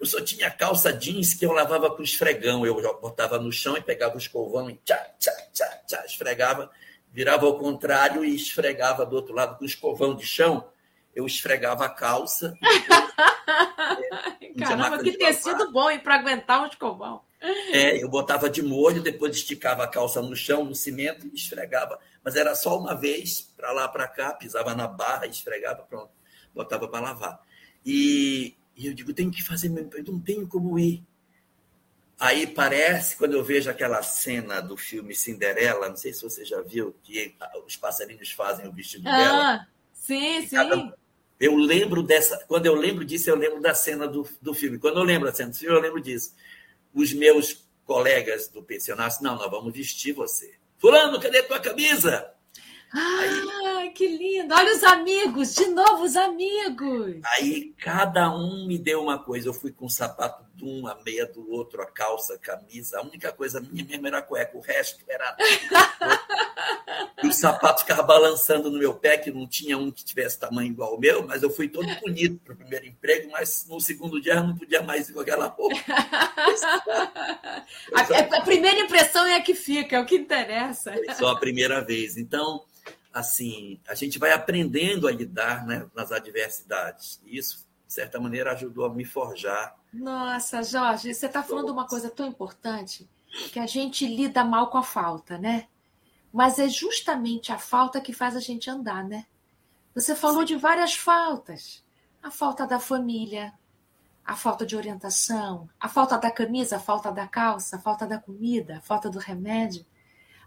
Eu 0.00 0.06
só 0.06 0.20
tinha 0.20 0.50
calça 0.50 0.92
jeans 0.92 1.34
que 1.34 1.46
eu 1.46 1.52
lavava 1.52 1.90
com 1.94 2.02
esfregão. 2.02 2.66
Eu 2.66 2.74
botava 3.00 3.38
no 3.38 3.52
chão 3.52 3.76
e 3.76 3.80
pegava 3.80 4.16
o 4.16 4.18
escovão 4.18 4.68
e 4.68 4.74
tchá, 4.84 4.96
tchá, 5.18 5.32
tchá, 5.52 5.66
tchá, 5.86 6.04
esfregava, 6.04 6.70
virava 7.12 7.46
ao 7.46 7.58
contrário 7.58 8.24
e 8.24 8.34
esfregava 8.34 9.06
do 9.06 9.16
outro 9.16 9.34
lado 9.34 9.56
com 9.56 9.64
o 9.64 9.66
escovão 9.66 10.14
de 10.14 10.26
chão 10.26 10.68
eu 11.14 11.26
esfregava 11.26 11.84
a 11.84 11.88
calça. 11.88 12.54
Caramba, 14.58 15.02
que 15.02 15.12
tecido 15.12 15.70
bom 15.70 15.90
e 15.90 15.98
para 15.98 16.16
aguentar 16.16 16.62
um 16.62 16.66
escovão. 16.66 17.22
É, 17.72 18.02
eu 18.02 18.08
botava 18.08 18.48
de 18.48 18.62
molho, 18.62 19.02
depois 19.02 19.36
esticava 19.36 19.84
a 19.84 19.88
calça 19.88 20.22
no 20.22 20.34
chão, 20.34 20.64
no 20.64 20.74
cimento 20.74 21.26
e 21.26 21.34
esfregava. 21.34 21.98
Mas 22.22 22.36
era 22.36 22.54
só 22.54 22.78
uma 22.78 22.94
vez, 22.94 23.42
para 23.56 23.70
lá, 23.72 23.86
para 23.86 24.08
cá, 24.08 24.32
pisava 24.32 24.74
na 24.74 24.88
barra, 24.88 25.26
esfregava, 25.26 25.82
pronto, 25.82 26.10
botava 26.54 26.88
para 26.88 27.00
lavar. 27.00 27.40
E, 27.84 28.54
e, 28.76 28.86
eu 28.86 28.94
digo, 28.94 29.12
tenho 29.12 29.30
que 29.30 29.42
fazer, 29.42 29.68
eu 29.68 30.04
não 30.12 30.20
tenho 30.20 30.46
como 30.46 30.78
ir. 30.78 31.02
Aí 32.18 32.46
parece, 32.46 33.16
quando 33.16 33.34
eu 33.34 33.42
vejo 33.42 33.68
aquela 33.68 34.02
cena 34.02 34.60
do 34.60 34.76
filme 34.76 35.14
Cinderela, 35.14 35.88
não 35.88 35.96
sei 35.96 36.12
se 36.12 36.22
você 36.22 36.44
já 36.44 36.60
viu, 36.62 36.94
que 37.02 37.34
os 37.66 37.76
passarinhos 37.76 38.30
fazem 38.30 38.66
o 38.68 38.72
vestido 38.72 39.08
ah, 39.08 39.16
dela. 39.16 39.68
Sim, 39.92 40.46
sim. 40.46 40.56
Cada, 40.56 40.96
eu 41.40 41.56
lembro 41.56 42.02
dessa. 42.02 42.44
Quando 42.46 42.66
eu 42.66 42.74
lembro 42.74 43.04
disso, 43.04 43.28
eu 43.28 43.36
lembro 43.36 43.60
da 43.60 43.74
cena 43.74 44.06
do, 44.06 44.26
do 44.40 44.54
filme. 44.54 44.78
Quando 44.78 44.98
eu 44.98 45.04
lembro 45.04 45.28
da 45.28 45.34
cena 45.34 45.50
do 45.50 45.56
filme, 45.56 45.76
eu 45.76 45.80
lembro 45.80 46.00
disso. 46.00 46.34
Os 46.94 47.12
meus 47.12 47.68
colegas 47.84 48.48
do 48.48 48.62
pensionato, 48.62 49.22
não, 49.22 49.36
nós 49.36 49.50
vamos 49.50 49.72
vestir 49.72 50.12
você. 50.12 50.54
Fulano, 50.78 51.20
cadê 51.20 51.42
tua 51.42 51.60
camisa? 51.60 52.32
Ah, 52.96 53.78
aí, 53.80 53.90
que 53.90 54.06
lindo! 54.06 54.54
Olha 54.54 54.72
os 54.72 54.84
amigos, 54.84 55.54
de 55.54 55.66
novo 55.66 56.04
os 56.04 56.16
amigos. 56.16 57.16
Aí 57.24 57.74
cada 57.78 58.32
um 58.32 58.66
me 58.66 58.78
deu 58.78 59.02
uma 59.02 59.18
coisa. 59.18 59.48
Eu 59.48 59.54
fui 59.54 59.72
com 59.72 59.86
o 59.86 59.90
sapato 59.90 60.43
de 60.54 60.64
um, 60.64 60.86
a 60.86 60.94
meia 61.02 61.26
do 61.26 61.50
outro, 61.50 61.82
a 61.82 61.86
calça, 61.86 62.34
a 62.34 62.38
camisa. 62.38 62.98
A 62.98 63.02
única 63.02 63.32
coisa 63.32 63.60
minha 63.60 63.84
mesmo 63.84 64.06
era 64.06 64.18
a 64.18 64.22
cueca, 64.22 64.56
o 64.56 64.60
resto 64.60 65.04
era. 65.08 65.36
e 67.22 67.26
o 67.26 67.32
sapato 67.32 67.80
ficava 67.80 68.02
balançando 68.02 68.70
no 68.70 68.78
meu 68.78 68.94
pé, 68.94 69.18
que 69.18 69.30
não 69.30 69.46
tinha 69.46 69.76
um 69.76 69.90
que 69.90 70.04
tivesse 70.04 70.38
tamanho 70.38 70.70
igual 70.70 70.92
ao 70.92 71.00
meu, 71.00 71.26
mas 71.26 71.42
eu 71.42 71.50
fui 71.50 71.68
todo 71.68 71.86
bonito 72.00 72.40
para 72.44 72.54
o 72.54 72.56
primeiro 72.56 72.86
emprego, 72.86 73.30
mas 73.30 73.66
no 73.68 73.80
segundo 73.80 74.20
dia 74.20 74.34
eu 74.34 74.44
não 74.44 74.56
podia 74.56 74.82
mais 74.82 75.08
ir 75.08 75.12
com 75.12 75.20
aquela 75.20 75.46
roupa. 75.46 75.76
a, 77.94 78.36
a 78.36 78.40
primeira 78.42 78.80
impressão 78.80 79.26
é 79.26 79.36
a 79.36 79.42
que 79.42 79.54
fica, 79.54 79.96
é 79.96 80.00
o 80.00 80.06
que 80.06 80.16
interessa. 80.16 80.92
Foi 80.92 81.14
só 81.14 81.28
a 81.28 81.38
primeira 81.38 81.80
vez. 81.80 82.16
Então 82.16 82.64
assim, 83.14 83.80
a 83.88 83.94
gente 83.94 84.18
vai 84.18 84.32
aprendendo 84.32 85.06
a 85.06 85.12
lidar 85.12 85.64
né, 85.64 85.86
nas 85.94 86.10
adversidades. 86.10 87.20
E 87.24 87.38
isso, 87.38 87.64
de 87.86 87.92
certa 87.92 88.20
maneira, 88.20 88.52
ajudou 88.52 88.86
a 88.86 88.94
me 88.94 89.04
forjar. 89.04 89.76
Nossa, 89.92 90.62
Jorge, 90.62 91.14
você 91.14 91.26
está 91.26 91.42
falando 91.42 91.70
uma 91.70 91.86
coisa 91.86 92.10
tão 92.10 92.26
importante 92.26 93.08
que 93.52 93.58
a 93.58 93.66
gente 93.66 94.06
lida 94.06 94.44
mal 94.44 94.68
com 94.68 94.78
a 94.78 94.82
falta, 94.82 95.38
né? 95.38 95.68
Mas 96.32 96.58
é 96.58 96.68
justamente 96.68 97.52
a 97.52 97.58
falta 97.58 98.00
que 98.00 98.12
faz 98.12 98.36
a 98.36 98.40
gente 98.40 98.68
andar, 98.68 99.04
né? 99.04 99.26
Você 99.94 100.16
falou 100.16 100.40
Sim. 100.40 100.46
de 100.46 100.56
várias 100.56 100.94
faltas. 100.94 101.84
A 102.22 102.30
falta 102.30 102.66
da 102.66 102.80
família, 102.80 103.52
a 104.24 104.34
falta 104.34 104.64
de 104.64 104.74
orientação, 104.74 105.68
a 105.78 105.88
falta 105.88 106.16
da 106.18 106.30
camisa, 106.30 106.76
a 106.76 106.80
falta 106.80 107.12
da 107.12 107.28
calça, 107.28 107.76
a 107.76 107.78
falta 107.78 108.06
da 108.06 108.18
comida, 108.18 108.78
a 108.78 108.80
falta 108.80 109.10
do 109.10 109.18
remédio. 109.18 109.84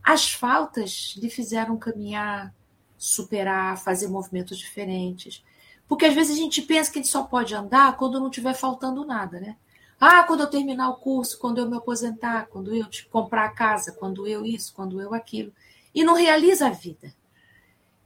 As 0.03 0.31
faltas 0.33 1.15
lhe 1.17 1.29
fizeram 1.29 1.77
caminhar, 1.77 2.53
superar, 2.97 3.77
fazer 3.77 4.07
movimentos 4.07 4.57
diferentes. 4.57 5.43
Porque 5.87 6.05
às 6.05 6.13
vezes 6.13 6.37
a 6.37 6.39
gente 6.39 6.61
pensa 6.61 6.91
que 6.91 6.99
a 6.99 7.01
gente 7.01 7.11
só 7.11 7.23
pode 7.23 7.55
andar 7.55 7.95
quando 7.95 8.19
não 8.19 8.27
estiver 8.27 8.53
faltando 8.53 9.05
nada, 9.05 9.39
né? 9.39 9.55
Ah, 9.99 10.23
quando 10.23 10.41
eu 10.41 10.47
terminar 10.49 10.89
o 10.89 10.97
curso, 10.97 11.39
quando 11.39 11.57
eu 11.57 11.69
me 11.69 11.77
aposentar, 11.77 12.47
quando 12.47 12.75
eu 12.75 12.85
comprar 13.09 13.45
a 13.45 13.51
casa, 13.51 13.93
quando 13.93 14.27
eu 14.27 14.45
isso, 14.45 14.73
quando 14.73 15.01
eu 15.01 15.13
aquilo. 15.13 15.51
E 15.93 16.03
não 16.03 16.13
realiza 16.13 16.67
a 16.67 16.71
vida. 16.71 17.13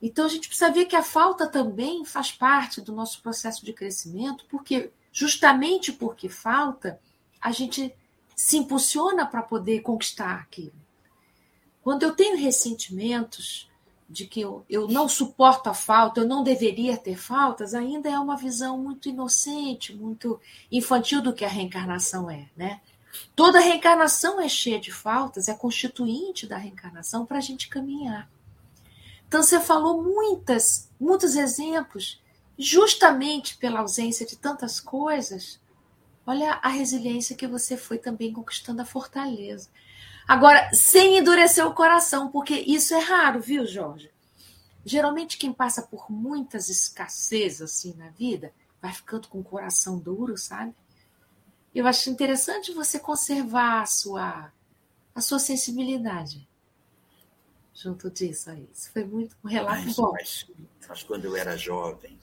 Então 0.02 0.26
a 0.26 0.30
gente 0.30 0.48
precisa 0.48 0.72
ver 0.72 0.86
que 0.86 0.96
a 0.96 1.04
falta 1.04 1.48
também 1.48 2.06
faz 2.06 2.32
parte 2.32 2.82
do 2.82 2.94
nosso 2.94 3.22
processo 3.22 3.66
de 3.66 3.74
crescimento, 3.74 4.46
porque 4.50 4.92
justamente 5.12 5.92
porque 5.92 6.30
falta, 6.30 7.00
a 7.42 7.52
gente 7.52 7.94
se 8.36 8.58
impulsiona 8.58 9.26
para 9.26 9.44
poder 9.44 9.82
conquistar 9.82 10.36
aquilo. 10.36 10.74
Quando 11.82 12.04
eu 12.04 12.16
tenho 12.16 12.38
ressentimentos, 12.38 13.70
de 14.12 14.28
que 14.28 14.42
eu, 14.42 14.66
eu 14.70 14.88
não 14.88 15.08
suporto 15.08 15.70
a 15.70 15.74
falta, 15.74 16.20
eu 16.20 16.28
não 16.28 16.44
deveria 16.44 16.98
ter 16.98 17.18
faltas, 17.18 17.74
ainda 17.74 18.10
é 18.10 18.20
uma 18.20 18.36
visão 18.36 18.78
muito 18.78 19.08
inocente, 19.08 19.96
muito 19.96 20.40
infantil 20.70 21.22
do 21.22 21.34
que 21.34 21.46
a 21.46 21.50
reencarnação 21.50 22.30
é, 22.30 22.50
né? 22.56 22.82
Toda 23.36 23.60
reencarnação 23.60 24.40
é 24.40 24.48
cheia 24.48 24.80
de 24.80 24.92
faltas, 24.92 25.48
é 25.48 25.54
constituinte 25.54 26.46
da 26.46 26.58
reencarnação 26.58 27.26
para 27.26 27.38
a 27.38 27.42
gente 27.42 27.70
caminhar. 27.70 28.30
Então 29.28 29.42
você 29.42 29.60
falou 29.60 30.04
muitas, 30.04 30.90
muitos 31.00 31.36
exemplos, 31.36 32.22
justamente 32.58 33.58
pela 33.58 33.80
ausência 33.80 34.26
de 34.26 34.36
tantas 34.36 34.80
coisas. 34.80 35.60
Olha 36.26 36.60
a 36.62 36.68
resiliência 36.68 37.36
que 37.36 37.48
você 37.48 37.78
foi 37.78 37.98
também 37.98 38.34
conquistando 38.34 38.82
a 38.82 38.86
fortaleza. 38.86 39.70
Agora, 40.28 40.74
sem 40.74 41.18
endurecer 41.18 41.66
o 41.66 41.74
coração, 41.74 42.30
porque 42.30 42.56
isso 42.56 42.94
é 42.94 43.00
raro, 43.00 43.42
viu, 43.42 43.66
Jorge? 43.66 44.12
Geralmente 44.86 45.38
quem 45.38 45.54
passa 45.54 45.82
por 45.82 46.12
muitas 46.12 46.70
escassez 46.70 47.62
assim 47.62 47.94
na 47.96 48.10
vida 48.10 48.54
vai 48.82 48.92
ficando 48.92 49.28
com 49.28 49.40
o 49.40 49.44
coração 49.44 50.00
duro, 50.00 50.38
sabe? 50.38 50.74
Eu 51.74 51.86
acho 51.88 52.10
interessante 52.10 52.74
você 52.74 53.00
conservar 53.00 53.82
a 53.82 53.86
sua 53.86 54.52
a 55.14 55.22
sua 55.22 55.40
sensibilidade 55.40 56.48
junto 57.74 58.10
disso 58.10 58.50
aí. 58.50 58.68
Isso 58.74 58.92
foi 58.92 59.04
muito 59.04 59.36
um 59.44 59.48
relato 59.48 59.84
mas, 59.84 59.96
bom. 59.96 60.12
Mas, 60.12 60.48
mas 60.88 61.04
quando 61.04 61.26
eu 61.26 61.36
era 61.36 61.58
jovem, 61.58 62.18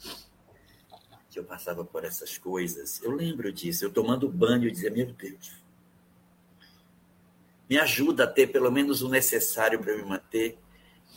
que 1.31 1.39
eu 1.39 1.45
passava 1.45 1.85
por 1.85 2.05
essas 2.05 2.39
coisas, 2.39 3.01
eu 3.03 3.11
lembro 3.11 3.53
disso. 3.53 3.85
Eu 3.85 3.93
tomando 3.93 4.29
banho, 4.29 4.65
eu 4.65 4.71
dizia, 4.71 4.91
meu 4.91 5.13
Deus, 5.13 5.53
me 7.69 7.79
ajuda 7.79 8.25
a 8.25 8.27
ter 8.27 8.47
pelo 8.49 8.71
menos 8.71 9.03
o 9.03 9.09
necessário 9.09 9.79
para 9.79 9.97
me 9.97 10.03
manter 10.03 10.59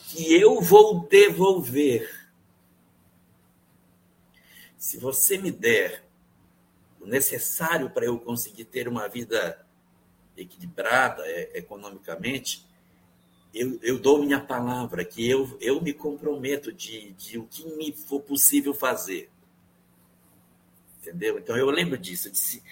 que 0.10 0.34
eu 0.34 0.60
vou 0.60 1.08
devolver. 1.08 2.30
Se 4.78 4.97
você 4.97 5.38
me 5.38 5.52
der 5.52 6.04
o 6.99 7.06
necessário 7.06 7.89
para 7.89 8.06
eu 8.06 8.20
conseguir 8.20 8.66
ter 8.66 8.88
uma 8.88 9.08
vida 9.08 9.66
equilibrada 10.36 11.24
é, 11.26 11.58
economicamente, 11.58 12.68
eu, 13.54 13.80
eu, 13.82 13.99
dou 13.99 14.24
minha 14.24 14.39
palavra, 14.39 15.04
que 15.04 15.30
eu, 15.30 15.58
eu 15.60 15.82
me 15.82 15.93
comprometo 15.93 16.72
de, 16.72 17.12
de 17.14 17.38
o 17.38 17.45
que 17.45 17.66
me 17.76 17.91
for 17.91 18.22
possível 18.22 18.74
fazer. 18.74 19.30
Entendeu? 20.99 21.38
Então 21.38 21.58
eu 21.58 21.70
lembro 21.70 21.97
disso. 21.97 22.28
Eu 22.28 22.32
disse, 22.32 22.64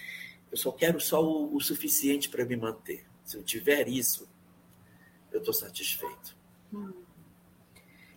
eu 0.50 0.56
só 0.56 0.72
quero 0.72 1.00
só 1.00 1.22
o, 1.22 1.54
o 1.54 1.60
suficiente 1.60 2.28
para 2.28 2.44
me 2.44 2.56
manter. 2.56 3.09
Se 3.30 3.36
eu 3.36 3.44
tiver 3.44 3.86
isso, 3.86 4.28
eu 5.30 5.38
estou 5.38 5.54
satisfeito. 5.54 6.36
Hum. 6.74 6.90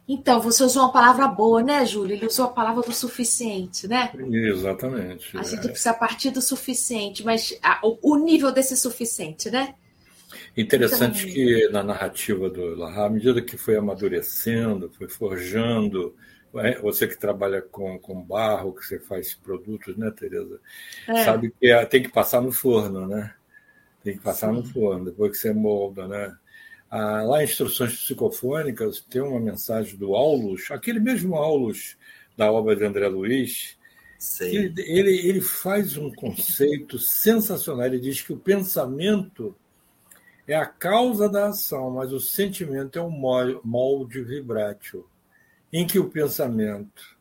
Então, 0.08 0.42
você 0.42 0.64
usou 0.64 0.82
uma 0.82 0.92
palavra 0.92 1.28
boa, 1.28 1.62
né, 1.62 1.86
Júlio? 1.86 2.16
Ele 2.16 2.26
usou 2.26 2.46
a 2.46 2.50
palavra 2.50 2.82
do 2.82 2.92
suficiente, 2.92 3.88
né? 3.88 4.12
Exatamente. 4.18 5.38
A 5.38 5.44
gente 5.44 5.68
é. 5.68 5.70
precisa 5.70 5.94
partir 5.94 6.32
do 6.32 6.42
suficiente, 6.42 7.24
mas 7.24 7.56
a, 7.62 7.80
o, 7.84 8.18
nível 8.18 8.52
desse 8.52 8.76
suficiente, 8.76 9.52
né? 9.52 9.76
Interessante 10.58 11.22
então, 11.22 11.34
que 11.36 11.70
na 11.70 11.84
narrativa 11.84 12.50
do 12.50 12.74
Lahar, 12.74 13.06
à 13.06 13.10
medida 13.12 13.40
que 13.40 13.56
foi 13.56 13.76
amadurecendo, 13.76 14.90
foi 14.98 15.08
forjando, 15.08 16.16
é, 16.56 16.80
você 16.80 17.08
que 17.08 17.20
trabalha 17.20 17.62
com, 17.62 18.00
com 18.00 18.20
barro, 18.20 18.74
que 18.74 18.84
você 18.84 19.00
faz 19.00 19.36
produtos, 19.36 19.96
né, 19.96 20.10
Tereza? 20.10 20.60
É. 21.08 21.24
Sabe 21.24 21.54
que 21.60 21.68
é, 21.68 21.86
tem 21.86 22.02
que 22.02 22.10
passar 22.10 22.42
no 22.42 22.52
forno, 22.52 23.06
né? 23.08 23.32
Tem 24.04 24.18
que 24.18 24.24
passar 24.24 24.50
Sim. 24.50 24.56
no 24.56 24.66
forno, 24.66 25.06
depois 25.06 25.32
que 25.32 25.38
você 25.38 25.54
molda, 25.54 26.08
né? 26.08 26.36
Ah, 26.90 27.24
lá 27.24 27.42
em 27.42 27.46
Instruções 27.46 27.96
Psicofônicas 27.96 29.00
tem 29.02 29.22
uma 29.22 29.40
mensagem 29.40 29.98
do 29.98 30.16
Aulus, 30.16 30.70
aquele 30.70 31.00
mesmo 31.00 31.36
Aulus 31.36 31.98
da 32.38 32.52
obra 32.52 32.76
de 32.76 32.86
André 32.86 33.08
Luiz, 33.08 33.78
ele, 34.40 34.74
ele, 34.78 35.28
ele 35.28 35.42
faz 35.42 35.98
um 35.98 36.12
conceito 36.12 36.98
sensacional. 36.98 37.86
Ele 37.86 38.00
diz 38.00 38.22
que 38.22 38.32
o 38.32 38.38
pensamento 38.38 39.56
é 40.48 40.56
a 40.56 40.66
causa 40.66 41.28
da 41.28 41.48
ação, 41.48 41.92
mas 41.92 42.14
o 42.14 42.20
sentimento 42.20 42.98
é 42.98 43.02
um 43.02 43.10
molde 43.64 44.22
vibrátil, 44.24 45.06
em 45.72 45.86
que 45.86 46.00
o 46.00 46.10
pensamento 46.10 47.18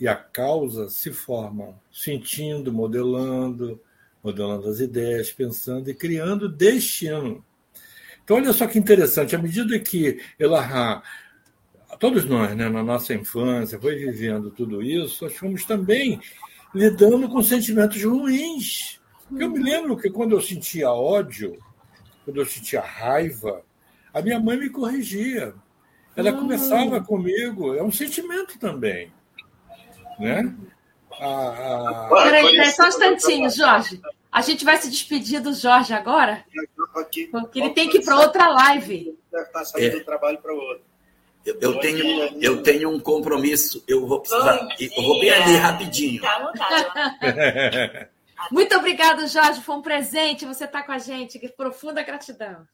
e 0.00 0.08
a 0.08 0.16
causa 0.16 0.88
se 0.88 1.12
formam, 1.12 1.78
sentindo, 1.92 2.72
modelando, 2.72 3.80
modelando 4.22 4.68
as 4.68 4.80
ideias, 4.80 5.32
pensando 5.32 5.90
e 5.90 5.94
criando 5.94 6.48
destino. 6.48 7.44
Então, 8.22 8.36
olha 8.36 8.52
só 8.52 8.66
que 8.66 8.78
interessante, 8.78 9.34
à 9.34 9.38
medida 9.38 9.78
que 9.78 10.20
Elahá, 10.38 11.02
todos 11.98 12.24
nós, 12.24 12.54
né, 12.56 12.68
na 12.68 12.82
nossa 12.82 13.12
infância, 13.12 13.80
foi 13.80 13.96
vivendo 13.96 14.50
tudo 14.50 14.80
isso, 14.80 15.24
nós 15.24 15.34
fomos 15.34 15.64
também 15.64 16.20
lidando 16.74 17.28
com 17.28 17.42
sentimentos 17.42 18.02
ruins. 18.02 19.00
Eu 19.38 19.50
me 19.50 19.58
lembro 19.58 19.96
que 19.96 20.10
quando 20.10 20.32
eu 20.32 20.40
sentia 20.40 20.90
ódio, 20.90 21.58
quando 22.24 22.38
eu 22.38 22.46
sentia 22.46 22.80
raiva, 22.80 23.62
a 24.12 24.22
minha 24.22 24.38
mãe 24.38 24.56
me 24.56 24.70
corrigia. 24.70 25.54
Ela 26.14 26.32
uhum. 26.32 26.40
começava 26.40 27.02
comigo, 27.02 27.74
é 27.74 27.82
um 27.82 27.90
sentimento 27.90 28.58
também. 28.58 29.12
Né? 30.18 30.54
A, 31.20 32.06
a... 32.06 32.08
Peraí, 32.08 32.50
peraí, 32.50 32.72
só 32.72 32.84
um 32.84 32.88
instantinho, 32.88 33.50
Jorge. 33.50 34.00
A 34.30 34.40
gente 34.40 34.64
vai 34.64 34.78
se 34.78 34.90
despedir 34.90 35.40
do 35.40 35.52
Jorge 35.52 35.92
agora, 35.92 36.44
porque 36.92 37.30
ele 37.54 37.70
tem 37.70 37.88
que 37.88 37.98
ir 37.98 38.04
para 38.04 38.18
outra 38.18 38.48
live. 38.48 39.18
Está 39.32 39.64
saindo 39.64 39.96
é. 39.96 39.98
do 39.98 40.04
trabalho 40.04 40.38
para 40.38 40.54
outro. 40.54 40.84
Eu, 41.44 41.58
eu 41.60 41.80
tenho, 41.80 42.40
eu 42.40 42.62
tenho 42.62 42.88
um 42.88 43.00
compromisso, 43.00 43.82
eu 43.86 44.06
vou 44.06 44.20
precisar. 44.20 44.68
Eu 44.78 45.02
vou 45.02 45.20
bem 45.20 45.30
ali 45.30 45.56
rapidinho. 45.56 46.22
Muito 48.50 48.76
obrigada, 48.76 49.26
Jorge. 49.26 49.60
Foi 49.60 49.76
um 49.76 49.82
presente 49.82 50.46
você 50.46 50.64
estar 50.64 50.80
tá 50.80 50.86
com 50.86 50.92
a 50.92 50.98
gente. 50.98 51.38
Que 51.38 51.48
profunda 51.48 52.02
gratidão. 52.02 52.66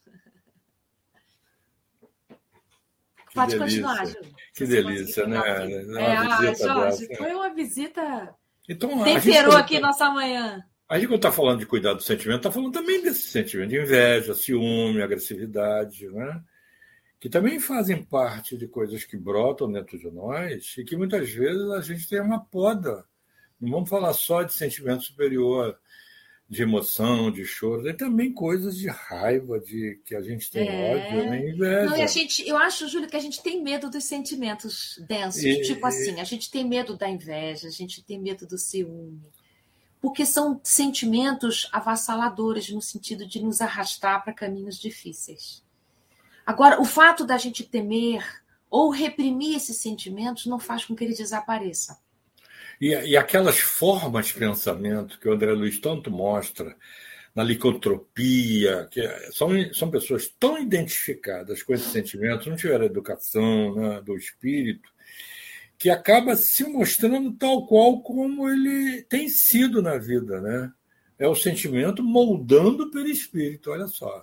Que 3.29 3.35
Pode 3.35 3.59
delícia. 3.59 3.83
continuar. 3.83 4.17
Que 4.55 4.67
delícia, 4.67 5.27
né? 5.27 5.39
É, 5.39 6.17
ah, 6.17 6.53
Jorge, 6.55 7.07
dessa. 7.09 7.17
foi 7.17 7.35
uma 7.35 7.55
visita. 7.55 8.35
Então, 8.69 9.05
Temperou 9.05 9.57
aqui 9.57 9.79
nossa 9.79 10.11
manhã. 10.11 10.63
A 10.89 10.97
gente, 10.97 11.09
quando 11.09 11.17
está 11.17 11.33
falando 11.33 11.59
de 11.61 11.67
cuidar 11.67 11.93
do 11.93 12.03
sentimento, 12.03 12.39
está 12.39 12.51
falando 12.51 12.73
também 12.73 13.03
desse 13.03 13.29
sentimento 13.29 13.71
de 13.71 13.81
inveja, 13.81 14.35
ciúme, 14.35 15.03
agressividade, 15.03 16.09
né? 16.09 16.43
que 17.21 17.29
também 17.29 17.59
fazem 17.59 18.03
parte 18.03 18.57
de 18.57 18.69
coisas 18.69 19.05
que 19.05 19.17
brotam 19.17 19.71
dentro 19.71 19.99
de 19.99 20.11
nós 20.11 20.77
e 20.79 20.85
que 20.85 20.97
muitas 20.97 21.29
vezes 21.31 21.69
a 21.71 21.81
gente 21.81 22.09
tem 22.09 22.21
uma 22.21 22.45
poda. 22.45 23.05
Não 23.61 23.71
vamos 23.71 23.91
falar 23.91 24.13
só 24.13 24.45
de 24.45 24.55
sentimento 24.55 25.03
superior, 25.03 25.77
de 26.49 26.63
emoção, 26.63 27.31
de 27.31 27.45
choro, 27.45 27.83
tem 27.83 27.97
também 27.97 28.33
coisas 28.33 28.77
de 28.77 28.89
raiva, 28.89 29.61
de 29.61 30.01
que 30.05 30.15
a 30.15 30.23
gente 30.23 30.51
tem 30.51 30.69
é... 30.69 30.95
ódio, 30.95 31.31
né? 31.31 31.51
inveja. 31.51 31.91
Não, 31.91 31.97
e 31.97 32.03
a 32.03 32.07
gente, 32.07 32.49
eu 32.49 32.57
acho, 32.57 32.89
Júlio, 32.89 33.09
que 33.09 33.17
a 33.17 33.21
gente 33.21 33.43
tem 33.43 33.63
medo 33.63 33.91
dos 33.91 34.05
sentimentos 34.05 34.99
densos, 35.07 35.45
e, 35.45 35.61
tipo 35.63 35.87
assim, 35.87 36.21
a 36.21 36.25
gente 36.25 36.51
tem 36.51 36.67
medo 36.67 36.97
da 36.97 37.09
inveja, 37.09 37.69
a 37.69 37.71
gente 37.71 38.03
tem 38.03 38.19
medo 38.19 38.47
do 38.47 38.57
ciúme 38.57 39.21
porque 40.01 40.25
são 40.25 40.61
sentimentos 40.63 41.69
avassaladores 41.73 42.71
no 42.71 42.81
sentido 42.81 43.27
de 43.27 43.43
nos 43.43 43.61
arrastar 43.61 44.23
para 44.23 44.33
caminhos 44.33 44.79
difíceis. 44.79 45.63
Agora, 46.47 46.81
o 46.81 46.85
fato 46.85 47.25
da 47.25 47.37
gente 47.37 47.65
temer 47.65 48.25
ou 48.71 48.91
reprimir 48.91 49.57
esses 49.57 49.79
sentimentos 49.79 50.47
não 50.47 50.59
faz 50.59 50.85
com 50.85 50.95
que 50.95 51.05
eles 51.05 51.19
desapareçam. 51.19 51.97
E, 52.81 52.89
e 52.89 53.17
aquelas 53.17 53.59
formas 53.59 54.27
de 54.29 54.35
pensamento 54.35 55.19
que 55.19 55.29
o 55.29 55.33
André 55.33 55.53
Luiz 55.53 55.79
tanto 55.81 56.11
mostra, 56.11 56.77
na 57.35 57.45
licotropia, 57.45 58.89
que 58.91 59.01
são, 59.33 59.51
são 59.73 59.89
pessoas 59.91 60.29
tão 60.41 60.59
identificadas 60.59 61.63
com 61.63 61.73
esses 61.73 61.93
sentimentos, 61.93 62.49
não 62.49 62.57
tiveram 62.57 62.85
educação 62.85 63.77
né, 63.77 64.01
do 64.01 64.17
espírito, 64.17 64.91
que 65.79 65.89
acaba 65.89 66.35
se 66.35 66.65
mostrando 66.65 67.33
tal 67.37 67.65
qual 67.67 68.03
como 68.03 68.51
ele 68.51 69.03
tem 69.03 69.29
sido 69.29 69.81
na 69.81 69.97
vida, 69.97 70.41
né? 70.41 70.73
É 71.17 71.29
o 71.29 71.35
sentimento 71.37 72.03
moldando 72.03 72.91
pelo 72.91 73.07
espírito, 73.07 73.71
olha 73.71 73.87
só. 73.87 74.21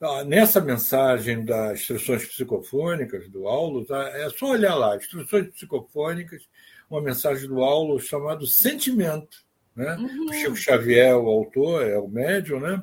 Ah, 0.00 0.24
nessa 0.24 0.60
mensagem 0.60 1.44
das 1.44 1.80
instruções 1.80 2.26
psicofônicas 2.26 3.28
do 3.28 3.46
Aulo, 3.46 3.84
tá? 3.84 4.08
é 4.08 4.28
só 4.30 4.50
olhar 4.50 4.74
lá, 4.74 4.96
instruções 4.96 5.48
psicofônicas, 5.50 6.48
uma 6.94 7.02
mensagem 7.02 7.48
do 7.48 7.62
Aulo 7.62 7.98
chamado 8.00 8.46
Sentimento. 8.46 9.44
Né? 9.74 9.96
Uhum. 9.96 10.26
O 10.26 10.32
Chico 10.32 10.56
Xavier, 10.56 11.16
o 11.16 11.28
autor, 11.28 11.86
é 11.86 11.98
o 11.98 12.08
médium, 12.08 12.60
né? 12.60 12.82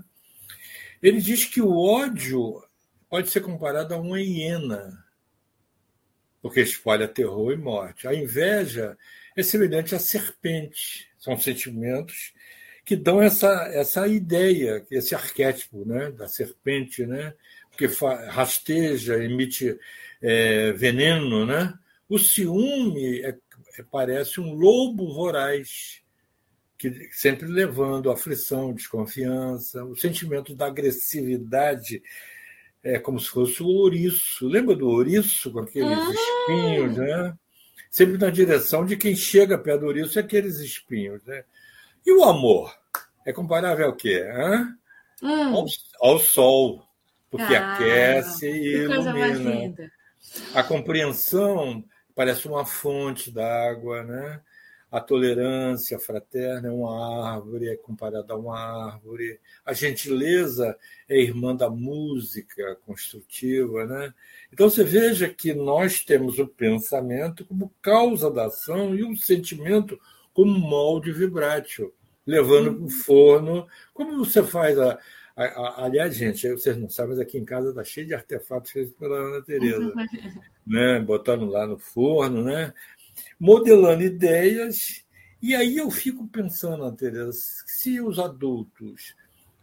Ele 1.02 1.20
diz 1.20 1.46
que 1.46 1.62
o 1.62 1.78
ódio 1.78 2.64
pode 3.10 3.30
ser 3.30 3.42
comparado 3.42 3.94
a 3.94 3.98
uma 3.98 4.20
hiena 4.20 5.02
porque 6.42 6.62
espalha 6.62 7.08
terror 7.08 7.54
e 7.54 7.58
morte. 7.58 8.08
A 8.08 8.16
inveja 8.16 8.98
é 9.36 9.44
semelhante 9.44 9.94
à 9.94 10.00
serpente. 10.00 11.08
São 11.20 11.38
sentimentos 11.38 12.34
que 12.84 12.96
dão 12.96 13.22
essa, 13.22 13.70
essa 13.74 14.08
ideia, 14.08 14.86
esse 14.90 15.14
arquétipo 15.14 15.86
né, 15.86 16.12
da 16.12 16.28
serpente, 16.28 17.06
né, 17.06 17.34
que 17.78 17.86
rasteja, 18.30 19.24
emite 19.24 19.78
é, 20.22 20.72
veneno. 20.72 21.46
Né? 21.46 21.74
O 22.10 22.18
ciúme 22.18 23.22
é, 23.22 23.38
parece 23.84 24.40
um 24.40 24.54
lobo 24.54 25.14
voraz, 25.14 26.02
que 26.78 27.10
sempre 27.12 27.48
levando 27.48 28.10
aflição, 28.10 28.74
desconfiança, 28.74 29.86
o 29.86 29.96
sentimento 29.96 30.56
da 30.56 30.68
agressividade 30.68 32.02
é 32.84 32.98
como 32.98 33.20
se 33.20 33.30
fosse 33.30 33.62
o 33.62 33.68
ouriço. 33.68 34.48
Lembra 34.48 34.76
do 34.76 34.90
ouriço 34.90 35.52
com 35.52 35.60
aqueles 35.60 35.98
ah. 35.98 36.12
espinhos, 36.12 36.98
né? 36.98 37.38
Sempre 37.90 38.18
na 38.18 38.30
direção 38.30 38.86
de 38.86 38.96
quem 38.98 39.16
chega 39.16 39.58
perto 39.58 39.82
do 39.82 39.88
ouriço 39.88 40.18
é 40.18 40.22
aqueles 40.22 40.60
espinhos, 40.60 41.24
né? 41.26 41.44
E 42.06 42.12
o 42.12 42.24
amor? 42.24 42.76
É 43.26 43.32
comparável 43.32 43.86
ao 43.86 43.96
quê? 43.96 44.24
Hum. 45.22 45.56
Ao, 45.56 45.66
ao, 46.02 46.20
sol. 46.20 46.84
porque 47.30 47.54
ah, 47.54 47.74
aquece 47.74 48.48
e 48.48 48.78
ilumina. 48.84 49.92
A 50.54 50.64
compreensão 50.64 51.84
parece 52.16 52.48
uma 52.48 52.66
fonte 52.66 53.32
d'água, 53.32 54.04
né? 54.04 54.42
A 54.92 55.00
tolerância 55.00 55.98
fraterna 55.98 56.68
é 56.68 56.72
uma 56.72 57.34
árvore, 57.34 57.70
é 57.70 57.78
comparada 57.78 58.34
a 58.34 58.38
uma 58.38 58.60
árvore. 58.60 59.40
A 59.66 59.72
gentileza 59.72 60.78
é 61.08 61.18
irmã 61.18 61.56
da 61.56 61.70
música 61.70 62.76
construtiva, 62.86 63.86
né? 63.86 64.14
Então 64.52 64.70
você 64.70 64.84
veja 64.84 65.30
que 65.30 65.54
nós 65.54 66.04
temos 66.04 66.40
o 66.40 66.48
pensamento 66.48 67.46
como 67.46 67.74
causa 67.82 68.30
da 68.30 68.48
ação 68.48 68.94
e 68.94 69.02
o 69.02 69.16
sentimento 69.16 69.98
como 70.34 70.60
molde 70.60 71.14
vibrátil, 71.14 71.94
levando 72.26 72.74
para 72.76 72.86
o 72.86 72.90
forno. 72.90 73.68
Como 73.94 74.18
você 74.18 74.44
faz 74.44 74.78
a, 74.78 75.00
Aliás, 75.78 76.16
gente, 76.16 76.50
vocês 76.52 76.78
não 76.78 76.90
sabem, 76.90 77.12
mas 77.12 77.20
aqui 77.20 77.38
em 77.38 77.46
casa 77.46 77.70
está 77.70 77.84
cheio 77.84 78.06
de 78.06 78.14
artefatos 78.14 78.72
feitos 78.72 78.94
pela 78.96 79.16
Ana 79.16 79.42
Tereza. 79.42 79.94
né? 80.72 81.00
Botando 81.00 81.46
lá 81.46 81.68
no 81.68 81.78
forno, 81.78 82.44
né? 82.44 82.74
modelando 83.40 84.04
ideias. 84.04 85.04
E 85.42 85.56
aí 85.56 85.78
eu 85.78 85.90
fico 85.90 86.28
pensando, 86.28 86.92
Tereza, 86.92 87.32
se 87.66 88.00
os 88.00 88.20
adultos 88.20 89.16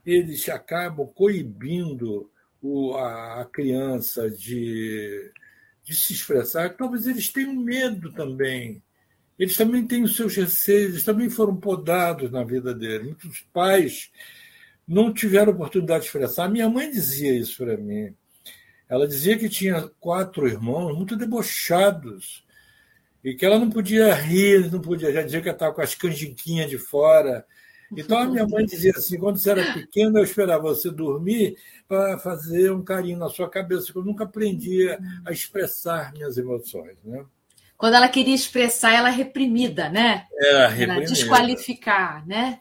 eles 0.04 0.48
acabam 0.48 1.06
coibindo 1.06 2.30
o, 2.60 2.94
a, 2.96 3.42
a 3.42 3.44
criança 3.44 4.28
de, 4.30 5.30
de 5.84 5.94
se 5.94 6.12
expressar, 6.14 6.76
talvez 6.76 7.06
eles 7.06 7.28
tenham 7.28 7.54
medo 7.54 8.12
também. 8.12 8.82
Eles 9.38 9.56
também 9.56 9.86
têm 9.86 10.02
os 10.02 10.16
seus 10.16 10.34
receios, 10.34 10.92
eles 10.92 11.04
também 11.04 11.30
foram 11.30 11.54
podados 11.54 12.30
na 12.30 12.42
vida 12.42 12.74
deles. 12.74 13.06
Muitos 13.06 13.46
pais 13.52 14.10
não 14.86 15.12
tiveram 15.12 15.52
oportunidade 15.52 16.00
de 16.00 16.06
expressar. 16.06 16.48
Minha 16.48 16.68
mãe 16.68 16.90
dizia 16.90 17.32
isso 17.38 17.64
para 17.64 17.76
mim. 17.76 18.12
Ela 18.88 19.06
dizia 19.06 19.38
que 19.38 19.48
tinha 19.48 19.88
quatro 20.00 20.46
irmãos 20.46 20.96
muito 20.96 21.16
debochados 21.16 22.44
e 23.22 23.34
que 23.34 23.44
ela 23.44 23.58
não 23.58 23.68
podia 23.68 24.14
rir, 24.14 24.70
não 24.70 24.80
podia, 24.80 25.12
já 25.12 25.22
dizia 25.22 25.40
que 25.40 25.48
estava 25.48 25.74
com 25.74 25.82
as 25.82 25.94
canjiquinhas 25.94 26.70
de 26.70 26.78
fora. 26.78 27.44
Então 27.96 28.18
a 28.18 28.26
minha 28.26 28.46
mãe 28.46 28.64
dizia 28.64 28.92
assim: 28.96 29.18
quando 29.18 29.38
você 29.38 29.50
era 29.50 29.72
pequeno, 29.72 30.18
eu 30.18 30.24
esperava 30.24 30.62
você 30.62 30.90
dormir 30.90 31.56
para 31.86 32.18
fazer 32.18 32.70
um 32.70 32.82
carinho 32.82 33.18
na 33.18 33.28
sua 33.28 33.48
cabeça, 33.48 33.86
porque 33.86 33.98
eu 33.98 34.04
nunca 34.04 34.24
aprendia 34.24 34.98
a 35.24 35.32
expressar 35.32 36.12
minhas 36.12 36.36
emoções. 36.36 36.96
Né? 37.04 37.24
Quando 37.76 37.94
ela 37.94 38.08
queria 38.08 38.34
expressar, 38.34 38.92
ela 38.92 39.08
reprimida, 39.08 39.88
né? 39.88 40.26
Era 40.34 40.68
reprimida. 40.68 41.12
desqualificar, 41.12 42.26
né? 42.26 42.58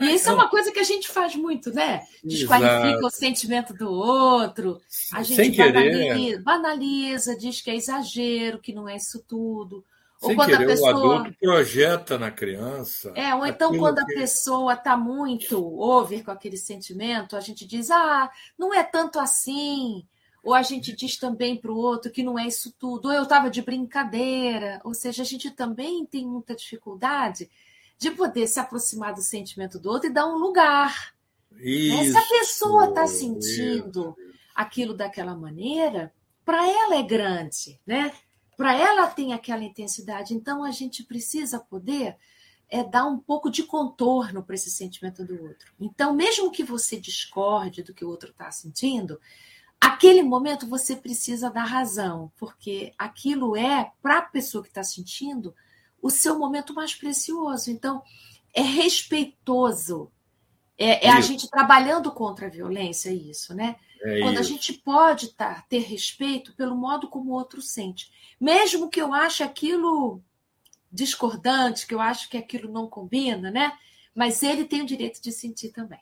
E 0.00 0.14
isso 0.14 0.30
é 0.30 0.32
uma 0.32 0.48
coisa 0.48 0.70
que 0.70 0.78
a 0.78 0.84
gente 0.84 1.08
faz 1.08 1.34
muito, 1.34 1.72
né? 1.72 2.02
Desqualifica 2.22 2.88
Exato. 2.88 3.06
o 3.06 3.10
sentimento 3.10 3.74
do 3.74 3.90
outro, 3.90 4.80
a 5.12 5.22
gente 5.22 5.56
banaliza, 5.56 6.42
banaliza, 6.42 7.36
diz 7.36 7.60
que 7.60 7.70
é 7.70 7.76
exagero, 7.76 8.60
que 8.60 8.72
não 8.72 8.88
é 8.88 8.96
isso 8.96 9.22
tudo. 9.26 9.84
Sem 10.20 10.30
ou 10.30 10.36
quando 10.36 10.50
querer, 10.50 10.64
a 10.64 10.66
pessoa... 10.66 10.92
o 10.94 11.12
adulto 11.12 11.38
projeta 11.40 12.18
na 12.18 12.30
criança. 12.30 13.12
É, 13.14 13.34
ou 13.34 13.46
então 13.46 13.76
quando 13.76 14.04
que... 14.04 14.12
a 14.12 14.18
pessoa 14.20 14.74
está 14.74 14.96
muito 14.96 15.58
over 15.80 16.24
com 16.24 16.30
aquele 16.30 16.56
sentimento, 16.56 17.36
a 17.36 17.40
gente 17.40 17.66
diz, 17.66 17.90
ah, 17.90 18.30
não 18.56 18.72
é 18.72 18.82
tanto 18.82 19.18
assim. 19.18 20.04
Ou 20.42 20.54
a 20.54 20.62
gente 20.62 20.94
diz 20.94 21.16
também 21.16 21.56
para 21.56 21.72
o 21.72 21.76
outro 21.76 22.10
que 22.10 22.22
não 22.22 22.38
é 22.38 22.46
isso 22.46 22.72
tudo. 22.78 23.08
Ou 23.08 23.14
eu 23.14 23.24
estava 23.24 23.50
de 23.50 23.60
brincadeira. 23.60 24.80
Ou 24.84 24.94
seja, 24.94 25.22
a 25.22 25.26
gente 25.26 25.50
também 25.50 26.06
tem 26.06 26.26
muita 26.26 26.54
dificuldade 26.54 27.50
de 27.98 28.10
poder 28.12 28.46
se 28.46 28.60
aproximar 28.60 29.12
do 29.12 29.22
sentimento 29.22 29.78
do 29.78 29.90
outro 29.90 30.08
e 30.08 30.12
dar 30.12 30.26
um 30.26 30.38
lugar. 30.38 31.14
Né? 31.50 32.04
Se 32.04 32.16
a 32.16 32.22
pessoa 32.22 32.88
está 32.88 33.06
sentindo 33.06 34.16
isso. 34.16 34.34
aquilo 34.54 34.94
daquela 34.94 35.34
maneira, 35.34 36.12
para 36.44 36.66
ela 36.66 36.96
é 36.96 37.02
grande, 37.02 37.80
né? 37.86 38.12
Para 38.56 38.74
ela 38.74 39.06
tem 39.06 39.32
aquela 39.32 39.64
intensidade. 39.64 40.34
Então 40.34 40.64
a 40.64 40.70
gente 40.70 41.02
precisa 41.02 41.58
poder 41.58 42.16
é 42.70 42.84
dar 42.84 43.06
um 43.06 43.18
pouco 43.18 43.50
de 43.50 43.62
contorno 43.62 44.42
para 44.42 44.54
esse 44.54 44.70
sentimento 44.70 45.24
do 45.24 45.42
outro. 45.42 45.72
Então, 45.80 46.12
mesmo 46.12 46.50
que 46.50 46.62
você 46.62 47.00
discorde 47.00 47.82
do 47.82 47.94
que 47.94 48.04
o 48.04 48.08
outro 48.10 48.30
está 48.30 48.50
sentindo, 48.50 49.18
aquele 49.80 50.22
momento 50.22 50.66
você 50.66 50.94
precisa 50.94 51.50
dar 51.50 51.64
razão, 51.64 52.30
porque 52.36 52.92
aquilo 52.98 53.56
é 53.56 53.90
para 54.02 54.18
a 54.18 54.22
pessoa 54.22 54.62
que 54.62 54.68
está 54.68 54.84
sentindo 54.84 55.54
o 56.00 56.10
seu 56.10 56.38
momento 56.38 56.74
mais 56.74 56.94
precioso. 56.94 57.70
Então, 57.70 58.02
é 58.54 58.62
respeitoso. 58.62 60.10
É, 60.76 61.06
é 61.06 61.10
a 61.10 61.20
gente 61.20 61.50
trabalhando 61.50 62.10
contra 62.12 62.46
a 62.46 62.50
violência, 62.50 63.10
isso, 63.10 63.54
né? 63.54 63.76
É 64.00 64.20
Quando 64.20 64.34
isso. 64.34 64.42
a 64.42 64.44
gente 64.44 64.72
pode 64.74 65.34
tá, 65.34 65.64
ter 65.68 65.80
respeito 65.80 66.54
pelo 66.54 66.76
modo 66.76 67.08
como 67.08 67.30
o 67.30 67.34
outro 67.34 67.60
sente. 67.60 68.12
Mesmo 68.40 68.88
que 68.88 69.00
eu 69.02 69.12
ache 69.12 69.42
aquilo 69.42 70.22
discordante, 70.90 71.86
que 71.86 71.94
eu 71.94 72.00
acho 72.00 72.30
que 72.30 72.36
aquilo 72.36 72.72
não 72.72 72.88
combina, 72.88 73.50
né? 73.50 73.72
Mas 74.14 74.42
ele 74.42 74.64
tem 74.64 74.82
o 74.82 74.86
direito 74.86 75.20
de 75.20 75.32
sentir 75.32 75.70
também. 75.70 76.00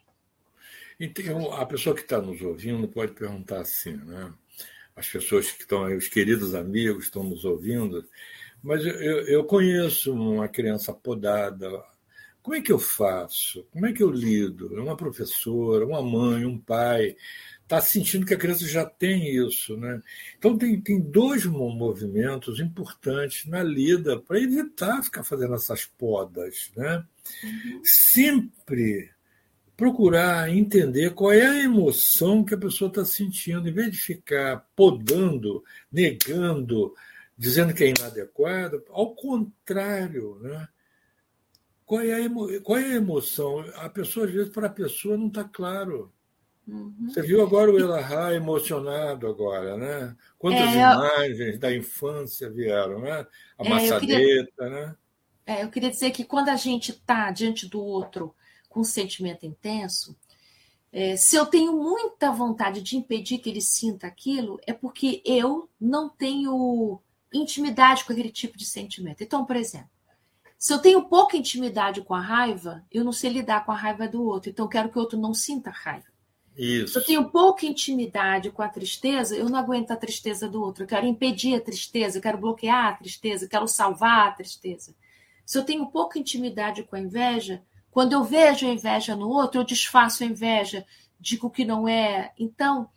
Então, 0.99 1.53
a 1.53 1.65
pessoa 1.65 1.95
que 1.95 2.01
está 2.01 2.21
nos 2.21 2.41
ouvindo 2.41 2.87
pode 2.87 3.13
perguntar 3.13 3.61
assim, 3.61 3.95
né? 3.97 4.33
As 4.95 5.07
pessoas 5.07 5.51
que 5.51 5.61
estão 5.61 5.85
aí, 5.85 5.95
os 5.95 6.07
queridos 6.07 6.55
amigos 6.55 7.05
estão 7.05 7.23
nos 7.23 7.45
ouvindo, 7.45 8.03
mas 8.67 8.85
eu, 8.85 9.21
eu 9.27 9.43
conheço 9.45 10.13
uma 10.13 10.45
criança 10.49 10.93
podada. 10.93 11.69
Como 12.41 12.53
é 12.53 12.61
que 12.61 12.71
eu 12.71 12.77
faço? 12.77 13.65
Como 13.71 13.85
é 13.85 13.93
que 13.93 14.03
eu 14.03 14.11
lido? 14.11 14.67
Uma 14.73 14.97
professora, 14.97 15.85
uma 15.85 16.01
mãe, 16.01 16.45
um 16.45 16.57
pai 16.57 17.15
está 17.63 17.79
sentindo 17.79 18.25
que 18.25 18.33
a 18.33 18.37
criança 18.37 18.67
já 18.67 18.85
tem 18.85 19.33
isso, 19.33 19.77
né? 19.77 20.01
Então 20.37 20.57
tem, 20.57 20.81
tem 20.81 20.99
dois 20.99 21.45
movimentos 21.45 22.59
importantes 22.59 23.45
na 23.45 23.63
lida 23.63 24.19
para 24.19 24.37
evitar 24.37 25.01
ficar 25.01 25.23
fazendo 25.23 25.55
essas 25.55 25.85
podas, 25.85 26.69
né? 26.75 27.05
Uhum. 27.43 27.81
Sempre 27.85 29.11
procurar 29.77 30.49
entender 30.49 31.11
qual 31.11 31.31
é 31.31 31.45
a 31.45 31.63
emoção 31.63 32.43
que 32.43 32.53
a 32.53 32.57
pessoa 32.57 32.89
está 32.89 33.05
sentindo, 33.05 33.69
em 33.69 33.73
vez 33.73 33.91
de 33.91 33.97
ficar 33.97 34.65
podando, 34.75 35.63
negando, 35.89 36.93
dizendo 37.37 37.73
que 37.73 37.83
é 37.83 37.89
inadequado, 37.89 38.83
ao 38.89 39.13
contrário, 39.13 40.39
né? 40.41 40.67
Qual 41.85 42.01
é, 42.01 42.13
a 42.13 42.19
emo... 42.19 42.61
Qual 42.61 42.77
é 42.77 42.85
a 42.85 42.95
emoção? 42.95 43.59
A 43.75 43.87
pessoa, 43.87 44.25
às 44.25 44.31
vezes, 44.31 44.51
para 44.51 44.67
a 44.67 44.71
pessoa 44.71 45.17
não 45.17 45.27
está 45.27 45.43
claro. 45.43 46.11
Uhum. 46.67 47.07
Você 47.07 47.21
viu 47.21 47.41
agora 47.41 47.71
o 47.71 47.79
Elahá 47.79 48.33
emocionado 48.33 49.25
agora, 49.25 49.77
né? 49.77 50.15
Quantas 50.37 50.67
é, 50.67 50.79
imagens 50.79 51.53
eu... 51.53 51.59
da 51.59 51.73
infância 51.73 52.49
vieram, 52.49 52.99
né? 52.99 53.25
A 53.57 53.65
é, 53.65 53.69
maçadeta, 53.69 54.05
queria... 54.05 54.69
né? 54.69 54.95
É, 55.45 55.63
eu 55.63 55.69
queria 55.69 55.89
dizer 55.89 56.11
que 56.11 56.25
quando 56.25 56.49
a 56.49 56.57
gente 56.57 56.91
está 56.91 57.31
diante 57.31 57.69
do 57.69 57.81
outro 57.81 58.35
com 58.67 58.81
um 58.81 58.83
sentimento 58.83 59.45
intenso, 59.45 60.13
é, 60.91 61.15
se 61.15 61.37
eu 61.37 61.45
tenho 61.45 61.71
muita 61.71 62.31
vontade 62.31 62.81
de 62.81 62.97
impedir 62.97 63.37
que 63.37 63.49
ele 63.49 63.61
sinta 63.61 64.07
aquilo, 64.07 64.59
é 64.67 64.73
porque 64.73 65.21
eu 65.23 65.69
não 65.79 66.09
tenho 66.09 66.99
intimidade 67.33 68.03
com 68.03 68.13
aquele 68.13 68.31
tipo 68.31 68.57
de 68.57 68.65
sentimento. 68.65 69.23
Então, 69.23 69.45
por 69.45 69.55
exemplo, 69.55 69.89
se 70.57 70.73
eu 70.73 70.79
tenho 70.79 71.03
pouca 71.03 71.37
intimidade 71.37 72.01
com 72.01 72.15
a 72.15 72.21
raiva, 72.21 72.83
eu 72.91 73.03
não 73.03 73.11
sei 73.11 73.29
lidar 73.29 73.65
com 73.65 73.71
a 73.71 73.75
raiva 73.75 74.07
do 74.07 74.23
outro. 74.23 74.49
Então, 74.49 74.65
eu 74.65 74.69
quero 74.69 74.89
que 74.89 74.97
o 74.97 75.01
outro 75.01 75.19
não 75.19 75.33
sinta 75.33 75.69
raiva. 75.69 76.07
Isso. 76.57 76.93
Se 76.93 76.99
eu 76.99 77.05
tenho 77.05 77.29
pouca 77.29 77.67
intimidade 77.67 78.49
com 78.49 78.63
a 78.63 78.67
tristeza, 78.67 79.35
eu 79.35 79.47
não 79.47 79.59
aguento 79.59 79.91
a 79.91 79.95
tristeza 79.95 80.49
do 80.49 80.61
outro. 80.63 80.83
Eu 80.83 80.87
quero 80.87 81.05
impedir 81.05 81.55
a 81.55 81.61
tristeza, 81.61 82.17
eu 82.17 82.21
quero 82.21 82.39
bloquear 82.39 82.87
a 82.87 82.93
tristeza, 82.93 83.45
eu 83.45 83.49
quero 83.49 83.67
salvar 83.67 84.29
a 84.29 84.31
tristeza. 84.31 84.95
Se 85.45 85.57
eu 85.57 85.63
tenho 85.63 85.85
pouca 85.85 86.17
intimidade 86.17 86.83
com 86.83 86.95
a 86.95 86.99
inveja, 86.99 87.61
quando 87.91 88.13
eu 88.13 88.23
vejo 88.23 88.65
a 88.65 88.71
inveja 88.71 89.15
no 89.15 89.29
outro, 89.29 89.61
eu 89.61 89.63
desfaço 89.63 90.23
a 90.23 90.27
inveja, 90.27 90.83
digo 91.19 91.49
que 91.49 91.63
não 91.63 91.87
é. 91.87 92.33
Então, 92.39 92.89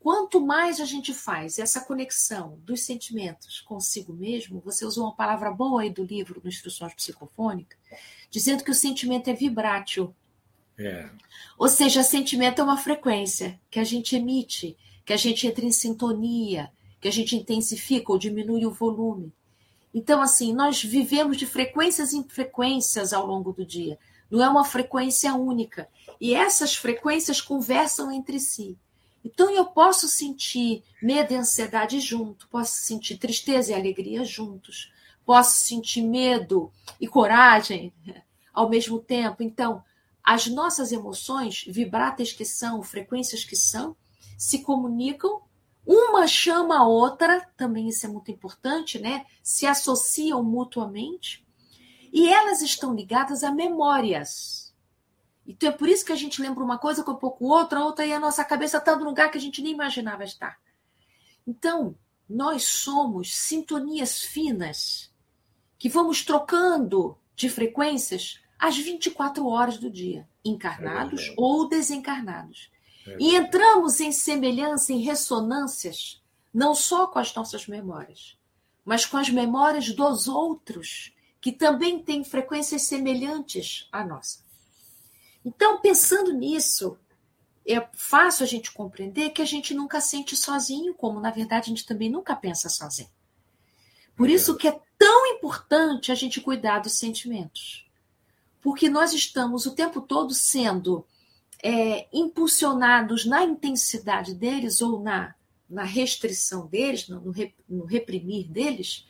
Quanto 0.00 0.40
mais 0.40 0.80
a 0.80 0.84
gente 0.84 1.12
faz 1.12 1.58
essa 1.58 1.80
conexão 1.80 2.58
dos 2.62 2.82
sentimentos 2.82 3.60
consigo 3.60 4.12
mesmo, 4.12 4.62
você 4.64 4.84
usou 4.84 5.04
uma 5.04 5.14
palavra 5.14 5.50
boa 5.50 5.82
aí 5.82 5.90
do 5.90 6.04
livro, 6.04 6.40
no 6.42 6.48
Instruções 6.48 6.94
Psicofônicas, 6.94 7.78
dizendo 8.30 8.62
que 8.62 8.70
o 8.70 8.74
sentimento 8.74 9.28
é 9.28 9.32
vibrátil. 9.32 10.14
É. 10.78 11.10
Ou 11.58 11.68
seja, 11.68 12.04
sentimento 12.04 12.60
é 12.60 12.64
uma 12.64 12.76
frequência 12.76 13.60
que 13.68 13.80
a 13.80 13.84
gente 13.84 14.14
emite, 14.14 14.76
que 15.04 15.12
a 15.12 15.16
gente 15.16 15.46
entra 15.46 15.64
em 15.64 15.72
sintonia, 15.72 16.70
que 17.00 17.08
a 17.08 17.12
gente 17.12 17.34
intensifica 17.34 18.12
ou 18.12 18.18
diminui 18.18 18.64
o 18.66 18.70
volume. 18.70 19.32
Então, 19.92 20.20
assim, 20.20 20.52
nós 20.52 20.82
vivemos 20.82 21.36
de 21.36 21.46
frequências 21.46 22.12
em 22.12 22.22
frequências 22.22 23.12
ao 23.12 23.26
longo 23.26 23.52
do 23.52 23.64
dia. 23.64 23.98
Não 24.30 24.42
é 24.42 24.48
uma 24.48 24.64
frequência 24.64 25.34
única. 25.34 25.88
E 26.20 26.34
essas 26.34 26.76
frequências 26.76 27.40
conversam 27.40 28.12
entre 28.12 28.38
si. 28.38 28.78
Então 29.28 29.50
eu 29.50 29.66
posso 29.66 30.08
sentir 30.08 30.82
medo 31.02 31.34
e 31.34 31.36
ansiedade 31.36 32.00
junto, 32.00 32.48
posso 32.48 32.76
sentir 32.76 33.18
tristeza 33.18 33.72
e 33.72 33.74
alegria 33.74 34.24
juntos, 34.24 34.90
posso 35.24 35.58
sentir 35.58 36.00
medo 36.00 36.72
e 36.98 37.06
coragem 37.06 37.92
ao 38.54 38.70
mesmo 38.70 38.98
tempo. 38.98 39.42
Então, 39.42 39.84
as 40.24 40.46
nossas 40.46 40.92
emoções, 40.92 41.62
vibratas 41.68 42.32
que 42.32 42.44
são, 42.44 42.82
frequências 42.82 43.44
que 43.44 43.54
são, 43.54 43.94
se 44.38 44.60
comunicam, 44.62 45.42
uma 45.86 46.26
chama 46.26 46.78
a 46.78 46.86
outra, 46.86 47.46
também 47.54 47.88
isso 47.88 48.06
é 48.06 48.08
muito 48.08 48.30
importante, 48.30 48.98
né? 48.98 49.26
Se 49.42 49.66
associam 49.66 50.42
mutuamente, 50.42 51.46
e 52.10 52.28
elas 52.28 52.62
estão 52.62 52.94
ligadas 52.94 53.44
a 53.44 53.50
memórias. 53.50 54.67
Então 55.48 55.70
é 55.70 55.72
por 55.72 55.88
isso 55.88 56.04
que 56.04 56.12
a 56.12 56.16
gente 56.16 56.42
lembra 56.42 56.62
uma 56.62 56.76
coisa 56.76 57.02
com 57.02 57.12
um 57.12 57.16
pouco 57.16 57.46
outra, 57.46 57.82
outra, 57.82 58.04
e 58.04 58.12
a 58.12 58.20
nossa 58.20 58.44
cabeça 58.44 58.76
está 58.76 58.94
no 58.94 59.04
lugar 59.04 59.30
que 59.30 59.38
a 59.38 59.40
gente 59.40 59.62
nem 59.62 59.72
imaginava 59.72 60.22
estar. 60.22 60.60
Então, 61.46 61.96
nós 62.28 62.64
somos 62.64 63.34
sintonias 63.34 64.20
finas 64.20 65.10
que 65.78 65.88
vamos 65.88 66.22
trocando 66.22 67.16
de 67.34 67.48
frequências 67.48 68.38
às 68.58 68.76
24 68.76 69.46
horas 69.46 69.78
do 69.78 69.90
dia, 69.90 70.28
encarnados 70.44 71.28
é 71.28 71.34
ou 71.38 71.66
desencarnados. 71.66 72.70
É 73.06 73.16
e 73.18 73.34
entramos 73.34 74.00
em 74.00 74.12
semelhança, 74.12 74.92
em 74.92 75.00
ressonâncias, 75.00 76.22
não 76.52 76.74
só 76.74 77.06
com 77.06 77.18
as 77.18 77.34
nossas 77.34 77.66
memórias, 77.66 78.36
mas 78.84 79.06
com 79.06 79.16
as 79.16 79.30
memórias 79.30 79.90
dos 79.92 80.28
outros, 80.28 81.14
que 81.40 81.52
também 81.52 82.02
têm 82.02 82.22
frequências 82.22 82.82
semelhantes 82.82 83.88
à 83.90 84.04
nossa. 84.04 84.47
Então, 85.44 85.80
pensando 85.80 86.32
nisso, 86.32 86.98
é 87.66 87.86
fácil 87.92 88.44
a 88.44 88.46
gente 88.46 88.72
compreender 88.72 89.30
que 89.30 89.42
a 89.42 89.46
gente 89.46 89.74
nunca 89.74 90.00
sente 90.00 90.36
sozinho, 90.36 90.94
como 90.94 91.20
na 91.20 91.30
verdade 91.30 91.66
a 91.66 91.68
gente 91.68 91.86
também 91.86 92.10
nunca 92.10 92.34
pensa 92.34 92.68
sozinho. 92.68 93.10
Por 94.16 94.28
isso 94.28 94.56
que 94.56 94.66
é 94.66 94.80
tão 94.98 95.26
importante 95.26 96.10
a 96.10 96.14
gente 96.14 96.40
cuidar 96.40 96.80
dos 96.80 96.98
sentimentos. 96.98 97.86
Porque 98.60 98.88
nós 98.88 99.12
estamos 99.12 99.66
o 99.66 99.74
tempo 99.74 100.00
todo 100.00 100.34
sendo 100.34 101.06
é, 101.62 102.08
impulsionados 102.12 103.24
na 103.24 103.44
intensidade 103.44 104.34
deles 104.34 104.80
ou 104.80 105.00
na, 105.00 105.34
na 105.68 105.84
restrição 105.84 106.66
deles, 106.66 107.08
no, 107.08 107.32
no 107.68 107.84
reprimir 107.84 108.48
deles, 108.48 109.06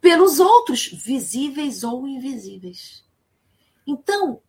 pelos 0.00 0.40
outros, 0.40 0.86
visíveis 0.86 1.84
ou 1.84 2.06
invisíveis. 2.06 3.04
Então, 3.86 4.42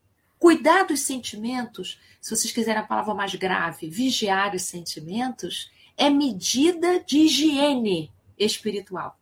cuidar 0.43 0.83
dos 0.83 0.99
sentimentos 0.99 2.01
se 2.19 2.35
vocês 2.35 2.51
quiserem 2.51 2.81
a 2.81 2.85
palavra 2.85 3.13
mais 3.13 3.33
grave, 3.33 3.89
vigiar 3.89 4.53
os 4.53 4.63
sentimentos, 4.63 5.71
é 5.95 6.09
medida 6.09 6.99
de 6.99 7.19
higiene 7.19 8.11
espiritual. 8.37 9.17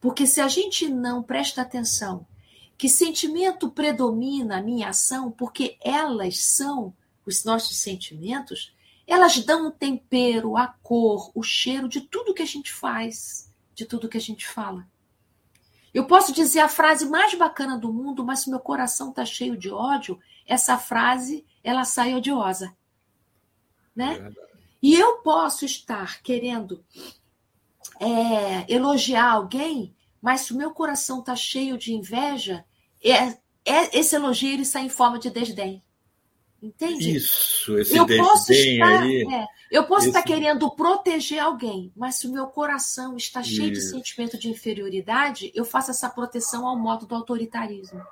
Porque 0.00 0.28
se 0.28 0.40
a 0.40 0.46
gente 0.46 0.88
não 0.88 1.20
presta 1.20 1.62
atenção 1.62 2.24
que 2.78 2.88
sentimento 2.88 3.72
predomina 3.72 4.58
a 4.58 4.62
minha 4.62 4.90
ação, 4.90 5.32
porque 5.32 5.76
elas 5.82 6.38
são 6.38 6.94
os 7.26 7.44
nossos 7.44 7.78
sentimentos, 7.78 8.72
elas 9.08 9.36
dão 9.44 9.66
o 9.66 9.72
tempero, 9.72 10.56
a 10.56 10.68
cor, 10.80 11.32
o 11.34 11.42
cheiro 11.42 11.88
de 11.88 12.02
tudo 12.02 12.34
que 12.34 12.42
a 12.42 12.46
gente 12.46 12.72
faz, 12.72 13.52
de 13.74 13.84
tudo 13.84 14.08
que 14.08 14.18
a 14.18 14.20
gente 14.20 14.46
fala. 14.46 14.86
Eu 15.92 16.06
posso 16.06 16.32
dizer 16.32 16.60
a 16.60 16.68
frase 16.68 17.08
mais 17.08 17.34
bacana 17.34 17.76
do 17.76 17.92
mundo, 17.92 18.24
mas 18.24 18.40
se 18.40 18.50
meu 18.50 18.60
coração 18.60 19.10
está 19.10 19.24
cheio 19.24 19.56
de 19.56 19.70
ódio, 19.70 20.18
essa 20.46 20.78
frase 20.78 21.44
ela 21.62 21.84
sai 21.84 22.14
odiosa. 22.14 22.76
Né? 23.94 24.32
É 24.36 24.50
e 24.82 24.94
eu 24.94 25.18
posso 25.18 25.64
estar 25.64 26.22
querendo 26.22 26.82
é, 28.00 28.72
elogiar 28.72 29.32
alguém, 29.32 29.94
mas 30.22 30.42
se 30.42 30.54
o 30.54 30.56
meu 30.56 30.70
coração 30.70 31.20
está 31.20 31.36
cheio 31.36 31.76
de 31.76 31.92
inveja, 31.92 32.64
é, 33.04 33.38
é, 33.64 33.98
esse 33.98 34.16
elogio 34.16 34.52
ele 34.52 34.64
sai 34.64 34.84
em 34.84 34.88
forma 34.88 35.18
de 35.18 35.28
desdém. 35.28 35.82
Entende? 36.62 37.16
Isso, 37.16 37.78
esse 37.78 37.96
eu 37.96 38.06
posso 38.06 38.52
estar, 38.52 39.02
aí. 39.02 39.26
É, 39.32 39.46
eu 39.70 39.84
posso 39.84 40.00
esse... 40.00 40.08
estar 40.08 40.22
querendo 40.22 40.70
proteger 40.70 41.38
alguém, 41.38 41.90
mas 41.96 42.16
se 42.16 42.26
o 42.26 42.32
meu 42.32 42.48
coração 42.48 43.16
está 43.16 43.42
cheio 43.42 43.72
Isso. 43.72 43.80
de 43.80 43.90
sentimento 43.96 44.38
de 44.38 44.50
inferioridade, 44.50 45.50
eu 45.54 45.64
faço 45.64 45.90
essa 45.90 46.10
proteção 46.10 46.66
ao 46.66 46.78
modo 46.78 47.06
do 47.06 47.14
autoritarismo. 47.14 48.02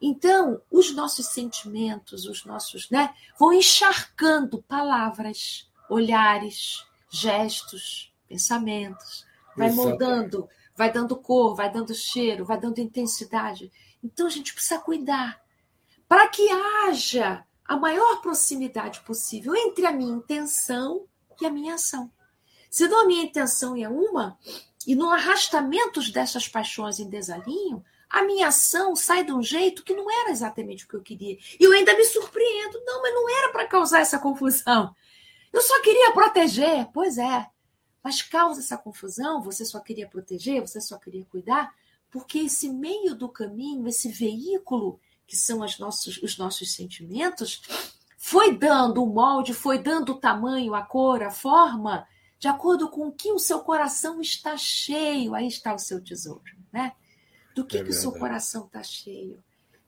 Então, 0.00 0.62
os 0.70 0.94
nossos 0.94 1.26
sentimentos, 1.26 2.24
os 2.24 2.44
nossos, 2.44 2.88
né, 2.88 3.12
vão 3.38 3.52
encharcando 3.52 4.62
palavras, 4.62 5.68
olhares, 5.90 6.86
gestos, 7.10 8.12
pensamentos, 8.26 9.26
vai 9.56 9.68
Exato. 9.68 9.88
moldando, 9.88 10.48
vai 10.74 10.90
dando 10.90 11.16
cor, 11.16 11.54
vai 11.54 11.70
dando 11.70 11.94
cheiro, 11.94 12.44
vai 12.44 12.58
dando 12.58 12.78
intensidade. 12.78 13.70
Então, 14.02 14.26
a 14.26 14.30
gente 14.30 14.54
precisa 14.54 14.80
cuidar 14.80 15.38
para 16.08 16.28
que 16.28 16.48
haja 16.50 17.44
a 17.68 17.76
maior 17.76 18.22
proximidade 18.22 19.00
possível 19.00 19.54
entre 19.54 19.84
a 19.84 19.92
minha 19.92 20.16
intenção 20.16 21.06
e 21.38 21.44
a 21.44 21.50
minha 21.50 21.74
ação. 21.74 22.10
Se 22.70 22.84
a 22.84 23.06
minha 23.06 23.24
intenção 23.24 23.76
é 23.76 23.86
uma, 23.86 24.38
e 24.86 24.94
no 24.94 25.10
arrastamento 25.10 26.00
dessas 26.10 26.48
paixões 26.48 26.98
em 26.98 27.10
desalinho, 27.10 27.84
a 28.08 28.22
minha 28.22 28.48
ação 28.48 28.96
sai 28.96 29.22
de 29.22 29.32
um 29.32 29.42
jeito 29.42 29.84
que 29.84 29.94
não 29.94 30.10
era 30.10 30.30
exatamente 30.30 30.84
o 30.84 30.88
que 30.88 30.96
eu 30.96 31.02
queria. 31.02 31.36
E 31.60 31.62
eu 31.64 31.72
ainda 31.72 31.94
me 31.94 32.04
surpreendo. 32.04 32.82
Não, 32.86 33.02
mas 33.02 33.14
não 33.14 33.28
era 33.28 33.52
para 33.52 33.68
causar 33.68 34.00
essa 34.00 34.18
confusão. 34.18 34.94
Eu 35.52 35.60
só 35.60 35.80
queria 35.82 36.12
proteger. 36.12 36.88
Pois 36.92 37.18
é. 37.18 37.46
Mas 38.02 38.22
causa 38.22 38.60
essa 38.60 38.78
confusão, 38.78 39.42
você 39.42 39.64
só 39.64 39.80
queria 39.80 40.08
proteger, 40.08 40.62
você 40.62 40.80
só 40.80 40.96
queria 40.96 41.26
cuidar, 41.26 41.74
porque 42.10 42.38
esse 42.38 42.70
meio 42.70 43.14
do 43.14 43.28
caminho, 43.28 43.86
esse 43.86 44.08
veículo 44.08 44.98
que 45.28 45.36
são 45.36 45.60
os 45.60 45.78
nossos, 45.78 46.20
os 46.20 46.36
nossos 46.36 46.74
sentimentos, 46.74 47.62
foi 48.16 48.56
dando 48.58 49.04
o 49.04 49.06
molde, 49.06 49.54
foi 49.54 49.78
dando 49.78 50.12
o 50.12 50.18
tamanho, 50.18 50.74
a 50.74 50.82
cor, 50.82 51.22
a 51.22 51.30
forma, 51.30 52.04
de 52.40 52.48
acordo 52.48 52.88
com 52.88 53.06
o 53.06 53.12
que 53.12 53.30
o 53.30 53.38
seu 53.38 53.60
coração 53.60 54.20
está 54.20 54.56
cheio. 54.56 55.34
Aí 55.34 55.46
está 55.46 55.72
o 55.72 55.78
seu 55.78 56.02
tesouro, 56.02 56.42
né? 56.72 56.92
do 57.58 57.64
que, 57.64 57.78
é 57.78 57.82
que 57.82 57.90
o 57.90 57.92
seu 57.92 58.12
coração 58.12 58.66
está 58.66 58.82
cheio. 58.82 59.42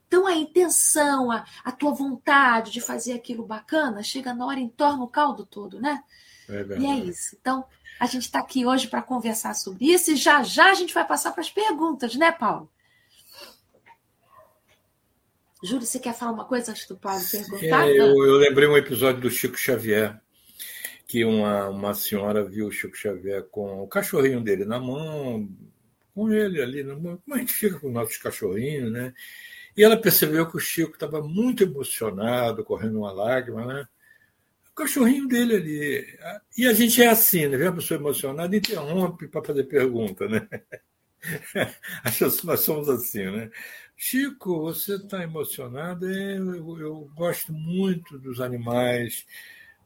Então, 0.07 0.27
a 0.27 0.35
intenção, 0.35 1.31
a, 1.31 1.45
a 1.63 1.71
tua 1.71 1.93
vontade 1.93 2.69
de 2.69 2.81
fazer 2.81 3.13
aquilo 3.13 3.45
bacana, 3.45 4.03
chega 4.03 4.33
na 4.33 4.45
hora 4.45 4.59
e 4.59 4.63
entorna 4.63 5.03
o 5.03 5.07
caldo 5.07 5.45
todo, 5.45 5.79
né? 5.79 6.03
É 6.49 6.79
e 6.79 6.85
é 6.85 6.95
isso. 6.97 7.37
Então, 7.39 7.63
a 7.97 8.05
gente 8.05 8.23
está 8.23 8.39
aqui 8.39 8.65
hoje 8.65 8.89
para 8.89 9.01
conversar 9.01 9.53
sobre 9.53 9.85
isso 9.85 10.11
e 10.11 10.15
já 10.17 10.43
já 10.43 10.69
a 10.69 10.73
gente 10.73 10.93
vai 10.93 11.07
passar 11.07 11.31
para 11.31 11.41
as 11.41 11.49
perguntas, 11.49 12.13
né, 12.15 12.31
Paulo? 12.31 12.69
Júlio, 15.63 15.85
você 15.85 15.99
quer 15.99 16.15
falar 16.15 16.31
uma 16.31 16.45
coisa 16.45 16.71
antes 16.71 16.87
do 16.87 16.97
Paulo 16.97 17.21
perguntar? 17.29 17.87
É, 17.87 17.91
eu, 17.91 18.07
eu, 18.07 18.37
lembrei 18.37 18.67
um 18.67 18.77
episódio 18.77 19.21
do 19.21 19.29
Chico 19.29 19.57
Xavier, 19.57 20.19
que 21.07 21.23
uma, 21.23 21.69
uma 21.69 21.93
senhora 21.93 22.43
viu 22.43 22.67
o 22.67 22.71
Chico 22.71 22.97
Xavier 22.97 23.43
com 23.43 23.81
o 23.81 23.87
cachorrinho 23.87 24.41
dele 24.41 24.65
na 24.65 24.79
mão, 24.79 25.47
com 26.15 26.31
ele 26.31 26.61
ali, 26.61 26.83
como 26.83 27.21
a 27.31 27.37
gente 27.37 27.53
fica 27.53 27.79
com 27.79 27.91
nossos 27.91 28.17
cachorrinhos, 28.17 28.91
né? 28.91 29.13
E 29.77 29.83
ela 29.83 29.95
percebeu 29.95 30.49
que 30.49 30.57
o 30.57 30.59
Chico 30.59 30.93
estava 30.93 31.21
muito 31.21 31.63
emocionado, 31.63 32.63
correndo 32.63 32.99
uma 32.99 33.11
lágrima, 33.11 33.65
né? 33.65 33.87
O 34.71 34.75
cachorrinho 34.75 35.27
dele 35.27 35.55
ali. 35.55 36.17
E 36.57 36.67
a 36.67 36.73
gente 36.73 37.01
é 37.01 37.07
assim, 37.07 37.47
né? 37.47 37.57
Vê 37.57 37.67
a 37.67 37.71
pessoa 37.71 37.99
emocionada, 37.99 38.55
interrompe 38.55 39.27
para 39.27 39.43
fazer 39.43 39.65
pergunta, 39.65 40.27
né? 40.27 40.47
Nós 42.43 42.59
somos 42.61 42.89
assim, 42.89 43.29
né? 43.29 43.51
Chico, 44.03 44.61
você 44.61 44.95
está 44.95 45.21
emocionado? 45.21 46.09
É, 46.09 46.35
eu, 46.35 46.79
eu 46.79 47.11
gosto 47.15 47.53
muito 47.53 48.17
dos 48.17 48.41
animais, 48.41 49.27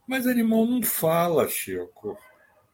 mas 0.08 0.26
animal 0.26 0.64
não 0.64 0.82
fala, 0.82 1.46
Chico. 1.46 2.16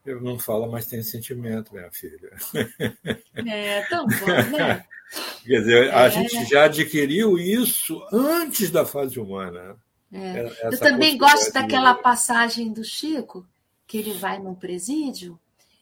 Eu 0.05 0.21
não 0.21 0.39
falo, 0.39 0.71
mas 0.71 0.87
tem 0.87 1.03
sentimento, 1.03 1.73
minha 1.73 1.91
filha. 1.91 2.31
É, 3.45 3.81
tão 3.87 4.07
bom, 4.07 4.57
né? 4.57 4.85
Quer 5.43 5.59
dizer, 5.59 5.87
é. 5.87 5.93
a 5.93 6.07
gente 6.07 6.45
já 6.45 6.63
adquiriu 6.63 7.37
isso 7.37 8.01
antes 8.13 8.71
da 8.71 8.85
fase 8.85 9.19
humana. 9.19 9.75
É. 10.13 10.49
Eu 10.63 10.79
também 10.79 11.17
gosto 11.17 11.51
daquela 11.51 11.93
passagem 11.93 12.71
do 12.71 12.85
Chico, 12.85 13.45
que 13.85 13.97
ele 13.97 14.13
vai 14.13 14.39
num 14.39 14.55
presídio, 14.55 15.37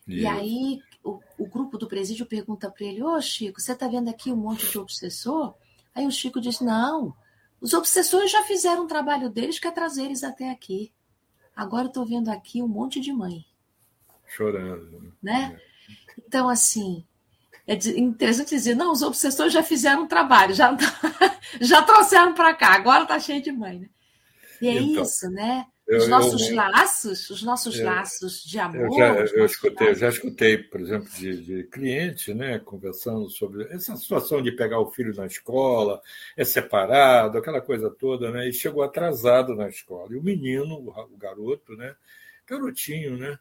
e 0.07 0.25
aí 0.25 0.81
o, 1.03 1.19
o, 1.37 1.47
grupo 1.47 1.77
do 1.77 1.87
presídio 1.87 2.25
pergunta 2.25 2.69
para 2.69 2.85
ele: 2.85 3.03
Ô 3.03 3.19
Chico, 3.21 3.59
você 3.59 3.73
está 3.73 3.87
vendo 3.87 4.09
aqui 4.09 4.31
um 4.31 4.37
monte 4.37 4.69
de 4.69 4.77
obsessor? 4.77 5.53
Aí 5.93 6.05
o 6.05 6.11
Chico 6.11 6.39
diz: 6.39 6.59
Não, 6.59 7.15
os 7.59 7.73
obsessores 7.73 8.31
já 8.31 8.43
fizeram 8.43 8.85
o 8.85 8.87
trabalho 8.87 9.29
deles, 9.29 9.59
que 9.59 9.67
é 9.67 9.71
trazer 9.71 10.05
eles 10.05 10.23
até 10.23 10.49
aqui. 10.49 10.91
Agora 11.55 11.83
eu 11.83 11.89
estou 11.89 12.05
vendo 12.05 12.29
aqui 12.29 12.61
um 12.61 12.67
monte 12.67 12.99
de 12.99 13.11
mãe 13.11 13.45
chorando. 14.31 15.13
Né? 15.21 15.59
Então, 16.17 16.47
assim, 16.47 17.05
é 17.67 17.75
interessante 17.97 18.49
dizer, 18.49 18.75
não, 18.75 18.91
os 18.91 19.01
obsessores 19.01 19.53
já 19.53 19.61
fizeram 19.61 20.03
um 20.03 20.07
trabalho, 20.07 20.53
já, 20.53 20.75
já 21.59 21.81
trouxeram 21.83 22.33
para 22.33 22.53
cá, 22.53 22.73
agora 22.73 23.03
está 23.03 23.19
cheio 23.19 23.41
de 23.41 23.51
mãe. 23.51 23.79
Né? 23.79 23.89
E 24.61 24.67
é 24.67 24.73
então, 24.73 25.03
isso, 25.03 25.29
né? 25.29 25.65
Os 25.97 26.03
eu, 26.03 26.09
nossos 26.09 26.49
eu, 26.49 26.55
laços, 26.55 27.29
os 27.29 27.43
nossos 27.43 27.77
eu, 27.77 27.85
laços 27.85 28.43
de 28.43 28.59
amor. 28.59 28.85
Eu 28.85 28.93
já, 28.93 29.35
eu 29.35 29.45
escutei, 29.45 29.89
eu 29.89 29.95
já 29.95 30.09
escutei, 30.09 30.57
por 30.57 30.81
exemplo, 30.81 31.09
de, 31.11 31.43
de 31.43 31.63
clientes 31.65 32.35
né, 32.35 32.59
conversando 32.59 33.29
sobre 33.29 33.63
essa 33.73 33.95
situação 33.97 34.41
de 34.41 34.51
pegar 34.51 34.79
o 34.79 34.91
filho 34.91 35.13
na 35.15 35.25
escola, 35.25 36.01
é 36.37 36.43
separado, 36.43 37.37
aquela 37.37 37.61
coisa 37.61 37.89
toda, 37.89 38.31
né? 38.31 38.47
E 38.47 38.53
chegou 38.53 38.83
atrasado 38.83 39.55
na 39.55 39.67
escola. 39.67 40.13
E 40.13 40.17
o 40.17 40.23
menino, 40.23 40.75
o 40.75 41.17
garoto, 41.17 41.75
né? 41.75 41.95
garotinho, 42.51 43.17
né? 43.17 43.37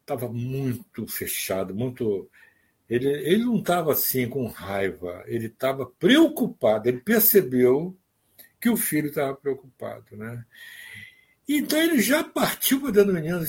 Estava 0.00 0.28
muito 0.28 1.06
fechado, 1.06 1.74
muito. 1.74 2.28
Ele, 2.88 3.08
ele 3.08 3.44
não 3.44 3.58
estava 3.58 3.92
assim 3.92 4.28
com 4.28 4.46
raiva, 4.48 5.22
ele 5.26 5.46
estava 5.46 5.86
preocupado, 5.86 6.88
ele 6.88 7.00
percebeu 7.00 7.96
que 8.60 8.68
o 8.68 8.76
filho 8.76 9.08
estava 9.08 9.34
preocupado, 9.34 10.16
né? 10.16 10.44
Então 11.48 11.80
ele 11.80 12.00
já 12.00 12.22
partiu 12.22 12.80
para 12.80 12.90
dentro 12.90 13.12
do 13.12 13.14
menino, 13.14 13.44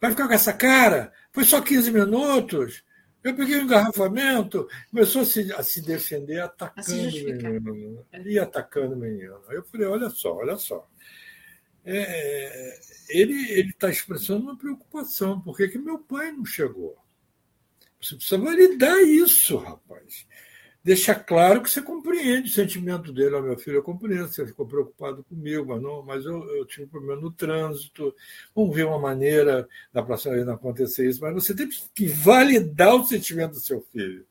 vai 0.00 0.10
ficar 0.10 0.28
com 0.28 0.34
essa 0.34 0.52
cara? 0.52 1.12
Foi 1.32 1.44
só 1.44 1.60
15 1.60 1.90
minutos? 1.90 2.84
Eu 3.22 3.34
peguei 3.34 3.58
um 3.58 3.64
engarrafamento, 3.64 4.66
começou 4.90 5.22
a 5.22 5.24
se, 5.26 5.52
a 5.52 5.62
se 5.62 5.82
defender 5.82 6.40
atacando 6.40 7.08
o 7.08 7.60
menino. 7.60 8.06
E 8.24 8.38
atacando 8.38 8.94
o 8.94 8.98
menino. 8.98 9.40
Aí 9.48 9.56
eu 9.56 9.64
falei, 9.64 9.86
olha 9.86 10.08
só, 10.08 10.36
olha 10.36 10.56
só. 10.56 10.88
É, 11.84 12.78
ele 13.10 13.34
está 13.70 13.90
expressando 13.90 14.44
uma 14.44 14.56
preocupação. 14.56 15.40
Por 15.40 15.56
que, 15.56 15.68
que 15.68 15.78
meu 15.78 15.98
pai 15.98 16.32
não 16.32 16.44
chegou? 16.44 16.96
Você 18.00 18.16
precisa 18.16 18.40
validar 18.40 18.98
isso, 19.02 19.56
rapaz 19.58 20.26
deixa 20.82 21.14
claro 21.14 21.62
que 21.62 21.70
você 21.70 21.82
compreende 21.82 22.48
o 22.48 22.52
sentimento 22.52 23.12
dele. 23.12 23.34
Oh, 23.34 23.42
meu 23.42 23.58
filho, 23.58 23.76
eu 23.76 23.82
compreendo, 23.82 24.28
você 24.28 24.46
ficou 24.46 24.66
preocupado 24.66 25.22
comigo, 25.24 25.66
mas, 25.66 25.82
não, 25.82 26.02
mas 26.02 26.24
eu, 26.24 26.42
eu 26.56 26.64
tive 26.64 26.84
um 26.84 26.88
problema 26.88 27.20
no 27.20 27.30
trânsito. 27.30 28.14
Vamos 28.54 28.74
ver 28.74 28.86
uma 28.86 28.98
maneira 28.98 29.68
da 29.92 30.02
próxima 30.02 30.34
vez 30.34 30.46
não 30.46 30.54
acontecer 30.54 31.08
isso. 31.08 31.20
Mas 31.20 31.34
você 31.34 31.54
tem 31.54 31.68
que 31.94 32.06
validar 32.06 32.94
o 32.94 33.04
sentimento 33.04 33.52
do 33.52 33.60
seu 33.60 33.80
filho. 33.92 34.26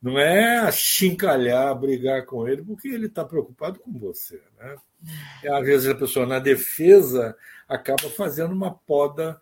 Não 0.00 0.18
é 0.18 0.58
achincalhar, 0.58 1.74
brigar 1.78 2.26
com 2.26 2.46
ele, 2.46 2.62
porque 2.62 2.88
ele 2.88 3.06
está 3.06 3.24
preocupado 3.24 3.78
com 3.80 3.90
você. 3.92 4.40
Né? 4.58 4.76
E, 5.42 5.48
às 5.48 5.64
vezes 5.64 5.88
a 5.88 5.94
pessoa, 5.94 6.26
na 6.26 6.38
defesa, 6.38 7.34
acaba 7.68 8.10
fazendo 8.10 8.52
uma 8.52 8.74
poda 8.74 9.40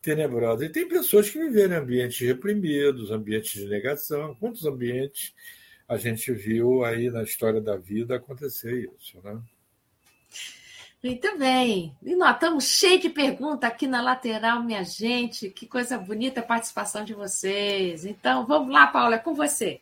tenebrosa. 0.00 0.64
E 0.64 0.70
tem 0.70 0.88
pessoas 0.88 1.28
que 1.28 1.38
vivem 1.38 1.64
em 1.64 1.74
ambientes 1.74 2.26
reprimidos, 2.26 3.10
ambientes 3.10 3.52
de 3.52 3.68
negação. 3.68 4.34
Quantos 4.36 4.64
ambientes 4.64 5.34
a 5.88 5.96
gente 5.96 6.30
viu 6.32 6.84
aí 6.84 7.10
na 7.10 7.22
história 7.22 7.60
da 7.60 7.76
vida 7.76 8.16
acontecer 8.16 8.90
isso, 8.98 9.18
né? 9.24 9.40
Muito 11.02 11.38
bem. 11.38 11.96
E 12.02 12.14
nós 12.14 12.34
estamos 12.34 12.64
cheios 12.64 13.00
de 13.00 13.08
perguntas 13.08 13.70
aqui 13.70 13.86
na 13.86 14.02
lateral, 14.02 14.62
minha 14.62 14.84
gente. 14.84 15.48
Que 15.48 15.66
coisa 15.66 15.96
bonita 15.96 16.40
a 16.40 16.42
participação 16.42 17.04
de 17.04 17.14
vocês. 17.14 18.04
Então, 18.04 18.44
vamos 18.44 18.72
lá, 18.72 18.88
Paula, 18.88 19.14
é 19.14 19.18
com 19.18 19.32
você. 19.32 19.80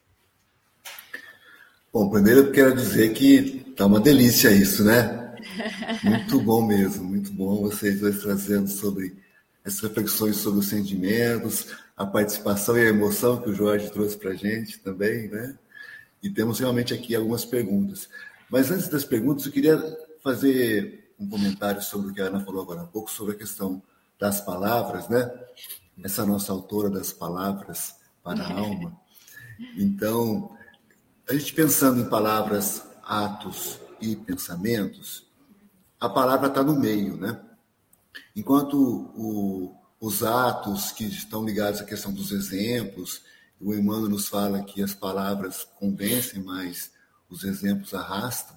Bom, 1.93 2.11
primeiro 2.11 2.41
eu 2.41 2.53
quero 2.53 2.75
dizer 2.75 3.15
que 3.15 3.73
tá 3.75 3.87
uma 3.87 3.99
delícia 3.99 4.51
isso, 4.51 4.85
né? 4.85 5.35
Muito 6.05 6.41
bom 6.41 6.67
mesmo, 6.67 7.05
muito 7.05 7.33
bom 7.33 7.63
vocês 7.63 8.01
dois 8.01 8.21
trazendo 8.21 8.69
sobre 8.69 9.17
essas 9.65 9.81
reflexões 9.81 10.37
sobre 10.37 10.61
os 10.61 10.69
sentimentos, 10.69 11.75
a 11.97 12.05
participação 12.05 12.77
e 12.77 12.83
a 12.83 12.91
emoção 12.91 13.41
que 13.41 13.51
o 13.51 13.55
Jorge 13.55 13.91
trouxe 13.91 14.17
para 14.17 14.33
a 14.33 14.35
gente 14.35 14.79
também, 14.81 15.29
né? 15.29 15.57
E 16.27 16.31
temos 16.31 16.59
realmente 16.59 16.93
aqui 16.93 17.15
algumas 17.15 17.45
perguntas. 17.45 18.09
Mas 18.51 18.69
antes 18.73 18.89
das 18.89 19.05
perguntas, 19.05 19.47
eu 19.47 19.53
queria 19.53 19.81
fazer 20.25 21.15
um 21.17 21.29
comentário 21.29 21.81
sobre 21.81 22.11
o 22.11 22.13
que 22.13 22.21
a 22.21 22.25
Ana 22.25 22.45
falou 22.45 22.63
agora 22.63 22.83
há 22.83 22.87
pouco, 22.87 23.09
sobre 23.09 23.35
a 23.35 23.39
questão 23.39 23.81
das 24.19 24.41
palavras, 24.41 25.09
né? 25.09 25.31
Essa 26.03 26.27
nossa 26.27 26.51
autora 26.51 26.91
das 26.91 27.13
palavras 27.13 27.95
para 28.25 28.43
a 28.43 28.59
alma. 28.59 29.01
Então, 29.79 30.51
a 31.29 31.33
gente 31.33 31.55
pensando 31.55 32.01
em 32.01 32.11
palavras, 32.11 32.85
atos 33.05 33.79
e 34.01 34.17
pensamentos, 34.17 35.29
a 36.01 36.09
palavra 36.09 36.49
está 36.49 36.61
no 36.61 36.75
meio, 36.75 37.17
né? 37.17 37.41
Enquanto 38.35 38.75
o, 39.15 39.77
os 40.01 40.25
atos 40.25 40.91
que 40.91 41.05
estão 41.05 41.45
ligados 41.45 41.81
à 41.81 41.85
questão 41.85 42.13
dos 42.13 42.33
exemplos 42.33 43.23
o 43.61 43.75
Emmanuel 43.75 44.11
nos 44.11 44.29
fala 44.29 44.63
que 44.63 44.83
as 44.83 44.95
palavras 44.95 45.67
convencem, 45.79 46.43
mas 46.43 46.91
os 47.29 47.45
exemplos 47.45 47.95
arrastam, 47.95 48.57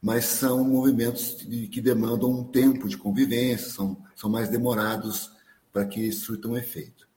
mas 0.00 0.24
são 0.24 0.64
movimentos 0.64 1.36
que 1.70 1.80
demandam 1.80 2.30
um 2.30 2.44
tempo 2.44 2.88
de 2.88 2.96
convivência, 2.96 3.70
são, 3.70 3.96
são 4.16 4.28
mais 4.28 4.48
demorados 4.48 5.30
para 5.72 5.86
que 5.86 6.10
surtam 6.10 6.56
efeito. 6.56 7.08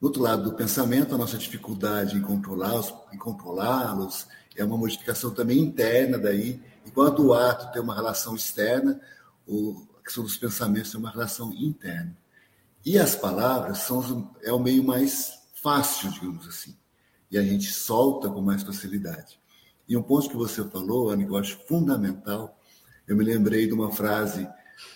Do 0.00 0.06
outro 0.06 0.22
lado 0.22 0.44
do 0.44 0.54
pensamento, 0.54 1.14
a 1.14 1.18
nossa 1.18 1.36
dificuldade 1.36 2.16
em 2.16 2.22
controlá-los, 2.22 2.94
em 3.12 3.18
controlá-los 3.18 4.28
é 4.56 4.64
uma 4.64 4.76
modificação 4.76 5.32
também 5.32 5.58
interna 5.58 6.16
daí, 6.16 6.62
enquanto 6.86 7.26
o 7.26 7.34
ato 7.34 7.72
tem 7.72 7.82
uma 7.82 7.94
relação 7.94 8.36
externa, 8.36 9.00
o, 9.46 9.86
a 9.98 10.04
questão 10.04 10.22
dos 10.22 10.36
pensamentos 10.36 10.92
tem 10.92 11.00
uma 11.00 11.10
relação 11.10 11.52
interna. 11.52 12.16
E 12.84 12.98
as 12.98 13.16
palavras 13.16 13.78
são 13.78 14.32
é 14.42 14.52
o 14.52 14.58
meio 14.58 14.84
mais 14.84 15.37
fácil, 15.62 16.10
digamos 16.10 16.46
assim. 16.46 16.76
E 17.30 17.38
a 17.38 17.42
gente 17.42 17.72
solta 17.72 18.28
com 18.28 18.40
mais 18.40 18.62
facilidade. 18.62 19.38
E 19.88 19.96
um 19.96 20.02
ponto 20.02 20.28
que 20.28 20.36
você 20.36 20.62
falou, 20.64 21.10
Ana, 21.10 21.24
que 21.24 21.30
eu 21.30 21.36
acho 21.36 21.58
fundamental, 21.66 22.58
eu 23.06 23.16
me 23.16 23.24
lembrei 23.24 23.66
de 23.66 23.72
uma 23.72 23.90
frase 23.90 24.46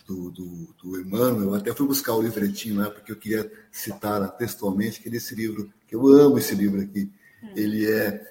do, 0.07 0.31
do, 0.31 0.75
do 0.83 1.01
Emmanuel, 1.01 1.51
eu 1.51 1.55
até 1.55 1.73
fui 1.75 1.87
buscar 1.87 2.15
o 2.15 2.23
livretinho 2.23 2.81
lá, 2.81 2.91
porque 2.91 3.11
eu 3.11 3.17
queria 3.17 3.51
citar 3.71 4.31
textualmente, 4.37 5.01
que 5.01 5.09
esse 5.09 5.35
livro, 5.35 5.73
que 5.89 5.95
eu 5.95 6.07
amo 6.07 6.39
esse 6.39 6.55
livro 6.55 6.81
aqui, 6.81 7.11
é. 7.43 7.61
ele 7.61 7.91
é 7.91 8.23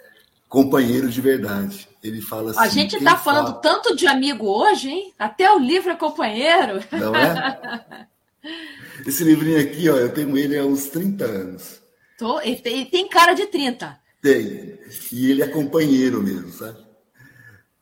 companheiro 0.48 1.10
de 1.10 1.20
verdade. 1.20 1.90
Ele 2.04 2.22
fala 2.22 2.52
assim. 2.52 2.60
A 2.60 2.68
gente 2.68 2.98
está 2.98 3.18
falando 3.18 3.48
fala... 3.48 3.62
tanto 3.62 3.96
de 3.96 4.06
amigo 4.06 4.46
hoje, 4.46 4.90
hein? 4.90 5.14
Até 5.18 5.52
o 5.52 5.60
livro 5.60 5.92
é 5.92 5.96
companheiro. 5.96 6.84
Não 6.92 7.16
é? 7.16 8.08
Esse 9.06 9.24
livrinho 9.24 9.60
aqui, 9.60 9.90
ó, 9.90 9.96
eu 9.96 10.14
tenho 10.14 10.38
ele 10.38 10.58
há 10.58 10.66
uns 10.66 10.86
30 10.88 11.26
anos. 11.26 11.81
Tô, 12.22 12.40
ele, 12.40 12.58
tem, 12.58 12.86
tem 12.86 13.10
cara 13.10 13.34
de 13.34 13.48
30. 13.48 14.00
Tem. 14.22 14.80
E 15.12 15.32
ele 15.32 15.42
é 15.42 15.48
companheiro 15.48 16.22
mesmo, 16.22 16.52
sabe? 16.52 16.78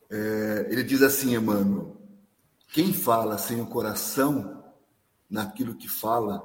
É, 0.10 0.68
ele 0.70 0.82
diz 0.82 1.02
assim, 1.02 1.36
Emmanuel: 1.36 1.98
quem 2.70 2.94
fala 2.94 3.38
sem 3.38 3.60
o 3.60 3.68
coração 3.68 4.64
naquilo 5.30 5.76
que 5.76 5.90
fala, 5.90 6.42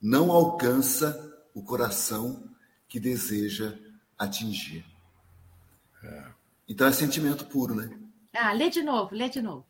não 0.00 0.30
alcança 0.30 1.44
o 1.52 1.60
coração 1.60 2.48
que 2.86 3.00
deseja 3.00 3.76
atingir. 4.16 4.86
É. 6.04 6.26
Então 6.68 6.86
é 6.86 6.92
sentimento 6.92 7.46
puro, 7.46 7.74
né? 7.74 7.98
Ah, 8.32 8.52
lê 8.52 8.70
de 8.70 8.80
novo, 8.80 9.12
lê 9.12 9.28
de 9.28 9.42
novo. 9.42 9.66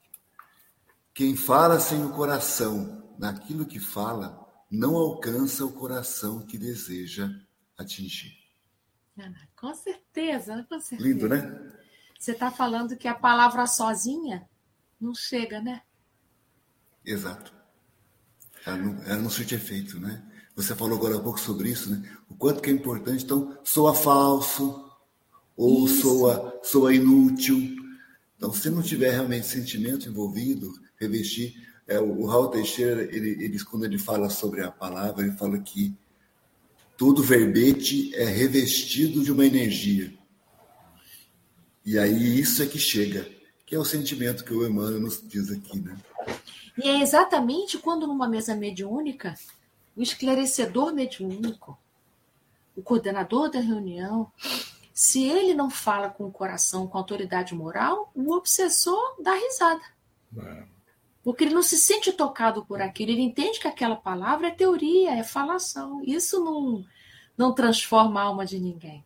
Quem 1.15 1.35
fala 1.35 1.81
sem 1.81 2.05
o 2.05 2.13
coração 2.13 3.03
naquilo 3.19 3.65
que 3.65 3.81
fala, 3.81 4.47
não 4.71 4.97
alcança 4.97 5.65
o 5.65 5.73
coração 5.73 6.43
que 6.43 6.59
deseja 6.59 7.31
atingir. 7.77 8.33
Com 9.57 9.75
certeza, 9.75 10.67
com 10.69 10.81
certeza. 10.81 11.09
Lindo, 11.09 11.29
né? 11.29 11.73
Você 12.19 12.33
está 12.33 12.51
falando 12.51 12.97
que 12.97 13.07
a 13.07 13.15
palavra 13.15 13.67
sozinha 13.67 14.49
não 15.01 15.15
chega, 15.15 15.61
né? 15.61 15.83
Exato. 17.05 17.53
Ela 18.67 18.77
não, 18.79 19.03
ela 19.05 19.19
não 19.19 19.31
surte 19.31 19.55
efeito, 19.55 20.01
né? 20.01 20.23
Você 20.57 20.75
falou 20.75 20.97
agora 20.97 21.17
há 21.17 21.21
pouco 21.21 21.39
sobre 21.39 21.69
isso, 21.71 21.91
né? 21.91 22.19
O 22.29 22.35
quanto 22.35 22.63
que 22.63 22.71
é 22.71 22.73
importante. 22.73 23.25
Então, 23.25 23.59
soa 23.63 23.95
falso 23.95 24.91
ou 25.57 25.87
soa, 25.87 26.61
soa 26.63 26.95
inútil. 26.95 27.77
Então, 28.37 28.53
se 28.53 28.71
não 28.71 28.83
tiver 28.83 29.11
realmente 29.11 29.47
sentimento 29.47 30.09
envolvido, 30.09 30.73
revestir. 30.99 31.63
É, 31.87 32.01
o 32.01 32.25
Raul 32.27 32.49
Teixeira, 32.49 33.03
ele, 33.03 33.45
ele, 33.45 33.63
quando 33.65 33.85
ele 33.85 33.99
fala 33.99 34.31
sobre 34.31 34.63
a 34.63 34.71
palavra, 34.71 35.27
ele 35.27 35.37
fala 35.37 35.59
que 35.59 35.95
todo 36.97 37.23
verbete 37.23 38.15
é 38.15 38.25
revestido 38.25 39.23
de 39.23 39.33
uma 39.33 39.45
energia. 39.45 40.13
E 41.85 41.99
aí 41.99 42.41
isso 42.41 42.63
é 42.63 42.67
que 42.67 42.79
chega, 42.79 43.29
que 43.67 43.75
é 43.75 43.79
o 43.79 43.85
sentimento 43.85 44.45
que 44.45 44.55
o 44.55 44.67
Emmanuel 44.67 45.01
nos 45.01 45.21
diz 45.23 45.51
aqui, 45.51 45.79
né? 45.79 45.97
E 46.83 46.89
é 46.89 47.01
exatamente 47.01 47.79
quando 47.79 48.07
numa 48.07 48.29
mesa 48.29 48.55
mediúnica, 48.55 49.35
o 49.97 50.03
esclarecedor 50.03 50.93
mediúnico, 50.93 51.79
o 52.75 52.83
coordenador 52.83 53.51
da 53.51 53.61
reunião, 53.61 54.31
se 54.93 55.25
ele 55.25 55.55
não 55.55 55.71
fala 55.71 56.09
com 56.09 56.25
o 56.25 56.33
coração, 56.33 56.87
com 56.87 56.99
autoridade 56.99 57.55
moral, 57.55 58.11
o 58.15 58.33
obsessor 58.33 59.17
dá 59.21 59.35
risada. 59.35 59.83
É. 60.39 60.74
Porque 61.25 61.45
ele 61.45 61.55
não 61.55 61.63
se 61.63 61.79
sente 61.79 62.13
tocado 62.13 62.65
por 62.67 62.83
aquilo, 62.83 63.11
ele 63.11 63.23
entende 63.23 63.59
que 63.59 63.67
aquela 63.67 63.97
palavra 63.97 64.49
é 64.49 64.51
teoria, 64.51 65.13
é 65.13 65.25
falação. 65.25 66.03
Isso 66.05 66.45
não, 66.45 66.85
não 67.37 67.55
transforma 67.55 68.21
a 68.21 68.25
alma 68.25 68.45
de 68.45 68.61
ninguém. 68.61 69.03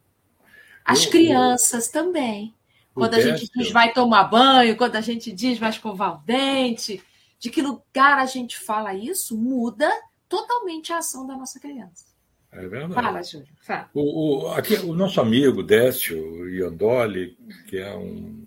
As 0.84 1.04
eu, 1.04 1.10
crianças 1.12 1.86
eu, 1.86 1.92
também. 1.92 2.52
Quando 2.92 3.14
a 3.14 3.20
gente 3.20 3.48
diz 3.54 3.70
vai 3.70 3.92
tomar 3.92 4.24
banho, 4.24 4.76
quando 4.76 4.96
a 4.96 5.00
gente 5.00 5.30
diz 5.30 5.56
vai 5.56 5.70
escovar 5.70 6.16
o 6.16 6.26
dente, 6.26 7.00
de 7.38 7.48
que 7.48 7.62
lugar 7.62 8.18
a 8.18 8.26
gente 8.26 8.58
fala 8.58 8.92
isso, 8.92 9.38
muda 9.38 9.88
totalmente 10.28 10.92
a 10.92 10.98
ação 10.98 11.24
da 11.24 11.36
nossa 11.36 11.60
criança. 11.60 12.06
É 12.50 12.66
verdade. 12.66 12.94
Fala, 12.94 13.22
Júlio. 13.22 13.46
Fala. 13.60 13.88
O, 13.94 14.46
o, 14.46 14.48
aqui, 14.48 14.74
o 14.74 14.92
nosso 14.92 15.20
amigo 15.20 15.62
Décio 15.62 16.48
Iandoli, 16.48 17.38
que 17.68 17.78
é 17.78 17.94
um 17.94 18.44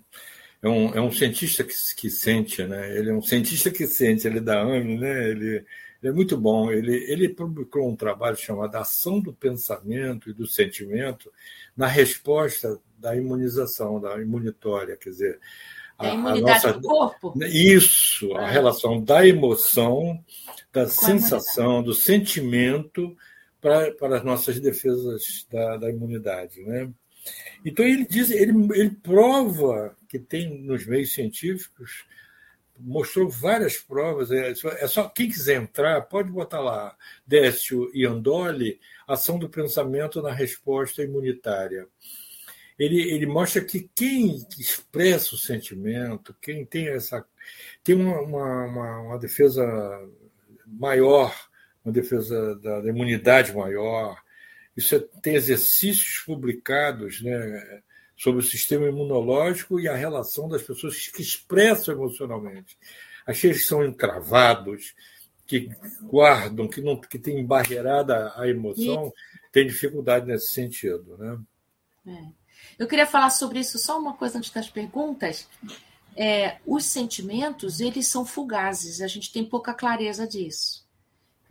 é 0.62 0.68
um, 0.68 0.94
é 0.94 1.00
um 1.00 1.10
cientista 1.10 1.64
que, 1.64 1.74
que 1.96 2.08
sente, 2.08 2.64
né? 2.64 2.96
Ele 2.96 3.10
é 3.10 3.12
um 3.12 3.20
cientista 3.20 3.70
que 3.70 3.86
sente, 3.86 4.26
ele 4.26 4.40
dá 4.40 4.62
AME, 4.62 4.96
né? 4.96 5.28
Ele, 5.28 5.56
ele 5.56 5.64
é 6.04 6.12
muito 6.12 6.36
bom. 6.36 6.70
Ele, 6.70 6.94
ele 7.10 7.28
publicou 7.28 7.90
um 7.90 7.96
trabalho 7.96 8.36
chamado 8.36 8.76
Ação 8.76 9.20
do 9.20 9.32
Pensamento 9.32 10.30
e 10.30 10.32
do 10.32 10.46
Sentimento 10.46 11.32
na 11.76 11.88
resposta 11.88 12.80
da 12.96 13.16
imunização, 13.16 14.00
da 14.00 14.20
imunitória, 14.20 14.96
quer 14.96 15.10
dizer, 15.10 15.40
a, 15.98 16.06
a 16.06 16.14
imunidade 16.14 16.66
a 16.66 16.68
nossa, 16.68 16.72
do 16.80 16.88
corpo? 16.88 17.34
Isso, 17.44 18.32
a 18.34 18.42
ah. 18.42 18.48
relação 18.48 19.02
da 19.02 19.26
emoção, 19.26 20.22
da 20.72 20.84
Com 20.84 20.90
sensação, 20.90 21.82
do 21.82 21.92
sentimento 21.92 23.16
para, 23.60 23.92
para 23.92 24.18
as 24.18 24.24
nossas 24.24 24.60
defesas 24.60 25.46
da, 25.50 25.76
da 25.76 25.90
imunidade. 25.90 26.60
Né? 26.62 26.88
Então 27.64 27.84
ele 27.84 28.04
diz, 28.04 28.30
ele, 28.30 28.52
ele 28.74 28.90
prova 28.90 29.96
que 30.08 30.18
tem 30.18 30.62
nos 30.62 30.86
meios 30.86 31.12
científicos, 31.14 32.04
mostrou 32.78 33.28
várias 33.28 33.76
provas. 33.76 34.30
É, 34.30 34.50
é 34.50 34.86
só 34.86 35.08
quem 35.08 35.28
quiser 35.28 35.62
entrar, 35.62 36.02
pode 36.02 36.30
botar 36.30 36.60
lá 36.60 36.96
Décio 37.26 37.90
e 37.94 38.04
Andoli, 38.04 38.80
ação 39.06 39.38
do 39.38 39.48
pensamento 39.48 40.20
na 40.20 40.32
resposta 40.32 41.02
imunitária. 41.02 41.86
Ele, 42.78 43.00
ele 43.00 43.26
mostra 43.26 43.62
que 43.62 43.88
quem 43.94 44.44
expressa 44.58 45.34
o 45.34 45.38
sentimento, 45.38 46.34
quem 46.40 46.64
tem 46.64 46.88
essa 46.88 47.24
tem 47.84 47.94
uma, 47.94 48.20
uma, 48.20 49.00
uma 49.00 49.18
defesa 49.18 49.64
maior, 50.66 51.34
uma 51.84 51.92
defesa 51.92 52.56
da, 52.56 52.80
da 52.80 52.88
imunidade 52.88 53.54
maior, 53.54 54.16
isso 54.76 54.94
é, 54.94 54.98
tem 54.98 55.34
exercícios 55.34 56.22
publicados 56.24 57.20
né, 57.22 57.82
sobre 58.16 58.40
o 58.40 58.46
sistema 58.46 58.86
imunológico 58.86 59.78
e 59.78 59.88
a 59.88 59.96
relação 59.96 60.48
das 60.48 60.62
pessoas 60.62 61.08
que 61.08 61.22
expressam 61.22 61.94
emocionalmente. 61.94 62.78
Aqueles 63.26 63.58
que 63.58 63.66
são 63.66 63.84
encravados, 63.84 64.94
que 65.46 65.70
guardam, 66.02 66.68
que 66.68 66.80
não 66.80 67.00
que 67.00 67.18
têm 67.18 67.40
embarreirada 67.40 68.32
a 68.36 68.48
emoção, 68.48 69.12
e... 69.34 69.52
têm 69.52 69.66
dificuldade 69.66 70.26
nesse 70.26 70.52
sentido. 70.52 71.16
Né? 71.18 71.38
É. 72.06 72.42
Eu 72.78 72.86
queria 72.86 73.06
falar 73.06 73.30
sobre 73.30 73.60
isso 73.60 73.78
só 73.78 73.98
uma 73.98 74.14
coisa 74.14 74.38
antes 74.38 74.50
das 74.50 74.70
perguntas. 74.70 75.48
É, 76.16 76.58
os 76.66 76.84
sentimentos, 76.84 77.80
eles 77.80 78.06
são 78.06 78.24
fugazes, 78.24 79.00
a 79.00 79.06
gente 79.06 79.32
tem 79.32 79.44
pouca 79.44 79.72
clareza 79.72 80.26
disso. 80.26 80.81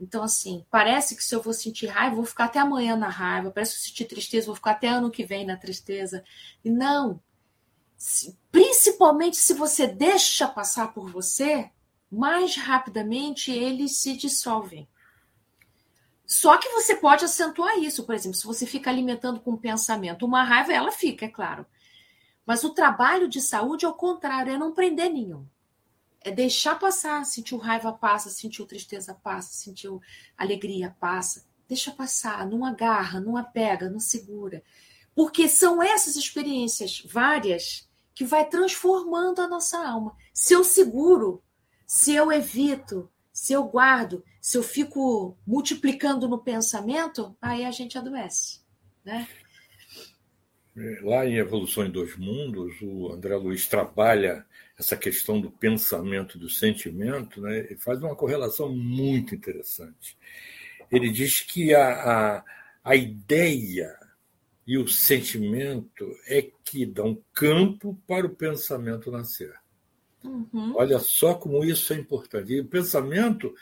Então, 0.01 0.23
assim, 0.23 0.65
parece 0.71 1.15
que 1.15 1.23
se 1.23 1.35
eu 1.35 1.43
vou 1.43 1.53
sentir 1.53 1.85
raiva, 1.85 2.15
vou 2.15 2.25
ficar 2.25 2.45
até 2.45 2.57
amanhã 2.57 2.95
na 2.95 3.07
raiva, 3.07 3.51
parece 3.51 3.73
que 3.73 3.77
eu 3.77 3.83
sentir 3.83 4.05
tristeza, 4.05 4.47
vou 4.47 4.55
ficar 4.55 4.71
até 4.71 4.87
ano 4.87 5.11
que 5.11 5.23
vem 5.23 5.45
na 5.45 5.55
tristeza. 5.55 6.23
Não. 6.65 7.21
Principalmente 8.51 9.37
se 9.37 9.53
você 9.53 9.85
deixa 9.85 10.47
passar 10.47 10.91
por 10.91 11.11
você, 11.11 11.69
mais 12.11 12.55
rapidamente 12.57 13.51
eles 13.51 13.97
se 13.97 14.17
dissolvem. 14.17 14.89
Só 16.25 16.57
que 16.57 16.69
você 16.69 16.95
pode 16.95 17.23
acentuar 17.23 17.77
isso, 17.77 18.03
por 18.03 18.15
exemplo, 18.15 18.37
se 18.37 18.47
você 18.47 18.65
fica 18.65 18.89
alimentando 18.89 19.39
com 19.39 19.55
pensamento 19.55 20.25
uma 20.25 20.43
raiva, 20.43 20.73
ela 20.73 20.91
fica, 20.91 21.25
é 21.25 21.29
claro. 21.29 21.63
Mas 22.43 22.63
o 22.63 22.73
trabalho 22.73 23.27
de 23.29 23.39
saúde, 23.39 23.85
ao 23.85 23.93
contrário, 23.93 24.51
é 24.51 24.57
não 24.57 24.73
prender 24.73 25.11
nenhum 25.11 25.45
é 26.23 26.31
deixar 26.31 26.79
passar. 26.79 27.25
Sentiu 27.25 27.57
raiva, 27.57 27.91
passa. 27.91 28.29
Sentiu 28.29 28.65
tristeza, 28.65 29.13
passa. 29.13 29.53
Sentiu 29.53 30.01
alegria, 30.37 30.95
passa. 30.99 31.45
Deixa 31.67 31.91
passar. 31.91 32.47
Não 32.47 32.65
agarra, 32.65 33.19
não 33.19 33.37
apega, 33.37 33.89
não 33.89 33.99
segura. 33.99 34.63
Porque 35.15 35.47
são 35.47 35.81
essas 35.81 36.15
experiências 36.15 37.03
várias 37.05 37.89
que 38.13 38.25
vai 38.25 38.47
transformando 38.47 39.41
a 39.41 39.47
nossa 39.47 39.77
alma. 39.77 40.15
Se 40.33 40.53
eu 40.53 40.63
seguro, 40.63 41.41
se 41.85 42.13
eu 42.13 42.31
evito, 42.31 43.09
se 43.31 43.53
eu 43.53 43.63
guardo, 43.63 44.23
se 44.39 44.57
eu 44.57 44.63
fico 44.63 45.37
multiplicando 45.45 46.27
no 46.27 46.37
pensamento, 46.37 47.35
aí 47.41 47.65
a 47.65 47.71
gente 47.71 47.97
adoece, 47.97 48.59
né? 49.03 49.27
Lá 51.01 51.25
em 51.25 51.35
Evolução 51.35 51.85
em 51.85 51.91
Dois 51.91 52.17
Mundos, 52.17 52.75
o 52.81 53.11
André 53.11 53.35
Luiz 53.35 53.67
trabalha 53.67 54.45
essa 54.81 54.97
questão 54.97 55.39
do 55.39 55.51
pensamento, 55.51 56.39
do 56.39 56.49
sentimento, 56.49 57.39
né, 57.39 57.67
faz 57.77 58.01
uma 58.01 58.15
correlação 58.15 58.75
muito 58.75 59.35
interessante. 59.35 60.17
Ele 60.91 61.11
diz 61.11 61.39
que 61.39 61.73
a, 61.73 61.87
a, 62.37 62.43
a 62.83 62.95
ideia 62.95 63.95
e 64.65 64.79
o 64.79 64.87
sentimento 64.87 66.11
é 66.27 66.49
que 66.63 66.83
dão 66.83 67.21
campo 67.31 67.95
para 68.07 68.25
o 68.25 68.35
pensamento 68.35 69.11
nascer. 69.11 69.53
Uhum. 70.23 70.73
Olha 70.75 70.97
só 70.97 71.35
como 71.35 71.63
isso 71.63 71.93
é 71.93 71.97
importante. 71.97 72.51
E 72.51 72.61
o 72.61 72.65
pensamento 72.65 73.53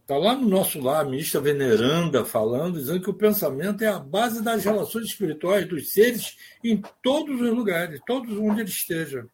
está 0.00 0.16
lá 0.16 0.34
no 0.34 0.48
nosso 0.48 0.80
lar, 0.80 1.04
a 1.04 1.08
ministra 1.08 1.40
Veneranda 1.40 2.24
falando, 2.24 2.78
dizendo 2.78 3.02
que 3.02 3.10
o 3.10 3.14
pensamento 3.14 3.84
é 3.84 3.88
a 3.88 3.98
base 3.98 4.42
das 4.42 4.64
relações 4.64 5.06
espirituais 5.06 5.68
dos 5.68 5.92
seres 5.92 6.36
em 6.64 6.82
todos 7.02 7.40
os 7.40 7.50
lugares, 7.50 8.00
todos 8.06 8.36
onde 8.38 8.62
ele 8.62 8.70
esteja. 8.70 9.26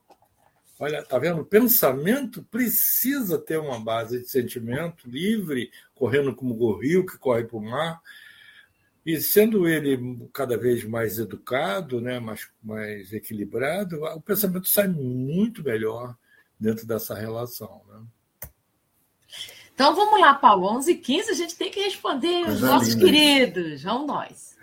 Olha, 0.79 1.03
tá 1.03 1.19
vendo? 1.19 1.41
O 1.41 1.45
pensamento 1.45 2.43
precisa 2.45 3.37
ter 3.37 3.59
uma 3.59 3.81
base 3.81 4.21
de 4.21 4.29
sentimento 4.29 5.09
livre, 5.09 5.73
correndo 5.95 6.35
como 6.35 6.55
o 6.55 6.79
rio 6.79 7.05
que 7.05 7.19
corre 7.19 7.45
para 7.45 7.57
o 7.57 7.65
mar. 7.65 8.01
E 9.05 9.21
sendo 9.21 9.67
ele 9.67 10.29
cada 10.33 10.57
vez 10.57 10.85
mais 10.85 11.19
educado, 11.19 12.01
né, 12.01 12.21
mais, 12.21 12.49
mais 12.63 13.13
equilibrado, 13.13 14.05
o 14.05 14.21
pensamento 14.21 14.69
sai 14.69 14.87
muito 14.87 15.65
melhor 15.65 16.15
dentro 16.61 16.87
dessa 16.87 17.15
relação. 17.15 17.83
Né? 17.89 18.01
Então 19.75 19.95
vamos 19.97 20.21
lá, 20.21 20.35
Paulo. 20.35 20.67
11 20.77 20.93
h 20.93 21.03
15 21.03 21.31
a 21.31 21.35
gente 21.35 21.57
tem 21.57 21.71
que 21.71 21.81
responder 21.81 22.45
Coisa 22.45 22.53
os 22.53 22.61
nossos 22.61 22.95
linda. 22.95 23.05
queridos. 23.05 23.83
Vamos 23.83 24.07
nós. 24.07 24.59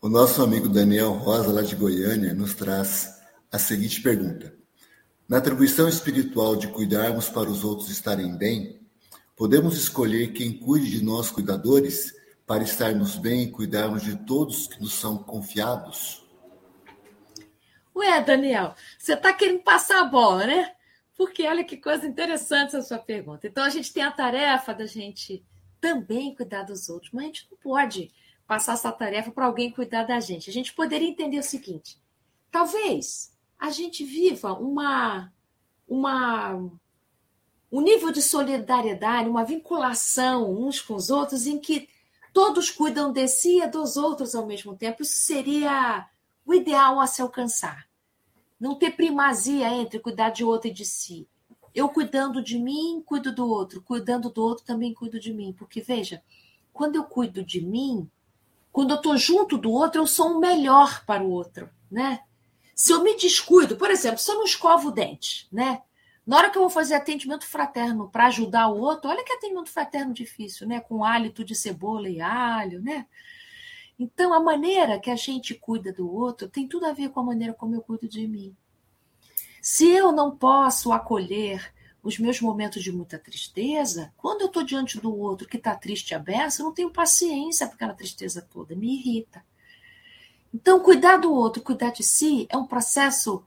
O 0.00 0.08
nosso 0.08 0.42
amigo 0.42 0.68
Daniel 0.68 1.12
Rosa, 1.12 1.52
lá 1.52 1.62
de 1.62 1.76
Goiânia, 1.76 2.32
nos 2.32 2.54
traz 2.54 3.20
a 3.52 3.58
seguinte 3.58 4.00
pergunta. 4.00 4.59
Na 5.30 5.38
atribuição 5.38 5.88
espiritual 5.88 6.56
de 6.56 6.66
cuidarmos 6.66 7.28
para 7.28 7.48
os 7.48 7.62
outros 7.62 7.88
estarem 7.88 8.36
bem, 8.36 8.80
podemos 9.36 9.76
escolher 9.76 10.32
quem 10.32 10.52
cuide 10.52 10.90
de 10.90 11.04
nós, 11.04 11.30
cuidadores, 11.30 12.12
para 12.44 12.64
estarmos 12.64 13.14
bem 13.14 13.44
e 13.44 13.50
cuidarmos 13.52 14.02
de 14.02 14.16
todos 14.26 14.66
que 14.66 14.80
nos 14.80 14.92
são 14.92 15.18
confiados? 15.18 16.26
Ué, 17.94 18.20
Daniel, 18.24 18.74
você 18.98 19.12
está 19.12 19.32
querendo 19.32 19.62
passar 19.62 20.00
a 20.00 20.04
bola, 20.04 20.48
né? 20.48 20.74
Porque 21.16 21.46
olha 21.46 21.62
que 21.62 21.76
coisa 21.76 22.08
interessante 22.08 22.74
essa 22.74 22.82
sua 22.82 22.98
pergunta. 22.98 23.46
Então, 23.46 23.62
a 23.62 23.70
gente 23.70 23.92
tem 23.92 24.02
a 24.02 24.10
tarefa 24.10 24.74
da 24.74 24.84
gente 24.84 25.44
também 25.80 26.34
cuidar 26.34 26.64
dos 26.64 26.88
outros, 26.88 27.12
mas 27.12 27.22
a 27.22 27.26
gente 27.28 27.46
não 27.48 27.58
pode 27.58 28.10
passar 28.48 28.72
essa 28.72 28.90
tarefa 28.90 29.30
para 29.30 29.46
alguém 29.46 29.70
cuidar 29.70 30.02
da 30.02 30.18
gente. 30.18 30.50
A 30.50 30.52
gente 30.52 30.72
poderia 30.72 31.08
entender 31.08 31.38
o 31.38 31.44
seguinte: 31.44 31.96
talvez 32.50 33.29
a 33.60 33.70
gente 33.70 34.02
viva 34.02 34.54
uma, 34.54 35.30
uma 35.86 36.54
um 37.70 37.82
nível 37.82 38.10
de 38.10 38.22
solidariedade, 38.22 39.28
uma 39.28 39.44
vinculação 39.44 40.50
uns 40.50 40.80
com 40.80 40.94
os 40.94 41.10
outros, 41.10 41.46
em 41.46 41.58
que 41.58 41.86
todos 42.32 42.70
cuidam 42.70 43.12
de 43.12 43.28
si 43.28 43.60
e 43.60 43.66
dos 43.66 43.98
outros 43.98 44.34
ao 44.34 44.46
mesmo 44.46 44.74
tempo. 44.74 45.02
Isso 45.02 45.18
seria 45.18 46.08
o 46.46 46.54
ideal 46.54 46.98
a 46.98 47.06
se 47.06 47.20
alcançar. 47.20 47.86
Não 48.58 48.74
ter 48.74 48.92
primazia 48.92 49.68
entre 49.74 50.00
cuidar 50.00 50.30
de 50.30 50.42
outro 50.42 50.68
e 50.68 50.74
de 50.74 50.86
si. 50.86 51.28
Eu 51.74 51.88
cuidando 51.90 52.42
de 52.42 52.58
mim, 52.58 53.02
cuido 53.04 53.32
do 53.32 53.46
outro. 53.46 53.82
Cuidando 53.82 54.30
do 54.30 54.42
outro, 54.42 54.64
também 54.64 54.92
cuido 54.94 55.20
de 55.20 55.32
mim. 55.32 55.54
Porque, 55.56 55.80
veja, 55.80 56.22
quando 56.72 56.96
eu 56.96 57.04
cuido 57.04 57.44
de 57.44 57.60
mim, 57.60 58.10
quando 58.72 58.90
eu 58.90 58.96
estou 58.96 59.16
junto 59.16 59.56
do 59.56 59.70
outro, 59.70 60.00
eu 60.00 60.06
sou 60.06 60.32
o 60.32 60.40
melhor 60.40 61.04
para 61.04 61.22
o 61.22 61.30
outro, 61.30 61.70
né? 61.90 62.20
Se 62.80 62.94
eu 62.94 63.02
me 63.02 63.14
descuido, 63.14 63.76
por 63.76 63.90
exemplo, 63.90 64.16
se 64.16 64.30
eu 64.30 64.36
não 64.36 64.44
escovo 64.44 64.88
o 64.88 64.90
dente, 64.90 65.46
né? 65.52 65.82
Na 66.26 66.38
hora 66.38 66.48
que 66.48 66.56
eu 66.56 66.62
vou 66.62 66.70
fazer 66.70 66.94
atendimento 66.94 67.46
fraterno 67.46 68.08
para 68.08 68.28
ajudar 68.28 68.68
o 68.68 68.80
outro, 68.80 69.10
olha 69.10 69.22
que 69.22 69.34
atendimento 69.34 69.68
fraterno 69.68 70.14
difícil, 70.14 70.66
né? 70.66 70.80
Com 70.80 71.04
hálito 71.04 71.44
de 71.44 71.54
cebola 71.54 72.08
e 72.08 72.22
alho, 72.22 72.80
né? 72.80 73.06
Então, 73.98 74.32
a 74.32 74.40
maneira 74.40 74.98
que 74.98 75.10
a 75.10 75.14
gente 75.14 75.54
cuida 75.54 75.92
do 75.92 76.10
outro 76.10 76.48
tem 76.48 76.66
tudo 76.66 76.86
a 76.86 76.94
ver 76.94 77.10
com 77.10 77.20
a 77.20 77.24
maneira 77.24 77.52
como 77.52 77.74
eu 77.74 77.82
cuido 77.82 78.08
de 78.08 78.26
mim. 78.26 78.56
Se 79.60 79.86
eu 79.86 80.10
não 80.10 80.34
posso 80.34 80.90
acolher 80.90 81.74
os 82.02 82.18
meus 82.18 82.40
momentos 82.40 82.82
de 82.82 82.90
muita 82.90 83.18
tristeza, 83.18 84.10
quando 84.16 84.40
eu 84.40 84.46
estou 84.46 84.62
diante 84.62 84.98
do 84.98 85.14
outro 85.14 85.46
que 85.46 85.58
está 85.58 85.76
triste 85.76 86.12
e 86.12 86.14
aberto, 86.14 86.60
eu 86.60 86.64
não 86.64 86.72
tenho 86.72 86.90
paciência 86.90 87.66
para 87.66 87.76
aquela 87.76 87.92
tristeza 87.92 88.40
toda, 88.40 88.74
me 88.74 88.94
irrita. 88.94 89.44
Então, 90.52 90.80
cuidar 90.80 91.16
do 91.16 91.32
outro, 91.32 91.62
cuidar 91.62 91.90
de 91.90 92.02
si 92.02 92.46
é 92.50 92.56
um 92.56 92.66
processo 92.66 93.44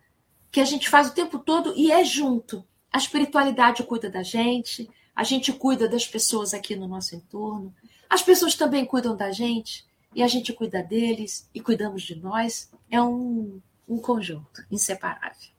que 0.52 0.60
a 0.60 0.66
gente 0.66 0.90
faz 0.90 1.10
o 1.10 1.14
tempo 1.14 1.40
todo 1.40 1.74
e 1.76 1.92
é 1.92 2.04
junto. 2.04 2.64
A 2.92 2.98
espiritualidade 2.98 3.84
cuida 3.84 4.10
da 4.10 4.24
gente, 4.24 4.90
a 5.16 5.24
gente 5.24 5.52
cuida 5.52 5.90
das 5.90 6.08
pessoas 6.08 6.54
aqui 6.54 6.76
no 6.76 6.88
nosso 6.88 7.16
entorno, 7.16 7.74
as 8.10 8.22
pessoas 8.22 8.56
também 8.56 8.86
cuidam 8.86 9.18
da 9.18 9.32
gente 9.32 9.86
e 10.16 10.22
a 10.22 10.28
gente 10.28 10.54
cuida 10.54 10.84
deles 10.84 11.50
e 11.54 11.60
cuidamos 11.60 12.04
de 12.04 12.16
nós. 12.16 12.70
É 12.90 13.02
um, 13.02 13.60
um 13.90 13.98
conjunto 13.98 14.64
inseparável. 14.72 15.50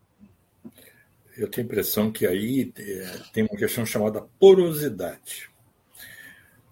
eu 1.36 1.50
tenho 1.50 1.66
a 1.66 1.68
impressão 1.68 2.12
que 2.12 2.26
aí 2.26 2.72
é, 2.76 3.18
tem 3.32 3.42
uma 3.42 3.58
questão 3.58 3.84
chamada 3.84 4.22
porosidade, 4.38 5.50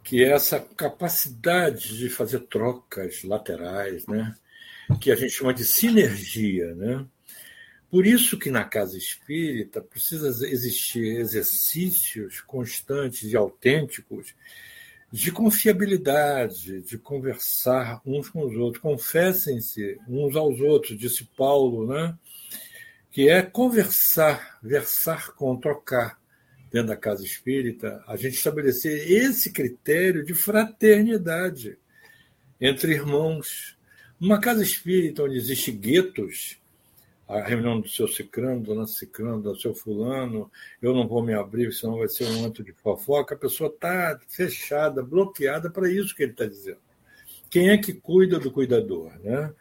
que 0.05 0.23
é 0.23 0.29
essa 0.29 0.61
capacidade 0.61 1.99
de 1.99 2.09
fazer 2.09 2.41
trocas 2.47 3.25
laterais, 3.25 4.07
né? 4.07 4.37
Que 5.01 5.11
a 5.11 5.17
gente 5.17 5.31
chama 5.31 5.55
de 5.55 5.65
sinergia. 5.65 6.75
Né? 6.75 7.07
Por 7.91 8.07
isso 8.07 8.39
que 8.39 8.51
na 8.51 8.65
casa 8.65 8.97
espírita 8.97 9.81
precisa 9.81 10.29
existir 10.49 11.19
exercícios 11.19 12.41
constantes 12.41 13.33
e 13.33 13.37
autênticos 13.37 14.35
de 15.11 15.31
confiabilidade, 15.31 16.81
de 16.81 16.97
conversar 16.97 18.01
uns 18.07 18.31
com 18.31 18.47
os 18.47 18.57
outros. 18.57 18.83
Confessem-se 18.83 19.99
uns 20.09 20.35
aos 20.35 20.59
outros, 20.61 20.99
disse 20.99 21.29
Paulo, 21.37 21.87
né? 21.87 22.17
que 23.11 23.29
é 23.29 23.43
conversar, 23.43 24.59
versar 24.63 25.33
com, 25.35 25.55
trocar 25.55 26.19
dentro 26.71 26.89
da 26.89 26.97
casa 26.97 27.23
espírita, 27.23 28.03
a 28.09 28.17
gente 28.17 28.35
estabelecer 28.35 29.13
esse 29.13 29.53
critério 29.53 30.25
de 30.25 30.33
fraternidade 30.33 31.77
entre 32.59 32.95
irmãos. 32.95 33.77
Numa 34.23 34.39
casa 34.39 34.63
espírita 34.63 35.25
onde 35.25 35.37
existem 35.37 35.77
guetos, 35.77 36.57
a 37.27 37.41
reunião 37.41 37.81
do 37.81 37.89
seu 37.89 38.07
cicrano, 38.07 38.63
dona 38.63 38.87
cicrano, 38.87 39.43
do 39.43 39.61
seu 39.61 39.75
fulano, 39.75 40.49
eu 40.81 40.95
não 40.95 41.09
vou 41.09 41.25
me 41.25 41.35
abrir, 41.35 41.73
senão 41.73 41.99
vai 41.99 42.07
ser 42.07 42.27
um 42.27 42.47
anto 42.47 42.63
de 42.63 42.73
fofoca, 42.73 43.35
a 43.35 43.39
pessoa 43.39 43.69
está 43.69 44.17
fechada, 44.29 45.03
bloqueada 45.03 45.69
para 45.69 45.91
isso 45.91 46.15
que 46.15 46.23
ele 46.23 46.31
está 46.31 46.47
dizendo. 46.47 46.79
Quem 47.51 47.71
é 47.71 47.77
que 47.77 47.93
cuida 47.93 48.39
do 48.39 48.53
cuidador? 48.53 49.11
Né? 49.25 49.53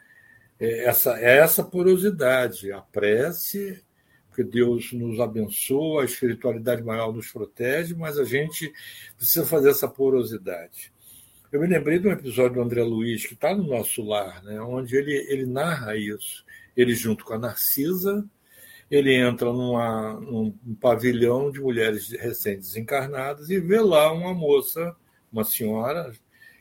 É 0.60 0.86
essa, 0.86 1.20
é 1.20 1.38
essa 1.38 1.64
porosidade, 1.64 2.72
a 2.72 2.82
prece, 2.82 3.84
porque 4.30 4.44
Deus 4.44 4.94
nos 4.94 5.20
abençoa, 5.20 6.04
a 6.04 6.06
espiritualidade 6.06 6.84
maior 6.84 7.12
nos 7.12 7.32
protege, 7.32 7.96
mas 7.96 8.20
a 8.20 8.24
gente 8.24 8.72
precisa 9.18 9.44
fazer 9.44 9.72
essa 9.72 9.88
porosidade. 9.88 10.94
Eu 11.52 11.60
me 11.60 11.68
lembrei 11.68 12.00
de 12.00 12.08
um 12.08 12.12
episódio 12.12 12.56
do 12.56 12.62
André 12.62 12.84
Luiz, 12.84 13.26
que 13.26 13.34
está 13.34 13.54
no 13.54 13.64
nosso 13.64 14.04
lar, 14.04 14.42
né, 14.44 14.62
onde 14.62 14.96
ele, 14.96 15.14
ele 15.30 15.46
narra 15.46 15.96
isso 15.98 16.46
ele 16.76 16.96
junto 16.96 17.26
com 17.26 17.34
a 17.34 17.40
Narcisa, 17.40 18.26
ele 18.90 19.14
entra 19.16 19.52
numa, 19.52 20.20
num, 20.20 20.52
pavilhão 20.80 21.52
de 21.52 21.62
mulheres 21.62 22.12
recém-desencarnadas 22.12 23.50
e 23.50 23.60
vê 23.60 23.80
lá 23.80 24.12
uma 24.12 24.34
moça, 24.34 24.96
uma 25.32 25.44
senhora 25.44 26.12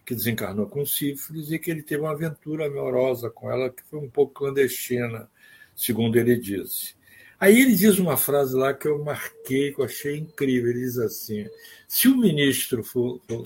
que 0.05 0.15
desencarnou 0.15 0.67
com 0.67 0.87
sífilis 0.87 1.51
e 1.51 1.59
que 1.59 1.71
ele 1.71 1.83
teve 1.83 2.03
uma 2.03 2.13
aventura 2.13 2.67
amorosa 2.67 3.31
com 3.31 3.51
ela 3.51 3.71
que 3.71 3.83
foi 3.85 3.99
um 3.99 4.09
pouco 4.09 4.35
clandestina, 4.35 5.29
segundo 5.75 6.17
ele 6.17 6.37
disse. 6.37 6.95
Aí 7.39 7.59
ele 7.61 7.75
diz 7.75 7.99
uma 7.99 8.17
frase 8.17 8.55
lá 8.55 8.75
que 8.75 8.87
eu 8.87 9.03
marquei, 9.03 9.73
que 9.73 9.81
eu 9.81 9.85
achei 9.87 10.19
incrível. 10.19 10.71
Ele 10.71 10.81
diz 10.81 10.99
assim: 10.99 11.47
se 11.89 12.07
o 12.07 12.17
ministro 12.17 12.85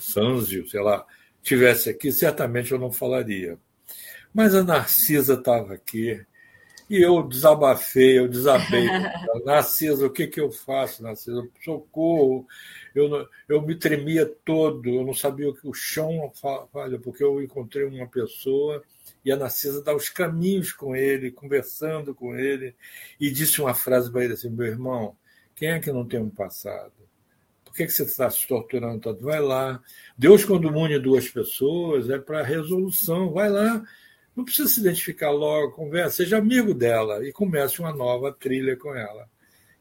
Sanzio, 0.01 0.69
sei 0.69 0.81
lá, 0.81 1.07
tivesse 1.45 1.91
aqui, 1.91 2.11
certamente 2.11 2.73
eu 2.73 2.79
não 2.79 2.91
falaria. 2.91 3.59
Mas 4.33 4.55
a 4.55 4.65
Narcisa 4.65 5.35
estava 5.35 5.75
aqui 5.75 6.25
e 6.89 7.01
eu 7.01 7.23
desabafei, 7.23 8.19
eu 8.19 8.29
desabei. 8.29 8.89
Narcisa, 9.45 10.07
o 10.07 10.11
que, 10.11 10.27
que 10.27 10.41
eu 10.41 10.51
faço, 10.51 11.03
Narcisa? 11.03 11.47
Socorro! 11.63 12.47
Eu, 12.95 13.29
eu 13.49 13.63
me 13.63 13.77
tremia 13.77 14.27
todo, 14.45 14.89
eu 14.89 15.05
não 15.05 15.15
sabia 15.15 15.49
o 15.49 15.55
que 15.55 15.69
o 15.69 15.75
chão 15.75 16.33
falha, 16.73 16.99
porque 16.99 17.23
eu 17.23 17.43
encontrei 17.43 17.85
uma 17.85 18.07
pessoa 18.07 18.83
e 19.25 19.31
a 19.31 19.37
Narcisa 19.37 19.83
dá 19.83 19.95
os 19.95 20.09
caminhos 20.09 20.73
com 20.73 20.97
ele, 20.97 21.31
conversando 21.31 22.15
com 22.15 22.37
ele, 22.37 22.75
e 23.21 23.31
disse 23.31 23.61
uma 23.61 23.75
frase 23.75 24.11
para 24.11 24.25
ele 24.25 24.35
assim: 24.35 24.51
meu 24.51 24.67
irmão, 24.67 25.17
quem 25.55 25.71
é 25.71 25.79
que 25.81 25.93
não 25.93 26.07
tem 26.07 26.21
um 26.21 26.31
passado? 26.31 27.04
Por 27.75 27.79
que, 27.79 27.87
que 27.87 27.93
você 27.93 28.05
está 28.05 28.31
se 28.31 28.47
torturando 28.47 29.01
tanto? 29.01 29.25
Vai 29.25 29.41
lá. 29.41 29.83
Deus, 30.17 30.45
quando 30.45 30.69
une 30.69 30.97
duas 30.97 31.29
pessoas, 31.29 32.09
é 32.09 32.19
para 32.19 32.41
resolução. 32.41 33.33
Vai 33.33 33.51
lá 33.51 33.83
não 34.35 34.45
precisa 34.45 34.69
se 34.69 34.81
identificar 34.81 35.31
logo, 35.31 35.73
conversa, 35.73 36.17
seja 36.17 36.39
amigo 36.39 36.75
dela 36.75 37.27
e 37.27 37.33
comece 37.33 37.81
uma 37.81 37.93
nova 37.93 38.33
trilha 38.33 38.77
com 38.77 38.95
ela. 38.95 39.29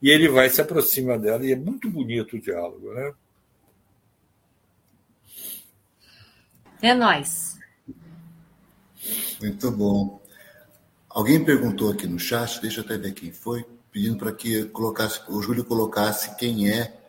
E 0.01 0.09
ele 0.09 0.27
vai 0.29 0.49
se 0.49 0.61
aproxima 0.61 1.17
dela, 1.17 1.45
e 1.45 1.53
é 1.53 1.55
muito 1.55 1.89
bonito 1.89 2.35
o 2.35 2.41
diálogo, 2.41 2.93
né? 2.93 3.13
É 6.81 6.93
nós. 6.93 7.57
Muito 9.41 9.71
bom. 9.71 10.21
Alguém 11.09 11.43
perguntou 11.43 11.91
aqui 11.91 12.05
no 12.05 12.19
chat, 12.19 12.61
deixa 12.61 12.81
eu 12.81 12.85
até 12.85 12.97
ver 12.97 13.13
quem 13.13 13.31
foi, 13.31 13.65
pedindo 13.91 14.17
para 14.17 14.33
que 14.33 14.65
colocasse, 14.65 15.21
o 15.29 15.41
Júlio 15.41 15.63
colocasse 15.63 16.35
quem 16.35 16.69
é 16.69 17.02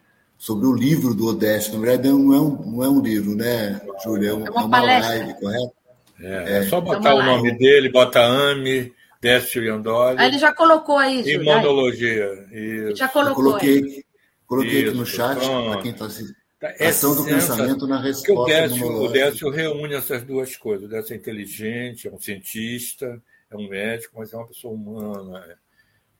sobre 0.44 0.66
o 0.66 0.74
livro 0.74 1.14
do 1.14 1.28
Odécio. 1.28 1.72
Na 1.72 1.80
verdade, 1.80 2.10
não 2.10 2.34
é 2.34 2.38
um, 2.38 2.70
não 2.70 2.84
é 2.84 2.88
um 2.90 3.00
livro, 3.00 3.34
né, 3.34 3.80
Júlio? 4.04 4.28
É, 4.28 4.34
um, 4.34 4.46
é 4.46 4.50
uma, 4.50 4.60
é 4.60 4.64
uma 4.64 4.82
live, 4.82 5.34
correto? 5.40 5.72
É, 6.20 6.58
é 6.58 6.62
só 6.64 6.82
botar 6.82 7.14
o 7.14 7.22
nome 7.22 7.56
dele, 7.56 7.88
bota 7.88 8.20
AME, 8.20 8.92
Décio 9.22 9.64
Iandoli. 9.64 10.18
Aí 10.18 10.28
ele 10.28 10.38
já 10.38 10.52
colocou 10.52 10.98
aí, 10.98 11.22
Júlio. 11.22 11.40
Imunologia. 11.40 12.46
Já 12.94 13.08
colocou. 13.08 13.30
Eu 13.30 13.52
coloquei, 13.52 14.04
coloquei 14.46 14.80
Isso, 14.80 14.88
aqui 14.90 14.98
no 14.98 15.06
chat, 15.06 15.38
para 15.38 15.80
quem 15.80 15.92
está 15.92 16.04
assistindo. 16.04 16.36
Tá, 16.60 16.74
Ação 16.78 17.16
do 17.16 17.24
pensamento 17.24 17.86
na 17.86 18.02
resposta. 18.02 18.42
O 18.42 18.44
Décio, 18.44 18.86
o 18.86 19.08
Décio 19.08 19.50
reúne 19.50 19.94
essas 19.94 20.24
duas 20.24 20.54
coisas. 20.58 20.84
O 20.84 20.90
Décio 20.90 21.14
é 21.14 21.16
inteligente, 21.16 22.06
é 22.06 22.10
um 22.10 22.20
cientista, 22.20 23.18
é 23.50 23.56
um 23.56 23.66
médico, 23.66 24.16
mas 24.18 24.30
é 24.30 24.36
uma 24.36 24.46
pessoa 24.46 24.74
humana, 24.74 25.42
é, 25.48 25.56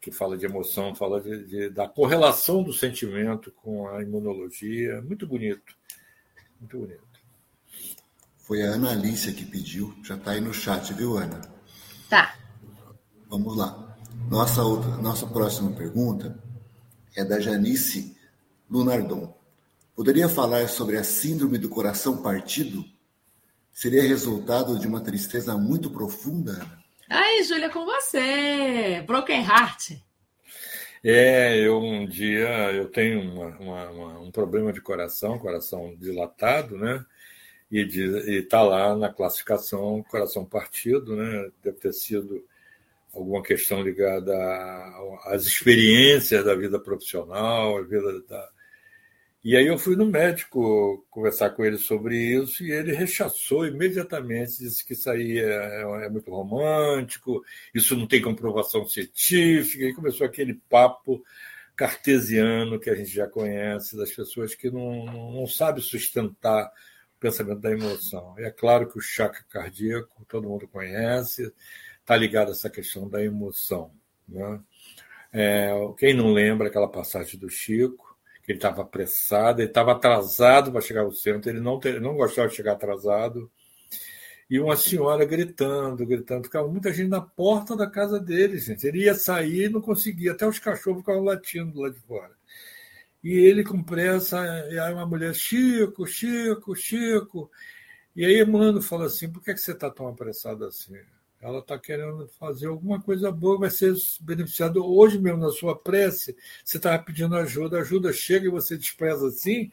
que 0.04 0.12
fala 0.12 0.36
de 0.36 0.44
emoção, 0.44 0.94
fala 0.94 1.18
de, 1.18 1.44
de, 1.46 1.70
da 1.70 1.88
correlação 1.88 2.62
do 2.62 2.74
sentimento 2.74 3.50
com 3.50 3.88
a 3.88 4.02
imunologia. 4.02 5.00
Muito 5.00 5.26
bonito. 5.26 5.74
Muito 6.60 6.78
bonito. 6.78 7.02
Foi 8.36 8.62
a 8.62 8.72
Ana 8.72 8.90
Alicia 8.90 9.32
que 9.32 9.46
pediu, 9.46 9.94
já 10.04 10.16
está 10.16 10.32
aí 10.32 10.42
no 10.42 10.52
chat, 10.52 10.92
viu, 10.92 11.16
Ana? 11.16 11.40
Tá. 12.10 12.34
Vamos 13.30 13.56
lá. 13.56 13.96
Nossa, 14.28 14.62
outra, 14.62 14.90
nossa 14.98 15.26
próxima 15.26 15.70
pergunta 15.70 16.38
é 17.16 17.24
da 17.24 17.40
Janice 17.40 18.14
Lunardon. 18.68 19.34
Poderia 19.96 20.28
falar 20.28 20.68
sobre 20.68 20.98
a 20.98 21.04
síndrome 21.04 21.56
do 21.56 21.70
coração 21.70 22.18
partido? 22.20 22.84
Seria 23.72 24.02
resultado 24.02 24.78
de 24.78 24.86
uma 24.86 25.00
tristeza 25.00 25.56
muito 25.56 25.88
profunda? 25.88 26.83
Aí, 27.16 27.44
Júlia, 27.44 27.70
com 27.70 27.84
você! 27.84 29.00
Broken 29.06 29.44
Heart. 29.44 29.92
É, 31.04 31.56
eu 31.60 31.78
um 31.78 32.04
dia 32.04 32.48
eu 32.72 32.88
tenho 32.88 33.20
uma, 33.20 33.56
uma, 33.56 33.90
uma, 33.90 34.18
um 34.18 34.32
problema 34.32 34.72
de 34.72 34.80
coração, 34.80 35.38
coração 35.38 35.94
dilatado, 35.94 36.76
né? 36.76 37.06
e 37.70 37.82
está 38.42 38.62
lá 38.62 38.96
na 38.96 39.12
classificação 39.12 40.02
coração 40.02 40.44
partido, 40.44 41.14
né? 41.14 41.52
deve 41.62 41.78
ter 41.78 41.92
sido 41.92 42.44
alguma 43.14 43.44
questão 43.44 43.80
ligada 43.80 44.34
às 45.26 45.46
experiências 45.46 46.44
da 46.44 46.56
vida 46.56 46.80
profissional, 46.80 47.78
a 47.78 47.82
vida 47.82 48.22
da... 48.22 48.48
E 49.44 49.56
aí 49.58 49.66
eu 49.66 49.78
fui 49.78 49.94
no 49.94 50.06
médico 50.06 51.04
conversar 51.10 51.50
com 51.50 51.62
ele 51.62 51.76
sobre 51.76 52.16
isso 52.16 52.64
e 52.64 52.72
ele 52.72 52.94
rechaçou 52.94 53.66
imediatamente, 53.66 54.58
disse 54.58 54.82
que 54.82 54.94
isso 54.94 55.10
aí 55.10 55.38
é, 55.38 55.82
é 56.06 56.08
muito 56.08 56.30
romântico, 56.30 57.44
isso 57.74 57.94
não 57.94 58.06
tem 58.06 58.22
comprovação 58.22 58.88
científica, 58.88 59.84
e 59.84 59.92
começou 59.92 60.26
aquele 60.26 60.54
papo 60.54 61.22
cartesiano 61.76 62.80
que 62.80 62.88
a 62.88 62.94
gente 62.94 63.10
já 63.10 63.26
conhece, 63.28 63.96
das 63.98 64.10
pessoas 64.12 64.54
que 64.54 64.70
não, 64.70 65.04
não, 65.04 65.46
sabem 65.46 65.82
sustentar 65.82 66.72
pensamento 67.20 67.60
da 67.60 67.70
emoção. 67.70 68.34
É 68.38 68.50
claro 68.50 68.88
que 68.90 68.98
o 68.98 69.02
chakra 69.02 69.44
cardíaco, 69.50 70.24
todo 70.26 70.48
mundo 70.48 70.66
conhece, 70.68 71.52
está 72.00 72.16
ligado 72.16 72.48
a 72.48 72.52
essa 72.52 72.70
questão 72.70 73.08
da 73.10 73.22
emoção. 73.22 73.90
Né? 74.26 74.60
É, 75.32 75.70
quem 75.98 76.14
não 76.14 76.32
lembra 76.32 76.68
aquela 76.68 76.88
passagem 76.88 77.38
do 77.38 77.50
Chico, 77.50 78.03
que 78.44 78.52
ele 78.52 78.58
estava 78.58 78.82
apressado, 78.82 79.60
ele 79.60 79.68
estava 79.68 79.92
atrasado 79.92 80.70
para 80.70 80.80
chegar 80.82 81.02
ao 81.02 81.12
centro, 81.12 81.50
ele 81.50 81.60
não, 81.60 81.80
não 82.00 82.14
gostava 82.14 82.48
de 82.48 82.54
chegar 82.54 82.72
atrasado, 82.72 83.50
e 84.48 84.60
uma 84.60 84.76
senhora 84.76 85.24
gritando, 85.24 86.06
gritando, 86.06 86.44
ficava 86.44 86.68
muita 86.68 86.92
gente 86.92 87.08
na 87.08 87.20
porta 87.20 87.74
da 87.74 87.88
casa 87.88 88.20
dele, 88.20 88.58
gente. 88.58 88.86
Ele 88.86 89.04
ia 89.04 89.14
sair 89.14 89.64
e 89.64 89.68
não 89.68 89.80
conseguia, 89.80 90.32
até 90.32 90.46
os 90.46 90.58
cachorros 90.58 91.00
ficavam 91.00 91.24
latindo 91.24 91.80
lá 91.80 91.88
de 91.88 91.98
fora. 92.00 92.32
E 93.22 93.32
ele 93.32 93.64
com 93.64 93.82
pressa, 93.82 94.38
e 94.70 94.78
aí 94.78 94.92
uma 94.92 95.06
mulher, 95.06 95.34
Chico, 95.34 96.06
Chico, 96.06 96.76
Chico. 96.76 97.50
E 98.14 98.24
aí 98.24 98.44
Mano 98.44 98.82
fala 98.82 99.06
assim, 99.06 99.32
por 99.32 99.42
que, 99.42 99.50
é 99.50 99.54
que 99.54 99.60
você 99.60 99.72
está 99.72 99.90
tão 99.90 100.06
apressado 100.06 100.66
assim? 100.66 100.98
Ela 101.44 101.58
está 101.58 101.78
querendo 101.78 102.26
fazer 102.40 102.68
alguma 102.68 102.98
coisa 102.98 103.30
boa, 103.30 103.58
vai 103.58 103.70
ser 103.70 103.92
beneficiado 104.22 104.82
hoje 104.82 105.18
mesmo 105.18 105.40
na 105.40 105.50
sua 105.50 105.76
prece. 105.76 106.34
Você 106.64 106.78
estava 106.78 106.98
pedindo 107.02 107.36
ajuda, 107.36 107.80
ajuda 107.80 108.14
chega 108.14 108.46
e 108.46 108.50
você 108.50 108.78
despreza 108.78 109.28
assim. 109.28 109.70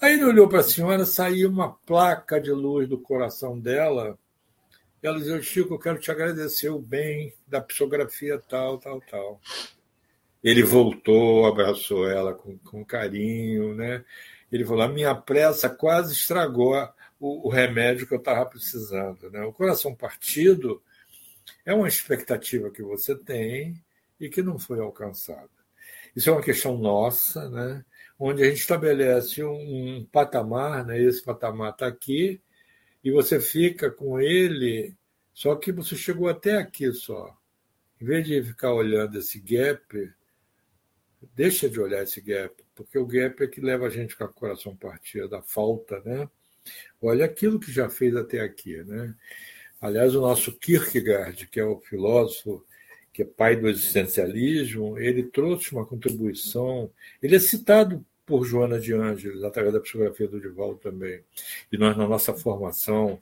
Aí 0.00 0.12
ele 0.12 0.26
olhou 0.26 0.48
para 0.48 0.60
a 0.60 0.62
senhora, 0.62 1.04
saiu 1.04 1.50
uma 1.50 1.72
placa 1.72 2.40
de 2.40 2.52
luz 2.52 2.88
do 2.88 2.96
coração 2.96 3.58
dela. 3.58 4.16
Ela 5.02 5.18
dizia, 5.18 5.42
Chico, 5.42 5.74
eu 5.74 5.78
quero 5.80 5.98
te 5.98 6.08
agradecer 6.08 6.68
o 6.68 6.78
bem 6.78 7.34
da 7.48 7.60
psicografia 7.60 8.38
tal, 8.38 8.78
tal, 8.78 9.00
tal. 9.00 9.40
Ele 10.40 10.62
voltou, 10.62 11.46
abraçou 11.46 12.08
ela 12.08 12.32
com, 12.32 12.56
com 12.58 12.84
carinho, 12.84 13.74
né? 13.74 14.04
Ele 14.52 14.64
falou: 14.64 14.82
a 14.82 14.88
minha 14.88 15.16
pressa 15.16 15.68
quase 15.68 16.12
estragou 16.12 16.76
o, 17.18 17.48
o 17.48 17.50
remédio 17.50 18.06
que 18.06 18.14
eu 18.14 18.18
estava 18.18 18.46
precisando. 18.46 19.28
Né? 19.32 19.42
O 19.42 19.52
coração 19.52 19.96
partido 19.96 20.80
é 21.64 21.74
uma 21.74 21.88
expectativa 21.88 22.70
que 22.70 22.82
você 22.82 23.14
tem 23.14 23.82
e 24.18 24.28
que 24.28 24.42
não 24.42 24.58
foi 24.58 24.80
alcançada. 24.80 25.50
Isso 26.14 26.28
é 26.28 26.32
uma 26.32 26.42
questão 26.42 26.76
nossa, 26.76 27.48
né? 27.48 27.84
onde 28.18 28.42
a 28.42 28.48
gente 28.48 28.60
estabelece 28.60 29.42
um, 29.42 29.96
um 29.98 30.04
patamar, 30.04 30.86
né? 30.86 31.00
esse 31.00 31.22
patamar 31.22 31.72
está 31.72 31.86
aqui, 31.86 32.40
e 33.02 33.10
você 33.10 33.40
fica 33.40 33.90
com 33.90 34.20
ele, 34.20 34.94
só 35.34 35.56
que 35.56 35.72
você 35.72 35.96
chegou 35.96 36.28
até 36.28 36.56
aqui 36.56 36.92
só. 36.92 37.36
Em 38.00 38.04
vez 38.04 38.26
de 38.26 38.42
ficar 38.42 38.72
olhando 38.72 39.18
esse 39.18 39.40
gap, 39.40 40.12
deixa 41.34 41.68
de 41.68 41.80
olhar 41.80 42.02
esse 42.02 42.20
gap, 42.20 42.54
porque 42.74 42.98
o 42.98 43.06
gap 43.06 43.42
é 43.42 43.46
que 43.46 43.60
leva 43.60 43.86
a 43.86 43.90
gente 43.90 44.16
com 44.16 44.24
o 44.24 44.32
coração 44.32 44.76
partido, 44.76 45.28
da 45.28 45.42
falta, 45.42 46.00
né? 46.04 46.28
Olha 47.00 47.24
aquilo 47.24 47.58
que 47.58 47.72
já 47.72 47.90
fez 47.90 48.14
até 48.14 48.40
aqui, 48.40 48.84
né? 48.84 49.14
Aliás, 49.82 50.14
o 50.14 50.20
nosso 50.20 50.52
Kierkegaard, 50.52 51.48
que 51.48 51.58
é 51.58 51.64
o 51.64 51.80
filósofo 51.80 52.64
que 53.12 53.22
é 53.22 53.24
pai 53.24 53.56
do 53.56 53.68
existencialismo, 53.68 54.96
ele 54.96 55.24
trouxe 55.24 55.72
uma 55.72 55.84
contribuição. 55.84 56.88
Ele 57.20 57.34
é 57.34 57.38
citado 57.40 58.06
por 58.24 58.44
Joana 58.44 58.78
de 58.78 58.94
Ângeles, 58.94 59.42
através 59.42 59.74
da 59.74 59.80
psicografia 59.80 60.28
do 60.28 60.40
Divaldo 60.40 60.78
também. 60.78 61.20
E 61.70 61.76
nós, 61.76 61.96
na 61.96 62.06
nossa 62.06 62.32
formação 62.32 63.20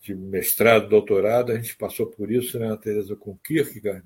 de 0.00 0.14
mestrado, 0.14 0.90
doutorado, 0.90 1.50
a 1.50 1.56
gente 1.56 1.74
passou 1.74 2.06
por 2.06 2.30
isso, 2.30 2.58
né, 2.58 2.78
Tereza, 2.80 3.16
com 3.16 3.36
Kierkegaard. 3.38 4.04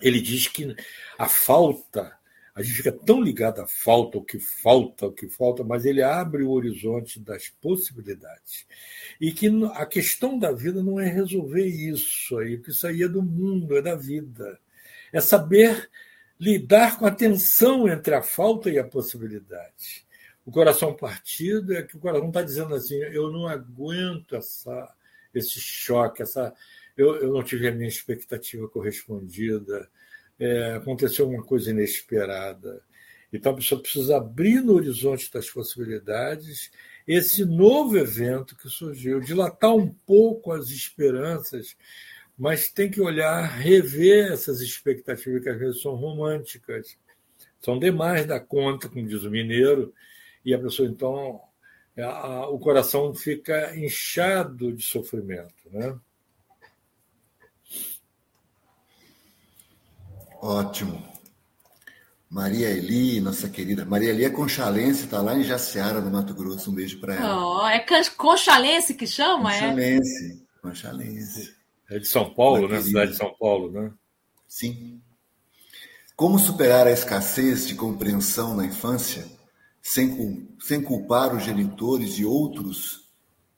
Ele 0.00 0.20
diz 0.20 0.46
que 0.46 0.74
a 1.18 1.28
falta 1.28 2.16
a 2.54 2.62
gente 2.62 2.76
fica 2.76 2.92
tão 2.92 3.22
ligado 3.22 3.60
à 3.60 3.66
falta, 3.66 4.18
o 4.18 4.24
que 4.24 4.38
falta, 4.38 5.06
o 5.06 5.12
que 5.12 5.28
falta, 5.28 5.62
mas 5.62 5.84
ele 5.84 6.02
abre 6.02 6.42
o 6.42 6.50
horizonte 6.50 7.20
das 7.20 7.48
possibilidades. 7.48 8.66
E 9.20 9.32
que 9.32 9.48
a 9.74 9.86
questão 9.86 10.38
da 10.38 10.50
vida 10.50 10.82
não 10.82 10.98
é 10.98 11.08
resolver 11.08 11.64
isso 11.64 12.38
aí, 12.38 12.56
porque 12.56 12.72
isso 12.72 12.86
aí 12.86 13.02
é 13.02 13.08
do 13.08 13.22
mundo, 13.22 13.76
é 13.76 13.82
da 13.82 13.94
vida. 13.94 14.58
É 15.12 15.20
saber 15.20 15.88
lidar 16.38 16.98
com 16.98 17.06
a 17.06 17.10
tensão 17.10 17.88
entre 17.88 18.14
a 18.14 18.22
falta 18.22 18.68
e 18.70 18.78
a 18.78 18.84
possibilidade. 18.84 20.04
O 20.44 20.50
coração 20.50 20.94
partido 20.94 21.74
é 21.74 21.82
que 21.82 21.96
o 21.96 22.00
coração 22.00 22.28
está 22.28 22.42
dizendo 22.42 22.74
assim: 22.74 22.96
eu 22.96 23.30
não 23.30 23.46
aguento 23.46 24.34
essa, 24.34 24.92
esse 25.32 25.60
choque, 25.60 26.22
essa, 26.22 26.52
eu, 26.96 27.16
eu 27.16 27.32
não 27.32 27.44
tive 27.44 27.68
a 27.68 27.72
minha 27.72 27.88
expectativa 27.88 28.68
correspondida 28.68 29.88
é, 30.40 30.72
aconteceu 30.72 31.28
uma 31.28 31.44
coisa 31.44 31.70
inesperada. 31.70 32.82
Então 33.32 33.52
a 33.52 33.56
pessoa 33.56 33.80
precisa 33.80 34.16
abrir 34.16 34.60
no 34.60 34.74
horizonte 34.74 35.30
das 35.32 35.48
possibilidades 35.48 36.70
esse 37.06 37.44
novo 37.44 37.98
evento 37.98 38.56
que 38.56 38.68
surgiu, 38.68 39.20
dilatar 39.20 39.74
um 39.74 39.88
pouco 40.06 40.52
as 40.52 40.70
esperanças, 40.70 41.76
mas 42.36 42.70
tem 42.70 42.90
que 42.90 43.00
olhar, 43.00 43.42
rever 43.42 44.32
essas 44.32 44.60
expectativas 44.60 45.42
que 45.42 45.48
às 45.48 45.58
vezes 45.58 45.82
são 45.82 45.94
românticas, 45.94 46.96
são 47.60 47.78
demais 47.78 48.26
da 48.26 48.40
conta, 48.40 48.88
como 48.88 49.06
diz 49.06 49.22
o 49.22 49.30
mineiro, 49.30 49.92
e 50.44 50.54
a 50.54 50.58
pessoa 50.58 50.88
então 50.88 51.40
a, 51.98 52.48
o 52.48 52.58
coração 52.58 53.14
fica 53.14 53.76
inchado 53.76 54.72
de 54.72 54.82
sofrimento, 54.82 55.68
né? 55.70 55.98
Ótimo. 60.40 61.10
Maria 62.30 62.68
Eli, 62.70 63.20
nossa 63.20 63.48
querida. 63.48 63.84
Maria 63.84 64.10
Eli 64.10 64.24
é 64.24 64.30
conchalense, 64.30 65.04
está 65.04 65.20
lá 65.20 65.36
em 65.36 65.42
Jaciara, 65.42 66.00
no 66.00 66.10
Mato 66.10 66.32
Grosso. 66.32 66.70
Um 66.70 66.74
beijo 66.74 67.00
para 67.00 67.16
ela. 67.16 67.62
Oh, 67.62 67.66
é 67.66 67.84
conchalense 68.16 68.94
que 68.94 69.06
chama? 69.06 69.52
Conchalense. 69.52 70.32
É? 70.32 70.62
Conchalense. 70.62 71.54
É 71.90 71.98
de 71.98 72.06
São 72.06 72.32
Paulo, 72.32 72.68
né? 72.68 72.80
Cidade 72.80 73.10
de 73.10 73.16
São 73.16 73.34
Paulo, 73.38 73.72
né? 73.72 73.92
Sim. 74.46 75.02
Como 76.14 76.38
superar 76.38 76.86
a 76.86 76.92
escassez 76.92 77.66
de 77.66 77.74
compreensão 77.74 78.54
na 78.54 78.64
infância 78.64 79.26
sem, 79.82 80.48
sem 80.60 80.80
culpar 80.80 81.34
os 81.34 81.42
genitores 81.42 82.18
e 82.18 82.24
outros 82.24 83.08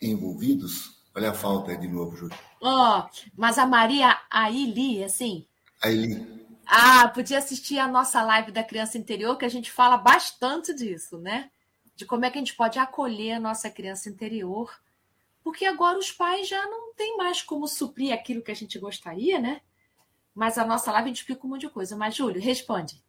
envolvidos? 0.01 1.03
Olha 1.15 1.31
a 1.31 1.35
falta 1.35 1.73
aí 1.73 1.77
de 1.77 1.89
novo, 1.89 2.17
Júlio. 2.17 2.39
Oh, 2.63 3.03
mas 3.37 3.59
a 3.59 3.67
Maria 3.67 4.19
Aili, 4.31 5.05
assim. 5.05 5.47
Aili. 5.83 6.42
Ah, 6.75 7.07
podia 7.09 7.37
assistir 7.37 7.79
a 7.79 7.87
nossa 7.87 8.23
live 8.23 8.51
da 8.51 8.65
criança 8.65 8.97
interior, 8.97 9.37
que 9.37 9.45
a 9.45 9.51
gente 9.51 9.71
fala 9.71 9.99
bastante 9.99 10.73
disso, 10.73 11.19
né? 11.19 11.51
De 11.95 12.07
como 12.07 12.25
é 12.25 12.31
que 12.31 12.39
a 12.39 12.41
gente 12.41 12.57
pode 12.57 12.79
acolher 12.79 13.33
a 13.33 13.41
nossa 13.41 13.69
criança 13.69 14.09
interior, 14.09 14.75
porque 15.45 15.67
agora 15.67 15.99
os 15.99 16.11
pais 16.11 16.49
já 16.49 16.67
não 16.67 16.95
têm 16.95 17.15
mais 17.19 17.43
como 17.43 17.69
suprir 17.69 18.11
aquilo 18.15 18.41
que 18.41 18.51
a 18.51 18.55
gente 18.55 18.79
gostaria, 18.79 19.39
né? 19.39 19.61
Mas 20.35 20.57
a 20.57 20.65
nossa 20.65 20.91
live 20.93 21.05
a 21.05 21.09
gente 21.09 21.19
explica 21.19 21.47
um 21.47 21.51
monte 21.51 21.61
de 21.61 21.69
coisa. 21.69 21.95
Mas, 21.95 22.17
Júlio, 22.17 22.41
responde. 22.41 23.03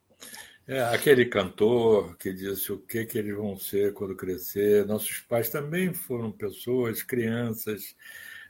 É, 0.68 0.82
aquele 0.82 1.24
cantor 1.24 2.18
que 2.18 2.34
disse 2.34 2.70
o 2.70 2.78
que, 2.78 3.06
que 3.06 3.16
eles 3.16 3.34
vão 3.34 3.56
ser 3.56 3.94
quando 3.94 4.14
crescer. 4.14 4.84
Nossos 4.84 5.20
pais 5.20 5.48
também 5.48 5.94
foram 5.94 6.30
pessoas, 6.30 7.02
crianças. 7.02 7.96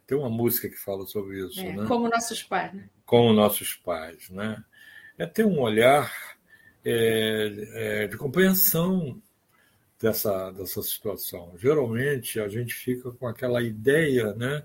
Tem 0.09 0.19
uma 0.19 0.29
música 0.29 0.69
que 0.69 0.77
fala 0.77 1.07
sobre 1.07 1.39
isso, 1.39 1.61
é, 1.61 1.73
né? 1.73 1.87
Como 1.87 2.09
nossos 2.09 2.43
pais, 2.43 2.75
né? 2.75 2.91
Como 3.07 3.33
nossos 3.33 3.75
pais, 3.75 4.29
né? 4.29 4.65
É 5.19 5.27
ter 5.27 5.45
um 5.45 5.61
olhar 5.61 6.13
é, 6.85 8.03
é, 8.03 8.07
de 8.07 8.17
compreensão 8.17 9.21
dessa, 10.01 10.51
dessa 10.51 10.83
situação. 10.83 11.53
Geralmente 11.57 12.41
a 12.41 12.49
gente 12.49 12.75
fica 12.75 13.11
com 13.13 13.27
aquela 13.27 13.63
ideia 13.63 14.35
né, 14.35 14.65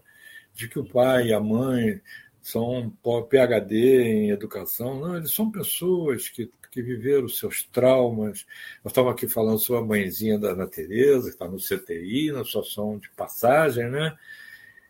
de 0.54 0.68
que 0.68 0.80
o 0.80 0.86
pai 0.86 1.28
e 1.28 1.34
a 1.34 1.40
mãe 1.40 2.02
são 2.42 2.92
PhD 3.30 4.02
em 4.02 4.30
educação. 4.32 5.00
Não, 5.00 5.18
eles 5.18 5.32
são 5.32 5.52
pessoas 5.52 6.30
que, 6.30 6.52
que 6.72 6.82
viveram 6.82 7.28
seus 7.30 7.64
traumas. 7.64 8.46
Nós 8.84 8.92
estamos 8.92 9.12
aqui 9.12 9.28
falando 9.28 9.60
sobre 9.60 9.84
a 9.84 9.86
mãezinha 9.86 10.40
da 10.40 10.50
Ana 10.50 10.68
Tereza, 10.68 11.28
que 11.28 11.36
está 11.36 11.48
no 11.48 11.58
CTI, 11.58 12.32
na 12.32 12.44
situação 12.44 12.98
de 12.98 13.10
passagem, 13.12 13.90
né? 13.90 14.18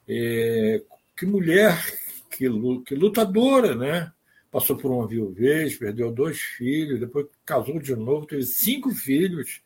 E, 0.07 0.84
que 1.15 1.26
mulher, 1.26 1.77
que, 2.31 2.48
que 2.86 2.95
lutadora, 2.95 3.76
né? 3.76 4.11
Passou 4.51 4.76
por 4.76 4.91
uma 4.91 5.07
viuvez, 5.07 5.77
perdeu 5.77 6.11
dois 6.11 6.39
filhos, 6.39 6.99
depois 6.99 7.27
casou 7.45 7.80
de 7.80 7.95
novo, 7.95 8.26
teve 8.26 8.43
cinco 8.43 8.91
filhos. 8.91 9.61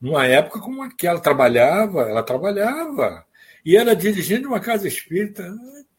Numa 0.00 0.26
época 0.26 0.60
como 0.60 0.82
aquela, 0.82 1.20
trabalhava, 1.20 2.02
ela 2.02 2.22
trabalhava. 2.22 3.24
E 3.64 3.76
era 3.76 3.96
dirigente 3.96 4.42
de 4.42 4.46
uma 4.46 4.60
casa 4.60 4.86
espírita, 4.86 5.52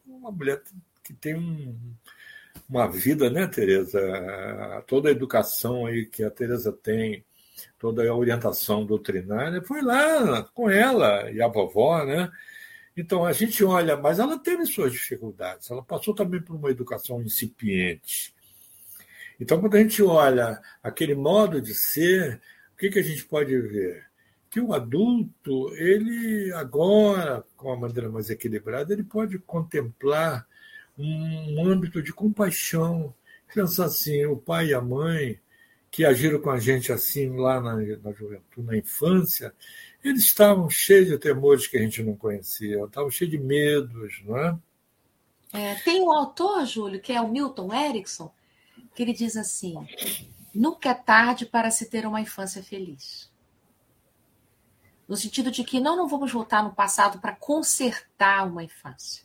uma 0.07 0.32
mulher 0.32 0.61
que 1.03 1.14
tem 1.14 1.36
um, 1.36 1.76
uma 2.70 2.88
vida, 2.88 3.30
né, 3.30 3.48
Tereza? 3.48 3.99
Toda 4.88 5.10
a 5.10 5.11
educação 5.11 5.86
aí 5.86 6.06
que 6.06 6.24
a 6.24 6.30
Tereza 6.30 6.72
tem, 6.72 7.26
toda 7.78 8.07
a 8.07 8.16
orientação 8.16 8.86
doutrinária, 8.86 9.61
foi 9.64 9.82
lá 9.82 10.44
com 10.53 10.70
ela 10.70 11.30
e 11.32 11.41
a 11.41 11.48
vovó, 11.48 12.06
né? 12.06 12.32
Então, 13.00 13.26
a 13.26 13.32
gente 13.32 13.64
olha, 13.64 13.96
mas 13.96 14.20
ela 14.20 14.38
teve 14.38 14.66
suas 14.66 14.92
dificuldades, 14.92 15.72
ela 15.72 15.82
passou 15.82 16.14
também 16.14 16.42
por 16.42 16.58
uma 16.58 16.70
educação 16.70 17.22
incipiente. 17.22 18.36
Então, 19.40 19.62
quando 19.62 19.76
a 19.76 19.80
gente 19.80 20.04
olha 20.04 20.62
aquele 20.84 21.16
modo 21.16 21.62
de 21.62 21.74
ser, 21.74 22.42
o 22.74 22.78
que, 22.78 22.90
que 22.90 23.00
a 23.00 23.02
gente 23.02 23.24
pode 23.24 23.58
ver? 23.58 24.06
Que 24.50 24.60
o 24.60 24.74
adulto, 24.74 25.74
ele 25.76 26.52
agora, 26.52 27.42
com 27.56 27.72
a 27.72 27.78
maneira 27.78 28.10
mais 28.10 28.30
equilibrada, 28.30 28.92
ele 28.92 29.04
pode 29.04 29.40
contemplar 29.40 30.46
um 30.98 31.66
âmbito 31.66 32.04
de 32.04 32.12
compaixão, 32.12 33.16
pensar 33.56 33.86
assim, 33.86 34.26
o 34.26 34.36
pai 34.36 34.68
e 34.68 34.74
a 34.74 34.82
mãe 34.82 35.40
que 35.90 36.04
agiram 36.04 36.40
com 36.42 36.52
a 36.52 36.60
gente 36.60 36.92
assim 36.92 37.30
lá 37.38 37.62
na, 37.62 37.78
na 37.78 38.12
juventude, 38.12 38.68
na 38.68 38.78
infância, 38.78 39.54
eles 40.04 40.24
estavam 40.24 40.70
cheios 40.70 41.08
de 41.08 41.18
temores 41.18 41.68
que 41.68 41.78
a 41.78 41.82
gente 41.82 42.02
não 42.02 42.16
conhecia, 42.16 42.84
estavam 42.84 43.10
cheios 43.10 43.32
de 43.32 43.38
medos, 43.38 44.22
não 44.26 44.38
é? 44.38 44.60
é 45.54 45.76
tem 45.76 46.02
um 46.02 46.12
autor, 46.12 46.66
Júlio, 46.66 47.02
que 47.02 47.12
é 47.12 47.22
o 47.22 47.28
Milton 47.28 47.74
Erickson, 47.74 48.32
que 48.96 49.04
ele 49.04 49.14
diz 49.14 49.36
assim: 49.36 49.76
nunca 50.54 50.90
é 50.90 50.94
tarde 50.94 51.46
para 51.46 51.72
se 51.72 51.90
ter 51.90 52.06
uma 52.06 52.22
infância 52.22 52.64
feliz. 52.64 53.30
No 55.08 55.18
sentido 55.18 55.50
de 55.50 55.64
que 55.64 55.80
não, 55.80 55.98
não 55.98 56.08
vamos 56.08 56.32
voltar 56.32 56.64
no 56.64 56.74
passado 56.74 57.20
para 57.20 57.36
consertar 57.36 58.48
uma 58.48 58.64
infância. 58.64 59.24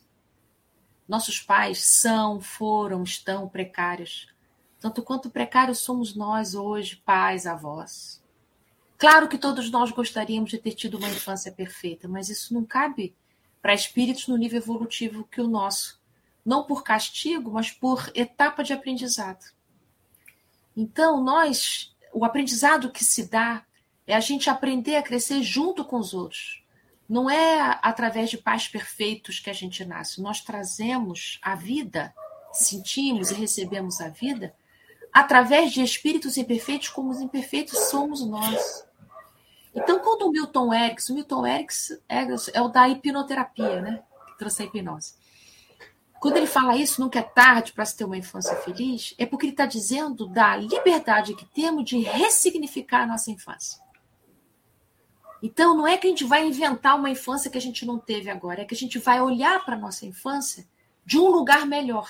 Nossos 1.07 1.39
pais 1.39 1.83
são, 1.83 2.41
foram, 2.41 3.03
estão 3.03 3.47
precários. 3.47 4.27
Tanto 4.79 5.03
quanto 5.03 5.29
precários 5.29 5.77
somos 5.79 6.15
nós 6.15 6.55
hoje, 6.55 6.95
pais, 7.05 7.45
avós. 7.45 8.23
Claro 9.05 9.27
que 9.27 9.37
todos 9.37 9.69
nós 9.69 9.91
gostaríamos 9.91 10.49
de 10.49 10.57
ter 10.57 10.71
tido 10.71 10.97
uma 10.97 11.07
infância 11.07 11.51
perfeita, 11.51 12.07
mas 12.07 12.27
isso 12.27 12.55
não 12.55 12.65
cabe 12.65 13.15
para 13.61 13.71
espíritos 13.71 14.27
no 14.27 14.35
nível 14.35 14.57
evolutivo 14.57 15.27
que 15.29 15.39
o 15.39 15.47
nosso. 15.47 16.01
Não 16.43 16.63
por 16.63 16.83
castigo, 16.83 17.51
mas 17.51 17.69
por 17.69 18.11
etapa 18.15 18.63
de 18.63 18.73
aprendizado. 18.73 19.45
Então, 20.75 21.23
nós, 21.23 21.95
o 22.11 22.25
aprendizado 22.25 22.89
que 22.89 23.05
se 23.05 23.29
dá 23.29 23.63
é 24.07 24.15
a 24.15 24.19
gente 24.19 24.49
aprender 24.49 24.95
a 24.95 25.03
crescer 25.03 25.43
junto 25.43 25.85
com 25.85 25.99
os 25.99 26.15
outros. 26.15 26.63
Não 27.07 27.29
é 27.29 27.77
através 27.83 28.31
de 28.31 28.39
pais 28.39 28.67
perfeitos 28.67 29.39
que 29.39 29.51
a 29.51 29.53
gente 29.53 29.85
nasce. 29.85 30.19
Nós 30.19 30.41
trazemos 30.41 31.37
a 31.43 31.53
vida, 31.53 32.11
sentimos 32.51 33.29
e 33.29 33.35
recebemos 33.35 34.01
a 34.01 34.09
vida 34.09 34.55
através 35.13 35.71
de 35.71 35.83
espíritos 35.83 36.37
imperfeitos, 36.37 36.89
como 36.89 37.11
os 37.11 37.21
imperfeitos 37.21 37.77
somos 37.91 38.25
nós. 38.25 38.84
Então, 39.75 39.99
quando 39.99 40.23
o 40.23 40.31
Milton 40.31 40.73
Erickson, 40.73 41.13
Milton 41.13 41.45
Erickson 41.45 41.95
é 42.53 42.61
o 42.61 42.69
da 42.69 42.87
hipnoterapia, 42.87 43.81
né? 43.81 44.03
Que 44.27 44.37
trouxe 44.37 44.63
a 44.63 44.65
hipnose. 44.65 45.13
Quando 46.19 46.37
ele 46.37 46.47
fala 46.47 46.77
isso, 46.77 47.01
nunca 47.01 47.19
é 47.19 47.21
tarde 47.21 47.73
para 47.73 47.85
se 47.85 47.95
ter 47.95 48.05
uma 48.05 48.17
infância 48.17 48.55
feliz, 48.55 49.13
é 49.17 49.25
porque 49.25 49.45
ele 49.45 49.53
está 49.53 49.65
dizendo 49.65 50.25
da 50.25 50.55
liberdade 50.55 51.35
que 51.35 51.45
temos 51.45 51.83
de 51.83 51.99
ressignificar 51.99 53.03
a 53.03 53.05
nossa 53.05 53.29
infância. 53.29 53.83
Então, 55.43 55.75
não 55.75 55.85
é 55.85 55.97
que 55.97 56.07
a 56.07 56.09
gente 56.09 56.23
vai 56.23 56.47
inventar 56.47 56.97
uma 56.97 57.09
infância 57.09 57.51
que 57.51 57.57
a 57.57 57.61
gente 57.61 57.85
não 57.85 57.99
teve 57.99 58.29
agora, 58.29 58.61
é 58.61 58.65
que 58.65 58.73
a 58.73 58.77
gente 58.77 58.97
vai 58.97 59.21
olhar 59.21 59.63
para 59.63 59.75
a 59.75 59.79
nossa 59.79 60.05
infância 60.05 60.65
de 61.05 61.19
um 61.19 61.27
lugar 61.29 61.67
melhor. 61.67 62.09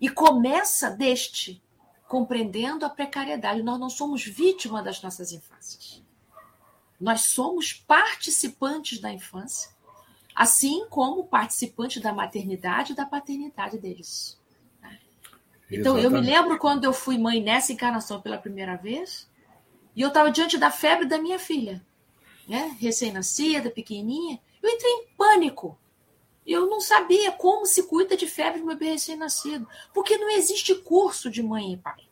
E 0.00 0.08
começa 0.08 0.90
deste, 0.90 1.62
compreendendo 2.08 2.84
a 2.84 2.90
precariedade. 2.90 3.62
Nós 3.62 3.78
não 3.78 3.88
somos 3.88 4.24
vítima 4.24 4.82
das 4.82 5.00
nossas 5.00 5.30
infâncias. 5.30 6.03
Nós 7.00 7.22
somos 7.22 7.72
participantes 7.72 9.00
da 9.00 9.12
infância, 9.12 9.70
assim 10.34 10.86
como 10.88 11.24
participantes 11.24 12.02
da 12.02 12.12
maternidade 12.12 12.92
e 12.92 12.96
da 12.96 13.04
paternidade 13.06 13.78
deles. 13.78 14.38
Então, 15.70 15.98
Exatamente. 15.98 16.04
eu 16.04 16.10
me 16.10 16.20
lembro 16.20 16.58
quando 16.58 16.84
eu 16.84 16.92
fui 16.92 17.18
mãe 17.18 17.42
nessa 17.42 17.72
encarnação 17.72 18.20
pela 18.20 18.38
primeira 18.38 18.76
vez, 18.76 19.28
e 19.96 20.00
eu 20.00 20.08
estava 20.08 20.30
diante 20.30 20.58
da 20.58 20.70
febre 20.70 21.06
da 21.06 21.18
minha 21.18 21.38
filha 21.38 21.84
né, 22.48 22.76
recém-nascida, 22.78 23.70
pequenininha, 23.70 24.40
eu 24.62 24.70
entrei 24.70 24.90
em 24.90 25.06
pânico. 25.16 25.78
Eu 26.46 26.66
não 26.66 26.80
sabia 26.80 27.32
como 27.32 27.64
se 27.64 27.84
cuida 27.84 28.16
de 28.16 28.26
febre 28.26 28.60
no 28.60 28.66
bebê 28.66 28.90
recém-nascido, 28.90 29.66
porque 29.94 30.18
não 30.18 30.30
existe 30.30 30.74
curso 30.74 31.30
de 31.30 31.42
mãe 31.42 31.72
e 31.72 31.76
pai. 31.76 32.04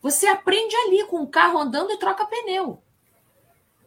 Você 0.00 0.26
aprende 0.26 0.74
ali 0.74 1.04
com 1.04 1.22
o 1.22 1.28
carro 1.28 1.58
andando 1.58 1.92
e 1.92 1.98
troca 1.98 2.24
pneu. 2.24 2.82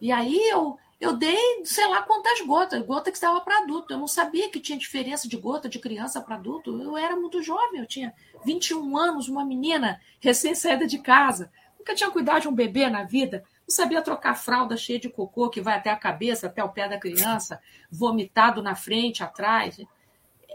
E 0.03 0.11
aí 0.11 0.38
eu, 0.49 0.77
eu 0.99 1.15
dei, 1.15 1.63
sei 1.63 1.88
lá 1.88 2.01
quantas 2.01 2.41
gotas, 2.41 2.85
gota 2.85 3.09
que 3.09 3.17
estava 3.17 3.39
para 3.39 3.59
adulto. 3.59 3.93
Eu 3.93 3.97
não 3.97 4.07
sabia 4.07 4.49
que 4.49 4.59
tinha 4.59 4.77
diferença 4.77 5.30
de 5.30 5.38
gota 5.38 5.69
de 5.69 5.80
criança 5.80 6.19
para 6.19 6.35
adulto. 6.35 6.77
Eu 6.81 6.97
era 6.97 7.15
muito 7.15 7.41
jovem, 7.41 7.80
eu 7.80 7.88
tinha 7.88 8.13
21 8.45 8.97
anos, 8.97 9.30
uma 9.30 9.45
menina 9.45 10.01
recém-saída 10.19 10.85
de 10.85 10.99
casa. 10.99 11.49
Nunca 11.80 11.95
tinha 11.95 12.11
cuidado 12.11 12.41
de 12.41 12.47
um 12.49 12.53
bebê 12.53 12.89
na 12.89 13.03
vida 13.03 13.43
não 13.67 13.73
sabia 13.73 14.01
trocar 14.01 14.35
fralda 14.35 14.75
cheia 14.75 14.99
de 14.99 15.09
cocô 15.09 15.49
que 15.49 15.61
vai 15.61 15.75
até 15.77 15.89
a 15.89 15.95
cabeça, 15.95 16.47
até 16.47 16.63
o 16.63 16.69
pé 16.69 16.88
da 16.88 16.99
criança, 16.99 17.61
vomitado 17.89 18.61
na 18.61 18.75
frente, 18.75 19.23
atrás. 19.23 19.80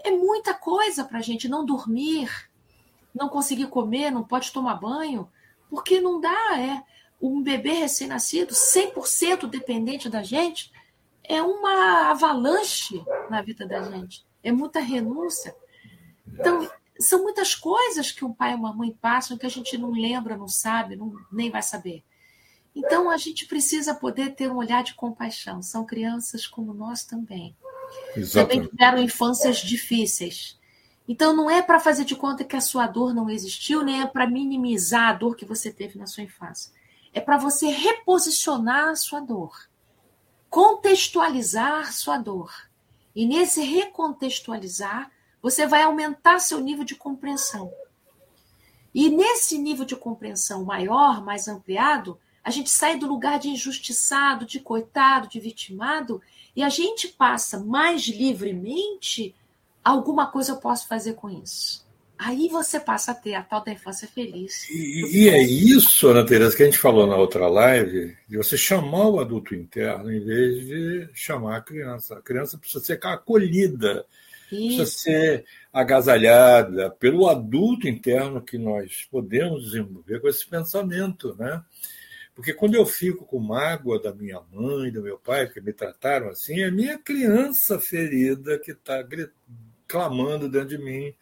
É 0.04 0.10
muita 0.10 0.52
coisa 0.52 1.04
para 1.04 1.18
a 1.18 1.22
gente 1.22 1.48
não 1.48 1.64
dormir, 1.64 2.30
não 3.14 3.28
conseguir 3.28 3.68
comer, 3.68 4.10
não 4.10 4.22
pode 4.22 4.52
tomar 4.52 4.74
banho, 4.74 5.28
porque 5.70 6.00
não 6.00 6.20
dá. 6.20 6.60
É 6.60 6.82
um 7.20 7.42
bebê 7.42 7.72
recém-nascido, 7.72 8.54
100% 8.54 9.48
dependente 9.48 10.08
da 10.08 10.22
gente, 10.22 10.72
é 11.24 11.42
uma 11.42 12.10
avalanche 12.10 13.04
na 13.28 13.42
vida 13.42 13.66
da 13.66 13.82
gente. 13.82 14.24
É 14.42 14.52
muita 14.52 14.80
renúncia. 14.80 15.54
Então, 16.26 16.70
são 16.98 17.22
muitas 17.22 17.54
coisas 17.54 18.10
que 18.10 18.24
um 18.24 18.32
pai 18.32 18.52
e 18.52 18.54
uma 18.54 18.72
mãe 18.72 18.96
passam 19.00 19.36
que 19.36 19.46
a 19.46 19.50
gente 19.50 19.76
não 19.76 19.90
lembra, 19.90 20.36
não 20.36 20.48
sabe, 20.48 20.96
não, 20.96 21.12
nem 21.30 21.50
vai 21.50 21.62
saber. 21.62 22.02
Então, 22.74 23.10
a 23.10 23.16
gente 23.16 23.46
precisa 23.46 23.94
poder 23.94 24.34
ter 24.34 24.50
um 24.50 24.56
olhar 24.56 24.84
de 24.84 24.94
compaixão. 24.94 25.60
São 25.60 25.84
crianças 25.84 26.46
como 26.46 26.72
nós 26.72 27.04
também. 27.04 27.56
Exatamente. 28.16 28.32
Também 28.32 28.68
tiveram 28.68 29.02
infâncias 29.02 29.58
difíceis. 29.58 30.58
Então, 31.06 31.34
não 31.34 31.50
é 31.50 31.60
para 31.60 31.80
fazer 31.80 32.04
de 32.04 32.14
conta 32.14 32.44
que 32.44 32.54
a 32.54 32.60
sua 32.60 32.86
dor 32.86 33.14
não 33.14 33.28
existiu, 33.28 33.82
nem 33.82 34.02
é 34.02 34.06
para 34.06 34.26
minimizar 34.26 35.08
a 35.08 35.12
dor 35.12 35.34
que 35.34 35.44
você 35.44 35.72
teve 35.72 35.98
na 35.98 36.06
sua 36.06 36.22
infância. 36.22 36.72
É 37.12 37.20
para 37.20 37.38
você 37.38 37.68
reposicionar 37.68 38.90
a 38.90 38.96
sua 38.96 39.20
dor, 39.20 39.68
contextualizar 40.50 41.92
sua 41.92 42.18
dor. 42.18 42.52
E 43.14 43.26
nesse 43.26 43.62
recontextualizar, 43.62 45.10
você 45.42 45.66
vai 45.66 45.82
aumentar 45.82 46.38
seu 46.38 46.60
nível 46.60 46.84
de 46.84 46.94
compreensão. 46.94 47.72
E 48.94 49.08
nesse 49.08 49.58
nível 49.58 49.84
de 49.84 49.96
compreensão 49.96 50.64
maior, 50.64 51.24
mais 51.24 51.48
ampliado, 51.48 52.18
a 52.42 52.50
gente 52.50 52.70
sai 52.70 52.98
do 52.98 53.06
lugar 53.06 53.38
de 53.38 53.48
injustiçado, 53.48 54.46
de 54.46 54.60
coitado, 54.60 55.28
de 55.28 55.38
vitimado, 55.38 56.22
e 56.56 56.62
a 56.62 56.68
gente 56.68 57.08
passa 57.08 57.60
mais 57.60 58.02
livremente 58.06 59.34
alguma 59.84 60.26
coisa 60.26 60.52
eu 60.52 60.56
posso 60.56 60.88
fazer 60.88 61.14
com 61.14 61.30
isso. 61.30 61.86
Aí 62.18 62.48
você 62.48 62.80
passa 62.80 63.12
a 63.12 63.14
ter 63.14 63.34
a 63.34 63.42
tal 63.42 63.62
da 63.62 63.70
infância 63.70 64.08
feliz. 64.08 64.68
E, 64.68 65.24
e 65.24 65.28
é 65.28 65.40
isso, 65.40 66.08
Ana 66.08 66.26
Teresa, 66.26 66.56
que 66.56 66.62
a 66.64 66.66
gente 66.66 66.78
falou 66.78 67.06
na 67.06 67.16
outra 67.16 67.46
live, 67.46 68.16
de 68.28 68.36
você 68.36 68.56
chamar 68.56 69.08
o 69.08 69.20
adulto 69.20 69.54
interno 69.54 70.12
em 70.12 70.18
vez 70.18 70.66
de 70.66 71.08
chamar 71.14 71.58
a 71.58 71.60
criança. 71.60 72.18
A 72.18 72.22
criança 72.22 72.58
precisa 72.58 72.84
ser 72.84 72.98
acolhida, 73.04 74.04
isso. 74.50 74.76
precisa 74.76 74.86
ser 74.86 75.44
agasalhada 75.72 76.90
pelo 76.90 77.28
adulto 77.28 77.86
interno 77.86 78.42
que 78.42 78.58
nós 78.58 79.06
podemos 79.08 79.66
desenvolver 79.66 80.20
com 80.20 80.28
esse 80.28 80.44
pensamento, 80.44 81.36
né? 81.38 81.62
Porque 82.34 82.52
quando 82.52 82.74
eu 82.74 82.86
fico 82.86 83.24
com 83.24 83.38
mágoa 83.38 84.00
da 84.00 84.12
minha 84.12 84.40
mãe, 84.52 84.90
do 84.90 85.02
meu 85.02 85.18
pai, 85.18 85.48
que 85.48 85.60
me 85.60 85.72
trataram 85.72 86.28
assim, 86.28 86.60
é 86.60 86.70
minha 86.70 86.98
criança 86.98 87.78
ferida 87.78 88.58
que 88.58 88.72
está 88.72 89.04
clamando 89.88 90.48
dentro 90.48 90.68
de 90.68 90.78
mim. 90.78 91.14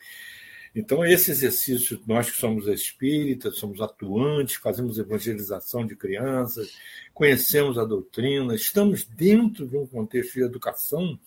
Então, 0.77 1.05
esse 1.05 1.31
exercício, 1.31 2.01
nós 2.07 2.31
que 2.31 2.37
somos 2.37 2.69
espíritas, 2.69 3.57
somos 3.57 3.81
atuantes, 3.81 4.57
fazemos 4.57 4.99
evangelização 4.99 5.87
de 5.87 5.97
crianças, 5.97 6.77
conhecemos 7.15 7.79
a 7.79 7.85
doutrina, 7.85 8.55
estamos 8.55 9.05
dentro 9.05 9.67
de 9.67 9.77
um 9.77 9.87
contexto 9.87 10.35
de 10.35 10.45
educação 10.45 11.19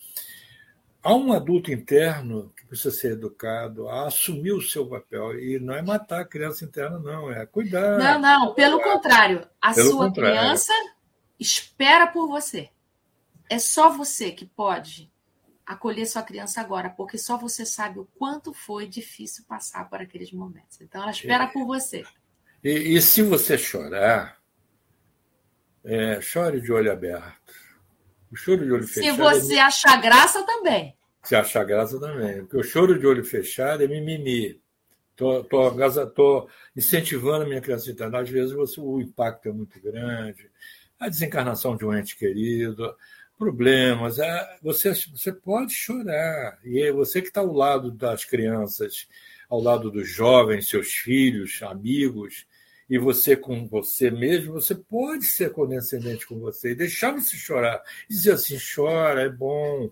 há 1.03 1.15
um 1.15 1.34
adulto 1.34 1.71
interno 1.71 2.51
que 2.55 2.65
precisa 2.65 2.91
ser 2.91 3.13
educado 3.13 3.88
a 3.89 4.07
assumir 4.07 4.51
o 4.51 4.61
seu 4.61 4.85
papel. 4.88 5.39
E 5.39 5.59
não 5.59 5.73
é 5.73 5.81
matar 5.81 6.21
a 6.21 6.26
criança 6.26 6.65
interna, 6.65 6.99
não, 6.99 7.31
é 7.31 7.45
cuidar. 7.45 7.97
Não, 7.97 8.19
não, 8.19 8.53
pelo 8.53 8.81
contrário. 8.81 9.47
A 9.61 9.73
pelo 9.73 9.91
sua 9.91 10.07
contrário. 10.07 10.38
criança 10.38 10.73
espera 11.39 12.07
por 12.07 12.27
você. 12.27 12.69
É 13.49 13.57
só 13.57 13.89
você 13.89 14.31
que 14.31 14.45
pode 14.45 15.11
acolher 15.69 16.05
sua 16.07 16.23
criança 16.23 16.59
agora, 16.59 16.89
porque 16.89 17.17
só 17.17 17.37
você 17.37 17.65
sabe 17.65 17.99
o 17.99 18.07
quanto 18.17 18.53
foi 18.53 18.87
difícil 18.87 19.45
passar 19.47 19.87
por 19.87 20.01
aqueles 20.01 20.31
momentos. 20.31 20.81
Então, 20.81 21.01
ela 21.01 21.11
espera 21.11 21.43
é. 21.43 21.47
por 21.47 21.65
você. 21.65 22.03
E, 22.63 22.97
e, 22.97 23.01
se 23.01 23.21
você 23.21 23.57
chorar, 23.57 24.39
é, 25.83 26.19
chore 26.19 26.59
de 26.59 26.71
olho 26.71 26.91
aberto 26.91 27.69
o 28.31 28.35
choro 28.35 28.63
de 28.63 28.71
olho 28.71 28.87
fechado. 28.87 29.15
Se 29.15 29.21
você 29.21 29.55
é... 29.55 29.61
achar 29.61 30.01
graça 30.01 30.43
também. 30.43 30.95
Se 31.23 31.35
achar 31.35 31.63
graça 31.63 31.99
também. 31.99 32.41
Porque 32.41 32.57
o 32.57 32.63
choro 32.63 32.97
de 32.97 33.05
olho 33.05 33.23
fechado 33.23 33.83
é 33.83 33.87
mimimi. 33.87 34.59
Tô, 35.15 35.43
tô, 35.43 35.71
tô 36.15 36.49
incentivando 36.75 37.43
a 37.43 37.47
minha 37.47 37.61
criança 37.61 37.91
interna. 37.91 38.19
Às 38.19 38.29
vezes 38.29 38.53
você, 38.53 38.79
o 38.79 39.01
impacto 39.01 39.49
é 39.49 39.51
muito 39.51 39.79
grande. 39.81 40.49
A 40.99 41.09
desencarnação 41.09 41.75
de 41.75 41.85
um 41.85 41.93
ente 41.93 42.15
querido, 42.15 42.95
problemas. 43.40 44.20
É, 44.20 44.57
você, 44.61 44.94
você 44.94 45.32
pode 45.32 45.74
chorar. 45.74 46.60
E 46.66 46.91
você 46.91 47.22
que 47.22 47.30
está 47.30 47.40
ao 47.40 47.53
lado 47.53 47.90
das 47.90 48.26
crianças, 48.26 49.07
ao 49.49 49.61
lado 49.61 49.90
dos 49.90 50.07
jovens, 50.07 50.68
seus 50.68 50.90
filhos, 50.90 51.64
amigos, 51.64 52.45
e 52.90 52.98
você 52.98 53.36
com 53.36 53.66
você 53.66 54.11
mesmo, 54.11 54.53
você 54.53 54.76
pode 54.76 55.24
ser 55.24 55.52
condescendente 55.52 56.28
com 56.28 56.40
você 56.40 56.72
e 56.72 56.76
deixar 56.76 57.11
você 57.11 57.38
chorar. 57.38 57.82
E 58.10 58.14
dizer 58.14 58.34
assim, 58.34 58.57
chora, 58.76 59.22
é 59.22 59.30
bom. 59.30 59.90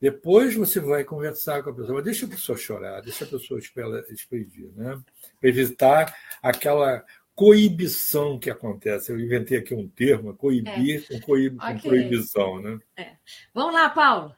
Depois 0.00 0.54
você 0.54 0.80
vai 0.80 1.04
conversar 1.04 1.62
com 1.62 1.70
a 1.70 1.74
pessoa, 1.74 1.94
mas 1.94 2.04
deixa 2.04 2.26
a 2.26 2.28
pessoa 2.28 2.58
chorar, 2.58 3.00
deixa 3.00 3.24
a 3.24 3.28
pessoa 3.28 3.60
expedir, 4.10 4.70
né? 4.74 5.00
Para 5.40 5.48
evitar 5.48 6.14
aquela 6.42 7.04
coibição 7.36 8.38
que 8.38 8.50
acontece. 8.50 9.12
Eu 9.12 9.20
inventei 9.20 9.58
aqui 9.58 9.74
um 9.74 9.86
termo, 9.86 10.34
coibir 10.34 11.04
é. 11.08 11.14
com, 11.14 11.20
coib 11.20 11.56
okay. 11.56 11.74
com 11.74 11.80
proibição, 11.80 12.60
né? 12.60 12.78
É. 12.96 13.10
Vamos 13.54 13.74
lá, 13.74 13.90
Paulo. 13.90 14.34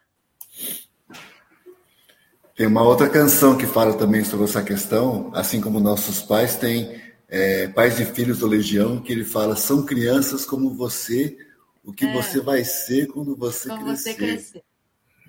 Tem 2.57 2.67
uma 2.67 2.83
outra 2.83 3.09
canção 3.09 3.57
que 3.57 3.67
fala 3.67 3.97
também 3.97 4.25
sobre 4.25 4.45
essa 4.45 4.63
questão, 4.65 5.31
assim 5.33 5.61
como 5.61 5.79
nossos 5.79 6.21
pais 6.21 6.57
têm 6.57 7.01
é, 7.29 7.69
Pais 7.69 8.01
e 8.01 8.05
Filhos 8.07 8.41
do 8.41 8.49
Legião, 8.49 9.01
que 9.01 9.13
ele 9.13 9.25
fala: 9.25 9.55
são 9.55 9.87
crianças 9.87 10.45
como 10.45 10.75
você, 10.75 11.39
o 11.85 11.93
que 11.93 12.05
é. 12.05 12.13
você 12.13 12.41
vai 12.41 12.65
ser 12.65 13.07
quando 13.07 13.37
você 13.37 13.69
como 13.69 13.85
crescer. 13.85 14.11
Você 14.11 14.15
crescer. 14.15 14.65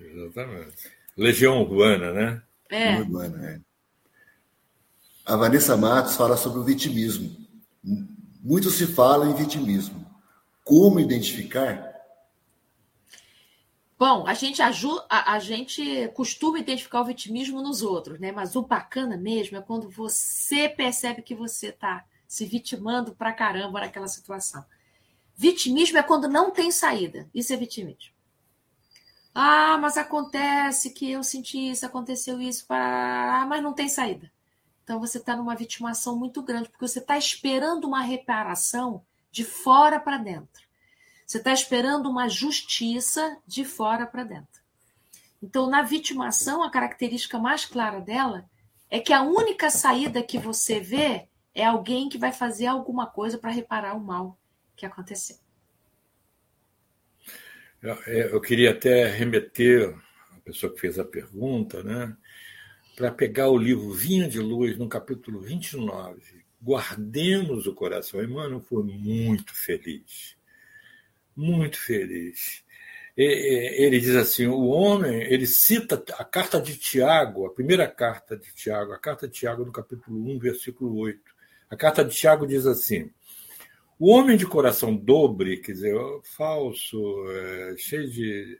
Exatamente. 0.00 0.90
Legião 1.16 1.60
Urbana, 1.62 2.12
né? 2.12 2.42
É. 2.68 2.96
Urbana, 2.96 3.48
é. 3.48 3.60
A 5.24 5.36
Vanessa 5.36 5.76
Matos 5.76 6.16
fala 6.16 6.36
sobre 6.36 6.58
o 6.58 6.64
vitimismo. 6.64 7.39
Muito 7.82 8.70
se 8.70 8.86
fala 8.86 9.26
em 9.26 9.34
vitimismo. 9.34 10.04
Como 10.64 11.00
identificar? 11.00 11.90
Bom, 13.98 14.26
a 14.26 14.32
gente, 14.32 14.62
ajuda, 14.62 15.04
a, 15.10 15.34
a, 15.34 15.38
gente 15.38 16.08
costuma 16.14 16.58
identificar 16.58 17.02
o 17.02 17.04
vitimismo 17.04 17.60
nos 17.60 17.82
outros, 17.82 18.18
né? 18.18 18.32
Mas 18.32 18.56
o 18.56 18.62
bacana 18.62 19.16
mesmo 19.16 19.58
é 19.58 19.60
quando 19.60 19.90
você 19.90 20.70
percebe 20.70 21.20
que 21.20 21.34
você 21.34 21.68
está 21.68 22.04
se 22.26 22.46
vitimando 22.46 23.14
pra 23.14 23.32
caramba 23.32 23.80
naquela 23.80 24.08
situação. 24.08 24.64
Vitimismo 25.36 25.98
é 25.98 26.02
quando 26.02 26.28
não 26.28 26.50
tem 26.50 26.70
saída. 26.70 27.28
Isso 27.34 27.52
é 27.52 27.56
vitimismo. 27.56 28.14
Ah, 29.34 29.78
mas 29.78 29.96
acontece 29.96 30.90
que 30.90 31.10
eu 31.10 31.22
senti 31.22 31.70
isso, 31.70 31.84
aconteceu 31.84 32.40
isso, 32.40 32.64
ah, 32.70 33.44
mas 33.48 33.62
não 33.62 33.72
tem 33.72 33.88
saída. 33.88 34.30
Então 34.90 34.98
você 34.98 35.18
está 35.18 35.36
numa 35.36 35.54
vitimação 35.54 36.18
muito 36.18 36.42
grande, 36.42 36.68
porque 36.68 36.88
você 36.88 36.98
está 36.98 37.16
esperando 37.16 37.84
uma 37.84 38.02
reparação 38.02 39.04
de 39.30 39.44
fora 39.44 40.00
para 40.00 40.18
dentro. 40.18 40.64
Você 41.24 41.38
está 41.38 41.52
esperando 41.52 42.10
uma 42.10 42.28
justiça 42.28 43.38
de 43.46 43.64
fora 43.64 44.04
para 44.04 44.24
dentro. 44.24 44.60
Então, 45.40 45.70
na 45.70 45.82
vitimação, 45.82 46.64
a 46.64 46.70
característica 46.72 47.38
mais 47.38 47.64
clara 47.64 48.00
dela 48.00 48.50
é 48.90 48.98
que 48.98 49.12
a 49.12 49.22
única 49.22 49.70
saída 49.70 50.24
que 50.24 50.40
você 50.40 50.80
vê 50.80 51.28
é 51.54 51.64
alguém 51.64 52.08
que 52.08 52.18
vai 52.18 52.32
fazer 52.32 52.66
alguma 52.66 53.06
coisa 53.06 53.38
para 53.38 53.52
reparar 53.52 53.96
o 53.96 54.00
mal 54.00 54.36
que 54.74 54.84
aconteceu. 54.84 55.36
É, 57.80 58.34
eu 58.34 58.40
queria 58.40 58.72
até 58.72 59.06
remeter 59.06 59.96
a 60.36 60.40
pessoa 60.40 60.74
que 60.74 60.80
fez 60.80 60.98
a 60.98 61.04
pergunta, 61.04 61.80
né, 61.84 62.16
para 63.00 63.10
pegar 63.10 63.48
o 63.48 63.56
livro 63.56 63.90
Vinha 63.92 64.28
de 64.28 64.38
Luz, 64.40 64.76
no 64.76 64.86
capítulo 64.86 65.40
29. 65.40 66.20
Guardemos 66.62 67.66
o 67.66 67.74
coração. 67.74 68.22
Emmanuel 68.22 68.60
foi 68.60 68.82
muito 68.82 69.54
feliz. 69.54 70.36
Muito 71.34 71.80
feliz. 71.80 72.62
Ele 73.16 73.98
diz 73.98 74.14
assim: 74.14 74.48
o 74.48 74.66
homem, 74.66 75.22
ele 75.22 75.46
cita 75.46 76.04
a 76.18 76.24
carta 76.24 76.60
de 76.60 76.76
Tiago, 76.76 77.46
a 77.46 77.54
primeira 77.54 77.88
carta 77.88 78.36
de 78.36 78.52
Tiago, 78.54 78.92
a 78.92 78.98
carta 78.98 79.26
de 79.26 79.32
Tiago, 79.32 79.64
no 79.64 79.72
capítulo 79.72 80.22
1, 80.34 80.38
versículo 80.38 80.94
8. 80.98 81.18
A 81.70 81.76
carta 81.76 82.04
de 82.04 82.14
Tiago 82.14 82.46
diz 82.46 82.66
assim: 82.66 83.10
o 83.98 84.10
homem 84.10 84.36
de 84.36 84.44
coração 84.44 84.94
dobre, 84.94 85.56
quer 85.56 85.72
dizer, 85.72 85.96
falso, 86.36 87.00
é, 87.30 87.76
cheio 87.78 88.10
de, 88.10 88.58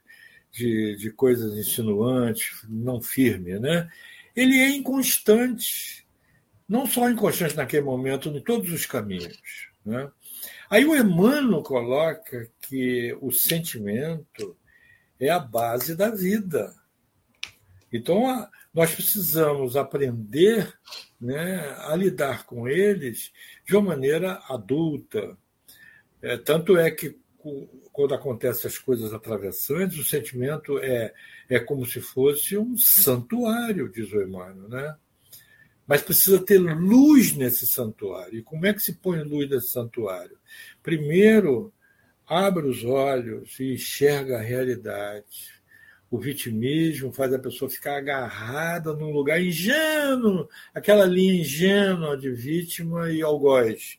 de, 0.51 0.97
de, 0.97 1.11
coisas 1.13 1.59
insinuantes, 1.59 2.65
não 2.67 3.03
firme, 3.03 3.59
né? 3.59 3.87
Ele 4.35 4.59
é 4.59 4.71
inconstante. 4.71 6.07
Não 6.69 6.87
só 6.87 7.11
inconstante 7.11 7.57
naquele 7.57 7.83
momento, 7.83 8.29
em 8.29 8.41
todos 8.41 8.73
os 8.73 8.87
caminhos. 8.87 9.69
Né? 9.85 10.11
Aí 10.69 10.85
o 10.85 10.95
Emmanuel 10.95 11.63
coloca 11.63 12.49
que 12.61 13.17
o 13.21 13.33
sentimento 13.33 14.57
é 15.19 15.29
a 15.29 15.39
base 15.39 15.97
da 15.97 16.11
vida. 16.11 16.75
Então, 17.93 18.49
nós 18.73 18.95
precisamos 18.95 19.77
aprender 19.77 20.73
né, 21.21 21.75
a 21.79 21.95
lidar 21.97 22.47
com 22.47 22.69
eles 22.69 23.33
de 23.67 23.77
uma 23.77 23.91
maneira 23.91 24.41
adulta. 24.49 25.37
É, 26.23 26.37
tanto 26.37 26.77
é 26.77 26.91
que 26.91 27.19
quando 27.93 28.15
acontecem 28.15 28.69
as 28.69 28.79
coisas 28.79 29.13
atravessantes, 29.13 29.99
o 29.99 30.05
sentimento 30.05 30.79
é, 30.79 31.13
é 31.49 31.59
como 31.59 31.87
se 31.87 32.01
fosse 32.01 32.57
um 32.57 32.77
santuário, 32.77 33.91
diz 33.91 34.13
o 34.13 34.23
Emmanuel, 34.23 34.69
né? 34.69 34.97
Mas 35.87 36.03
precisa 36.03 36.39
ter 36.39 36.59
luz 36.59 37.35
nesse 37.35 37.67
santuário. 37.67 38.39
E 38.39 38.43
como 38.43 38.67
é 38.67 38.73
que 38.73 38.83
se 38.83 38.95
põe 38.95 39.23
luz 39.23 39.51
nesse 39.51 39.69
santuário? 39.69 40.39
Primeiro, 40.83 41.73
abre 42.27 42.67
os 42.67 42.85
olhos 42.85 43.59
e 43.59 43.75
enxerga 43.75 44.39
a 44.39 44.43
realidade 44.43 45.61
o 46.11 46.19
vitimismo 46.19 47.13
faz 47.13 47.33
a 47.33 47.39
pessoa 47.39 47.71
ficar 47.71 47.99
agarrada 47.99 48.93
num 48.93 49.13
lugar 49.13 49.41
ingênuo, 49.41 50.49
aquela 50.75 51.07
linha 51.07 51.41
ingênua 51.41 52.17
de 52.17 52.31
vítima 52.33 53.11
e 53.13 53.23
algoz. 53.23 53.97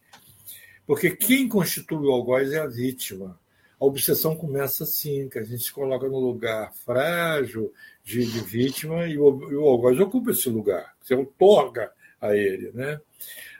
Porque 0.91 1.09
quem 1.09 1.47
constitui 1.47 2.05
o 2.05 2.11
algoz 2.11 2.51
é 2.51 2.59
a 2.59 2.67
vítima. 2.67 3.39
A 3.79 3.85
obsessão 3.85 4.35
começa 4.35 4.83
assim, 4.83 5.29
que 5.29 5.39
a 5.39 5.41
gente 5.41 5.63
se 5.63 5.71
coloca 5.71 6.05
no 6.09 6.19
lugar 6.19 6.73
frágil 6.83 7.71
de, 8.03 8.25
de 8.25 8.39
vítima 8.41 9.07
e 9.07 9.17
o, 9.17 9.49
e 9.49 9.55
o 9.55 9.63
algoz 9.63 9.97
ocupa 10.01 10.31
esse 10.31 10.49
lugar, 10.49 10.93
você 11.01 11.15
otorga 11.15 11.93
a 12.19 12.35
ele. 12.35 12.73
Né? 12.73 12.99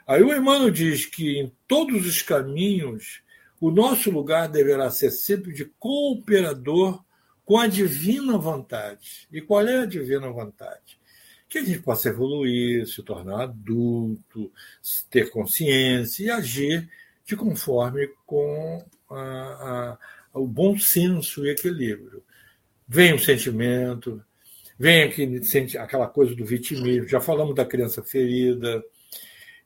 Aí 0.06 0.22
o 0.22 0.30
Emmanuel 0.30 0.70
diz 0.70 1.06
que 1.06 1.38
em 1.38 1.50
todos 1.66 2.06
os 2.06 2.20
caminhos 2.20 3.22
o 3.58 3.70
nosso 3.70 4.10
lugar 4.10 4.46
deverá 4.46 4.90
ser 4.90 5.10
sempre 5.10 5.54
de 5.54 5.64
cooperador 5.78 7.02
com 7.46 7.58
a 7.58 7.66
divina 7.66 8.36
vontade. 8.36 9.26
E 9.32 9.40
qual 9.40 9.66
é 9.66 9.78
a 9.78 9.86
divina 9.86 10.30
vontade? 10.30 11.00
Que 11.48 11.60
a 11.60 11.64
gente 11.64 11.80
possa 11.80 12.10
evoluir, 12.10 12.86
se 12.86 13.02
tornar 13.02 13.44
adulto, 13.44 14.52
ter 15.08 15.30
consciência 15.30 16.24
e 16.24 16.30
agir 16.30 16.90
de 17.32 17.36
conforme 17.36 18.08
com 18.26 18.84
a, 19.10 19.98
a, 20.34 20.38
o 20.38 20.46
bom 20.46 20.78
senso 20.78 21.46
e 21.46 21.50
equilíbrio. 21.50 22.22
Vem 22.86 23.14
o 23.14 23.18
sentimento, 23.18 24.22
vem 24.78 25.04
aquele, 25.04 25.40
aquela 25.78 26.06
coisa 26.06 26.34
do 26.34 26.44
vitimismo, 26.44 27.08
já 27.08 27.20
falamos 27.20 27.54
da 27.54 27.64
criança 27.64 28.02
ferida. 28.02 28.84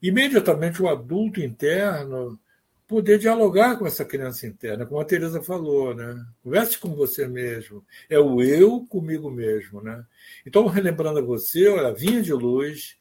Imediatamente 0.01 0.81
o 0.81 0.89
adulto 0.89 1.41
interno 1.41 2.39
poder 2.87 3.19
dialogar 3.19 3.77
com 3.77 3.85
essa 3.85 4.05
criança 4.05 4.47
interna, 4.47 4.87
como 4.87 5.01
a 5.01 5.05
Teresa 5.05 5.43
falou, 5.43 5.93
né? 5.93 6.25
Converse 6.45 6.79
com 6.79 6.95
você 6.95 7.27
mesmo. 7.27 7.85
É 8.09 8.17
o 8.17 8.41
eu 8.41 8.87
comigo 8.87 9.29
mesmo, 9.29 9.83
né? 9.83 10.05
Então, 10.47 10.67
relembrando 10.67 11.19
a 11.19 11.23
você, 11.23 11.67
olha, 11.67 11.93
Vinha 11.93 12.23
de 12.23 12.33
Luz, 12.33 12.97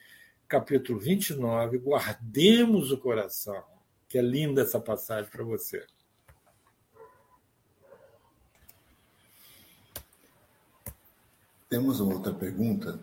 capítulo 0.48 0.98
29, 0.98 1.78
guardemos 1.78 2.92
o 2.92 2.98
coração. 2.98 3.75
Que 4.16 4.20
é 4.20 4.22
linda 4.22 4.62
essa 4.62 4.80
passagem 4.80 5.30
para 5.30 5.44
você. 5.44 5.86
Temos 11.68 12.00
outra 12.00 12.34
pergunta, 12.34 12.98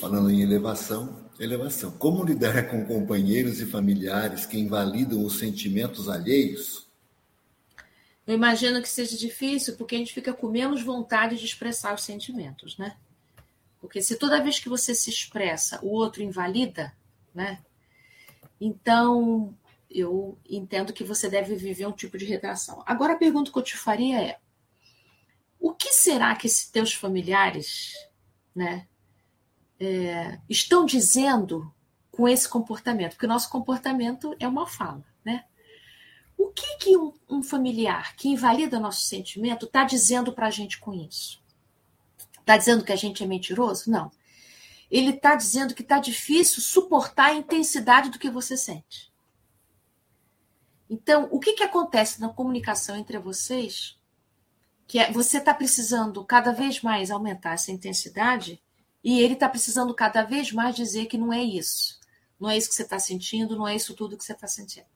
falando 0.00 0.30
em 0.30 0.42
elevação, 0.42 1.28
Elevação. 1.40 1.90
Como 1.90 2.22
lidar 2.22 2.68
com 2.70 2.86
companheiros 2.86 3.60
e 3.60 3.66
familiares 3.66 4.46
que 4.46 4.56
invalidam 4.56 5.24
os 5.24 5.40
sentimentos 5.40 6.08
alheios? 6.08 6.86
Eu 8.24 8.36
imagino 8.36 8.80
que 8.80 8.88
seja 8.88 9.16
difícil 9.16 9.76
porque 9.76 9.96
a 9.96 9.98
gente 9.98 10.14
fica 10.14 10.32
com 10.32 10.48
menos 10.48 10.84
vontade 10.84 11.36
de 11.36 11.44
expressar 11.44 11.92
os 11.92 12.04
sentimentos, 12.04 12.78
né? 12.78 12.96
Porque 13.80 14.00
se 14.00 14.14
toda 14.14 14.40
vez 14.40 14.60
que 14.60 14.68
você 14.68 14.94
se 14.94 15.10
expressa, 15.10 15.80
o 15.82 15.88
outro 15.88 16.22
invalida, 16.22 16.92
né? 17.34 17.58
Então, 18.60 19.52
eu 19.90 20.38
entendo 20.48 20.92
que 20.92 21.04
você 21.04 21.28
deve 21.28 21.54
viver 21.56 21.86
um 21.86 21.92
tipo 21.92 22.18
de 22.18 22.24
retração. 22.24 22.82
Agora, 22.86 23.14
a 23.14 23.18
pergunta 23.18 23.50
que 23.50 23.58
eu 23.58 23.62
te 23.62 23.76
faria 23.76 24.22
é: 24.22 24.38
o 25.58 25.72
que 25.72 25.92
será 25.92 26.34
que 26.34 26.46
esses 26.46 26.68
teus 26.70 26.92
familiares, 26.92 27.92
né, 28.54 28.86
é, 29.78 30.38
estão 30.48 30.84
dizendo 30.84 31.72
com 32.10 32.28
esse 32.28 32.48
comportamento? 32.48 33.12
Porque 33.12 33.26
o 33.26 33.28
nosso 33.28 33.48
comportamento 33.50 34.34
é 34.38 34.46
uma 34.46 34.66
fala, 34.66 35.04
né? 35.24 35.44
O 36.36 36.48
que, 36.48 36.76
que 36.78 36.96
um, 36.96 37.14
um 37.28 37.42
familiar 37.42 38.14
que 38.16 38.28
invalida 38.28 38.78
nosso 38.78 39.04
sentimento 39.04 39.66
está 39.66 39.84
dizendo 39.84 40.32
para 40.32 40.48
a 40.48 40.50
gente 40.50 40.78
com 40.78 40.92
isso? 40.92 41.42
Está 42.40 42.56
dizendo 42.56 42.84
que 42.84 42.92
a 42.92 42.96
gente 42.96 43.24
é 43.24 43.26
mentiroso? 43.26 43.90
Não. 43.90 44.10
Ele 44.90 45.10
está 45.10 45.34
dizendo 45.34 45.74
que 45.74 45.82
está 45.82 45.98
difícil 45.98 46.62
suportar 46.62 47.30
a 47.30 47.34
intensidade 47.34 48.10
do 48.10 48.18
que 48.18 48.30
você 48.30 48.56
sente. 48.56 49.12
Então, 50.88 51.28
o 51.30 51.40
que, 51.40 51.54
que 51.54 51.62
acontece 51.62 52.20
na 52.20 52.28
comunicação 52.28 52.96
entre 52.96 53.18
vocês? 53.18 53.98
Que 54.86 54.98
é, 54.98 55.10
você 55.10 55.38
está 55.38 55.52
precisando 55.52 56.24
cada 56.24 56.52
vez 56.52 56.80
mais 56.80 57.10
aumentar 57.10 57.54
essa 57.54 57.72
intensidade 57.72 58.62
e 59.02 59.20
ele 59.20 59.34
está 59.34 59.48
precisando 59.48 59.94
cada 59.94 60.22
vez 60.22 60.52
mais 60.52 60.76
dizer 60.76 61.06
que 61.06 61.18
não 61.18 61.32
é 61.32 61.42
isso. 61.42 61.98
Não 62.38 62.48
é 62.48 62.56
isso 62.56 62.68
que 62.68 62.74
você 62.74 62.82
está 62.82 62.98
sentindo, 62.98 63.56
não 63.56 63.66
é 63.66 63.74
isso 63.74 63.94
tudo 63.94 64.16
que 64.16 64.24
você 64.24 64.32
está 64.32 64.46
sentindo. 64.46 64.86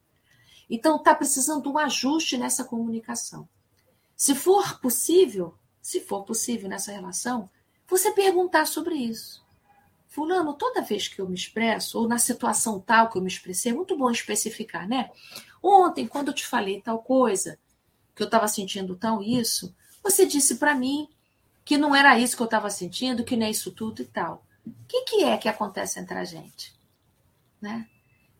Então, 0.69 0.95
está 0.95 1.13
precisando 1.13 1.69
um 1.69 1.77
ajuste 1.77 2.37
nessa 2.37 2.63
comunicação. 2.63 3.47
Se 4.15 4.33
for 4.33 4.79
possível, 4.79 5.55
se 5.81 5.99
for 5.99 6.23
possível 6.23 6.69
nessa 6.69 6.91
relação, 6.91 7.49
você 7.87 8.11
perguntar 8.11 8.65
sobre 8.65 8.95
isso. 8.95 9.43
Fulano, 10.07 10.53
toda 10.53 10.81
vez 10.81 11.07
que 11.07 11.19
eu 11.19 11.27
me 11.27 11.35
expresso, 11.35 11.97
ou 11.97 12.07
na 12.07 12.17
situação 12.17 12.79
tal 12.79 13.09
que 13.09 13.17
eu 13.17 13.21
me 13.21 13.29
expressei, 13.29 13.71
é 13.71 13.75
muito 13.75 13.97
bom 13.97 14.11
especificar, 14.11 14.87
né? 14.87 15.09
Ontem, 15.61 16.07
quando 16.07 16.29
eu 16.29 16.33
te 16.33 16.45
falei 16.45 16.81
tal 16.81 16.99
coisa, 16.99 17.59
que 18.15 18.23
eu 18.23 18.25
estava 18.25 18.47
sentindo 18.47 18.95
tão 18.95 19.21
isso, 19.21 19.73
você 20.03 20.25
disse 20.25 20.55
para 20.55 20.73
mim 20.73 21.07
que 21.63 21.77
não 21.77 21.95
era 21.95 22.17
isso 22.19 22.35
que 22.35 22.41
eu 22.41 22.45
estava 22.45 22.69
sentindo, 22.69 23.23
que 23.23 23.35
nem 23.35 23.51
isso 23.51 23.71
tudo 23.71 24.01
e 24.01 24.05
tal. 24.05 24.43
O 24.65 24.71
que, 24.87 25.03
que 25.03 25.23
é 25.23 25.37
que 25.37 25.47
acontece 25.47 25.99
entre 25.99 26.17
a 26.17 26.23
gente? 26.23 26.73
Né? 27.61 27.87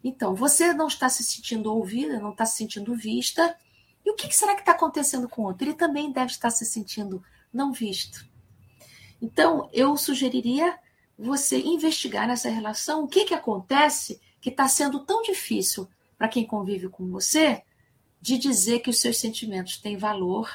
Então, 0.04 0.34
você 0.34 0.74
não 0.74 0.88
está 0.88 1.08
se 1.10 1.24
sentindo 1.24 1.74
ouvida, 1.74 2.20
não 2.20 2.32
está 2.32 2.46
se 2.46 2.58
sentindo 2.58 2.96
vista. 2.96 3.56
E 4.04 4.10
o 4.10 4.16
que 4.16 4.34
será 4.36 4.56
que 4.56 4.62
está 4.62 4.72
acontecendo 4.72 5.30
com 5.30 5.44
o 5.44 5.46
outro? 5.46 5.64
Ele 5.64 5.76
também 5.76 6.12
deve 6.12 6.32
estar 6.32 6.50
se 6.50 6.66
sentindo 6.66 7.24
não 7.54 7.72
visto. 7.72 8.26
Então, 9.22 9.70
eu 9.72 9.96
sugeriria 9.96 10.78
você 11.18 11.60
investigar 11.60 12.28
nessa 12.28 12.50
relação 12.50 13.04
o 13.04 13.08
que, 13.08 13.26
que 13.26 13.34
acontece 13.34 14.20
que 14.40 14.50
está 14.50 14.68
sendo 14.68 15.02
tão 15.02 15.22
difícil 15.22 15.88
para 16.22 16.28
quem 16.28 16.46
convive 16.46 16.88
com 16.88 17.10
você 17.10 17.64
de 18.22 18.38
dizer 18.38 18.82
que 18.82 18.92
os 18.92 19.02
seus 19.02 19.18
sentimentos 19.18 19.78
têm 19.78 19.98
valor, 19.98 20.48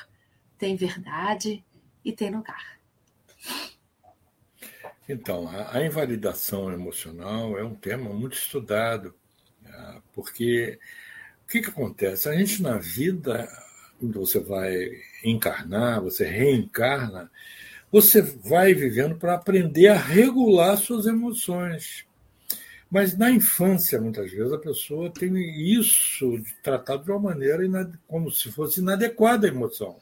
têm 0.56 0.76
verdade 0.76 1.64
e 2.04 2.12
têm 2.12 2.30
lugar. 2.30 2.78
Então, 5.08 5.48
a, 5.48 5.84
invalidação 5.84 6.72
emocional 6.72 7.58
é 7.58 7.64
um 7.64 7.74
tema 7.74 8.10
muito 8.10 8.36
estudado, 8.36 9.12
né? 9.60 10.00
porque 10.14 10.78
o 11.44 11.48
que, 11.48 11.60
que 11.60 11.70
acontece? 11.70 12.28
A 12.28 12.36
gente 12.36 12.62
na 12.62 12.78
vida, 12.78 13.48
quando 13.98 14.20
você 14.20 14.38
vai 14.38 14.72
encarnar, 15.24 16.00
você 16.00 16.24
reencarna, 16.24 17.28
você 17.90 18.22
vai 18.22 18.72
vivendo 18.72 19.16
para 19.16 19.34
aprender 19.34 19.88
a 19.88 19.98
regular 19.98 20.76
suas 20.76 21.06
emoções. 21.06 22.06
Mas 22.90 23.16
na 23.16 23.30
infância, 23.30 24.00
muitas 24.00 24.30
vezes, 24.30 24.52
a 24.52 24.58
pessoa 24.58 25.10
tem 25.10 25.34
isso 25.58 26.40
tratado 26.62 27.04
de 27.04 27.10
uma 27.10 27.18
maneira 27.18 27.90
como 28.06 28.30
se 28.30 28.50
fosse 28.50 28.80
inadequada 28.80 29.46
a 29.46 29.50
emoção. 29.50 29.96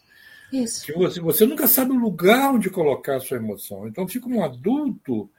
Isso. 0.53 0.85
Que 0.87 0.93
você, 0.93 1.21
você 1.21 1.47
nunca 1.47 1.67
sabe 1.67 1.93
o 1.93 1.99
lugar 1.99 2.53
onde 2.53 2.71
colocar 2.71 3.17
a 3.17 3.21
sua 3.21 3.39
emoção. 3.39 3.89
Então 3.89 4.07
fica 4.07 4.29
um 4.29 4.45
adulto 4.45 5.31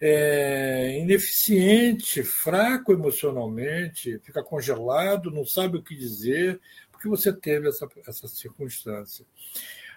é, 0.00 0.98
ineficiente, 1.00 2.22
fraco 2.22 2.92
emocionalmente, 2.92 4.20
fica 4.24 4.42
congelado, 4.42 5.30
não 5.30 5.44
sabe 5.44 5.78
o 5.78 5.82
que 5.82 5.94
dizer, 5.94 6.60
porque 6.90 7.08
você 7.08 7.32
teve 7.32 7.68
essa, 7.68 7.88
essa 8.06 8.28
circunstância. 8.28 9.24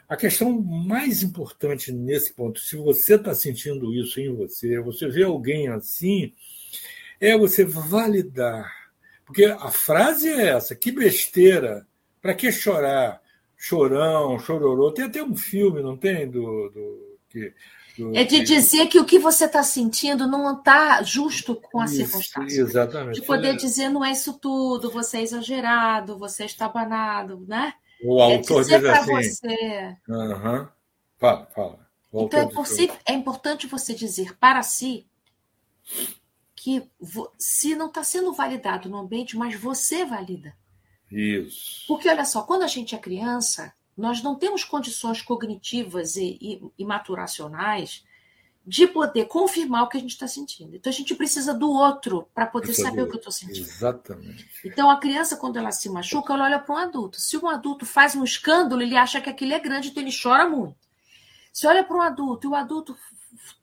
A 0.08 0.18
questão 0.18 0.62
mais 0.62 1.24
importante 1.24 1.92
nesse 1.92 2.34
ponto, 2.34 2.60
se 2.60 2.76
você 2.76 3.16
está 3.16 3.34
sentindo 3.34 3.94
isso 3.94 4.20
em 4.20 4.34
você, 4.36 4.80
você 4.80 5.08
vê 5.08 5.24
alguém 5.24 5.70
assim, 5.70 6.34
é 7.22 7.38
você 7.38 7.64
validar. 7.64 8.74
Porque 9.24 9.46
a 9.46 9.70
frase 9.70 10.28
é 10.28 10.50
essa: 10.50 10.76
que 10.76 10.92
besteira, 10.92 11.88
para 12.20 12.34
que 12.34 12.52
chorar? 12.52 13.22
Chorão, 13.56 14.40
chororô. 14.40 14.92
Tem 14.92 15.06
até 15.06 15.24
um 15.24 15.38
filme, 15.38 15.84
não 15.84 15.96
tem? 15.96 16.28
Do, 16.28 16.42
do, 16.70 17.18
que, 17.30 17.54
do 17.96 18.18
é 18.18 18.24
de 18.24 18.42
dizer 18.42 18.88
que 18.88 19.00
o 19.00 19.06
que 19.06 19.20
você 19.20 19.46
está 19.46 19.62
sentindo 19.62 20.26
não 20.28 20.58
está 20.58 21.04
justo 21.04 21.56
com 21.56 21.80
a 21.80 21.86
isso, 21.86 21.98
circunstância. 21.98 22.60
Exatamente. 22.60 23.22
De 23.22 23.26
poder 23.26 23.50
é. 23.50 23.56
dizer, 23.56 23.90
não 23.90 24.04
é 24.04 24.12
isso 24.12 24.34
tudo, 24.34 24.90
você 24.90 25.18
é 25.18 25.22
exagerado, 25.22 26.18
você 26.18 26.46
está 26.46 26.68
banado, 26.68 27.46
né? 27.48 27.76
O 28.04 28.20
autor 28.20 28.62
é 28.62 28.64
dizer 28.64 28.80
diz 28.80 28.90
assim. 28.90 29.30
Você... 29.30 29.98
Uhum. 30.10 30.68
Fala, 31.20 31.48
fala. 31.54 31.80
então 32.12 32.40
é, 32.40 33.12
é 33.12 33.14
importante 33.14 33.68
você 33.68 33.94
dizer 33.94 34.36
para 34.40 34.64
si 34.64 35.06
que 36.62 36.88
se 37.40 37.74
não 37.74 37.88
está 37.88 38.04
sendo 38.04 38.32
validado 38.32 38.88
no 38.88 39.00
ambiente, 39.00 39.36
mas 39.36 39.56
você 39.56 40.06
valida. 40.06 40.56
Isso. 41.12 41.86
Porque 41.88 42.08
olha 42.08 42.24
só, 42.24 42.44
quando 42.44 42.62
a 42.62 42.68
gente 42.68 42.94
é 42.94 43.00
criança, 43.00 43.74
nós 43.98 44.22
não 44.22 44.36
temos 44.36 44.64
condições 44.64 45.24
cognitivas 45.24 46.16
e, 46.18 46.38
e, 46.40 46.62
e 46.78 46.86
maturacionais 46.86 48.06
de 48.64 48.86
poder 48.86 49.26
confirmar 49.26 49.82
o 49.82 49.90
que 49.90 49.98
a 49.98 50.00
gente 50.00 50.12
está 50.12 50.28
sentindo. 50.28 50.76
Então 50.76 50.92
a 50.92 50.94
gente 50.94 51.16
precisa 51.16 51.52
do 51.52 51.68
outro 51.68 52.28
para 52.32 52.46
poder 52.46 52.76
saber 52.76 53.02
o 53.02 53.08
que 53.08 53.16
eu 53.16 53.18
estou 53.18 53.32
sentindo. 53.32 53.66
Exatamente. 53.66 54.48
Então 54.64 54.88
a 54.88 55.00
criança, 55.00 55.38
quando 55.38 55.58
ela 55.58 55.72
se 55.72 55.90
machuca, 55.90 56.32
ela 56.36 56.44
olha 56.44 56.60
para 56.60 56.76
um 56.76 56.78
adulto. 56.78 57.20
Se 57.20 57.38
um 57.38 57.50
adulto 57.50 57.88
faz 57.88 58.16
um 58.16 58.24
escândalo, 58.24 58.84
ele 58.84 58.96
acha 58.96 59.20
que 59.20 59.32
aquilo 59.32 59.54
é 59.54 59.60
grande, 59.60 59.90
então 59.90 60.04
ele 60.04 60.16
chora 60.16 60.48
muito. 60.48 60.78
Se 61.52 61.66
olha 61.66 61.84
para 61.84 61.98
um 61.98 62.02
adulto 62.02 62.46
e 62.46 62.52
o 62.52 62.54
adulto 62.54 62.96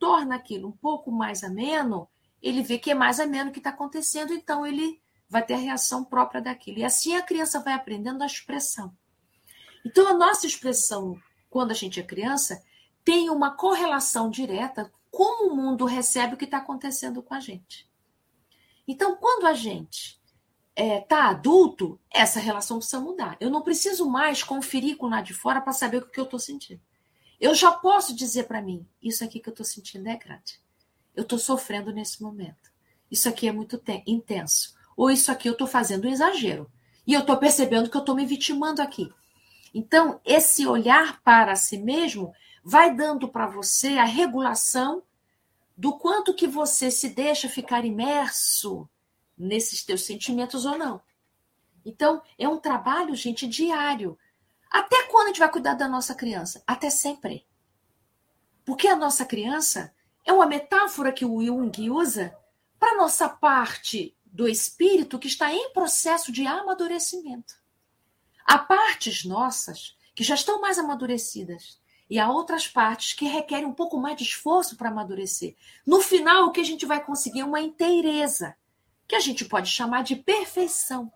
torna 0.00 0.34
aquilo 0.34 0.66
um 0.66 0.72
pouco 0.72 1.12
mais 1.12 1.44
ameno, 1.44 2.08
ele 2.43 2.62
vê 2.62 2.78
que 2.78 2.90
é 2.90 2.94
mais 2.94 3.20
ameno 3.20 3.51
o 3.51 3.52
que 3.52 3.59
está 3.59 3.70
acontecendo, 3.70 4.32
então 4.32 4.66
ele 4.66 5.01
vai 5.28 5.44
ter 5.44 5.55
a 5.55 5.59
reação 5.59 6.05
própria 6.05 6.40
daquilo. 6.40 6.78
E 6.78 6.85
assim 6.85 7.15
a 7.16 7.23
criança 7.23 7.60
vai 7.60 7.74
aprendendo 7.74 8.23
a 8.23 8.27
expressão. 8.27 8.97
Então, 9.85 10.09
a 10.09 10.15
nossa 10.15 10.47
expressão, 10.47 11.20
quando 11.48 11.70
a 11.70 11.74
gente 11.74 12.01
é 12.01 12.02
criança, 12.02 12.62
tem 13.05 13.31
uma 13.31 13.51
correlação 13.51 14.31
direta 14.31 14.93
como 15.10 15.51
o 15.51 15.56
mundo 15.56 15.85
recebe 15.85 16.35
o 16.35 16.36
que 16.36 16.44
está 16.44 16.59
acontecendo 16.59 17.23
com 17.23 17.35
a 17.35 17.40
gente. 17.40 17.89
Então, 18.86 19.16
quando 19.16 19.47
a 19.47 19.55
gente 19.55 20.19
está 20.77 20.85
é, 20.85 21.01
tá 21.01 21.28
adulto, 21.28 22.01
essa 22.10 22.39
relação 22.39 22.78
precisa 22.78 23.01
mudar. 23.01 23.36
Eu 23.40 23.51
não 23.51 23.62
preciso 23.62 24.09
mais 24.09 24.43
conferir 24.43 24.97
com 24.97 25.09
lá 25.09 25.20
de 25.20 25.35
fora 25.35 25.60
para 25.60 25.73
saber 25.73 25.98
o 25.98 26.06
que 26.06 26.20
eu 26.20 26.24
estou 26.24 26.39
sentindo. 26.39 26.81
Eu 27.40 27.55
já 27.55 27.73
posso 27.73 28.15
dizer 28.15 28.44
para 28.44 28.62
mim: 28.62 28.86
isso 29.02 29.24
aqui 29.24 29.40
que 29.40 29.48
eu 29.48 29.52
estou 29.52 29.66
sentindo 29.66 30.09
é 30.09 30.16
grande. 30.16 30.60
Eu 31.19 31.23
estou 31.23 31.36
sofrendo 31.36 31.93
nesse 31.93 32.23
momento. 32.23 32.70
Isso 33.11 33.28
aqui 33.28 33.49
é 33.49 33.53
muito 33.53 33.82
intenso 34.07 34.78
ou 34.97 35.11
isso 35.11 35.32
aqui 35.32 35.49
eu 35.49 35.53
estou 35.53 35.66
fazendo 35.66 36.07
um 36.07 36.11
exagero. 36.11 36.70
E 37.05 37.12
eu 37.12 37.23
estou 37.23 37.36
percebendo 37.36 37.90
que 37.90 37.97
eu 37.97 38.03
estou 38.03 38.15
me 38.15 38.24
vitimando 38.24 38.81
aqui. 38.81 39.12
Então, 39.74 40.20
esse 40.24 40.65
olhar 40.65 41.20
para 41.23 41.57
si 41.57 41.77
mesmo 41.77 42.32
vai 42.62 42.95
dando 42.95 43.28
para 43.28 43.49
você 43.49 43.99
a 43.99 44.05
regulação 44.05 45.03
do 45.77 45.99
quanto 45.99 46.35
que 46.35 46.47
você 46.47 46.89
se 46.89 47.09
deixa 47.09 47.49
ficar 47.49 47.85
imerso 47.85 48.89
nesses 49.36 49.85
teus 49.85 50.03
sentimentos 50.03 50.65
ou 50.65 50.78
não. 50.78 51.01
Então, 51.85 52.23
é 52.39 52.49
um 52.49 52.59
trabalho, 52.59 53.16
gente, 53.16 53.45
diário. 53.45 54.16
Até 54.70 55.03
quando 55.09 55.24
a 55.24 55.28
gente 55.28 55.40
vai 55.40 55.51
cuidar 55.51 55.74
da 55.74 55.89
nossa 55.89 56.15
criança? 56.15 56.62
Até 56.65 56.90
sempre. 56.90 57.45
Porque 58.65 58.86
a 58.86 58.95
nossa 58.95 59.24
criança 59.24 59.93
é 60.28 60.32
uma 60.32 60.44
metáfora 60.44 61.10
que 61.10 61.24
o 61.24 61.42
Jung 61.42 61.88
usa 61.88 62.36
para 62.78 62.98
nossa 62.98 63.30
parte 63.30 64.14
do 64.26 64.46
espírito 64.46 65.18
que 65.18 65.26
está 65.26 65.50
em 65.50 65.72
processo 65.72 66.30
de 66.30 66.46
amadurecimento. 66.46 67.55
Há 68.44 68.59
partes 68.59 69.24
nossas 69.24 69.96
que 70.14 70.22
já 70.22 70.34
estão 70.34 70.60
mais 70.60 70.78
amadurecidas 70.78 71.80
e 72.10 72.18
há 72.18 72.30
outras 72.30 72.68
partes 72.68 73.14
que 73.14 73.24
requerem 73.24 73.64
um 73.64 73.72
pouco 73.72 73.96
mais 73.96 74.18
de 74.18 74.24
esforço 74.24 74.76
para 74.76 74.90
amadurecer. 74.90 75.56
No 75.86 76.02
final, 76.02 76.44
o 76.44 76.52
que 76.52 76.60
a 76.60 76.64
gente 76.64 76.84
vai 76.84 77.02
conseguir 77.02 77.40
é 77.40 77.44
uma 77.46 77.62
inteireza, 77.62 78.55
que 79.09 79.16
a 79.16 79.20
gente 79.20 79.46
pode 79.46 79.70
chamar 79.70 80.05
de 80.05 80.14
perfeição. 80.14 81.10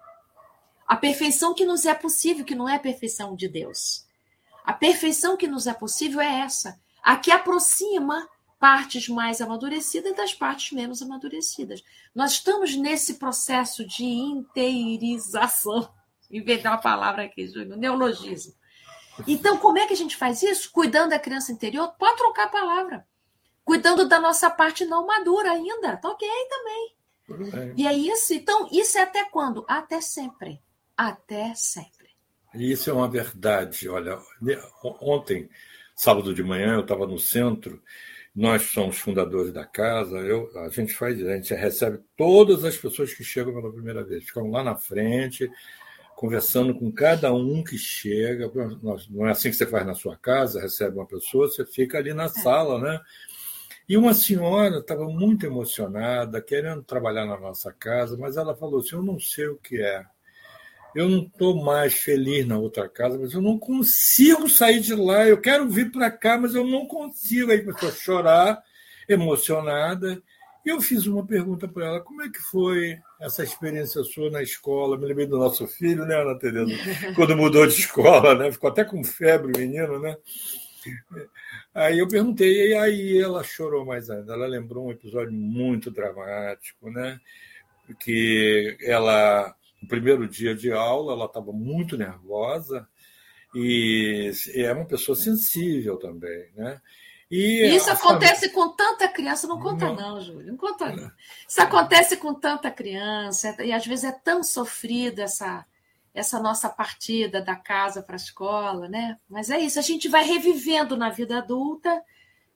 A 0.86 0.96
perfeição 0.96 1.52
que 1.52 1.66
nos 1.66 1.84
é 1.84 1.92
possível, 1.92 2.46
que 2.46 2.54
não 2.54 2.66
é 2.66 2.76
a 2.76 2.80
perfeição 2.80 3.36
de 3.36 3.46
Deus. 3.46 4.06
A 4.64 4.72
perfeição 4.72 5.36
que 5.36 5.46
nos 5.46 5.66
é 5.66 5.74
possível 5.74 6.18
é 6.18 6.40
essa, 6.40 6.80
a 7.02 7.14
que 7.16 7.30
aproxima 7.30 8.26
partes 8.62 9.08
mais 9.08 9.40
amadurecidas 9.40 10.14
das 10.14 10.32
partes 10.32 10.70
menos 10.70 11.02
amadurecidas. 11.02 11.82
Nós 12.14 12.34
estamos 12.34 12.76
nesse 12.76 13.14
processo 13.14 13.84
de 13.84 14.04
inteirização. 14.04 15.92
Inventar 16.30 16.74
uma 16.74 16.80
palavra 16.80 17.24
aqui, 17.24 17.48
Júlio, 17.48 17.76
neologismo. 17.76 18.54
Então, 19.26 19.58
como 19.58 19.78
é 19.78 19.86
que 19.88 19.94
a 19.94 19.96
gente 19.96 20.16
faz 20.16 20.44
isso? 20.44 20.70
Cuidando 20.70 21.10
da 21.10 21.18
criança 21.18 21.50
interior? 21.50 21.88
Pode 21.98 22.16
trocar 22.16 22.44
a 22.44 22.50
palavra. 22.50 23.06
Cuidando 23.64 24.08
da 24.08 24.20
nossa 24.20 24.48
parte 24.48 24.84
não 24.84 25.08
madura 25.08 25.50
ainda. 25.50 25.96
Tá 25.96 26.08
ok 26.08 26.28
também. 26.48 27.74
E 27.76 27.84
é 27.84 27.92
isso. 27.92 28.32
Então, 28.32 28.68
isso 28.70 28.96
é 28.96 29.02
até 29.02 29.24
quando? 29.24 29.64
Até 29.66 30.00
sempre. 30.00 30.62
Até 30.96 31.52
sempre. 31.56 32.10
Isso 32.54 32.88
é 32.88 32.92
uma 32.92 33.08
verdade. 33.08 33.88
Olha, 33.88 34.20
ontem, 35.00 35.50
sábado 35.96 36.32
de 36.32 36.44
manhã, 36.44 36.74
eu 36.74 36.82
estava 36.82 37.08
no 37.08 37.18
centro 37.18 37.82
nós 38.34 38.62
somos 38.62 38.98
fundadores 38.98 39.52
da 39.52 39.64
casa, 39.64 40.16
eu, 40.18 40.50
a 40.58 40.68
gente 40.70 40.94
faz, 40.94 41.22
a 41.24 41.36
gente 41.36 41.54
recebe 41.54 42.00
todas 42.16 42.64
as 42.64 42.76
pessoas 42.76 43.12
que 43.12 43.22
chegam 43.22 43.52
pela 43.52 43.72
primeira 43.72 44.02
vez, 44.02 44.24
ficam 44.24 44.50
lá 44.50 44.64
na 44.64 44.74
frente, 44.74 45.50
conversando 46.16 46.74
com 46.74 46.90
cada 46.90 47.32
um 47.32 47.62
que 47.62 47.76
chega. 47.76 48.50
Não 49.10 49.26
é 49.26 49.32
assim 49.32 49.50
que 49.50 49.56
você 49.56 49.66
faz 49.66 49.86
na 49.86 49.94
sua 49.94 50.16
casa, 50.16 50.60
recebe 50.60 50.96
uma 50.96 51.06
pessoa, 51.06 51.48
você 51.48 51.66
fica 51.66 51.98
ali 51.98 52.14
na 52.14 52.24
é. 52.24 52.28
sala, 52.28 52.80
né? 52.80 53.00
E 53.88 53.96
uma 53.96 54.14
senhora 54.14 54.78
estava 54.78 55.04
muito 55.06 55.44
emocionada, 55.44 56.40
querendo 56.40 56.82
trabalhar 56.82 57.26
na 57.26 57.38
nossa 57.38 57.72
casa, 57.72 58.16
mas 58.16 58.36
ela 58.36 58.56
falou 58.56 58.80
assim: 58.80 58.94
Eu 58.94 59.02
não 59.02 59.18
sei 59.18 59.48
o 59.48 59.58
que 59.58 59.82
é 59.82 60.06
eu 60.94 61.08
não 61.08 61.22
estou 61.22 61.62
mais 61.62 61.94
feliz 61.94 62.46
na 62.46 62.58
outra 62.58 62.88
casa, 62.88 63.18
mas 63.18 63.32
eu 63.32 63.40
não 63.40 63.58
consigo 63.58 64.48
sair 64.48 64.80
de 64.80 64.94
lá. 64.94 65.26
Eu 65.26 65.40
quero 65.40 65.68
vir 65.68 65.90
para 65.90 66.10
cá, 66.10 66.38
mas 66.38 66.54
eu 66.54 66.64
não 66.64 66.86
consigo. 66.86 67.50
Aí 67.50 67.62
começou 67.62 67.88
a 67.88 67.92
chorar, 67.92 68.62
emocionada. 69.08 70.22
E 70.64 70.68
eu 70.68 70.80
fiz 70.80 71.06
uma 71.06 71.26
pergunta 71.26 71.66
para 71.66 71.86
ela: 71.86 72.00
como 72.00 72.22
é 72.22 72.28
que 72.28 72.38
foi 72.38 72.98
essa 73.20 73.42
experiência 73.42 74.02
sua 74.04 74.30
na 74.30 74.42
escola? 74.42 74.98
Me 74.98 75.06
lembrei 75.06 75.26
do 75.26 75.38
nosso 75.38 75.66
filho, 75.66 76.04
né, 76.04 76.20
Ana 76.20 76.38
Tereza? 76.38 76.72
Quando 77.16 77.36
mudou 77.36 77.66
de 77.66 77.74
escola, 77.74 78.34
né? 78.34 78.52
Ficou 78.52 78.70
até 78.70 78.84
com 78.84 79.02
febre, 79.02 79.58
menino, 79.58 79.98
né? 79.98 80.16
Aí 81.74 81.98
eu 81.98 82.08
perguntei, 82.08 82.70
e 82.70 82.74
aí 82.74 83.18
ela 83.18 83.42
chorou 83.42 83.84
mais 83.84 84.10
ainda. 84.10 84.34
Ela 84.34 84.46
lembrou 84.46 84.86
um 84.86 84.90
episódio 84.90 85.32
muito 85.32 85.90
dramático, 85.90 86.90
né? 86.90 87.18
que 87.98 88.76
ela, 88.82 89.54
no 89.82 89.88
primeiro 89.88 90.28
dia 90.28 90.54
de 90.54 90.72
aula, 90.72 91.12
ela 91.12 91.26
estava 91.26 91.52
muito 91.52 91.98
nervosa 91.98 92.88
e 93.54 94.32
é 94.54 94.72
uma 94.72 94.86
pessoa 94.86 95.16
sensível 95.16 95.98
também, 95.98 96.50
né? 96.56 96.80
E 97.30 97.74
Isso 97.74 97.90
acontece 97.90 98.50
família... 98.50 98.54
com 98.54 98.76
tanta 98.76 99.08
criança, 99.08 99.46
não 99.46 99.58
conta 99.58 99.86
não, 99.86 99.94
não 99.94 100.20
Júlio, 100.20 100.46
não 100.46 100.56
conta 100.56 100.94
não. 100.94 101.10
Isso 101.48 101.60
acontece 101.62 102.16
com 102.18 102.34
tanta 102.34 102.70
criança 102.70 103.56
e 103.62 103.72
às 103.72 103.86
vezes 103.86 104.04
é 104.04 104.12
tão 104.12 104.42
sofrida 104.42 105.22
essa 105.22 105.66
essa 106.14 106.38
nossa 106.38 106.68
partida 106.68 107.40
da 107.40 107.56
casa 107.56 108.02
para 108.02 108.14
a 108.14 108.16
escola, 108.16 108.86
né? 108.86 109.18
Mas 109.30 109.48
é 109.48 109.58
isso, 109.58 109.78
a 109.78 109.82
gente 109.82 110.08
vai 110.08 110.24
revivendo 110.24 110.94
na 110.94 111.08
vida 111.08 111.38
adulta 111.38 112.02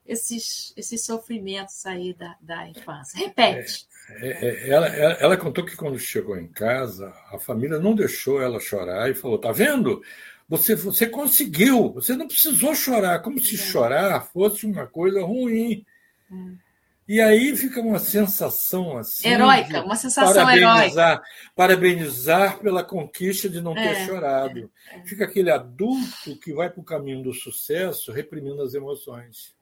esses, 0.06 0.72
esses 0.76 1.04
sofrimentos 1.04 1.84
aí 1.86 2.14
da, 2.14 2.36
da 2.40 2.68
infância. 2.68 3.18
Repete. 3.18 3.86
É, 4.10 4.28
é, 4.28 4.48
é 4.48 4.70
ela, 4.70 4.86
ela, 4.86 5.36
contou 5.36 5.64
que 5.64 5.76
quando 5.76 5.98
chegou 5.98 6.36
em 6.36 6.46
casa, 6.46 7.12
a 7.32 7.38
família 7.38 7.78
não 7.78 7.94
deixou 7.94 8.40
ela 8.40 8.60
chorar 8.60 9.10
e 9.10 9.14
falou: 9.14 9.38
tá 9.38 9.52
vendo? 9.52 10.02
Você, 10.48 10.76
você 10.76 11.06
conseguiu, 11.06 11.92
você 11.92 12.14
não 12.14 12.28
precisou 12.28 12.74
chorar, 12.74 13.20
como 13.20 13.40
se 13.40 13.56
é. 13.56 13.58
chorar 13.58 14.20
fosse 14.32 14.64
uma 14.64 14.86
coisa 14.86 15.20
ruim. 15.22 15.84
É. 16.30 16.66
E 17.08 17.20
aí 17.20 17.56
fica 17.56 17.80
uma 17.80 18.00
sensação 18.00 18.98
assim. 18.98 19.28
Heróica, 19.28 19.84
uma 19.84 19.94
sensação 19.94 20.34
parabenizar, 20.34 21.12
heróica. 21.12 21.22
Parabenizar 21.54 22.58
pela 22.58 22.82
conquista 22.82 23.48
de 23.48 23.60
não 23.60 23.76
é, 23.76 23.94
ter 23.94 24.06
chorado. 24.06 24.70
É, 24.90 24.96
é. 24.96 25.04
Fica 25.04 25.24
aquele 25.24 25.50
adulto 25.50 26.36
que 26.42 26.52
vai 26.52 26.68
para 26.68 26.80
o 26.80 26.84
caminho 26.84 27.22
do 27.22 27.32
sucesso 27.32 28.10
reprimindo 28.10 28.60
as 28.60 28.74
emoções. 28.74 29.55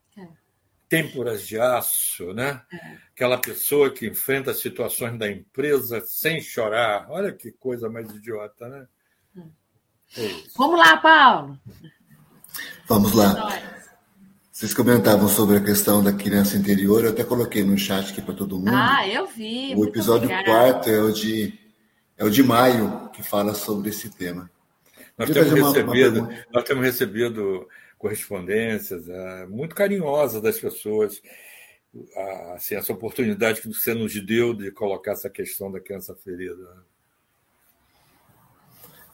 É. 0.95 1.03
Têmporas 1.03 1.47
de 1.47 1.59
aço, 1.59 2.33
né? 2.33 2.63
É. 2.73 2.97
Aquela 3.15 3.39
pessoa 3.39 3.91
que 3.91 4.07
enfrenta 4.07 4.51
as 4.51 4.61
situações 4.61 5.19
da 5.19 5.31
empresa 5.31 6.01
sem 6.01 6.41
chorar. 6.41 7.07
Olha 7.11 7.33
que 7.33 7.53
coisa 7.53 7.89
mais 7.89 8.11
idiota, 8.11 8.69
né? 8.69 8.87
Vamos 10.57 10.79
lá, 10.79 10.97
Paulo. 10.99 11.59
Vamos 12.89 13.13
lá. 13.13 13.61
Vocês 14.53 14.73
comentavam 14.73 15.29
sobre 15.29 15.57
a 15.57 15.61
questão 15.61 16.03
da 16.03 16.13
criança 16.13 16.57
interior, 16.57 17.05
eu 17.05 17.11
até 17.11 17.25
coloquei 17.25 17.65
no 17.65 17.77
chat 17.77 18.13
aqui 18.13 18.23
para 18.23 18.35
todo 18.35 18.57
mundo. 18.57 18.71
Ah, 18.73 19.07
eu 19.09 19.27
vi. 19.27 19.75
O 19.75 19.85
episódio 19.85 20.29
4 20.29 20.91
é 20.91 21.01
o 21.01 21.13
de 21.13 21.59
é 22.17 22.25
o 22.25 22.31
de 22.31 22.43
maio 22.45 23.11
que 23.13 23.23
fala 23.23 23.53
sobre 23.53 23.91
esse 23.91 24.11
tema. 24.11 24.49
Nós 25.19 25.29
temos, 25.31 25.51
recebido, 25.51 26.21
uma 26.21 26.45
nós 26.53 26.65
temos 26.65 26.85
recebido 26.85 27.69
correspondências 28.05 29.09
é, 29.09 29.47
muito 29.47 29.75
carinhosas 29.75 30.43
das 30.43 30.61
pessoas. 30.61 31.23
Assim, 32.55 32.75
essa 32.75 32.93
oportunidade 32.93 33.63
que 33.63 33.69
você 33.69 33.95
nos 33.95 34.15
deu 34.27 34.53
de 34.53 34.71
colocar 34.71 35.13
essa 35.13 35.31
questão 35.31 35.73
da 35.73 35.81
criança 35.81 36.15
ferida. 36.15 36.85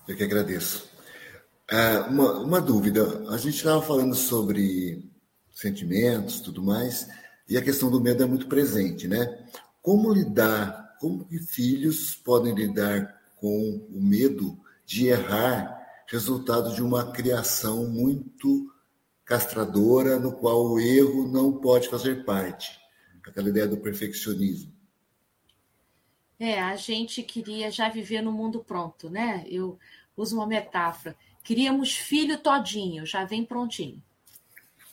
Eu 0.08 0.16
que 0.16 0.24
agradeço. 0.24 0.90
É, 1.70 1.98
uma, 2.00 2.40
uma 2.40 2.60
dúvida. 2.60 3.28
A 3.28 3.36
gente 3.36 3.54
estava 3.54 3.80
falando 3.80 4.14
sobre 4.16 5.08
sentimentos, 5.52 6.40
tudo 6.40 6.60
mais, 6.60 7.08
e 7.48 7.56
a 7.56 7.62
questão 7.62 7.90
do 7.92 8.00
medo 8.00 8.24
é 8.24 8.26
muito 8.26 8.48
presente, 8.48 9.06
né? 9.06 9.46
Como 9.80 10.12
lidar, 10.12 10.96
como 10.98 11.24
que 11.26 11.38
filhos 11.38 12.16
podem 12.16 12.54
lidar 12.54 13.20
com 13.36 13.86
o 13.88 14.00
medo 14.02 14.58
de 14.84 15.06
errar, 15.06 15.78
resultado 16.08 16.74
de 16.74 16.82
uma 16.82 17.12
criação 17.12 17.86
muito 17.88 18.68
castradora, 19.30 20.18
no 20.18 20.32
qual 20.32 20.66
o 20.66 20.80
erro 20.80 21.28
não 21.28 21.52
pode 21.52 21.88
fazer 21.88 22.24
parte, 22.24 22.80
aquela 23.24 23.48
ideia 23.48 23.68
do 23.68 23.76
perfeccionismo. 23.76 24.74
É, 26.36 26.60
a 26.60 26.74
gente 26.74 27.22
queria 27.22 27.70
já 27.70 27.88
viver 27.88 28.22
no 28.22 28.32
mundo 28.32 28.64
pronto, 28.64 29.08
né? 29.08 29.44
Eu 29.46 29.78
uso 30.16 30.34
uma 30.34 30.48
metáfora. 30.48 31.14
Queríamos 31.44 31.92
filho 31.92 32.38
todinho, 32.38 33.06
já 33.06 33.24
vem 33.24 33.44
prontinho. 33.44 34.02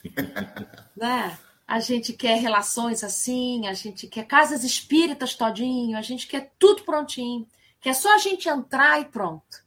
né? 0.96 1.36
A 1.66 1.80
gente 1.80 2.12
quer 2.12 2.38
relações 2.38 3.02
assim, 3.02 3.66
a 3.66 3.74
gente 3.74 4.06
quer 4.06 4.24
casas 4.24 4.62
espíritas 4.62 5.34
todinho, 5.34 5.98
a 5.98 6.02
gente 6.02 6.28
quer 6.28 6.52
tudo 6.60 6.84
prontinho, 6.84 7.44
que 7.80 7.88
é 7.88 7.92
só 7.92 8.14
a 8.14 8.18
gente 8.18 8.48
entrar 8.48 9.00
e 9.00 9.06
pronto. 9.06 9.66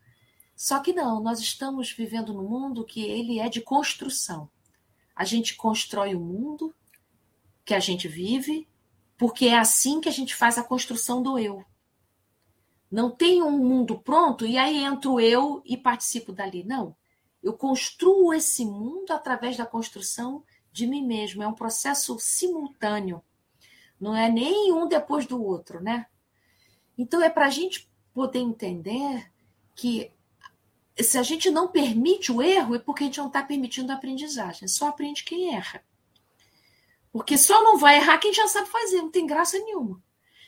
Só 0.56 0.80
que 0.80 0.93
não, 0.93 1.22
nós 1.22 1.41
estamos 1.41 1.91
vivendo 1.91 2.34
num 2.34 2.48
mundo 2.48 2.85
que 2.85 3.02
ele 3.03 3.38
é 3.38 3.49
de 3.49 3.60
construção. 3.60 4.49
A 5.22 5.23
gente 5.23 5.56
constrói 5.56 6.15
o 6.15 6.19
mundo 6.19 6.73
que 7.64 7.76
a 7.76 7.80
gente 7.80 8.07
vive, 8.07 8.68
porque 9.15 9.45
é 9.45 9.60
assim 9.60 10.02
que 10.02 10.10
a 10.10 10.11
gente 10.11 10.35
faz 10.35 10.57
a 10.57 10.64
construção 10.64 11.22
do 11.22 11.38
eu. 11.38 11.64
Não 12.89 13.11
tem 13.11 13.39
um 13.39 13.52
mundo 13.52 13.99
pronto 13.99 14.48
e 14.48 14.57
aí 14.57 14.84
entro 14.84 15.19
eu 15.19 15.61
e 15.64 15.77
participo 15.77 16.34
dali. 16.34 16.64
Não. 16.64 16.95
Eu 17.43 17.53
construo 17.53 18.34
esse 18.34 18.65
mundo 18.65 19.11
através 19.11 19.56
da 19.56 19.64
construção 19.64 20.43
de 20.72 20.88
mim 20.88 21.06
mesmo. 21.06 21.43
É 21.43 21.48
um 21.48 21.53
processo 21.53 22.18
simultâneo. 22.18 23.23
Não 23.99 24.15
é 24.15 24.27
nem 24.27 24.73
um 24.73 24.88
depois 24.88 25.27
do 25.27 25.39
outro, 25.39 25.80
né? 25.84 26.07
Então 26.98 27.22
é 27.22 27.30
para 27.30 27.45
a 27.45 27.52
gente 27.52 27.88
poder 28.11 28.39
entender 28.39 29.31
que 29.76 30.11
se 30.99 31.18
a 31.18 31.23
gente 31.23 31.49
não 31.49 31.68
permite 31.68 32.31
o 32.31 32.41
erro, 32.41 32.76
é 32.76 32.80
porque 32.80 33.03
a 33.03 33.07
gente 33.07 33.19
não 33.19 33.27
está 33.27 33.41
permitindo 33.41 33.91
a 33.91 33.95
aprendizagem. 33.95 34.68
Só 34.68 34.88
aprende 34.88 35.23
quem 35.23 35.55
erra. 35.55 35.84
Porque 37.11 37.38
só 37.38 37.61
não 37.63 37.77
vai 37.77 37.97
errar 37.97 38.18
quem 38.18 38.34
já 38.34 38.47
sabe 38.47 38.69
fazer, 38.69 38.97
não 38.97 39.11
tem 39.11 39.26
graça 39.26 39.57
nenhuma. 39.59 40.01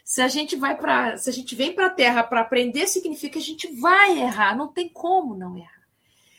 Se 0.04 0.22
a 0.22 0.28
gente 0.28 0.56
vai 0.56 0.78
para, 0.78 1.18
se 1.18 1.30
a 1.30 1.34
gente 1.34 1.56
vem 1.56 1.74
para 1.74 1.88
a 1.88 1.90
Terra 1.90 2.24
para 2.24 2.42
aprender, 2.42 2.88
significa 2.88 3.34
que 3.34 3.40
a 3.40 3.42
gente 3.42 3.68
vai 3.80 4.20
errar, 4.20 4.56
não 4.56 4.68
tem 4.68 4.90
como 4.90 5.36
não 5.36 5.58
errar. 5.58 5.84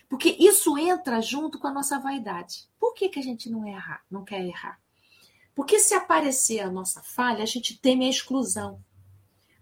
Porque 0.08 0.36
isso 0.38 0.76
entra 0.78 1.20
junto 1.20 1.58
com 1.58 1.66
a 1.66 1.72
nossa 1.72 1.98
vaidade. 1.98 2.68
Por 2.78 2.94
que, 2.94 3.08
que 3.08 3.18
a 3.18 3.22
gente 3.22 3.50
não 3.50 3.66
erra, 3.66 4.00
não 4.10 4.24
quer 4.24 4.44
errar? 4.44 4.78
Porque 5.54 5.78
se 5.78 5.94
aparecer 5.94 6.60
a 6.60 6.70
nossa 6.70 7.02
falha, 7.02 7.42
a 7.42 7.46
gente 7.46 7.78
teme 7.78 8.06
a 8.06 8.10
exclusão, 8.10 8.82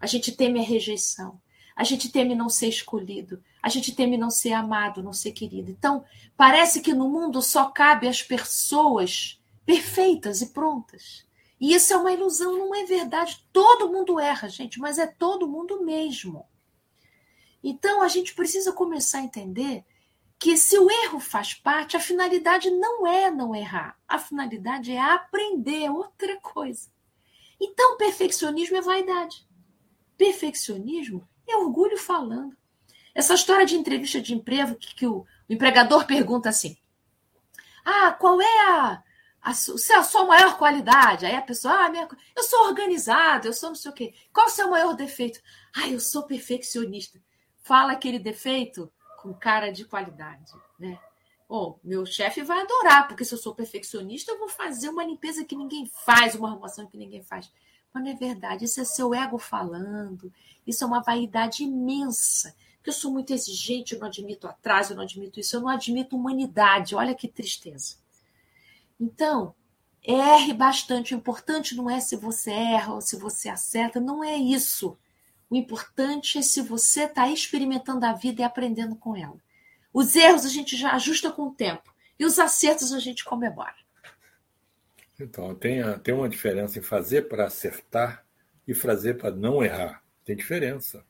a 0.00 0.06
gente 0.06 0.32
teme 0.32 0.58
a 0.58 0.62
rejeição, 0.64 1.40
a 1.74 1.84
gente 1.84 2.10
teme 2.10 2.34
não 2.34 2.48
ser 2.48 2.68
escolhido, 2.68 3.42
a 3.62 3.68
gente 3.68 3.94
teme 3.94 4.16
não 4.16 4.30
ser 4.30 4.52
amado, 4.52 5.02
não 5.02 5.12
ser 5.12 5.32
querido. 5.32 5.70
Então, 5.70 6.04
parece 6.36 6.80
que 6.80 6.92
no 6.92 7.08
mundo 7.08 7.40
só 7.40 7.66
cabe 7.66 8.08
as 8.08 8.22
pessoas 8.22 9.40
perfeitas 9.64 10.42
e 10.42 10.46
prontas. 10.52 11.26
E 11.60 11.74
isso 11.74 11.92
é 11.92 11.96
uma 11.96 12.12
ilusão, 12.12 12.58
não 12.58 12.74
é 12.74 12.84
verdade. 12.84 13.46
Todo 13.52 13.88
mundo 13.88 14.18
erra, 14.18 14.48
gente, 14.48 14.80
mas 14.80 14.98
é 14.98 15.06
todo 15.06 15.48
mundo 15.48 15.84
mesmo. 15.84 16.44
Então, 17.62 18.02
a 18.02 18.08
gente 18.08 18.34
precisa 18.34 18.72
começar 18.72 19.18
a 19.18 19.22
entender 19.22 19.84
que 20.38 20.56
se 20.56 20.76
o 20.76 20.90
erro 20.90 21.20
faz 21.20 21.54
parte, 21.54 21.96
a 21.96 22.00
finalidade 22.00 22.68
não 22.68 23.06
é 23.06 23.30
não 23.30 23.54
errar, 23.54 23.96
a 24.08 24.18
finalidade 24.18 24.90
é 24.90 24.98
aprender 24.98 25.88
outra 25.88 26.36
coisa. 26.40 26.90
Então, 27.60 27.96
perfeccionismo 27.96 28.76
é 28.76 28.80
vaidade. 28.80 29.46
Perfeccionismo 30.18 31.28
é 31.48 31.56
orgulho 31.56 31.96
falando. 31.96 32.56
Essa 33.14 33.34
história 33.34 33.66
de 33.66 33.76
entrevista 33.76 34.20
de 34.20 34.34
emprego 34.34 34.74
que, 34.76 34.94
que 34.94 35.06
o, 35.06 35.18
o, 35.20 35.26
empregador 35.48 36.06
pergunta 36.06 36.48
assim: 36.48 36.76
Ah, 37.84 38.12
qual 38.12 38.40
é 38.40 38.60
a, 38.68 39.02
a, 39.42 39.50
a 39.50 39.54
sua 39.54 40.24
maior 40.24 40.56
qualidade? 40.56 41.26
Aí 41.26 41.36
a 41.36 41.42
pessoa, 41.42 41.74
ah, 41.74 41.88
minha, 41.90 42.08
eu 42.34 42.42
sou 42.42 42.66
organizado, 42.66 43.46
eu 43.46 43.52
sou 43.52 43.70
não 43.70 43.76
sei 43.76 43.90
o 43.90 43.94
quê. 43.94 44.14
Qual 44.32 44.46
o 44.46 44.50
seu 44.50 44.70
maior 44.70 44.94
defeito? 44.94 45.40
Ah, 45.74 45.88
eu 45.88 46.00
sou 46.00 46.22
perfeccionista. 46.22 47.20
Fala 47.62 47.92
aquele 47.92 48.18
defeito 48.18 48.90
com 49.18 49.32
cara 49.32 49.70
de 49.70 49.84
qualidade, 49.84 50.52
né? 50.78 50.98
Oh, 51.48 51.78
meu 51.84 52.06
chefe 52.06 52.42
vai 52.42 52.62
adorar, 52.62 53.06
porque 53.06 53.26
se 53.26 53.34
eu 53.34 53.38
sou 53.38 53.54
perfeccionista, 53.54 54.32
eu 54.32 54.38
vou 54.38 54.48
fazer 54.48 54.88
uma 54.88 55.04
limpeza 55.04 55.44
que 55.44 55.54
ninguém 55.54 55.86
faz, 55.86 56.34
uma 56.34 56.48
arrumação 56.48 56.86
que 56.86 56.96
ninguém 56.96 57.22
faz. 57.22 57.52
Mas 57.92 58.04
não 58.04 58.10
é 58.10 58.14
verdade, 58.14 58.64
isso 58.64 58.80
é 58.80 58.84
seu 58.84 59.14
ego 59.14 59.38
falando, 59.38 60.32
isso 60.66 60.82
é 60.82 60.86
uma 60.86 61.02
vaidade 61.02 61.64
imensa. 61.64 62.54
Porque 62.76 62.90
eu 62.90 62.94
sou 62.94 63.12
muito 63.12 63.32
exigente, 63.32 63.94
eu 63.94 64.00
não 64.00 64.08
admito 64.08 64.48
atraso, 64.48 64.92
eu 64.92 64.96
não 64.96 65.04
admito 65.04 65.38
isso, 65.38 65.54
eu 65.54 65.60
não 65.60 65.68
admito 65.68 66.16
humanidade. 66.16 66.96
Olha 66.96 67.14
que 67.14 67.28
tristeza. 67.28 67.96
Então, 68.98 69.54
erre 70.02 70.52
bastante. 70.52 71.14
O 71.14 71.18
importante 71.18 71.76
não 71.76 71.88
é 71.88 72.00
se 72.00 72.16
você 72.16 72.50
erra 72.50 72.94
ou 72.94 73.00
se 73.00 73.16
você 73.16 73.48
acerta, 73.48 74.00
não 74.00 74.24
é 74.24 74.36
isso. 74.36 74.98
O 75.48 75.54
importante 75.54 76.38
é 76.38 76.42
se 76.42 76.60
você 76.60 77.04
está 77.04 77.28
experimentando 77.28 78.04
a 78.04 78.12
vida 78.12 78.42
e 78.42 78.44
aprendendo 78.44 78.96
com 78.96 79.14
ela. 79.14 79.36
Os 79.92 80.16
erros 80.16 80.44
a 80.44 80.48
gente 80.48 80.76
já 80.76 80.92
ajusta 80.92 81.30
com 81.30 81.48
o 81.48 81.54
tempo 81.54 81.94
e 82.18 82.24
os 82.24 82.38
acertos 82.38 82.92
a 82.92 82.98
gente 82.98 83.24
comemora. 83.24 83.76
Então, 85.22 85.54
tem, 85.54 85.82
tem 86.00 86.14
uma 86.14 86.28
diferença 86.28 86.78
em 86.78 86.82
fazer 86.82 87.28
para 87.28 87.46
acertar 87.46 88.24
e 88.66 88.74
fazer 88.74 89.18
para 89.18 89.30
não 89.30 89.62
errar. 89.62 90.02
Tem 90.24 90.36
diferença. 90.36 91.04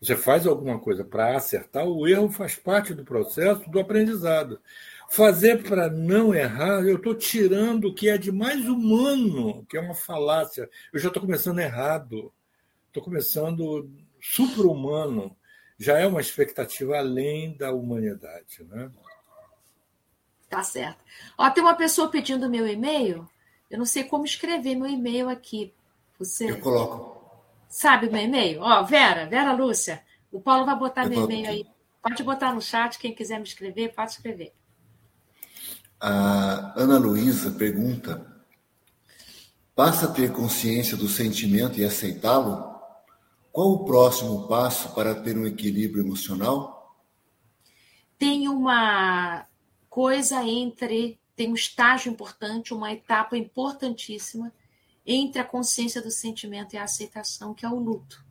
Você 0.00 0.16
faz 0.16 0.46
alguma 0.46 0.78
coisa 0.78 1.04
para 1.04 1.36
acertar, 1.36 1.86
o 1.86 2.06
erro 2.06 2.30
faz 2.30 2.54
parte 2.54 2.92
do 2.92 3.04
processo 3.04 3.68
do 3.70 3.80
aprendizado. 3.80 4.60
Fazer 5.08 5.62
para 5.62 5.88
não 5.88 6.34
errar, 6.34 6.82
eu 6.84 6.96
estou 6.96 7.14
tirando 7.14 7.88
o 7.88 7.94
que 7.94 8.08
é 8.08 8.18
de 8.18 8.32
mais 8.32 8.68
humano, 8.68 9.64
que 9.66 9.76
é 9.76 9.80
uma 9.80 9.94
falácia. 9.94 10.68
Eu 10.92 10.98
já 10.98 11.08
estou 11.08 11.22
começando 11.22 11.58
errado. 11.58 12.32
estou 12.88 13.02
começando 13.02 13.90
super-humano, 14.20 15.36
já 15.78 15.98
é 15.98 16.06
uma 16.06 16.20
expectativa 16.20 16.98
além 16.98 17.56
da 17.56 17.72
humanidade. 17.72 18.64
Né? 18.64 18.90
Tá 20.54 20.62
certo. 20.62 20.98
Ó, 21.36 21.50
tem 21.50 21.64
uma 21.64 21.74
pessoa 21.74 22.08
pedindo 22.08 22.48
meu 22.48 22.64
e-mail. 22.68 23.28
Eu 23.68 23.76
não 23.76 23.84
sei 23.84 24.04
como 24.04 24.24
escrever 24.24 24.76
meu 24.76 24.86
e-mail 24.86 25.28
aqui. 25.28 25.74
Você 26.16 26.48
Eu 26.48 26.60
coloco. 26.60 27.20
sabe 27.68 28.06
o 28.06 28.12
meu 28.12 28.22
e-mail? 28.22 28.60
Ó, 28.62 28.84
Vera, 28.84 29.26
Vera 29.26 29.52
Lúcia. 29.52 30.00
O 30.30 30.40
Paulo 30.40 30.64
vai 30.64 30.76
botar 30.78 31.04
Eu 31.04 31.10
meu 31.10 31.24
e-mail 31.24 31.48
aí. 31.48 31.66
Pode 32.00 32.22
botar 32.22 32.54
no 32.54 32.62
chat, 32.62 33.00
quem 33.00 33.12
quiser 33.12 33.38
me 33.38 33.44
escrever, 33.44 33.94
pode 33.94 34.12
escrever. 34.12 34.52
A 36.00 36.72
Ana 36.80 36.98
Luísa 36.98 37.50
pergunta: 37.50 38.24
passa 39.74 40.06
a 40.06 40.12
ter 40.12 40.30
consciência 40.32 40.96
do 40.96 41.08
sentimento 41.08 41.80
e 41.80 41.84
aceitá-lo? 41.84 42.72
Qual 43.50 43.72
o 43.72 43.84
próximo 43.84 44.46
passo 44.46 44.94
para 44.94 45.16
ter 45.16 45.36
um 45.36 45.46
equilíbrio 45.46 46.04
emocional? 46.04 46.96
Tem 48.16 48.48
uma 48.48 49.46
coisa 49.94 50.42
entre, 50.42 51.20
tem 51.36 51.52
um 51.52 51.54
estágio 51.54 52.10
importante, 52.10 52.74
uma 52.74 52.92
etapa 52.92 53.38
importantíssima 53.38 54.52
entre 55.06 55.40
a 55.40 55.44
consciência 55.44 56.02
do 56.02 56.10
sentimento 56.10 56.74
e 56.74 56.76
a 56.76 56.82
aceitação, 56.82 57.54
que 57.54 57.64
é 57.64 57.68
o 57.68 57.78
luto. 57.78 58.26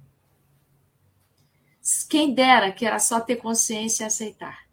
Quem 2.10 2.34
dera 2.34 2.70
que 2.70 2.86
era 2.86 3.00
só 3.00 3.22
ter 3.22 3.38
consciência 3.38 4.04
e 4.04 4.08
aceitar. 4.08 4.68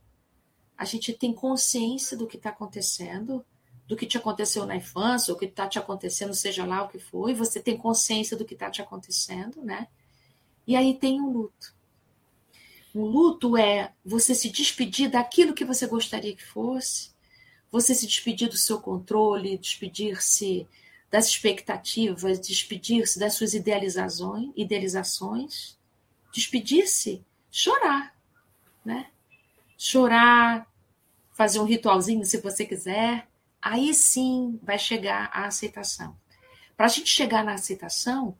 A 0.76 0.84
gente 0.84 1.12
tem 1.12 1.32
consciência 1.32 2.16
do 2.16 2.26
que 2.26 2.36
está 2.36 2.50
acontecendo, 2.50 3.46
do 3.86 3.96
que 3.96 4.04
te 4.04 4.18
aconteceu 4.18 4.66
na 4.66 4.74
infância, 4.74 5.32
o 5.32 5.38
que 5.38 5.44
está 5.44 5.68
te 5.68 5.78
acontecendo, 5.78 6.34
seja 6.34 6.66
lá 6.66 6.82
o 6.82 6.88
que 6.88 6.98
for, 6.98 7.30
e 7.30 7.34
você 7.34 7.60
tem 7.60 7.76
consciência 7.76 8.36
do 8.36 8.44
que 8.44 8.54
está 8.54 8.68
te 8.68 8.82
acontecendo, 8.82 9.62
né? 9.62 9.86
E 10.66 10.74
aí 10.74 10.98
tem 10.98 11.20
o 11.20 11.26
um 11.26 11.30
luto. 11.30 11.72
O 12.94 13.06
luto 13.06 13.56
é 13.56 13.92
você 14.04 14.34
se 14.34 14.50
despedir 14.50 15.08
daquilo 15.08 15.54
que 15.54 15.64
você 15.64 15.86
gostaria 15.86 16.34
que 16.34 16.44
fosse, 16.44 17.10
você 17.70 17.94
se 17.94 18.06
despedir 18.06 18.48
do 18.48 18.56
seu 18.56 18.80
controle, 18.80 19.58
despedir-se 19.58 20.66
das 21.10 21.28
expectativas, 21.28 22.40
despedir-se 22.40 23.18
das 23.18 23.34
suas 23.34 23.54
idealizações, 23.54 24.50
idealizações, 24.56 25.78
despedir-se, 26.32 27.24
chorar, 27.50 28.14
né? 28.84 29.10
Chorar, 29.78 30.66
fazer 31.32 31.60
um 31.60 31.64
ritualzinho 31.64 32.24
se 32.24 32.38
você 32.38 32.64
quiser, 32.64 33.28
aí 33.62 33.94
sim 33.94 34.58
vai 34.62 34.78
chegar 34.78 35.30
a 35.32 35.46
aceitação. 35.46 36.16
Para 36.76 36.86
a 36.86 36.88
gente 36.88 37.08
chegar 37.08 37.44
na 37.44 37.54
aceitação, 37.54 38.36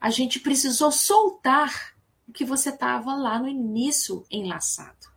a 0.00 0.10
gente 0.10 0.40
precisou 0.40 0.90
soltar 0.90 1.93
que 2.32 2.44
você 2.44 2.70
estava 2.70 3.14
lá 3.14 3.38
no 3.38 3.48
início 3.48 4.24
enlaçado. 4.30 5.12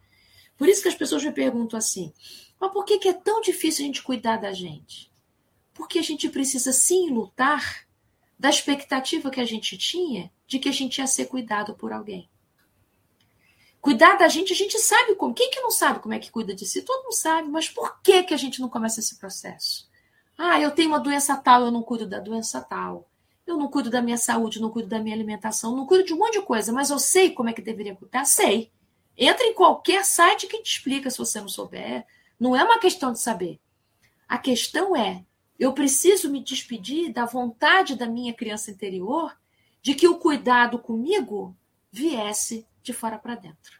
Por 0.57 0.67
isso 0.67 0.81
que 0.81 0.89
as 0.89 0.95
pessoas 0.95 1.23
me 1.23 1.31
perguntam 1.31 1.77
assim: 1.77 2.13
mas 2.59 2.71
por 2.71 2.84
que, 2.84 2.97
que 2.97 3.09
é 3.09 3.13
tão 3.13 3.41
difícil 3.41 3.84
a 3.84 3.88
gente 3.88 4.03
cuidar 4.03 4.38
da 4.38 4.51
gente? 4.51 5.11
Porque 5.73 5.99
a 5.99 6.03
gente 6.03 6.29
precisa 6.29 6.73
sim 6.73 7.09
lutar 7.09 7.88
da 8.38 8.49
expectativa 8.49 9.29
que 9.29 9.39
a 9.39 9.45
gente 9.45 9.77
tinha 9.77 10.31
de 10.47 10.59
que 10.59 10.69
a 10.69 10.71
gente 10.71 10.99
ia 10.99 11.07
ser 11.07 11.25
cuidado 11.25 11.75
por 11.75 11.91
alguém. 11.91 12.29
Cuidar 13.79 14.17
da 14.17 14.27
gente, 14.27 14.51
a 14.51 14.55
gente 14.55 14.77
sabe 14.79 15.15
como. 15.15 15.34
Quem 15.34 15.51
que 15.51 15.61
não 15.61 15.71
sabe 15.71 15.99
como 15.99 16.13
é 16.13 16.19
que 16.19 16.31
cuida 16.31 16.53
de 16.53 16.65
si? 16.65 16.81
Todo 16.81 17.03
mundo 17.03 17.13
sabe, 17.13 17.47
mas 17.47 17.69
por 17.69 18.01
que, 18.01 18.23
que 18.23 18.34
a 18.34 18.38
gente 18.38 18.59
não 18.59 18.69
começa 18.69 18.99
esse 18.99 19.17
processo? 19.17 19.88
Ah, 20.38 20.59
eu 20.59 20.71
tenho 20.71 20.89
uma 20.89 20.99
doença 20.99 21.35
tal, 21.38 21.65
eu 21.65 21.71
não 21.71 21.81
cuido 21.81 22.07
da 22.07 22.19
doença 22.19 22.61
tal. 22.61 23.07
Eu 23.48 23.56
não 23.57 23.69
cuido 23.69 23.90
da 23.90 24.02
minha 24.02 24.18
saúde, 24.18 24.61
não 24.61 24.69
cuido 24.69 24.90
da 24.90 24.99
minha 24.99 25.15
alimentação, 25.15 25.74
não 25.74 25.86
cuido 25.86 26.03
de 26.03 26.14
um 26.14 26.18
monte 26.18 26.34
de 26.34 26.45
coisa, 26.45 26.74
mas 26.74 26.90
eu 26.90 26.99
sei 26.99 27.32
como 27.32 27.49
é 27.49 27.53
que 27.53 27.61
deveria 27.61 27.95
cuidar? 27.95 28.26
Sei. 28.26 28.69
Entra 29.18 29.45
em 29.45 29.53
qualquer 29.53 30.03
site 30.03 30.48
que 30.48 30.61
te 30.61 30.69
explica 30.74 31.10
se 31.10 31.18
você 31.18 31.40
não 31.40 31.48
souber. 31.48 32.06
Não 32.38 32.53
é 32.56 32.64
uma 32.64 32.78
questão 32.78 33.14
de 33.14 33.19
saber. 33.19 33.60
A 34.28 34.38
questão 34.38 34.95
é: 34.95 35.26
eu 35.57 35.72
preciso 35.74 36.30
me 36.30 36.44
despedir 36.44 37.14
da 37.14 37.26
vontade 37.26 37.95
da 37.95 38.06
minha 38.06 38.34
criança 38.34 38.69
interior 38.69 39.36
de 39.82 39.95
que 39.95 40.07
o 40.07 40.19
cuidado 40.19 40.78
comigo 40.78 41.56
viesse 41.90 42.68
de 42.84 42.91
fora 42.91 43.18
para 43.18 43.36
dentro. 43.36 43.80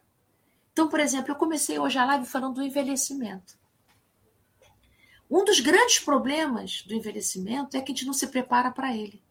Então, 0.72 0.88
por 0.88 0.99
exemplo, 0.99 1.31
eu 1.31 1.35
comecei 1.35 1.77
hoje 1.77 1.98
a 1.98 2.06
live 2.06 2.26
falando 2.26 2.56
do 2.56 2.64
envelhecimento. 2.64 3.57
Um 5.30 5.44
dos 5.44 5.60
grandes 5.60 5.99
problemas 5.99 6.84
do 6.84 6.94
envelhecimento 6.94 7.76
é 7.76 7.81
que 7.81 7.91
a 7.91 7.95
gente 7.95 8.06
não 8.06 8.14
se 8.14 8.27
prepara 8.27 8.72
para 8.72 8.95
ele. 8.95 9.22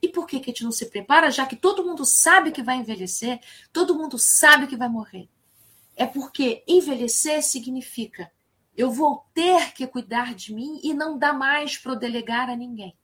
E 0.00 0.08
por 0.08 0.26
que, 0.26 0.38
que 0.38 0.50
a 0.50 0.52
gente 0.52 0.64
não 0.64 0.70
se 0.70 0.86
prepara, 0.86 1.30
já 1.30 1.46
que 1.46 1.56
todo 1.56 1.84
mundo 1.84 2.04
sabe 2.04 2.52
que 2.52 2.62
vai 2.62 2.76
envelhecer, 2.76 3.40
todo 3.72 3.94
mundo 3.94 4.18
sabe 4.18 4.66
que 4.66 4.76
vai 4.76 4.88
morrer? 4.88 5.28
É 5.96 6.06
porque 6.06 6.62
envelhecer 6.66 7.42
significa 7.42 8.30
eu 8.76 8.90
vou 8.90 9.24
ter 9.32 9.72
que 9.72 9.86
cuidar 9.86 10.34
de 10.34 10.52
mim 10.52 10.80
e 10.82 10.92
não 10.92 11.16
dá 11.16 11.32
mais 11.32 11.78
para 11.78 11.92
eu 11.92 11.98
delegar 11.98 12.50
a 12.50 12.56
ninguém. 12.56 12.96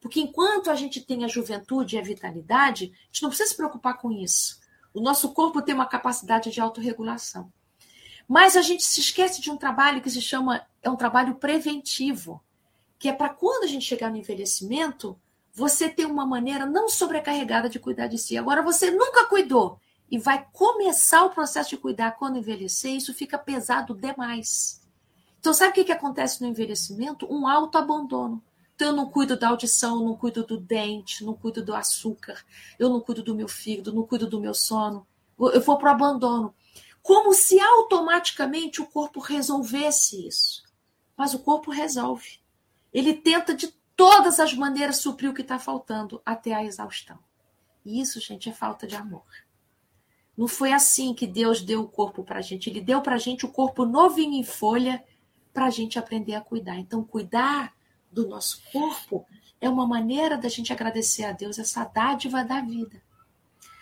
Porque 0.00 0.20
enquanto 0.20 0.70
a 0.70 0.74
gente 0.74 1.00
tem 1.00 1.24
a 1.24 1.28
juventude 1.28 1.96
e 1.96 1.98
a 1.98 2.02
vitalidade, 2.02 2.92
a 2.94 3.06
gente 3.06 3.22
não 3.22 3.28
precisa 3.28 3.50
se 3.50 3.56
preocupar 3.56 3.98
com 3.98 4.10
isso. 4.10 4.60
O 4.92 5.00
nosso 5.00 5.32
corpo 5.32 5.62
tem 5.62 5.74
uma 5.74 5.86
capacidade 5.86 6.50
de 6.50 6.60
autorregulação. 6.60 7.52
Mas 8.26 8.56
a 8.56 8.62
gente 8.62 8.84
se 8.84 9.00
esquece 9.00 9.40
de 9.40 9.50
um 9.50 9.56
trabalho 9.56 10.00
que 10.00 10.10
se 10.10 10.22
chama 10.22 10.66
é 10.82 10.88
um 10.88 10.96
trabalho 10.96 11.34
preventivo, 11.36 12.42
que 12.98 13.08
é 13.08 13.12
para 13.12 13.28
quando 13.28 13.64
a 13.64 13.66
gente 13.66 13.84
chegar 13.84 14.10
no 14.10 14.16
envelhecimento, 14.16 15.18
você 15.54 15.88
ter 15.88 16.04
uma 16.04 16.26
maneira 16.26 16.66
não 16.66 16.88
sobrecarregada 16.88 17.68
de 17.68 17.78
cuidar 17.78 18.08
de 18.08 18.18
si. 18.18 18.36
Agora, 18.36 18.60
você 18.60 18.90
nunca 18.90 19.24
cuidou 19.26 19.78
e 20.10 20.18
vai 20.18 20.46
começar 20.52 21.24
o 21.24 21.30
processo 21.30 21.70
de 21.70 21.76
cuidar 21.76 22.12
quando 22.12 22.38
envelhecer, 22.38 22.92
isso 22.92 23.14
fica 23.14 23.38
pesado 23.38 23.94
demais. 23.94 24.82
Então, 25.38 25.54
sabe 25.54 25.70
o 25.70 25.74
que, 25.74 25.84
que 25.84 25.92
acontece 25.92 26.42
no 26.42 26.48
envelhecimento? 26.48 27.32
Um 27.32 27.46
autoabandono. 27.46 28.42
Então, 28.74 28.88
eu 28.88 28.94
não 28.94 29.08
cuido 29.08 29.38
da 29.38 29.50
audição, 29.50 30.04
não 30.04 30.16
cuido 30.16 30.44
do 30.44 30.58
dente, 30.58 31.24
não 31.24 31.34
cuido 31.34 31.64
do 31.64 31.74
açúcar, 31.74 32.44
eu 32.76 32.88
não 32.88 33.00
cuido 33.00 33.22
do 33.22 33.34
meu 33.34 33.46
fígado, 33.46 33.92
não 33.92 34.02
cuido 34.02 34.26
do 34.26 34.40
meu 34.40 34.52
sono. 34.52 35.06
Eu 35.38 35.60
vou 35.60 35.78
para 35.78 35.92
o 35.92 35.94
abandono. 35.94 36.52
Como 37.00 37.32
se 37.32 37.60
automaticamente 37.60 38.80
o 38.80 38.86
corpo 38.86 39.20
resolvesse 39.20 40.26
isso. 40.26 40.64
Mas 41.16 41.34
o 41.34 41.38
corpo 41.38 41.70
resolve. 41.70 42.40
Ele 42.92 43.12
tenta 43.12 43.54
de 43.54 43.72
todas 43.96 44.40
as 44.40 44.54
maneiras 44.54 44.98
suprir 44.98 45.30
o 45.30 45.34
que 45.34 45.42
está 45.42 45.58
faltando 45.58 46.20
até 46.24 46.52
a 46.52 46.64
exaustão. 46.64 47.18
E 47.84 48.00
isso, 48.00 48.20
gente, 48.20 48.48
é 48.48 48.52
falta 48.52 48.86
de 48.86 48.96
amor. 48.96 49.24
Não 50.36 50.48
foi 50.48 50.72
assim 50.72 51.14
que 51.14 51.26
Deus 51.26 51.62
deu 51.62 51.82
o 51.82 51.88
corpo 51.88 52.24
para 52.24 52.38
a 52.38 52.42
gente. 52.42 52.68
Ele 52.68 52.80
deu 52.80 53.00
para 53.00 53.14
a 53.14 53.18
gente 53.18 53.44
o 53.44 53.52
corpo 53.52 53.84
novinho 53.84 54.34
em 54.34 54.44
folha 54.44 55.02
para 55.52 55.66
a 55.66 55.70
gente 55.70 55.98
aprender 55.98 56.34
a 56.34 56.40
cuidar. 56.40 56.76
Então, 56.76 57.04
cuidar 57.04 57.72
do 58.10 58.26
nosso 58.26 58.62
corpo 58.72 59.24
é 59.60 59.68
uma 59.68 59.86
maneira 59.86 60.36
da 60.36 60.48
gente 60.48 60.72
agradecer 60.72 61.24
a 61.24 61.32
Deus 61.32 61.58
essa 61.58 61.84
dádiva 61.84 62.42
da 62.42 62.60
vida. 62.60 63.00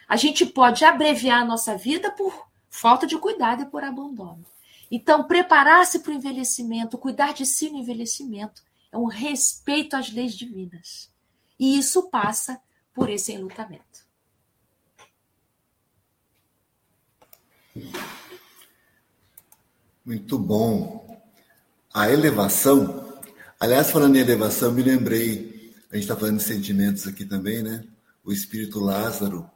A 0.07 0.17
gente 0.17 0.45
pode 0.45 0.85
abreviar 0.85 1.41
a 1.41 1.45
nossa 1.45 1.77
vida 1.77 2.11
por 2.11 2.47
falta 2.69 3.07
de 3.07 3.17
cuidado 3.17 3.63
e 3.63 3.67
por 3.67 3.83
abandono. 3.83 4.45
Então, 4.91 5.25
preparar-se 5.25 6.01
para 6.01 6.13
o 6.13 6.15
envelhecimento, 6.15 6.99
cuidar 6.99 7.33
de 7.33 7.47
si 7.47 7.71
no 7.71 7.79
envelhecimento, 7.79 8.63
é 8.93 8.99
um 8.99 9.07
respeito 9.07 9.97
às 9.97 10.13
leis 10.13 10.35
divinas. 10.35 11.11
E 11.59 11.79
isso 11.79 12.11
passa 12.11 12.61
por 12.95 13.09
esse 13.09 13.33
enlutamento. 13.33 14.05
Muito 20.05 20.39
bom. 20.39 21.23
A 21.95 22.11
elevação, 22.11 23.21
aliás, 23.59 23.91
falando 23.91 24.17
em 24.17 24.21
elevação, 24.21 24.73
me 24.73 24.83
lembrei, 24.83 25.73
a 25.91 25.95
gente 25.95 26.05
está 26.05 26.17
falando 26.17 26.39
de 26.39 26.45
sentimentos 26.45 27.07
aqui 27.07 27.25
também, 27.25 27.63
né? 27.63 27.85
O 28.25 28.33
espírito 28.33 28.79
Lázaro, 28.79 29.49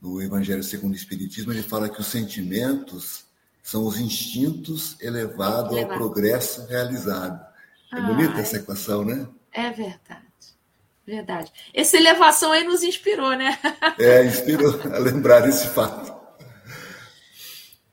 no 0.00 0.22
Evangelho 0.22 0.62
segundo 0.62 0.92
o 0.92 0.96
Espiritismo, 0.96 1.52
ele 1.52 1.62
fala 1.62 1.88
que 1.88 2.00
os 2.00 2.06
sentimentos 2.06 3.24
são 3.62 3.84
os 3.84 3.98
instintos 3.98 4.96
elevados 5.00 5.72
Elevado. 5.72 5.92
ao 5.92 5.98
progresso 5.98 6.66
realizado. 6.66 7.55
É 7.96 8.00
bonita 8.00 8.40
essa 8.40 8.56
equação, 8.56 9.04
né? 9.04 9.26
É 9.52 9.70
verdade. 9.70 10.26
Verdade. 11.06 11.52
Essa 11.72 11.96
elevação 11.96 12.52
aí 12.52 12.64
nos 12.64 12.82
inspirou, 12.82 13.34
né? 13.36 13.58
É, 13.98 14.24
inspirou 14.24 14.78
a 14.92 14.98
lembrar 14.98 15.48
esse 15.48 15.68
fato. 15.68 16.14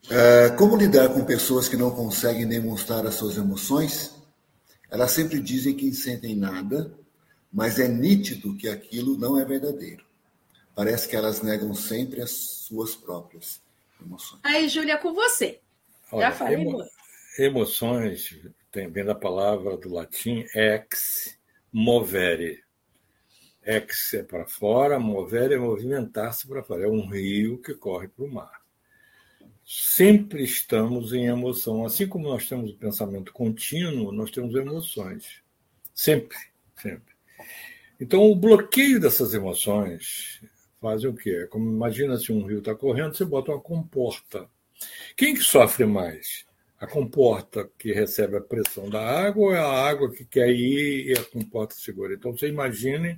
É, 0.10 0.50
como 0.58 0.76
lidar 0.76 1.10
com 1.10 1.24
pessoas 1.24 1.70
que 1.70 1.78
não 1.78 1.92
conseguem 1.92 2.48
demonstrar 2.48 3.06
as 3.06 3.16
suas 3.16 3.38
emoções? 3.38 4.16
Elas 4.92 5.12
sempre 5.12 5.40
dizem 5.40 5.76
que 5.76 5.88
não 5.88 5.94
sentem 5.94 6.36
nada, 6.36 6.94
mas 7.52 7.80
é 7.80 7.88
nítido 7.88 8.58
que 8.58 8.68
aquilo 8.68 9.18
não 9.18 9.40
é 9.40 9.46
verdadeiro. 9.46 10.04
Parece 10.76 11.08
que 11.08 11.16
elas 11.16 11.42
negam 11.42 11.74
sempre 11.74 12.22
as 12.22 12.32
suas 12.32 12.96
próprias 12.96 13.62
emoções. 14.02 14.42
Aí, 14.44 14.68
Júlia, 14.68 14.98
com 14.98 15.14
você. 15.14 15.60
Olha, 16.12 16.28
Já 16.28 16.32
falei 16.32 16.56
emo 16.56 16.84
Emoções 17.40 18.30
tem, 18.74 18.90
vem 18.90 19.06
da 19.06 19.14
palavra 19.14 19.78
do 19.78 19.94
latim 19.94 20.44
ex 20.56 21.38
movere. 21.72 22.64
Ex 23.64 24.16
é 24.16 24.24
para 24.24 24.45
fora, 24.48 25.00
mover 25.00 25.52
é 25.52 25.58
movimentar-se 25.58 26.48
para 26.48 26.64
fora. 26.64 26.84
É 26.84 26.88
um 26.88 27.08
rio 27.08 27.62
que 27.62 27.76
corre 27.76 28.08
para 28.08 28.26
o 28.26 28.34
mar. 28.34 28.62
Sempre 29.64 30.44
estamos 30.44 31.14
em 31.14 31.28
emoção. 31.28 31.86
Assim 31.86 32.08
como 32.08 32.28
nós 32.28 32.50
temos 32.50 32.72
o 32.72 32.78
pensamento 32.78 33.32
contínuo, 33.32 34.12
nós 34.12 34.32
temos 34.32 34.56
emoções. 34.56 35.41
Sempre, 35.94 36.38
sempre. 36.82 37.14
Então, 38.00 38.24
o 38.24 38.36
bloqueio 38.36 39.00
dessas 39.00 39.36
emoções 39.36 40.41
faz 40.82 41.06
o 41.06 41.14
quê? 41.14 41.48
Como 41.50 41.70
imagina 41.70 42.18
se 42.18 42.34
um 42.34 42.44
rio 42.44 42.58
está 42.58 42.74
correndo, 42.74 43.16
você 43.16 43.24
bota 43.24 43.52
uma 43.52 43.62
comporta. 43.62 44.50
Quem 45.16 45.36
que 45.36 45.41
sofre 45.41 45.86
mais? 45.86 46.45
A 46.84 46.88
comporta 46.88 47.69
que 47.80 47.93
recebe 47.93 48.35
a 48.35 48.41
pressão 48.41 48.89
da 48.89 48.99
água 48.99 49.43
ou 49.45 49.55
é 49.55 49.57
a 49.57 49.88
água 49.88 50.11
que 50.11 50.26
quer 50.26 50.49
ir 50.49 51.07
e 51.07 51.14
a 51.18 51.23
comporta 51.23 51.76
segura? 51.76 52.14
Então, 52.14 52.34
você 52.34 52.49
imagine 52.49 53.18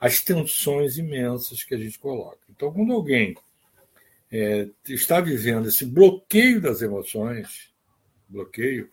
as 0.00 0.18
tensões 0.20 0.98
imensas 0.98 1.62
que 1.62 1.76
a 1.76 1.78
gente 1.78 1.96
coloca. 1.96 2.40
Então, 2.50 2.72
quando 2.72 2.92
alguém 2.92 3.36
é, 4.32 4.68
está 4.88 5.20
vivendo 5.20 5.68
esse 5.68 5.86
bloqueio 5.86 6.60
das 6.60 6.82
emoções, 6.82 7.72
bloqueio, 8.28 8.90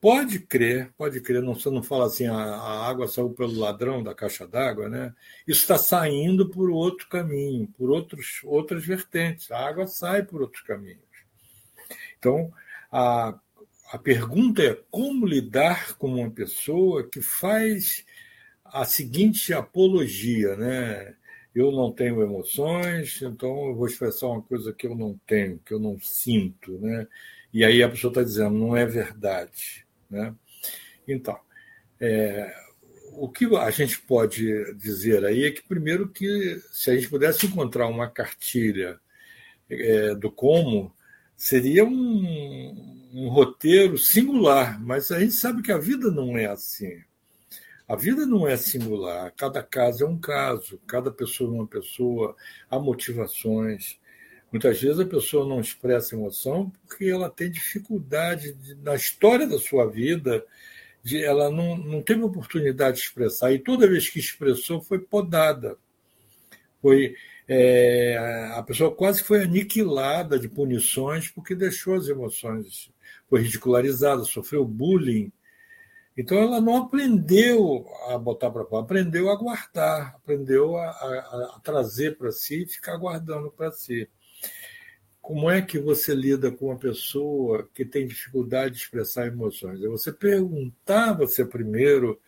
pode 0.00 0.38
crer, 0.38 0.92
pode 0.96 1.20
crer, 1.20 1.42
não, 1.42 1.56
você 1.56 1.68
não 1.68 1.82
fala 1.82 2.06
assim, 2.06 2.28
a, 2.28 2.32
a 2.36 2.88
água 2.88 3.08
saiu 3.08 3.30
pelo 3.30 3.58
ladrão 3.58 4.04
da 4.04 4.14
caixa 4.14 4.46
d'água, 4.46 4.88
né? 4.88 5.12
Isso 5.48 5.62
está 5.62 5.76
saindo 5.76 6.48
por 6.48 6.70
outro 6.70 7.08
caminho, 7.08 7.66
por 7.76 7.90
outros, 7.90 8.38
outras 8.44 8.86
vertentes. 8.86 9.50
A 9.50 9.66
água 9.66 9.88
sai 9.88 10.22
por 10.22 10.42
outros 10.42 10.62
caminhos. 10.62 11.02
Então, 12.20 12.52
a, 12.92 13.36
a 13.94 13.98
pergunta 13.98 14.60
é 14.60 14.76
como 14.90 15.24
lidar 15.24 15.96
com 15.96 16.16
uma 16.16 16.28
pessoa 16.28 17.08
que 17.08 17.22
faz 17.22 18.04
a 18.64 18.84
seguinte 18.84 19.54
apologia, 19.54 20.56
né? 20.56 21.14
Eu 21.54 21.70
não 21.70 21.92
tenho 21.92 22.20
emoções, 22.20 23.22
então 23.22 23.68
eu 23.68 23.76
vou 23.76 23.86
expressar 23.86 24.26
uma 24.26 24.42
coisa 24.42 24.72
que 24.72 24.88
eu 24.88 24.96
não 24.96 25.16
tenho, 25.24 25.60
que 25.64 25.72
eu 25.72 25.78
não 25.78 25.96
sinto, 26.00 26.76
né? 26.80 27.06
E 27.52 27.64
aí 27.64 27.84
a 27.84 27.88
pessoa 27.88 28.10
está 28.10 28.24
dizendo, 28.24 28.58
não 28.58 28.76
é 28.76 28.84
verdade, 28.84 29.86
né? 30.10 30.34
Então, 31.06 31.38
é, 32.00 32.52
o 33.12 33.28
que 33.28 33.44
a 33.54 33.70
gente 33.70 34.00
pode 34.00 34.74
dizer 34.74 35.24
aí 35.24 35.44
é 35.44 35.52
que, 35.52 35.62
primeiro, 35.62 36.08
que 36.08 36.60
se 36.72 36.90
a 36.90 36.96
gente 36.96 37.08
pudesse 37.08 37.46
encontrar 37.46 37.86
uma 37.86 38.10
cartilha 38.10 38.98
é, 39.70 40.16
do 40.16 40.32
como, 40.32 40.92
seria 41.36 41.84
um, 41.84 43.03
um 43.14 43.28
roteiro 43.28 43.96
singular, 43.96 44.82
mas 44.82 45.12
a 45.12 45.20
gente 45.20 45.34
sabe 45.34 45.62
que 45.62 45.70
a 45.70 45.78
vida 45.78 46.10
não 46.10 46.36
é 46.36 46.46
assim. 46.46 47.00
A 47.86 47.94
vida 47.94 48.26
não 48.26 48.48
é 48.48 48.56
singular, 48.56 49.32
cada 49.36 49.62
caso 49.62 50.04
é 50.04 50.08
um 50.08 50.18
caso, 50.18 50.80
cada 50.84 51.12
pessoa 51.12 51.48
é 51.50 51.54
uma 51.54 51.66
pessoa, 51.66 52.34
há 52.68 52.76
motivações. 52.78 54.00
Muitas 54.50 54.80
vezes 54.80 54.98
a 54.98 55.06
pessoa 55.06 55.46
não 55.46 55.60
expressa 55.60 56.16
emoção 56.16 56.72
porque 56.86 57.04
ela 57.04 57.30
tem 57.30 57.50
dificuldade 57.50 58.52
de, 58.54 58.74
na 58.76 58.96
história 58.96 59.46
da 59.46 59.58
sua 59.58 59.88
vida, 59.88 60.44
de, 61.02 61.22
ela 61.22 61.50
não, 61.50 61.76
não 61.76 62.02
teve 62.02 62.22
oportunidade 62.22 62.96
de 62.96 63.04
expressar, 63.04 63.52
e 63.52 63.60
toda 63.60 63.88
vez 63.88 64.08
que 64.08 64.18
expressou 64.18 64.80
foi 64.80 64.98
podada. 64.98 65.76
Foi, 66.82 67.14
é, 67.46 68.50
a 68.56 68.62
pessoa 68.62 68.92
quase 68.92 69.22
foi 69.22 69.44
aniquilada 69.44 70.36
de 70.36 70.48
punições 70.48 71.28
porque 71.28 71.54
deixou 71.54 71.94
as 71.94 72.08
emoções, 72.08 72.92
foi 73.34 73.42
ridicularizada, 73.42 74.24
sofreu 74.24 74.64
bullying 74.64 75.32
então 76.16 76.38
ela 76.38 76.60
não 76.60 76.76
aprendeu 76.76 77.86
a 78.08 78.16
botar 78.16 78.50
para 78.50 78.64
fora, 78.64 78.84
aprendeu 78.84 79.30
a 79.30 79.36
guardar, 79.36 80.14
aprendeu 80.14 80.76
a, 80.76 80.86
a, 80.86 81.54
a 81.56 81.60
trazer 81.60 82.16
para 82.16 82.30
si 82.30 82.62
e 82.62 82.66
ficar 82.66 82.96
guardando 82.96 83.50
para 83.50 83.72
si. 83.72 84.08
Como 85.20 85.50
é 85.50 85.60
que 85.60 85.78
você 85.78 86.14
lida 86.14 86.52
com 86.52 86.66
uma 86.66 86.78
pessoa 86.78 87.68
que 87.74 87.84
tem 87.84 88.06
dificuldade 88.06 88.74
de 88.74 88.82
expressar 88.82 89.26
emoções? 89.26 89.82
É 89.82 89.88
você 89.88 90.12
perguntar 90.12 91.14
você 91.14 91.44
primeiro 91.44 92.20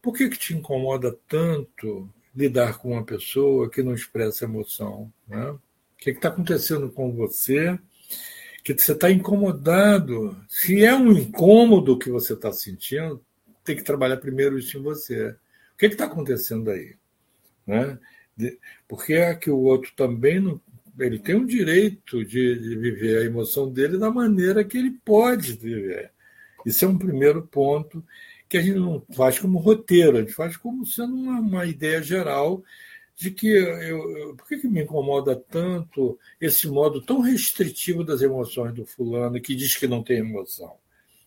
por 0.00 0.14
que, 0.14 0.28
que 0.28 0.38
te 0.38 0.54
incomoda 0.54 1.14
tanto 1.28 2.08
lidar 2.34 2.78
com 2.78 2.92
uma 2.92 3.04
pessoa 3.04 3.68
que 3.68 3.82
não 3.82 3.92
expressa 3.92 4.44
emoção? 4.44 5.12
Né? 5.26 5.50
O 5.50 5.60
que 5.98 6.10
está 6.10 6.28
acontecendo 6.28 6.90
com 6.90 7.12
você? 7.12 7.78
Que 8.66 8.76
você 8.76 8.90
está 8.90 9.08
incomodado. 9.08 10.36
Se 10.48 10.84
é 10.84 10.92
um 10.92 11.12
incômodo 11.12 11.96
que 11.96 12.10
você 12.10 12.32
está 12.32 12.50
sentindo, 12.50 13.24
tem 13.62 13.76
que 13.76 13.84
trabalhar 13.84 14.16
primeiro 14.16 14.58
isso 14.58 14.76
em 14.76 14.82
você. 14.82 15.28
O 15.28 15.78
que 15.78 15.86
está 15.86 16.06
acontecendo 16.06 16.72
aí? 16.72 16.96
Né? 17.64 17.96
Porque 18.88 19.14
é 19.14 19.32
que 19.36 19.48
o 19.48 19.58
outro 19.58 19.92
também 19.94 20.40
não, 20.40 20.60
ele 20.98 21.16
tem 21.16 21.36
o 21.36 21.46
direito 21.46 22.24
de, 22.24 22.58
de, 22.58 22.76
viver 22.76 23.18
a 23.18 23.24
emoção 23.24 23.70
dele 23.70 23.98
da 23.98 24.10
maneira 24.10 24.64
que 24.64 24.76
ele 24.76 24.98
pode 25.04 25.52
viver. 25.52 26.10
Isso 26.64 26.84
é 26.84 26.88
um 26.88 26.98
primeiro 26.98 27.42
ponto 27.42 28.04
que 28.48 28.58
a 28.58 28.62
gente 28.62 28.80
não 28.80 29.00
faz 29.12 29.38
como 29.38 29.60
roteiro, 29.60 30.16
a 30.16 30.20
gente 30.22 30.32
faz 30.32 30.56
como 30.56 30.84
sendo 30.84 31.14
uma, 31.14 31.38
uma 31.38 31.66
ideia 31.66 32.02
geral 32.02 32.64
de 33.16 33.30
que 33.30 33.48
eu, 33.48 34.34
por 34.36 34.46
que, 34.46 34.58
que 34.58 34.68
me 34.68 34.82
incomoda 34.82 35.34
tanto 35.34 36.18
esse 36.38 36.68
modo 36.68 37.00
tão 37.00 37.20
restritivo 37.20 38.04
das 38.04 38.20
emoções 38.20 38.74
do 38.74 38.84
fulano 38.84 39.40
que 39.40 39.54
diz 39.54 39.74
que 39.74 39.86
não 39.86 40.02
tem 40.02 40.18
emoção? 40.18 40.68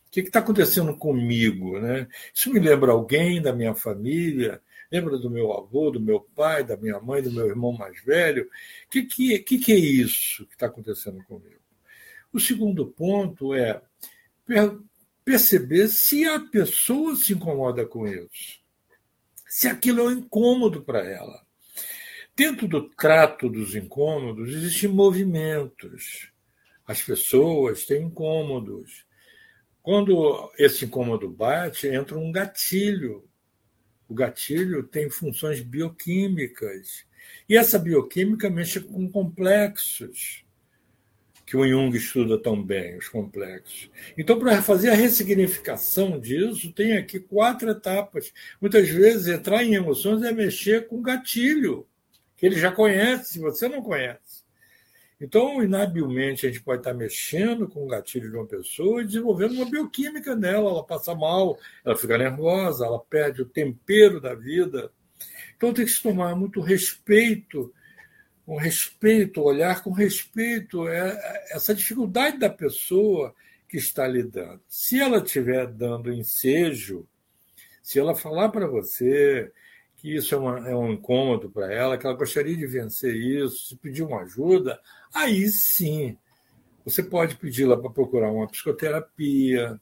O 0.06 0.10
que 0.10 0.20
está 0.20 0.38
acontecendo 0.38 0.96
comigo? 0.96 1.80
Né? 1.80 2.06
Isso 2.32 2.52
me 2.52 2.60
lembra 2.60 2.92
alguém 2.92 3.42
da 3.42 3.52
minha 3.52 3.74
família, 3.74 4.62
lembra 4.90 5.18
do 5.18 5.28
meu 5.28 5.52
avô, 5.52 5.90
do 5.90 6.00
meu 6.00 6.20
pai, 6.20 6.62
da 6.62 6.76
minha 6.76 7.00
mãe, 7.00 7.22
do 7.22 7.32
meu 7.32 7.48
irmão 7.48 7.72
mais 7.72 8.00
velho? 8.04 8.44
O 8.44 8.90
que, 8.90 9.02
que, 9.02 9.38
que, 9.40 9.58
que 9.58 9.72
é 9.72 9.78
isso 9.78 10.46
que 10.46 10.54
está 10.54 10.66
acontecendo 10.66 11.22
comigo? 11.24 11.60
O 12.32 12.38
segundo 12.38 12.86
ponto 12.86 13.52
é 13.52 13.82
perceber 15.24 15.88
se 15.88 16.24
a 16.24 16.38
pessoa 16.38 17.16
se 17.16 17.32
incomoda 17.32 17.84
com 17.84 18.06
isso, 18.06 18.60
se 19.48 19.66
aquilo 19.66 20.00
é 20.00 20.04
um 20.04 20.12
incômodo 20.12 20.82
para 20.82 21.04
ela. 21.04 21.49
Dentro 22.40 22.66
do 22.66 22.88
trato 22.88 23.50
dos 23.50 23.74
incômodos 23.74 24.48
existem 24.48 24.88
movimentos. 24.88 26.32
As 26.86 27.02
pessoas 27.02 27.84
têm 27.84 28.04
incômodos. 28.04 29.04
Quando 29.82 30.50
esse 30.58 30.86
incômodo 30.86 31.28
bate, 31.28 31.86
entra 31.86 32.16
um 32.16 32.32
gatilho. 32.32 33.28
O 34.08 34.14
gatilho 34.14 34.82
tem 34.84 35.10
funções 35.10 35.60
bioquímicas. 35.60 37.04
E 37.46 37.58
essa 37.58 37.78
bioquímica 37.78 38.48
mexe 38.48 38.80
com 38.80 39.06
complexos, 39.10 40.42
que 41.44 41.58
o 41.58 41.68
Jung 41.68 41.94
estuda 41.94 42.38
tão 42.38 42.64
bem, 42.64 42.96
os 42.96 43.08
complexos. 43.10 43.90
Então, 44.16 44.38
para 44.38 44.62
fazer 44.62 44.88
a 44.88 44.94
ressignificação 44.94 46.18
disso, 46.18 46.72
tem 46.72 46.96
aqui 46.96 47.20
quatro 47.20 47.68
etapas. 47.68 48.32
Muitas 48.58 48.88
vezes, 48.88 49.28
entrar 49.28 49.62
em 49.62 49.74
emoções 49.74 50.22
é 50.22 50.32
mexer 50.32 50.88
com 50.88 51.02
gatilho, 51.02 51.86
que 52.40 52.46
ele 52.46 52.58
já 52.58 52.72
conhece, 52.72 53.34
se 53.34 53.38
você 53.38 53.68
não 53.68 53.82
conhece. 53.82 54.42
Então, 55.20 55.62
inabilmente, 55.62 56.46
a 56.46 56.48
gente 56.48 56.62
pode 56.62 56.80
estar 56.80 56.94
mexendo 56.94 57.68
com 57.68 57.84
o 57.84 57.86
gatilho 57.86 58.30
de 58.30 58.36
uma 58.36 58.46
pessoa 58.46 59.02
e 59.02 59.06
desenvolvendo 59.06 59.52
uma 59.52 59.70
bioquímica 59.70 60.34
nela. 60.34 60.70
Ela 60.70 60.86
passa 60.86 61.14
mal, 61.14 61.58
ela 61.84 61.94
fica 61.94 62.16
nervosa, 62.16 62.86
ela 62.86 62.98
perde 62.98 63.42
o 63.42 63.46
tempero 63.46 64.22
da 64.22 64.34
vida. 64.34 64.90
Então, 65.54 65.74
tem 65.74 65.84
que 65.84 65.90
se 65.90 66.02
tomar 66.02 66.34
muito 66.34 66.62
respeito, 66.62 67.70
com 68.46 68.56
respeito, 68.56 69.42
olhar 69.42 69.82
com 69.82 69.90
respeito 69.90 70.88
essa 70.88 71.74
dificuldade 71.74 72.38
da 72.38 72.48
pessoa 72.48 73.34
que 73.68 73.76
está 73.76 74.08
lidando. 74.08 74.62
Se 74.66 74.98
ela 74.98 75.18
estiver 75.18 75.66
dando 75.66 76.10
ensejo, 76.10 77.06
se 77.82 77.98
ela 77.98 78.14
falar 78.14 78.48
para 78.48 78.66
você 78.66 79.52
que 80.00 80.16
isso 80.16 80.34
é, 80.34 80.38
uma, 80.38 80.68
é 80.68 80.74
um 80.74 80.92
incômodo 80.92 81.50
para 81.50 81.72
ela, 81.72 81.98
que 81.98 82.06
ela 82.06 82.16
gostaria 82.16 82.56
de 82.56 82.66
vencer 82.66 83.14
isso, 83.14 83.68
se 83.68 83.76
pedir 83.76 84.02
uma 84.02 84.22
ajuda, 84.22 84.80
aí 85.14 85.48
sim 85.48 86.16
você 86.84 87.02
pode 87.02 87.36
pedi-la 87.36 87.76
para 87.76 87.90
procurar 87.90 88.32
uma 88.32 88.48
psicoterapia, 88.48 89.78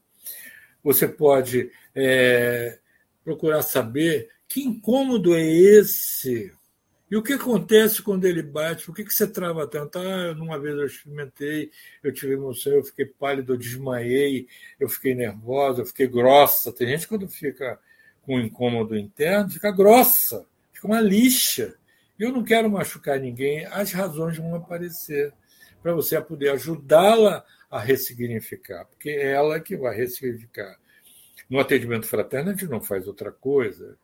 você 0.82 1.06
pode 1.06 1.70
é, 1.94 2.78
procurar 3.24 3.62
saber 3.62 4.28
que 4.48 4.62
incômodo 4.62 5.34
é 5.36 5.46
esse 5.46 6.52
e 7.10 7.16
o 7.16 7.22
que 7.22 7.32
acontece 7.32 8.02
quando 8.02 8.26
ele 8.26 8.42
bate? 8.42 8.84
Por 8.84 8.94
que, 8.94 9.04
que 9.04 9.14
você 9.14 9.26
trava 9.26 9.66
tanto? 9.66 9.98
Ah, 9.98 10.32
uma 10.32 10.58
vez 10.58 10.76
eu 10.76 10.84
experimentei, 10.84 11.70
eu 12.02 12.12
tive 12.12 12.34
emoção, 12.34 12.74
eu 12.74 12.84
fiquei 12.84 13.06
pálido, 13.06 13.54
eu 13.54 13.56
desmaiei, 13.56 14.46
eu 14.78 14.88
fiquei 14.90 15.14
nervosa, 15.14 15.80
eu 15.80 15.86
fiquei 15.86 16.06
grossa. 16.06 16.70
Tem 16.70 16.86
gente 16.86 17.08
quando 17.08 17.26
fica 17.26 17.80
com 18.28 18.38
incômodo 18.38 18.94
interno, 18.94 19.48
fica 19.48 19.70
grossa, 19.70 20.44
fica 20.70 20.86
uma 20.86 21.00
lixa. 21.00 21.74
Eu 22.18 22.30
não 22.30 22.44
quero 22.44 22.68
machucar 22.68 23.18
ninguém, 23.18 23.64
as 23.64 23.90
razões 23.90 24.36
vão 24.36 24.54
aparecer 24.54 25.32
para 25.82 25.94
você 25.94 26.20
poder 26.20 26.50
ajudá-la 26.50 27.42
a 27.70 27.80
ressignificar, 27.80 28.84
porque 28.84 29.08
é 29.08 29.30
ela 29.30 29.58
que 29.58 29.78
vai 29.78 29.96
ressignificar. 29.96 30.76
No 31.48 31.58
atendimento 31.58 32.06
fraterno, 32.06 32.50
a 32.50 32.52
gente 32.52 32.66
não 32.66 32.82
faz 32.82 33.08
outra 33.08 33.32
coisa. 33.32 33.96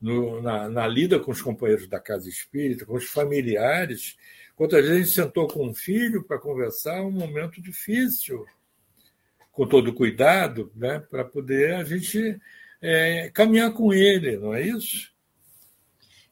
no, 0.00 0.40
na, 0.40 0.68
na, 0.68 0.86
lida 0.86 1.18
com 1.18 1.32
os 1.32 1.42
companheiros 1.42 1.88
da 1.88 1.98
casa 1.98 2.28
espírita, 2.28 2.86
com 2.86 2.94
os 2.94 3.06
familiares. 3.06 4.16
Quantas 4.54 4.82
vezes 4.82 4.94
a 4.94 4.98
gente 4.98 5.10
sentou 5.10 5.48
com 5.48 5.66
um 5.66 5.74
filho 5.74 6.22
para 6.22 6.38
conversar 6.38 7.02
um 7.02 7.10
momento 7.10 7.60
difícil, 7.60 8.46
com 9.50 9.66
todo 9.66 9.92
cuidado, 9.92 10.70
né, 10.76 11.00
para 11.10 11.24
poder 11.24 11.74
a 11.74 11.82
gente 11.82 12.38
é, 12.80 13.30
caminhar 13.30 13.72
com 13.72 13.92
ele, 13.92 14.36
não 14.36 14.54
é 14.54 14.62
isso? 14.62 15.10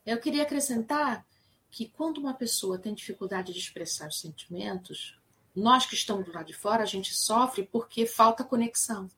Eu 0.04 0.18
queria 0.18 0.42
acrescentar 0.42 1.26
que 1.70 1.88
quando 1.88 2.18
uma 2.18 2.34
pessoa 2.34 2.78
tem 2.78 2.94
dificuldade 2.94 3.52
de 3.52 3.58
expressar 3.58 4.08
os 4.08 4.20
sentimentos, 4.20 5.18
nós 5.54 5.86
que 5.86 5.94
estamos 5.94 6.26
do 6.26 6.32
lado 6.32 6.46
de 6.46 6.52
fora, 6.52 6.82
a 6.82 6.86
gente 6.86 7.14
sofre 7.14 7.68
porque 7.70 8.06
falta 8.06 8.44
conexão. 8.44 9.10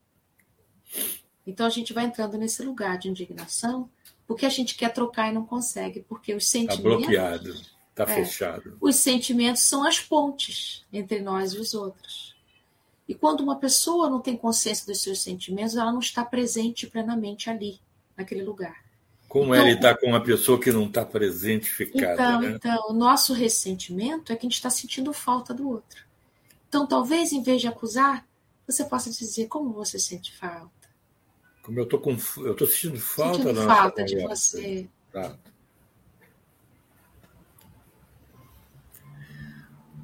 Então 1.47 1.67
a 1.67 1.71
gente 1.71 1.93
vai 1.93 2.05
entrando 2.05 2.39
nesse 2.39 2.63
lugar 2.63 2.99
de 2.99 3.09
indignação 3.09 3.91
porque 4.27 4.45
a 4.45 4.51
gente 4.51 4.75
quer 4.75 4.93
trocar 4.93 5.31
e 5.31 5.35
não 5.35 5.47
consegue, 5.47 6.05
porque 6.09 6.35
os 6.35 6.45
tá 6.45 6.51
sentimentos. 6.51 6.79
Está 6.79 6.99
bloqueado, 6.99 7.55
está 7.91 8.05
é, 8.05 8.07
fechado. 8.07 8.77
Os 8.81 8.97
sentimentos 8.97 9.63
são 9.63 9.87
as 9.87 10.01
pontes 10.01 10.85
entre 10.93 11.21
nós 11.21 11.53
e 11.53 11.59
os 11.59 11.75
outros. 11.75 12.36
E 13.09 13.15
quando 13.15 13.41
uma 13.41 13.57
pessoa 13.57 14.11
não 14.11 14.21
tem 14.21 14.37
consciência 14.37 14.87
dos 14.87 15.01
seus 15.01 15.23
sentimentos, 15.23 15.77
ela 15.77 15.93
não 15.93 16.01
está 16.01 16.25
presente 16.25 16.87
plenamente 16.87 17.49
ali, 17.49 17.81
naquele 18.17 18.43
lugar. 18.43 18.85
Como 19.29 19.55
então, 19.55 19.67
é 19.67 19.73
lidar 19.73 19.97
com 19.99 20.07
uma 20.07 20.23
pessoa 20.23 20.59
que 20.61 20.73
não 20.73 20.87
está 20.87 21.05
presente, 21.05 21.69
ficada? 21.69 22.15
Então, 22.15 22.41
né? 22.41 22.53
então, 22.57 22.91
o 22.91 22.93
nosso 22.93 23.33
ressentimento 23.33 24.33
é 24.33 24.37
que 24.37 24.47
a 24.47 24.49
gente 24.49 24.55
está 24.55 24.71
sentindo 24.71 25.13
falta 25.13 25.53
do 25.53 25.69
outro. 25.69 26.05
Então, 26.69 26.87
talvez, 26.87 27.33
em 27.33 27.43
vez 27.43 27.61
de 27.61 27.69
acusar, 27.69 28.27
você 28.67 28.85
possa 28.85 29.11
dizer 29.11 29.47
como 29.47 29.73
você 29.73 29.99
sente 29.99 30.35
falta. 30.37 30.71
Como 31.63 31.79
eu 31.79 31.85
estou 31.85 32.01
com, 32.01 32.17
eu 32.39 32.55
tô 32.55 32.67
sentindo 32.67 32.99
falta 32.99 33.39
sentindo 33.39 33.67
falta 33.67 34.05
de 34.05 34.21
você. 34.21 34.89
Tá. 35.13 35.37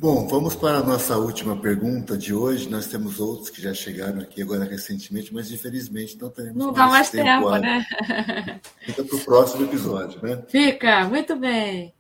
Bom, 0.03 0.27
vamos 0.27 0.57
para 0.57 0.79
a 0.79 0.83
nossa 0.83 1.17
última 1.17 1.57
pergunta 1.57 2.19
de 2.19 2.35
hoje. 2.35 2.69
Nós 2.69 2.89
temos 2.89 3.21
outros 3.21 3.49
que 3.51 3.63
já 3.63 3.73
chegaram 3.73 4.21
aqui 4.21 4.43
agora 4.43 4.65
recentemente, 4.65 5.33
mas 5.33 5.53
infelizmente 5.53 6.19
não 6.21 6.29
teremos 6.29 6.57
não 6.57 6.73
mais 6.73 6.77
dá 6.77 6.87
mais 6.89 7.11
tempo, 7.11 7.25
tempo 7.25 7.57
né? 7.59 8.61
Fica 8.85 9.05
para 9.05 9.17
o 9.17 9.21
próximo 9.21 9.65
episódio, 9.65 10.21
né? 10.21 10.43
Fica, 10.49 11.09
muito 11.09 11.37
bem. 11.37 11.95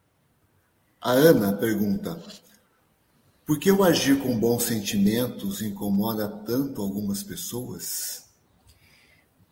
A 1.00 1.12
Ana 1.12 1.52
pergunta: 1.52 2.20
por 3.46 3.60
que 3.60 3.70
o 3.70 3.84
agir 3.84 4.18
com 4.18 4.36
bons 4.36 4.64
sentimentos 4.64 5.62
incomoda 5.62 6.28
tanto 6.28 6.82
algumas 6.82 7.22
pessoas? 7.22 8.22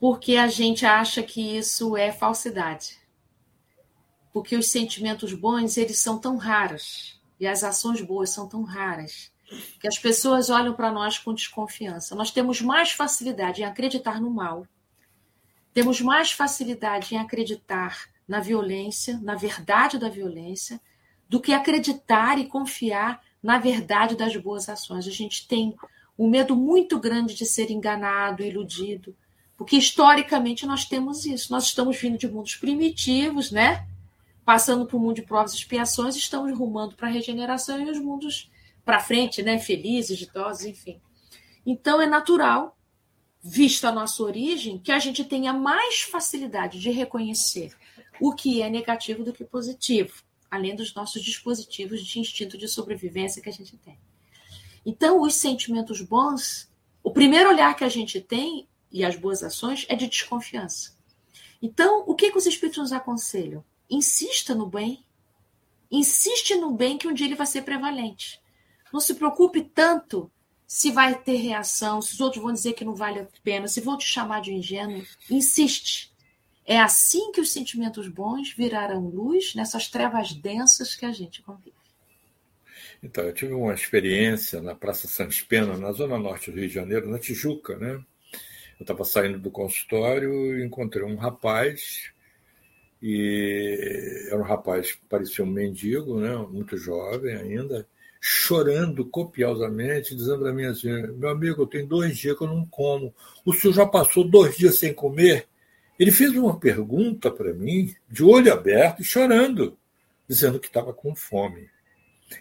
porque 0.00 0.36
a 0.36 0.48
gente 0.48 0.86
acha 0.86 1.22
que 1.22 1.58
isso 1.58 1.94
é 1.94 2.10
falsidade. 2.10 2.98
Porque 4.32 4.56
os 4.56 4.68
sentimentos 4.68 5.34
bons, 5.34 5.76
eles 5.76 5.98
são 5.98 6.18
tão 6.18 6.38
raros, 6.38 7.19
e 7.40 7.46
as 7.46 7.64
ações 7.64 8.02
boas 8.02 8.30
são 8.30 8.46
tão 8.46 8.62
raras, 8.62 9.32
que 9.80 9.88
as 9.88 9.98
pessoas 9.98 10.50
olham 10.50 10.74
para 10.74 10.92
nós 10.92 11.18
com 11.18 11.34
desconfiança. 11.34 12.14
Nós 12.14 12.30
temos 12.30 12.60
mais 12.60 12.92
facilidade 12.92 13.62
em 13.62 13.64
acreditar 13.64 14.20
no 14.20 14.30
mal, 14.30 14.66
temos 15.72 16.00
mais 16.00 16.30
facilidade 16.30 17.14
em 17.14 17.18
acreditar 17.18 18.08
na 18.28 18.40
violência, 18.40 19.18
na 19.22 19.34
verdade 19.34 19.98
da 19.98 20.08
violência, 20.08 20.80
do 21.28 21.40
que 21.40 21.52
acreditar 21.52 22.38
e 22.38 22.46
confiar 22.46 23.22
na 23.42 23.58
verdade 23.58 24.16
das 24.16 24.36
boas 24.36 24.68
ações. 24.68 25.06
A 25.06 25.10
gente 25.10 25.48
tem 25.48 25.74
um 26.18 26.28
medo 26.28 26.54
muito 26.54 26.98
grande 26.98 27.34
de 27.34 27.46
ser 27.46 27.70
enganado, 27.70 28.42
iludido, 28.42 29.16
porque 29.56 29.76
historicamente 29.76 30.66
nós 30.66 30.84
temos 30.84 31.24
isso. 31.24 31.52
Nós 31.52 31.64
estamos 31.64 31.96
vindo 31.96 32.18
de 32.18 32.28
mundos 32.28 32.56
primitivos, 32.56 33.50
né? 33.50 33.86
Passando 34.44 34.86
por 34.86 34.96
um 34.96 35.00
mundo 35.00 35.16
de 35.16 35.22
provas 35.22 35.52
e 35.52 35.56
expiações, 35.56 36.16
estamos 36.16 36.56
rumando 36.56 36.96
para 36.96 37.08
a 37.08 37.10
regeneração 37.10 37.80
e 37.80 37.90
os 37.90 37.98
mundos 37.98 38.50
para 38.84 39.00
frente, 39.00 39.42
né? 39.42 39.58
Felizes, 39.58 40.18
ditosos, 40.18 40.64
enfim. 40.64 41.00
Então 41.64 42.00
é 42.00 42.06
natural, 42.06 42.76
vista 43.42 43.88
a 43.88 43.92
nossa 43.92 44.22
origem, 44.22 44.78
que 44.78 44.92
a 44.92 44.98
gente 44.98 45.24
tenha 45.24 45.52
mais 45.52 46.00
facilidade 46.00 46.80
de 46.80 46.90
reconhecer 46.90 47.72
o 48.20 48.34
que 48.34 48.60
é 48.60 48.68
negativo 48.68 49.24
do 49.24 49.32
que 49.32 49.44
positivo, 49.44 50.22
além 50.50 50.74
dos 50.74 50.94
nossos 50.94 51.22
dispositivos 51.22 52.04
de 52.04 52.18
instinto 52.18 52.58
de 52.58 52.68
sobrevivência 52.68 53.40
que 53.40 53.48
a 53.48 53.52
gente 53.52 53.76
tem. 53.78 53.98
Então, 54.84 55.20
os 55.20 55.34
sentimentos 55.34 56.00
bons, 56.00 56.70
o 57.02 57.10
primeiro 57.10 57.50
olhar 57.50 57.74
que 57.74 57.84
a 57.84 57.88
gente 57.88 58.20
tem 58.20 58.68
e 58.90 59.04
as 59.04 59.16
boas 59.16 59.42
ações 59.42 59.86
é 59.88 59.94
de 59.94 60.08
desconfiança. 60.08 60.96
Então, 61.62 62.04
o 62.06 62.14
que, 62.14 62.30
que 62.30 62.38
os 62.38 62.46
espíritos 62.46 62.78
nos 62.78 62.92
aconselham? 62.92 63.64
Insista 63.90 64.54
no 64.54 64.66
bem. 64.66 65.04
Insiste 65.90 66.54
no 66.54 66.72
bem 66.72 66.96
que 66.96 67.08
um 67.08 67.12
dia 67.12 67.26
ele 67.26 67.34
vai 67.34 67.46
ser 67.46 67.62
prevalente. 67.62 68.40
Não 68.92 69.00
se 69.00 69.14
preocupe 69.14 69.62
tanto 69.62 70.30
se 70.66 70.92
vai 70.92 71.20
ter 71.20 71.36
reação, 71.36 72.00
se 72.00 72.14
os 72.14 72.20
outros 72.20 72.40
vão 72.40 72.52
dizer 72.52 72.74
que 72.74 72.84
não 72.84 72.94
vale 72.94 73.18
a 73.18 73.26
pena, 73.42 73.66
se 73.66 73.80
vão 73.80 73.98
te 73.98 74.06
chamar 74.06 74.40
de 74.40 74.52
ingênuo. 74.52 75.04
Insiste. 75.28 76.14
É 76.64 76.78
assim 76.78 77.32
que 77.32 77.40
os 77.40 77.50
sentimentos 77.50 78.06
bons 78.06 78.52
virarão 78.52 79.08
luz 79.08 79.54
nessas 79.56 79.88
trevas 79.88 80.32
densas 80.32 80.94
que 80.94 81.04
a 81.04 81.10
gente 81.10 81.42
convive. 81.42 81.74
Então, 83.02 83.24
eu 83.24 83.32
tive 83.32 83.52
uma 83.52 83.74
experiência 83.74 84.60
na 84.60 84.74
Praça 84.74 85.08
Santos 85.08 85.40
Pena, 85.40 85.76
na 85.76 85.90
zona 85.90 86.16
norte 86.18 86.52
do 86.52 86.58
Rio 86.58 86.68
de 86.68 86.74
Janeiro, 86.74 87.08
na 87.08 87.18
Tijuca, 87.18 87.76
né? 87.76 87.94
Eu 88.78 88.84
estava 88.84 89.04
saindo 89.04 89.38
do 89.38 89.50
consultório 89.50 90.58
e 90.58 90.64
encontrei 90.64 91.04
um 91.04 91.16
rapaz, 91.16 92.12
e 93.02 94.26
era 94.28 94.38
um 94.38 94.44
rapaz 94.44 94.92
que 94.92 95.00
parecia 95.08 95.44
um 95.44 95.48
mendigo, 95.48 96.20
né, 96.20 96.36
muito 96.36 96.76
jovem 96.76 97.34
ainda, 97.34 97.86
chorando 98.20 99.04
copiosamente, 99.06 100.14
dizendo 100.14 100.40
para 100.40 100.52
mim 100.52 100.64
assim: 100.64 100.90
meu 101.16 101.30
amigo, 101.30 101.66
tenho 101.66 101.86
dois 101.86 102.16
dias 102.18 102.36
que 102.36 102.44
eu 102.44 102.48
não 102.48 102.66
como. 102.66 103.14
O 103.44 103.52
senhor 103.52 103.72
já 103.72 103.86
passou 103.86 104.28
dois 104.28 104.56
dias 104.56 104.78
sem 104.78 104.92
comer? 104.92 105.48
Ele 105.98 106.10
fez 106.10 106.30
uma 106.32 106.58
pergunta 106.58 107.30
para 107.30 107.52
mim, 107.52 107.94
de 108.08 108.22
olho 108.22 108.52
aberto 108.52 109.00
e 109.00 109.04
chorando, 109.04 109.76
dizendo 110.28 110.60
que 110.60 110.66
estava 110.66 110.92
com 110.92 111.14
fome. 111.14 111.68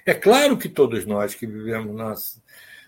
É 0.06 0.14
claro 0.14 0.57
que 0.57 0.69
todos 0.69 1.06
nós 1.06 1.36
que 1.36 1.48
vivemos, 1.48 1.95
nós 1.95 2.41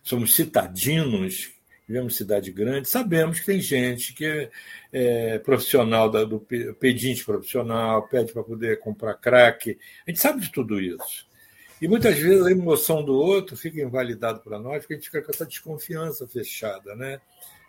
somos 0.03 0.35
citadinos 0.35 1.51
vivemos 1.91 2.15
cidade 2.15 2.51
grande, 2.51 2.87
sabemos 2.87 3.41
que 3.41 3.45
tem 3.45 3.59
gente 3.59 4.13
que 4.13 4.25
é, 4.25 4.49
é 4.93 5.39
profissional 5.39 6.09
da, 6.09 6.23
do 6.23 6.39
pedinte 6.39 7.25
profissional, 7.25 8.07
pede 8.07 8.31
para 8.31 8.43
poder 8.43 8.79
comprar 8.79 9.15
crack. 9.15 9.77
A 10.07 10.09
gente 10.09 10.21
sabe 10.21 10.39
de 10.39 10.49
tudo 10.49 10.79
isso. 10.79 11.29
E 11.81 11.87
muitas 11.89 12.17
vezes 12.17 12.45
a 12.45 12.51
emoção 12.51 13.03
do 13.03 13.13
outro 13.13 13.57
fica 13.57 13.81
invalidada 13.81 14.39
para 14.39 14.57
nós, 14.57 14.79
porque 14.79 14.93
a 14.93 14.97
gente 14.97 15.07
fica 15.07 15.21
com 15.21 15.31
essa 15.31 15.45
desconfiança 15.45 16.25
fechada, 16.27 16.95
né? 16.95 17.19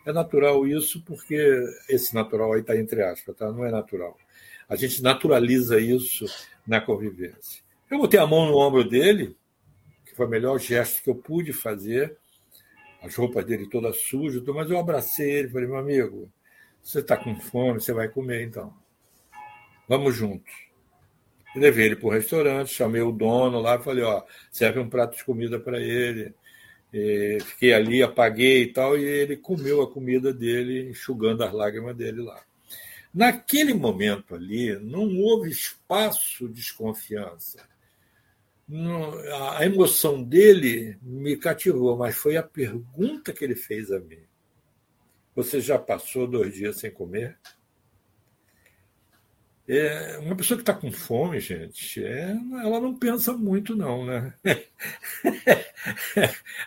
É 0.05 0.13
natural 0.13 0.65
isso, 0.65 1.03
porque 1.03 1.37
esse 1.89 2.13
natural 2.15 2.53
aí 2.53 2.61
está 2.61 2.77
entre 2.77 3.03
aspas, 3.03 3.35
tá? 3.35 3.51
Não 3.51 3.65
é 3.65 3.71
natural. 3.71 4.17
A 4.69 4.75
gente 4.77 5.01
naturaliza 5.01 5.79
isso 5.79 6.25
na 6.65 6.79
convivência. 6.79 7.61
Eu 7.91 7.97
botei 7.97 8.19
a 8.19 8.27
mão 8.27 8.45
no 8.45 8.57
ombro 8.57 8.87
dele, 8.87 9.35
que 10.05 10.15
foi 10.15 10.27
o 10.27 10.29
melhor 10.29 10.59
gesto 10.59 11.03
que 11.03 11.09
eu 11.09 11.15
pude 11.15 11.51
fazer, 11.51 12.15
as 13.03 13.15
roupas 13.15 13.45
dele 13.45 13.67
todas 13.69 13.97
sujas, 13.97 14.41
mas 14.47 14.71
eu 14.71 14.79
abracei 14.79 15.29
ele 15.29 15.49
falei, 15.49 15.67
meu 15.67 15.77
amigo, 15.77 16.31
você 16.81 16.99
está 16.99 17.17
com 17.17 17.35
fome, 17.39 17.81
você 17.81 17.91
vai 17.91 18.07
comer 18.07 18.43
então. 18.43 18.73
Vamos 19.87 20.15
juntos. 20.15 20.53
Levei 21.53 21.87
ele 21.87 21.95
para 21.97 22.07
o 22.07 22.11
restaurante, 22.11 22.73
chamei 22.73 23.01
o 23.01 23.11
dono 23.11 23.59
lá, 23.59 23.77
falei, 23.77 24.03
ó, 24.03 24.23
serve 24.49 24.79
um 24.79 24.89
prato 24.89 25.17
de 25.17 25.23
comida 25.25 25.59
para 25.59 25.79
ele. 25.81 26.33
E 26.93 27.39
fiquei 27.41 27.73
ali, 27.73 28.01
apaguei 28.01 28.63
e 28.63 28.73
tal, 28.73 28.97
e 28.97 29.03
ele 29.03 29.35
comeu 29.35 29.81
a 29.81 29.91
comida 29.91 30.33
dele, 30.33 30.89
enxugando 30.89 31.43
as 31.43 31.51
lágrimas 31.51 31.95
dele 31.95 32.21
lá. 32.21 32.41
Naquele 33.13 33.73
momento 33.73 34.33
ali, 34.33 34.75
não 34.79 35.19
houve 35.19 35.49
espaço 35.49 36.47
de 36.47 36.55
desconfiança 36.55 37.72
a 39.55 39.65
emoção 39.65 40.23
dele 40.23 40.97
me 41.01 41.35
cativou, 41.35 41.97
mas 41.97 42.15
foi 42.15 42.37
a 42.37 42.43
pergunta 42.43 43.33
que 43.33 43.43
ele 43.43 43.55
fez 43.55 43.91
a 43.91 43.99
mim. 43.99 44.23
Você 45.35 45.59
já 45.59 45.77
passou 45.77 46.27
dois 46.27 46.53
dias 46.53 46.77
sem 46.77 46.91
comer? 46.91 47.37
É, 49.67 50.17
uma 50.19 50.35
pessoa 50.35 50.57
que 50.57 50.61
está 50.61 50.73
com 50.73 50.91
fome, 50.91 51.39
gente, 51.39 52.03
é, 52.03 52.35
ela 52.61 52.81
não 52.81 52.93
pensa 52.93 53.31
muito, 53.31 53.75
não, 53.75 54.05
né? 54.05 54.33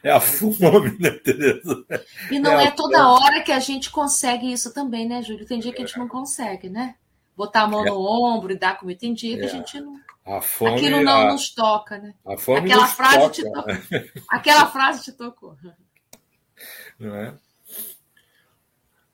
É 0.02 0.10
a 0.10 0.20
fome, 0.20 0.96
né, 0.98 1.10
Tereza? 1.10 1.84
E 2.30 2.38
não 2.38 2.58
é, 2.58 2.66
é 2.66 2.70
toda 2.70 3.10
hora 3.10 3.42
que 3.42 3.52
a 3.52 3.58
gente 3.60 3.90
consegue 3.90 4.50
isso 4.50 4.72
também, 4.72 5.06
né, 5.06 5.22
Júlio? 5.22 5.46
Tem 5.46 5.58
dia 5.58 5.72
que 5.72 5.82
a 5.82 5.86
gente 5.86 5.98
não 5.98 6.08
consegue, 6.08 6.68
né? 6.68 6.96
Botar 7.36 7.62
a 7.62 7.68
mão 7.68 7.86
é. 7.86 7.90
no 7.90 7.98
ombro 7.98 8.52
e 8.52 8.58
dar 8.58 8.78
comida. 8.78 9.00
Tem 9.00 9.14
dia 9.14 9.36
que 9.36 9.44
a 9.44 9.48
é. 9.48 9.50
gente 9.50 9.80
não. 9.80 9.98
A 10.26 10.40
fome, 10.40 10.74
Aquilo 10.74 11.02
não 11.02 11.28
a, 11.28 11.32
nos 11.32 11.54
toca, 11.54 11.98
né? 11.98 12.12
A 12.26 12.36
fome 12.36 12.72
Aquela 12.72 12.88
frase 12.88 13.18
toca. 13.18 13.30
te 13.30 13.42
tocou. 13.44 14.22
Aquela 14.28 14.66
frase 14.66 15.04
te 15.04 15.12
tocou. 15.12 15.56
Não 16.98 17.14
é? 17.14 17.38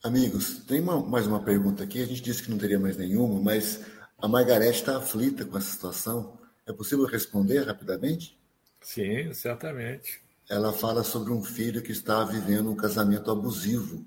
Amigos, 0.02 0.64
tem 0.64 0.80
uma, 0.80 1.04
mais 1.04 1.26
uma 1.26 1.44
pergunta 1.44 1.84
aqui. 1.84 2.02
A 2.02 2.06
gente 2.06 2.22
disse 2.22 2.42
que 2.42 2.50
não 2.50 2.56
teria 2.56 2.80
mais 2.80 2.96
nenhuma, 2.96 3.40
mas 3.40 3.84
A 4.18 4.26
Margarete 4.26 4.78
está 4.80 4.96
aflita 4.96 5.44
com 5.44 5.58
essa 5.58 5.70
situação. 5.70 6.38
É 6.66 6.72
possível 6.72 7.04
responder 7.04 7.66
rapidamente? 7.66 8.38
Sim, 8.80 9.32
certamente. 9.34 10.22
Ela 10.48 10.72
fala 10.72 11.04
sobre 11.04 11.30
um 11.32 11.42
filho 11.42 11.82
que 11.82 11.92
está 11.92 12.24
vivendo 12.24 12.70
um 12.70 12.76
casamento 12.76 13.30
abusivo. 13.30 14.04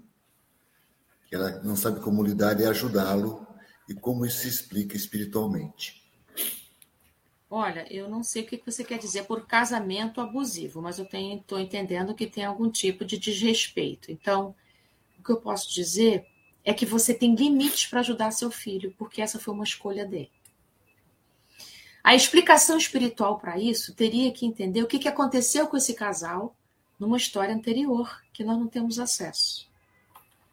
Que 1.28 1.36
ela 1.36 1.62
não 1.64 1.76
sabe 1.76 2.00
como 2.00 2.24
lidar 2.24 2.60
e 2.60 2.66
ajudá-lo 2.66 3.46
e 3.88 3.94
como 3.94 4.26
isso 4.26 4.40
se 4.40 4.48
explica 4.48 4.96
espiritualmente. 4.96 6.05
Olha, 7.58 7.88
eu 7.90 8.10
não 8.10 8.22
sei 8.22 8.44
o 8.44 8.46
que 8.46 8.62
você 8.66 8.84
quer 8.84 9.00
dizer 9.00 9.24
por 9.24 9.48
casamento 9.48 10.20
abusivo, 10.20 10.82
mas 10.82 11.00
eu 11.00 11.06
estou 11.06 11.58
entendendo 11.58 12.14
que 12.14 12.28
tem 12.28 12.44
algum 12.44 12.70
tipo 12.70 13.06
de 13.06 13.18
desrespeito. 13.18 14.12
Então, 14.12 14.54
o 15.18 15.24
que 15.24 15.32
eu 15.32 15.38
posso 15.38 15.74
dizer 15.74 16.28
é 16.66 16.74
que 16.74 16.86
você 16.86 17.14
tem 17.14 17.34
limites 17.34 17.86
para 17.86 18.02
ajudar 18.02 18.32
seu 18.32 18.52
filho, 18.52 18.94
porque 18.98 19.22
essa 19.22 19.40
foi 19.40 19.54
uma 19.54 19.64
escolha 19.64 20.06
dele. 20.06 20.30
A 22.04 22.14
explicação 22.14 22.78
espiritual 22.78 23.40
para 23.40 23.58
isso 23.58 23.96
teria 23.96 24.34
que 24.34 24.46
entender 24.46 24.84
o 24.84 24.88
que, 24.88 25.00
que 25.00 25.08
aconteceu 25.08 25.66
com 25.66 25.78
esse 25.78 25.94
casal 25.94 26.54
numa 27.00 27.16
história 27.16 27.56
anterior, 27.56 28.22
que 28.34 28.44
nós 28.44 28.58
não 28.60 28.68
temos 28.68 29.00
acesso. 29.00 29.66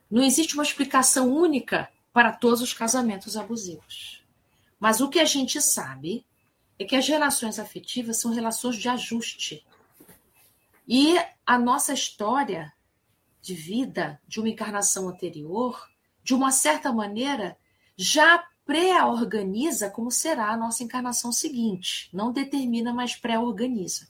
Não 0.08 0.22
existe 0.22 0.54
uma 0.54 0.62
explicação 0.62 1.34
única 1.34 1.90
para 2.12 2.30
todos 2.30 2.62
os 2.62 2.72
casamentos 2.72 3.36
abusivos. 3.36 4.22
Mas 4.78 5.00
o 5.00 5.08
que 5.08 5.18
a 5.18 5.24
gente 5.24 5.60
sabe 5.60 6.24
é 6.78 6.84
que 6.84 6.96
as 6.96 7.06
relações 7.06 7.58
afetivas 7.58 8.20
são 8.20 8.32
relações 8.32 8.76
de 8.76 8.88
ajuste. 8.88 9.64
E 10.86 11.16
a 11.46 11.58
nossa 11.58 11.92
história 11.92 12.72
de 13.40 13.54
vida, 13.54 14.20
de 14.26 14.40
uma 14.40 14.48
encarnação 14.48 15.08
anterior, 15.08 15.88
de 16.22 16.34
uma 16.34 16.50
certa 16.50 16.92
maneira, 16.92 17.56
já 17.96 18.46
pré-organiza 18.64 19.90
como 19.90 20.10
será 20.10 20.50
a 20.50 20.56
nossa 20.56 20.82
encarnação 20.84 21.32
seguinte. 21.32 22.08
Não 22.12 22.32
determina, 22.32 22.92
mas 22.92 23.16
pré-organiza. 23.16 24.08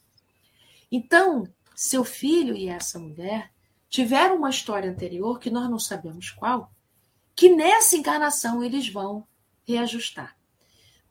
Então, 0.91 1.49
seu 1.75 2.05
filho 2.05 2.55
e 2.55 2.69
essa 2.69 2.99
mulher 2.99 3.51
tiveram 3.89 4.37
uma 4.37 4.51
história 4.51 4.91
anterior, 4.91 5.39
que 5.39 5.51
nós 5.51 5.69
não 5.71 5.79
sabemos 5.79 6.31
qual, 6.31 6.71
que 7.35 7.55
nessa 7.55 7.97
encarnação 7.97 8.63
eles 8.63 8.89
vão 8.89 9.27
reajustar. 9.67 10.37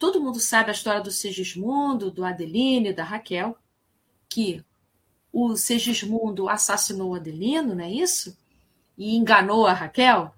Todo 0.01 0.19
mundo 0.19 0.39
sabe 0.39 0.71
a 0.71 0.73
história 0.73 0.99
do 0.99 1.11
Segismundo, 1.11 2.09
do 2.09 2.25
Adelino, 2.25 2.91
da 2.91 3.03
Raquel, 3.03 3.55
que 4.27 4.65
o 5.31 5.55
Segismundo 5.55 6.49
assassinou 6.49 7.13
Adelino, 7.13 7.75
não 7.75 7.83
é 7.83 7.91
isso? 7.91 8.35
E 8.97 9.15
enganou 9.15 9.67
a 9.67 9.73
Raquel. 9.73 10.33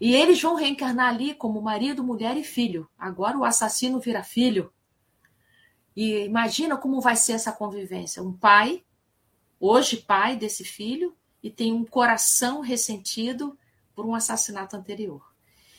E 0.00 0.14
eles 0.14 0.40
vão 0.40 0.54
reencarnar 0.54 1.08
ali 1.10 1.34
como 1.34 1.60
marido, 1.60 2.02
mulher 2.02 2.38
e 2.38 2.42
filho. 2.42 2.88
Agora 2.98 3.36
o 3.36 3.44
assassino 3.44 4.00
vira 4.00 4.22
filho. 4.22 4.72
E 5.94 6.24
imagina 6.24 6.74
como 6.78 6.98
vai 6.98 7.16
ser 7.16 7.32
essa 7.32 7.52
convivência. 7.52 8.22
Um 8.22 8.32
pai, 8.32 8.82
hoje 9.60 9.98
pai 9.98 10.38
desse 10.38 10.64
filho, 10.64 11.14
e 11.42 11.50
tem 11.50 11.70
um 11.70 11.84
coração 11.84 12.62
ressentido 12.62 13.58
por 13.94 14.06
um 14.06 14.14
assassinato 14.14 14.74
anterior. 14.74 15.35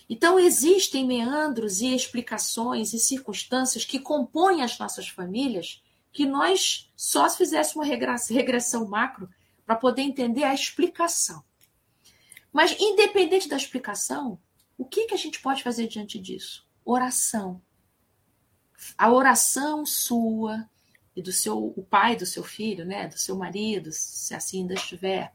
Então, 0.09 0.39
existem 0.39 1.05
meandros 1.05 1.81
e 1.81 1.93
explicações 1.93 2.93
e 2.93 2.99
circunstâncias 2.99 3.83
que 3.83 3.99
compõem 3.99 4.61
as 4.61 4.77
nossas 4.79 5.09
famílias 5.09 5.83
que 6.13 6.25
nós 6.25 6.91
só 6.95 7.27
se 7.27 7.37
fizéssemos 7.37 7.87
uma 7.87 7.95
regressão 8.29 8.87
macro 8.87 9.29
para 9.65 9.75
poder 9.75 10.01
entender 10.01 10.43
a 10.43 10.53
explicação. 10.53 11.43
Mas, 12.51 12.75
independente 12.79 13.49
da 13.49 13.57
explicação, 13.57 14.39
o 14.77 14.85
que, 14.85 15.07
que 15.07 15.13
a 15.13 15.17
gente 15.17 15.41
pode 15.41 15.61
fazer 15.61 15.87
diante 15.87 16.17
disso? 16.17 16.65
Oração. 16.85 17.61
A 18.97 19.11
oração 19.11 19.85
sua 19.85 20.69
e 21.15 21.21
do 21.21 21.31
seu 21.31 21.73
o 21.75 21.83
pai 21.83 22.15
do 22.15 22.25
seu 22.25 22.43
filho, 22.43 22.85
né, 22.85 23.07
do 23.07 23.17
seu 23.17 23.35
marido, 23.35 23.91
se 23.91 24.33
assim 24.35 24.61
ainda 24.61 24.75
estiver, 24.75 25.33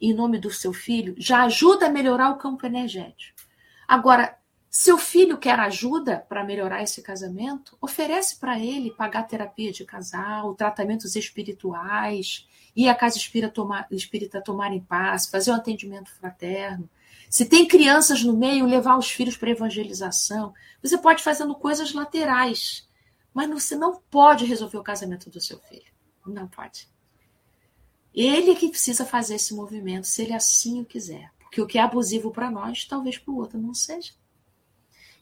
em 0.00 0.12
nome 0.12 0.38
do 0.38 0.50
seu 0.50 0.72
filho, 0.72 1.14
já 1.18 1.44
ajuda 1.44 1.86
a 1.86 1.90
melhorar 1.90 2.30
o 2.30 2.38
campo 2.38 2.66
energético. 2.66 3.35
Agora, 3.86 4.38
seu 4.68 4.98
filho 4.98 5.38
quer 5.38 5.58
ajuda 5.58 6.18
para 6.28 6.44
melhorar 6.44 6.82
esse 6.82 7.00
casamento? 7.00 7.76
Oferece 7.80 8.36
para 8.36 8.58
ele 8.58 8.90
pagar 8.90 9.26
terapia 9.26 9.72
de 9.72 9.84
casal, 9.84 10.54
tratamentos 10.54 11.16
espirituais, 11.16 12.46
ir 12.76 12.88
à 12.88 12.94
casa 12.94 13.16
espírita 13.16 13.52
tomar, 13.52 13.86
espírita 13.90 14.42
tomar 14.42 14.72
em 14.72 14.80
paz, 14.80 15.26
fazer 15.28 15.50
um 15.50 15.54
atendimento 15.54 16.10
fraterno. 16.10 16.90
Se 17.30 17.46
tem 17.46 17.66
crianças 17.66 18.22
no 18.22 18.36
meio, 18.36 18.66
levar 18.66 18.98
os 18.98 19.10
filhos 19.10 19.36
para 19.36 19.50
evangelização. 19.50 20.52
Você 20.82 20.98
pode 20.98 21.22
fazendo 21.22 21.54
coisas 21.54 21.92
laterais, 21.92 22.86
mas 23.32 23.48
você 23.48 23.74
não 23.74 24.00
pode 24.10 24.44
resolver 24.44 24.78
o 24.78 24.82
casamento 24.82 25.30
do 25.30 25.40
seu 25.40 25.58
filho. 25.58 25.90
Não 26.26 26.46
pode. 26.46 26.88
Ele 28.14 28.50
é 28.50 28.54
que 28.54 28.68
precisa 28.68 29.04
fazer 29.04 29.36
esse 29.36 29.54
movimento, 29.54 30.06
se 30.06 30.22
ele 30.22 30.34
assim 30.34 30.80
o 30.80 30.84
quiser. 30.84 31.30
Porque 31.56 31.62
o 31.62 31.66
que 31.66 31.78
é 31.78 31.80
abusivo 31.80 32.30
para 32.30 32.50
nós, 32.50 32.84
talvez 32.84 33.16
para 33.16 33.32
o 33.32 33.38
outro 33.38 33.58
não 33.58 33.72
seja. 33.72 34.12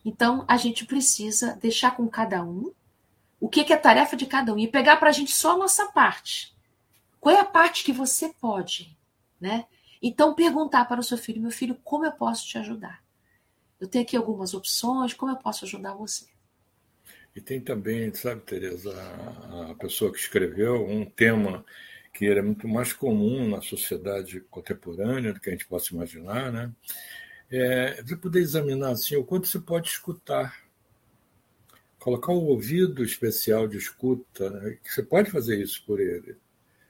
Então, 0.05 0.45
a 0.49 0.57
gente 0.57 0.85
precisa 0.85 1.55
deixar 1.63 1.97
com 1.97 2.09
cada 2.09 2.43
um 2.43 2.73
o 3.39 3.49
que 3.49 3.73
é 3.73 3.77
tarefa 3.77 4.17
de 4.17 4.27
cada 4.27 4.53
um 4.53 4.59
e 4.59 4.67
pegar 4.67 4.97
para 4.97 5.11
a 5.11 5.13
gente 5.13 5.31
só 5.31 5.53
a 5.53 5.57
nossa 5.57 5.93
parte. 5.93 6.53
Qual 7.21 7.33
é 7.33 7.39
a 7.39 7.45
parte 7.45 7.85
que 7.85 7.93
você 7.93 8.35
pode, 8.41 8.99
né? 9.41 9.67
Então, 10.03 10.35
perguntar 10.35 10.87
para 10.87 10.99
o 10.99 11.05
seu 11.05 11.17
filho, 11.17 11.41
meu 11.41 11.53
filho, 11.53 11.79
como 11.85 12.05
eu 12.05 12.11
posso 12.11 12.49
te 12.49 12.59
ajudar? 12.59 13.01
Eu 13.79 13.87
tenho 13.87 14.03
aqui 14.03 14.17
algumas 14.17 14.55
opções, 14.55 15.15
como 15.15 15.31
eu 15.31 15.37
posso 15.37 15.65
ajudar 15.65 15.95
você? 15.95 16.27
E 17.37 17.41
tem 17.41 17.61
também, 17.61 18.13
sabe, 18.13 18.41
Tereza, 18.41 18.93
a 19.71 19.75
pessoa 19.77 20.11
que 20.11 20.19
escreveu 20.19 20.85
um 20.85 21.05
tema 21.05 21.65
que 22.15 22.27
era 22.27 22.43
muito 22.43 22.69
mais 22.69 22.93
comum 22.93 23.49
na 23.51 23.61
sociedade 23.61 24.41
contemporânea 24.49 25.33
do 25.33 25.41
que 25.41 25.49
a 25.51 25.53
gente 25.53 25.67
possa 25.67 25.93
imaginar, 25.93 26.53
né? 26.53 26.73
É, 27.51 28.03
de 28.03 28.17
poder 28.17 28.41
examinar 28.41 28.93
assim 28.93 29.17
o 29.17 29.25
quanto 29.25 29.49
você 29.49 29.59
pode 29.59 29.89
escutar, 29.89 30.65
colocar 31.99 32.33
um 32.33 32.47
ouvido 32.47 33.05
especial 33.05 33.67
de 33.67 33.77
escuta, 33.77 34.49
né? 34.49 34.79
que 34.83 34.93
você 34.93 35.03
pode 35.03 35.31
fazer 35.31 35.61
isso 35.61 35.85
por 35.85 36.01
ele. 36.01 36.37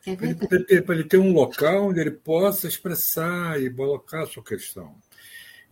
É 0.06 0.14
para, 0.14 0.26
ele 0.26 0.34
ter, 0.34 0.84
para 0.84 0.94
ele 0.94 1.05
ter 1.05 1.18
um 1.18 1.32
local 1.32 1.88
onde 1.88 2.01
ele 2.01 2.10
possa 2.10 2.68
expressar 2.68 3.60
e 3.60 3.70
colocar 3.70 4.24
a 4.24 4.26
sua 4.26 4.44
questão. 4.44 4.94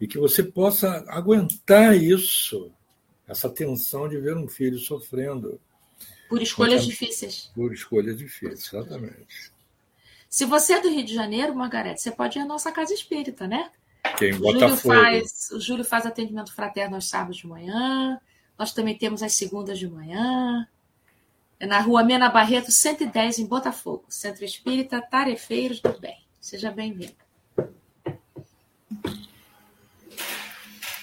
E 0.00 0.06
que 0.06 0.18
você 0.18 0.42
possa 0.42 1.04
aguentar 1.08 1.94
isso, 1.94 2.72
essa 3.28 3.50
tensão 3.50 4.08
de 4.08 4.18
ver 4.18 4.36
um 4.36 4.48
filho 4.48 4.78
sofrendo 4.78 5.60
por 6.32 6.40
escolhas 6.40 6.86
difíceis. 6.86 7.50
Por 7.54 7.74
escolhas 7.74 8.16
difíceis, 8.16 8.72
exatamente. 8.72 9.52
Se 10.30 10.46
você 10.46 10.72
é 10.72 10.80
do 10.80 10.88
Rio 10.88 11.04
de 11.04 11.12
Janeiro, 11.12 11.54
Margarete, 11.54 12.00
você 12.00 12.10
pode 12.10 12.38
ir 12.38 12.40
à 12.40 12.46
nossa 12.46 12.72
casa 12.72 12.94
espírita, 12.94 13.46
né? 13.46 13.70
Quem 14.16 14.34
Botafogo. 14.38 14.94
Faz, 14.94 15.50
o 15.50 15.60
Júlio 15.60 15.84
faz 15.84 16.06
atendimento 16.06 16.54
fraterno 16.54 16.94
aos 16.94 17.06
sábados 17.06 17.36
de 17.36 17.46
manhã. 17.46 18.18
Nós 18.58 18.72
também 18.72 18.96
temos 18.96 19.22
as 19.22 19.34
segundas 19.34 19.78
de 19.78 19.86
manhã. 19.86 20.66
É 21.60 21.66
na 21.66 21.80
rua 21.80 22.02
Mena 22.02 22.30
Barreto, 22.30 22.72
110, 22.72 23.38
em 23.38 23.46
Botafogo. 23.46 24.06
Centro 24.08 24.42
Espírita 24.42 25.02
Tarefeiros 25.02 25.80
do 25.80 26.00
Bem. 26.00 26.24
Seja 26.40 26.70
bem-vindo. 26.70 27.12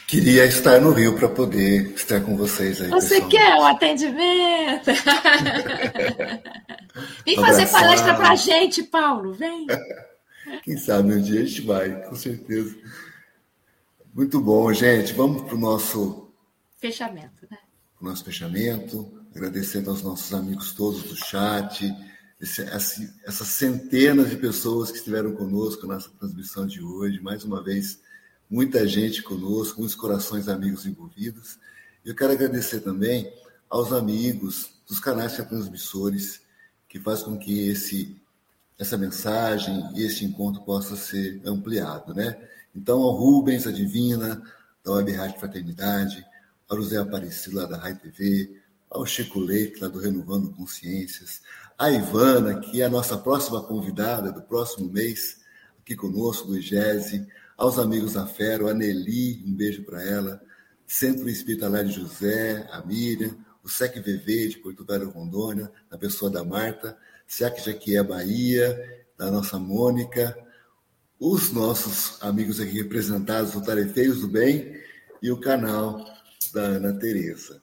Queria 0.10 0.46
estar 0.48 0.82
no 0.82 0.92
Rio 0.92 1.16
para 1.16 1.30
poder 1.30 1.94
estar 1.94 2.20
com 2.22 2.36
vocês 2.36 2.82
aí. 2.82 2.90
Você 2.90 3.22
quer 3.28 3.54
o 3.54 3.60
um 3.60 3.66
atendimento? 3.68 4.90
Vem 7.24 7.36
fazer 7.36 7.68
palestra 7.68 8.16
para 8.16 8.32
a 8.32 8.36
gente, 8.36 8.82
Paulo. 8.82 9.34
Vem. 9.34 9.68
Quem 10.66 10.78
sabe 10.78 11.14
um 11.14 11.22
dia 11.22 11.42
a 11.42 11.46
gente 11.46 11.62
vai, 11.62 11.92
com 12.08 12.16
certeza. 12.16 12.76
Muito 14.12 14.42
bom, 14.42 14.74
gente. 14.74 15.14
Vamos 15.14 15.44
para 15.44 15.54
o 15.54 15.60
nosso 15.60 16.34
fechamento, 16.80 17.46
né? 17.52 17.60
Nosso 18.02 18.26
fechamento. 18.26 19.14
Agradecendo 19.36 19.92
aos 19.92 20.02
nossos 20.02 20.34
amigos 20.34 20.74
todos 20.74 21.04
do 21.04 21.16
chat, 21.16 21.88
esse, 22.42 22.64
essas 22.64 23.48
centenas 23.48 24.32
de 24.32 24.38
pessoas 24.38 24.90
que 24.90 24.98
estiveram 24.98 25.34
conosco 25.34 25.86
nessa 25.86 26.10
transmissão 26.10 26.66
de 26.66 26.82
hoje. 26.82 27.22
Mais 27.22 27.44
uma 27.44 27.64
vez 27.64 28.00
muita 28.50 28.88
gente 28.88 29.22
conosco, 29.22 29.80
muitos 29.80 29.96
corações 29.96 30.48
amigos 30.48 30.86
envolvidos. 30.86 31.60
Eu 32.04 32.16
quero 32.16 32.34
agradecer 32.34 32.80
também 32.80 33.32
aos 33.70 33.94
amigos 33.94 34.72
dos 34.88 35.00
canais 35.00 35.34
transmissores 35.38 36.42
que 36.88 37.00
faz 37.00 37.22
com 37.22 37.38
que 37.38 37.70
esse 37.70 38.20
essa 38.80 38.98
mensagem 38.98 39.92
e 39.94 40.06
esse 40.06 40.24
encontro 40.24 40.62
possa 40.62 40.96
ser 40.96 41.42
ampliado, 41.46 42.14
né? 42.14 42.42
Então, 42.74 43.02
ao 43.02 43.12
Rubens, 43.12 43.68
a 43.68 43.72
Divina, 43.72 44.42
da 44.82 44.94
Web 44.94 45.12
Rádio 45.12 45.38
Fraternidade, 45.38 46.26
ao 46.68 46.78
José 46.78 46.96
Aparecido, 46.96 47.58
lá 47.58 47.66
da 47.66 47.78
Rai 47.78 47.94
TV, 47.96 48.58
ao 48.90 49.06
Chico 49.06 49.38
Leite, 49.38 49.82
lá 49.82 49.90
do 49.90 50.00
Renovando 50.00 50.54
Consciências, 50.54 51.42
a 51.78 51.92
Ivana, 51.92 52.62
que 52.62 52.82
é 52.82 52.86
a 52.86 52.90
nossa 52.90 53.18
próxima 53.18 53.62
convidada 53.62 54.32
do 54.32 54.42
próximo 54.42 54.90
mês, 54.90 55.42
aqui 55.82 55.94
conosco, 55.94 56.48
do 56.48 56.58
IGESE, 56.58 57.28
aos 57.60 57.78
amigos 57.78 58.14
da 58.14 58.26
Fero, 58.26 58.70
a 58.70 58.74
Nelly, 58.74 59.44
um 59.46 59.54
beijo 59.54 59.84
para 59.84 60.02
ela, 60.02 60.42
Centro 60.88 61.28
Espírita 61.28 61.68
Lá 61.68 61.84
de 61.84 61.92
José, 61.92 62.66
a 62.72 62.82
Miriam, 62.86 63.36
o 63.62 63.68
SEC 63.68 64.00
VV 64.00 64.48
de 64.48 64.58
Porto 64.60 64.86
Velho 64.86 65.10
Rondônia, 65.10 65.70
na 65.92 65.98
pessoa 65.98 66.32
da 66.32 66.42
Marta, 66.42 66.98
SEC 67.28 67.60
Jaquié 67.60 68.02
Bahia, 68.02 69.06
da 69.18 69.30
nossa 69.30 69.60
Mônica, 69.60 70.38
os 71.20 71.52
nossos 71.52 72.18
amigos 72.24 72.62
aqui 72.62 72.82
representados, 72.82 73.54
o 73.54 73.62
Tarefeiros 73.62 74.22
do 74.22 74.30
Bem 74.30 74.74
e 75.22 75.30
o 75.30 75.42
canal 75.42 76.06
da 76.54 76.62
Ana 76.62 76.94
Tereza. 76.98 77.62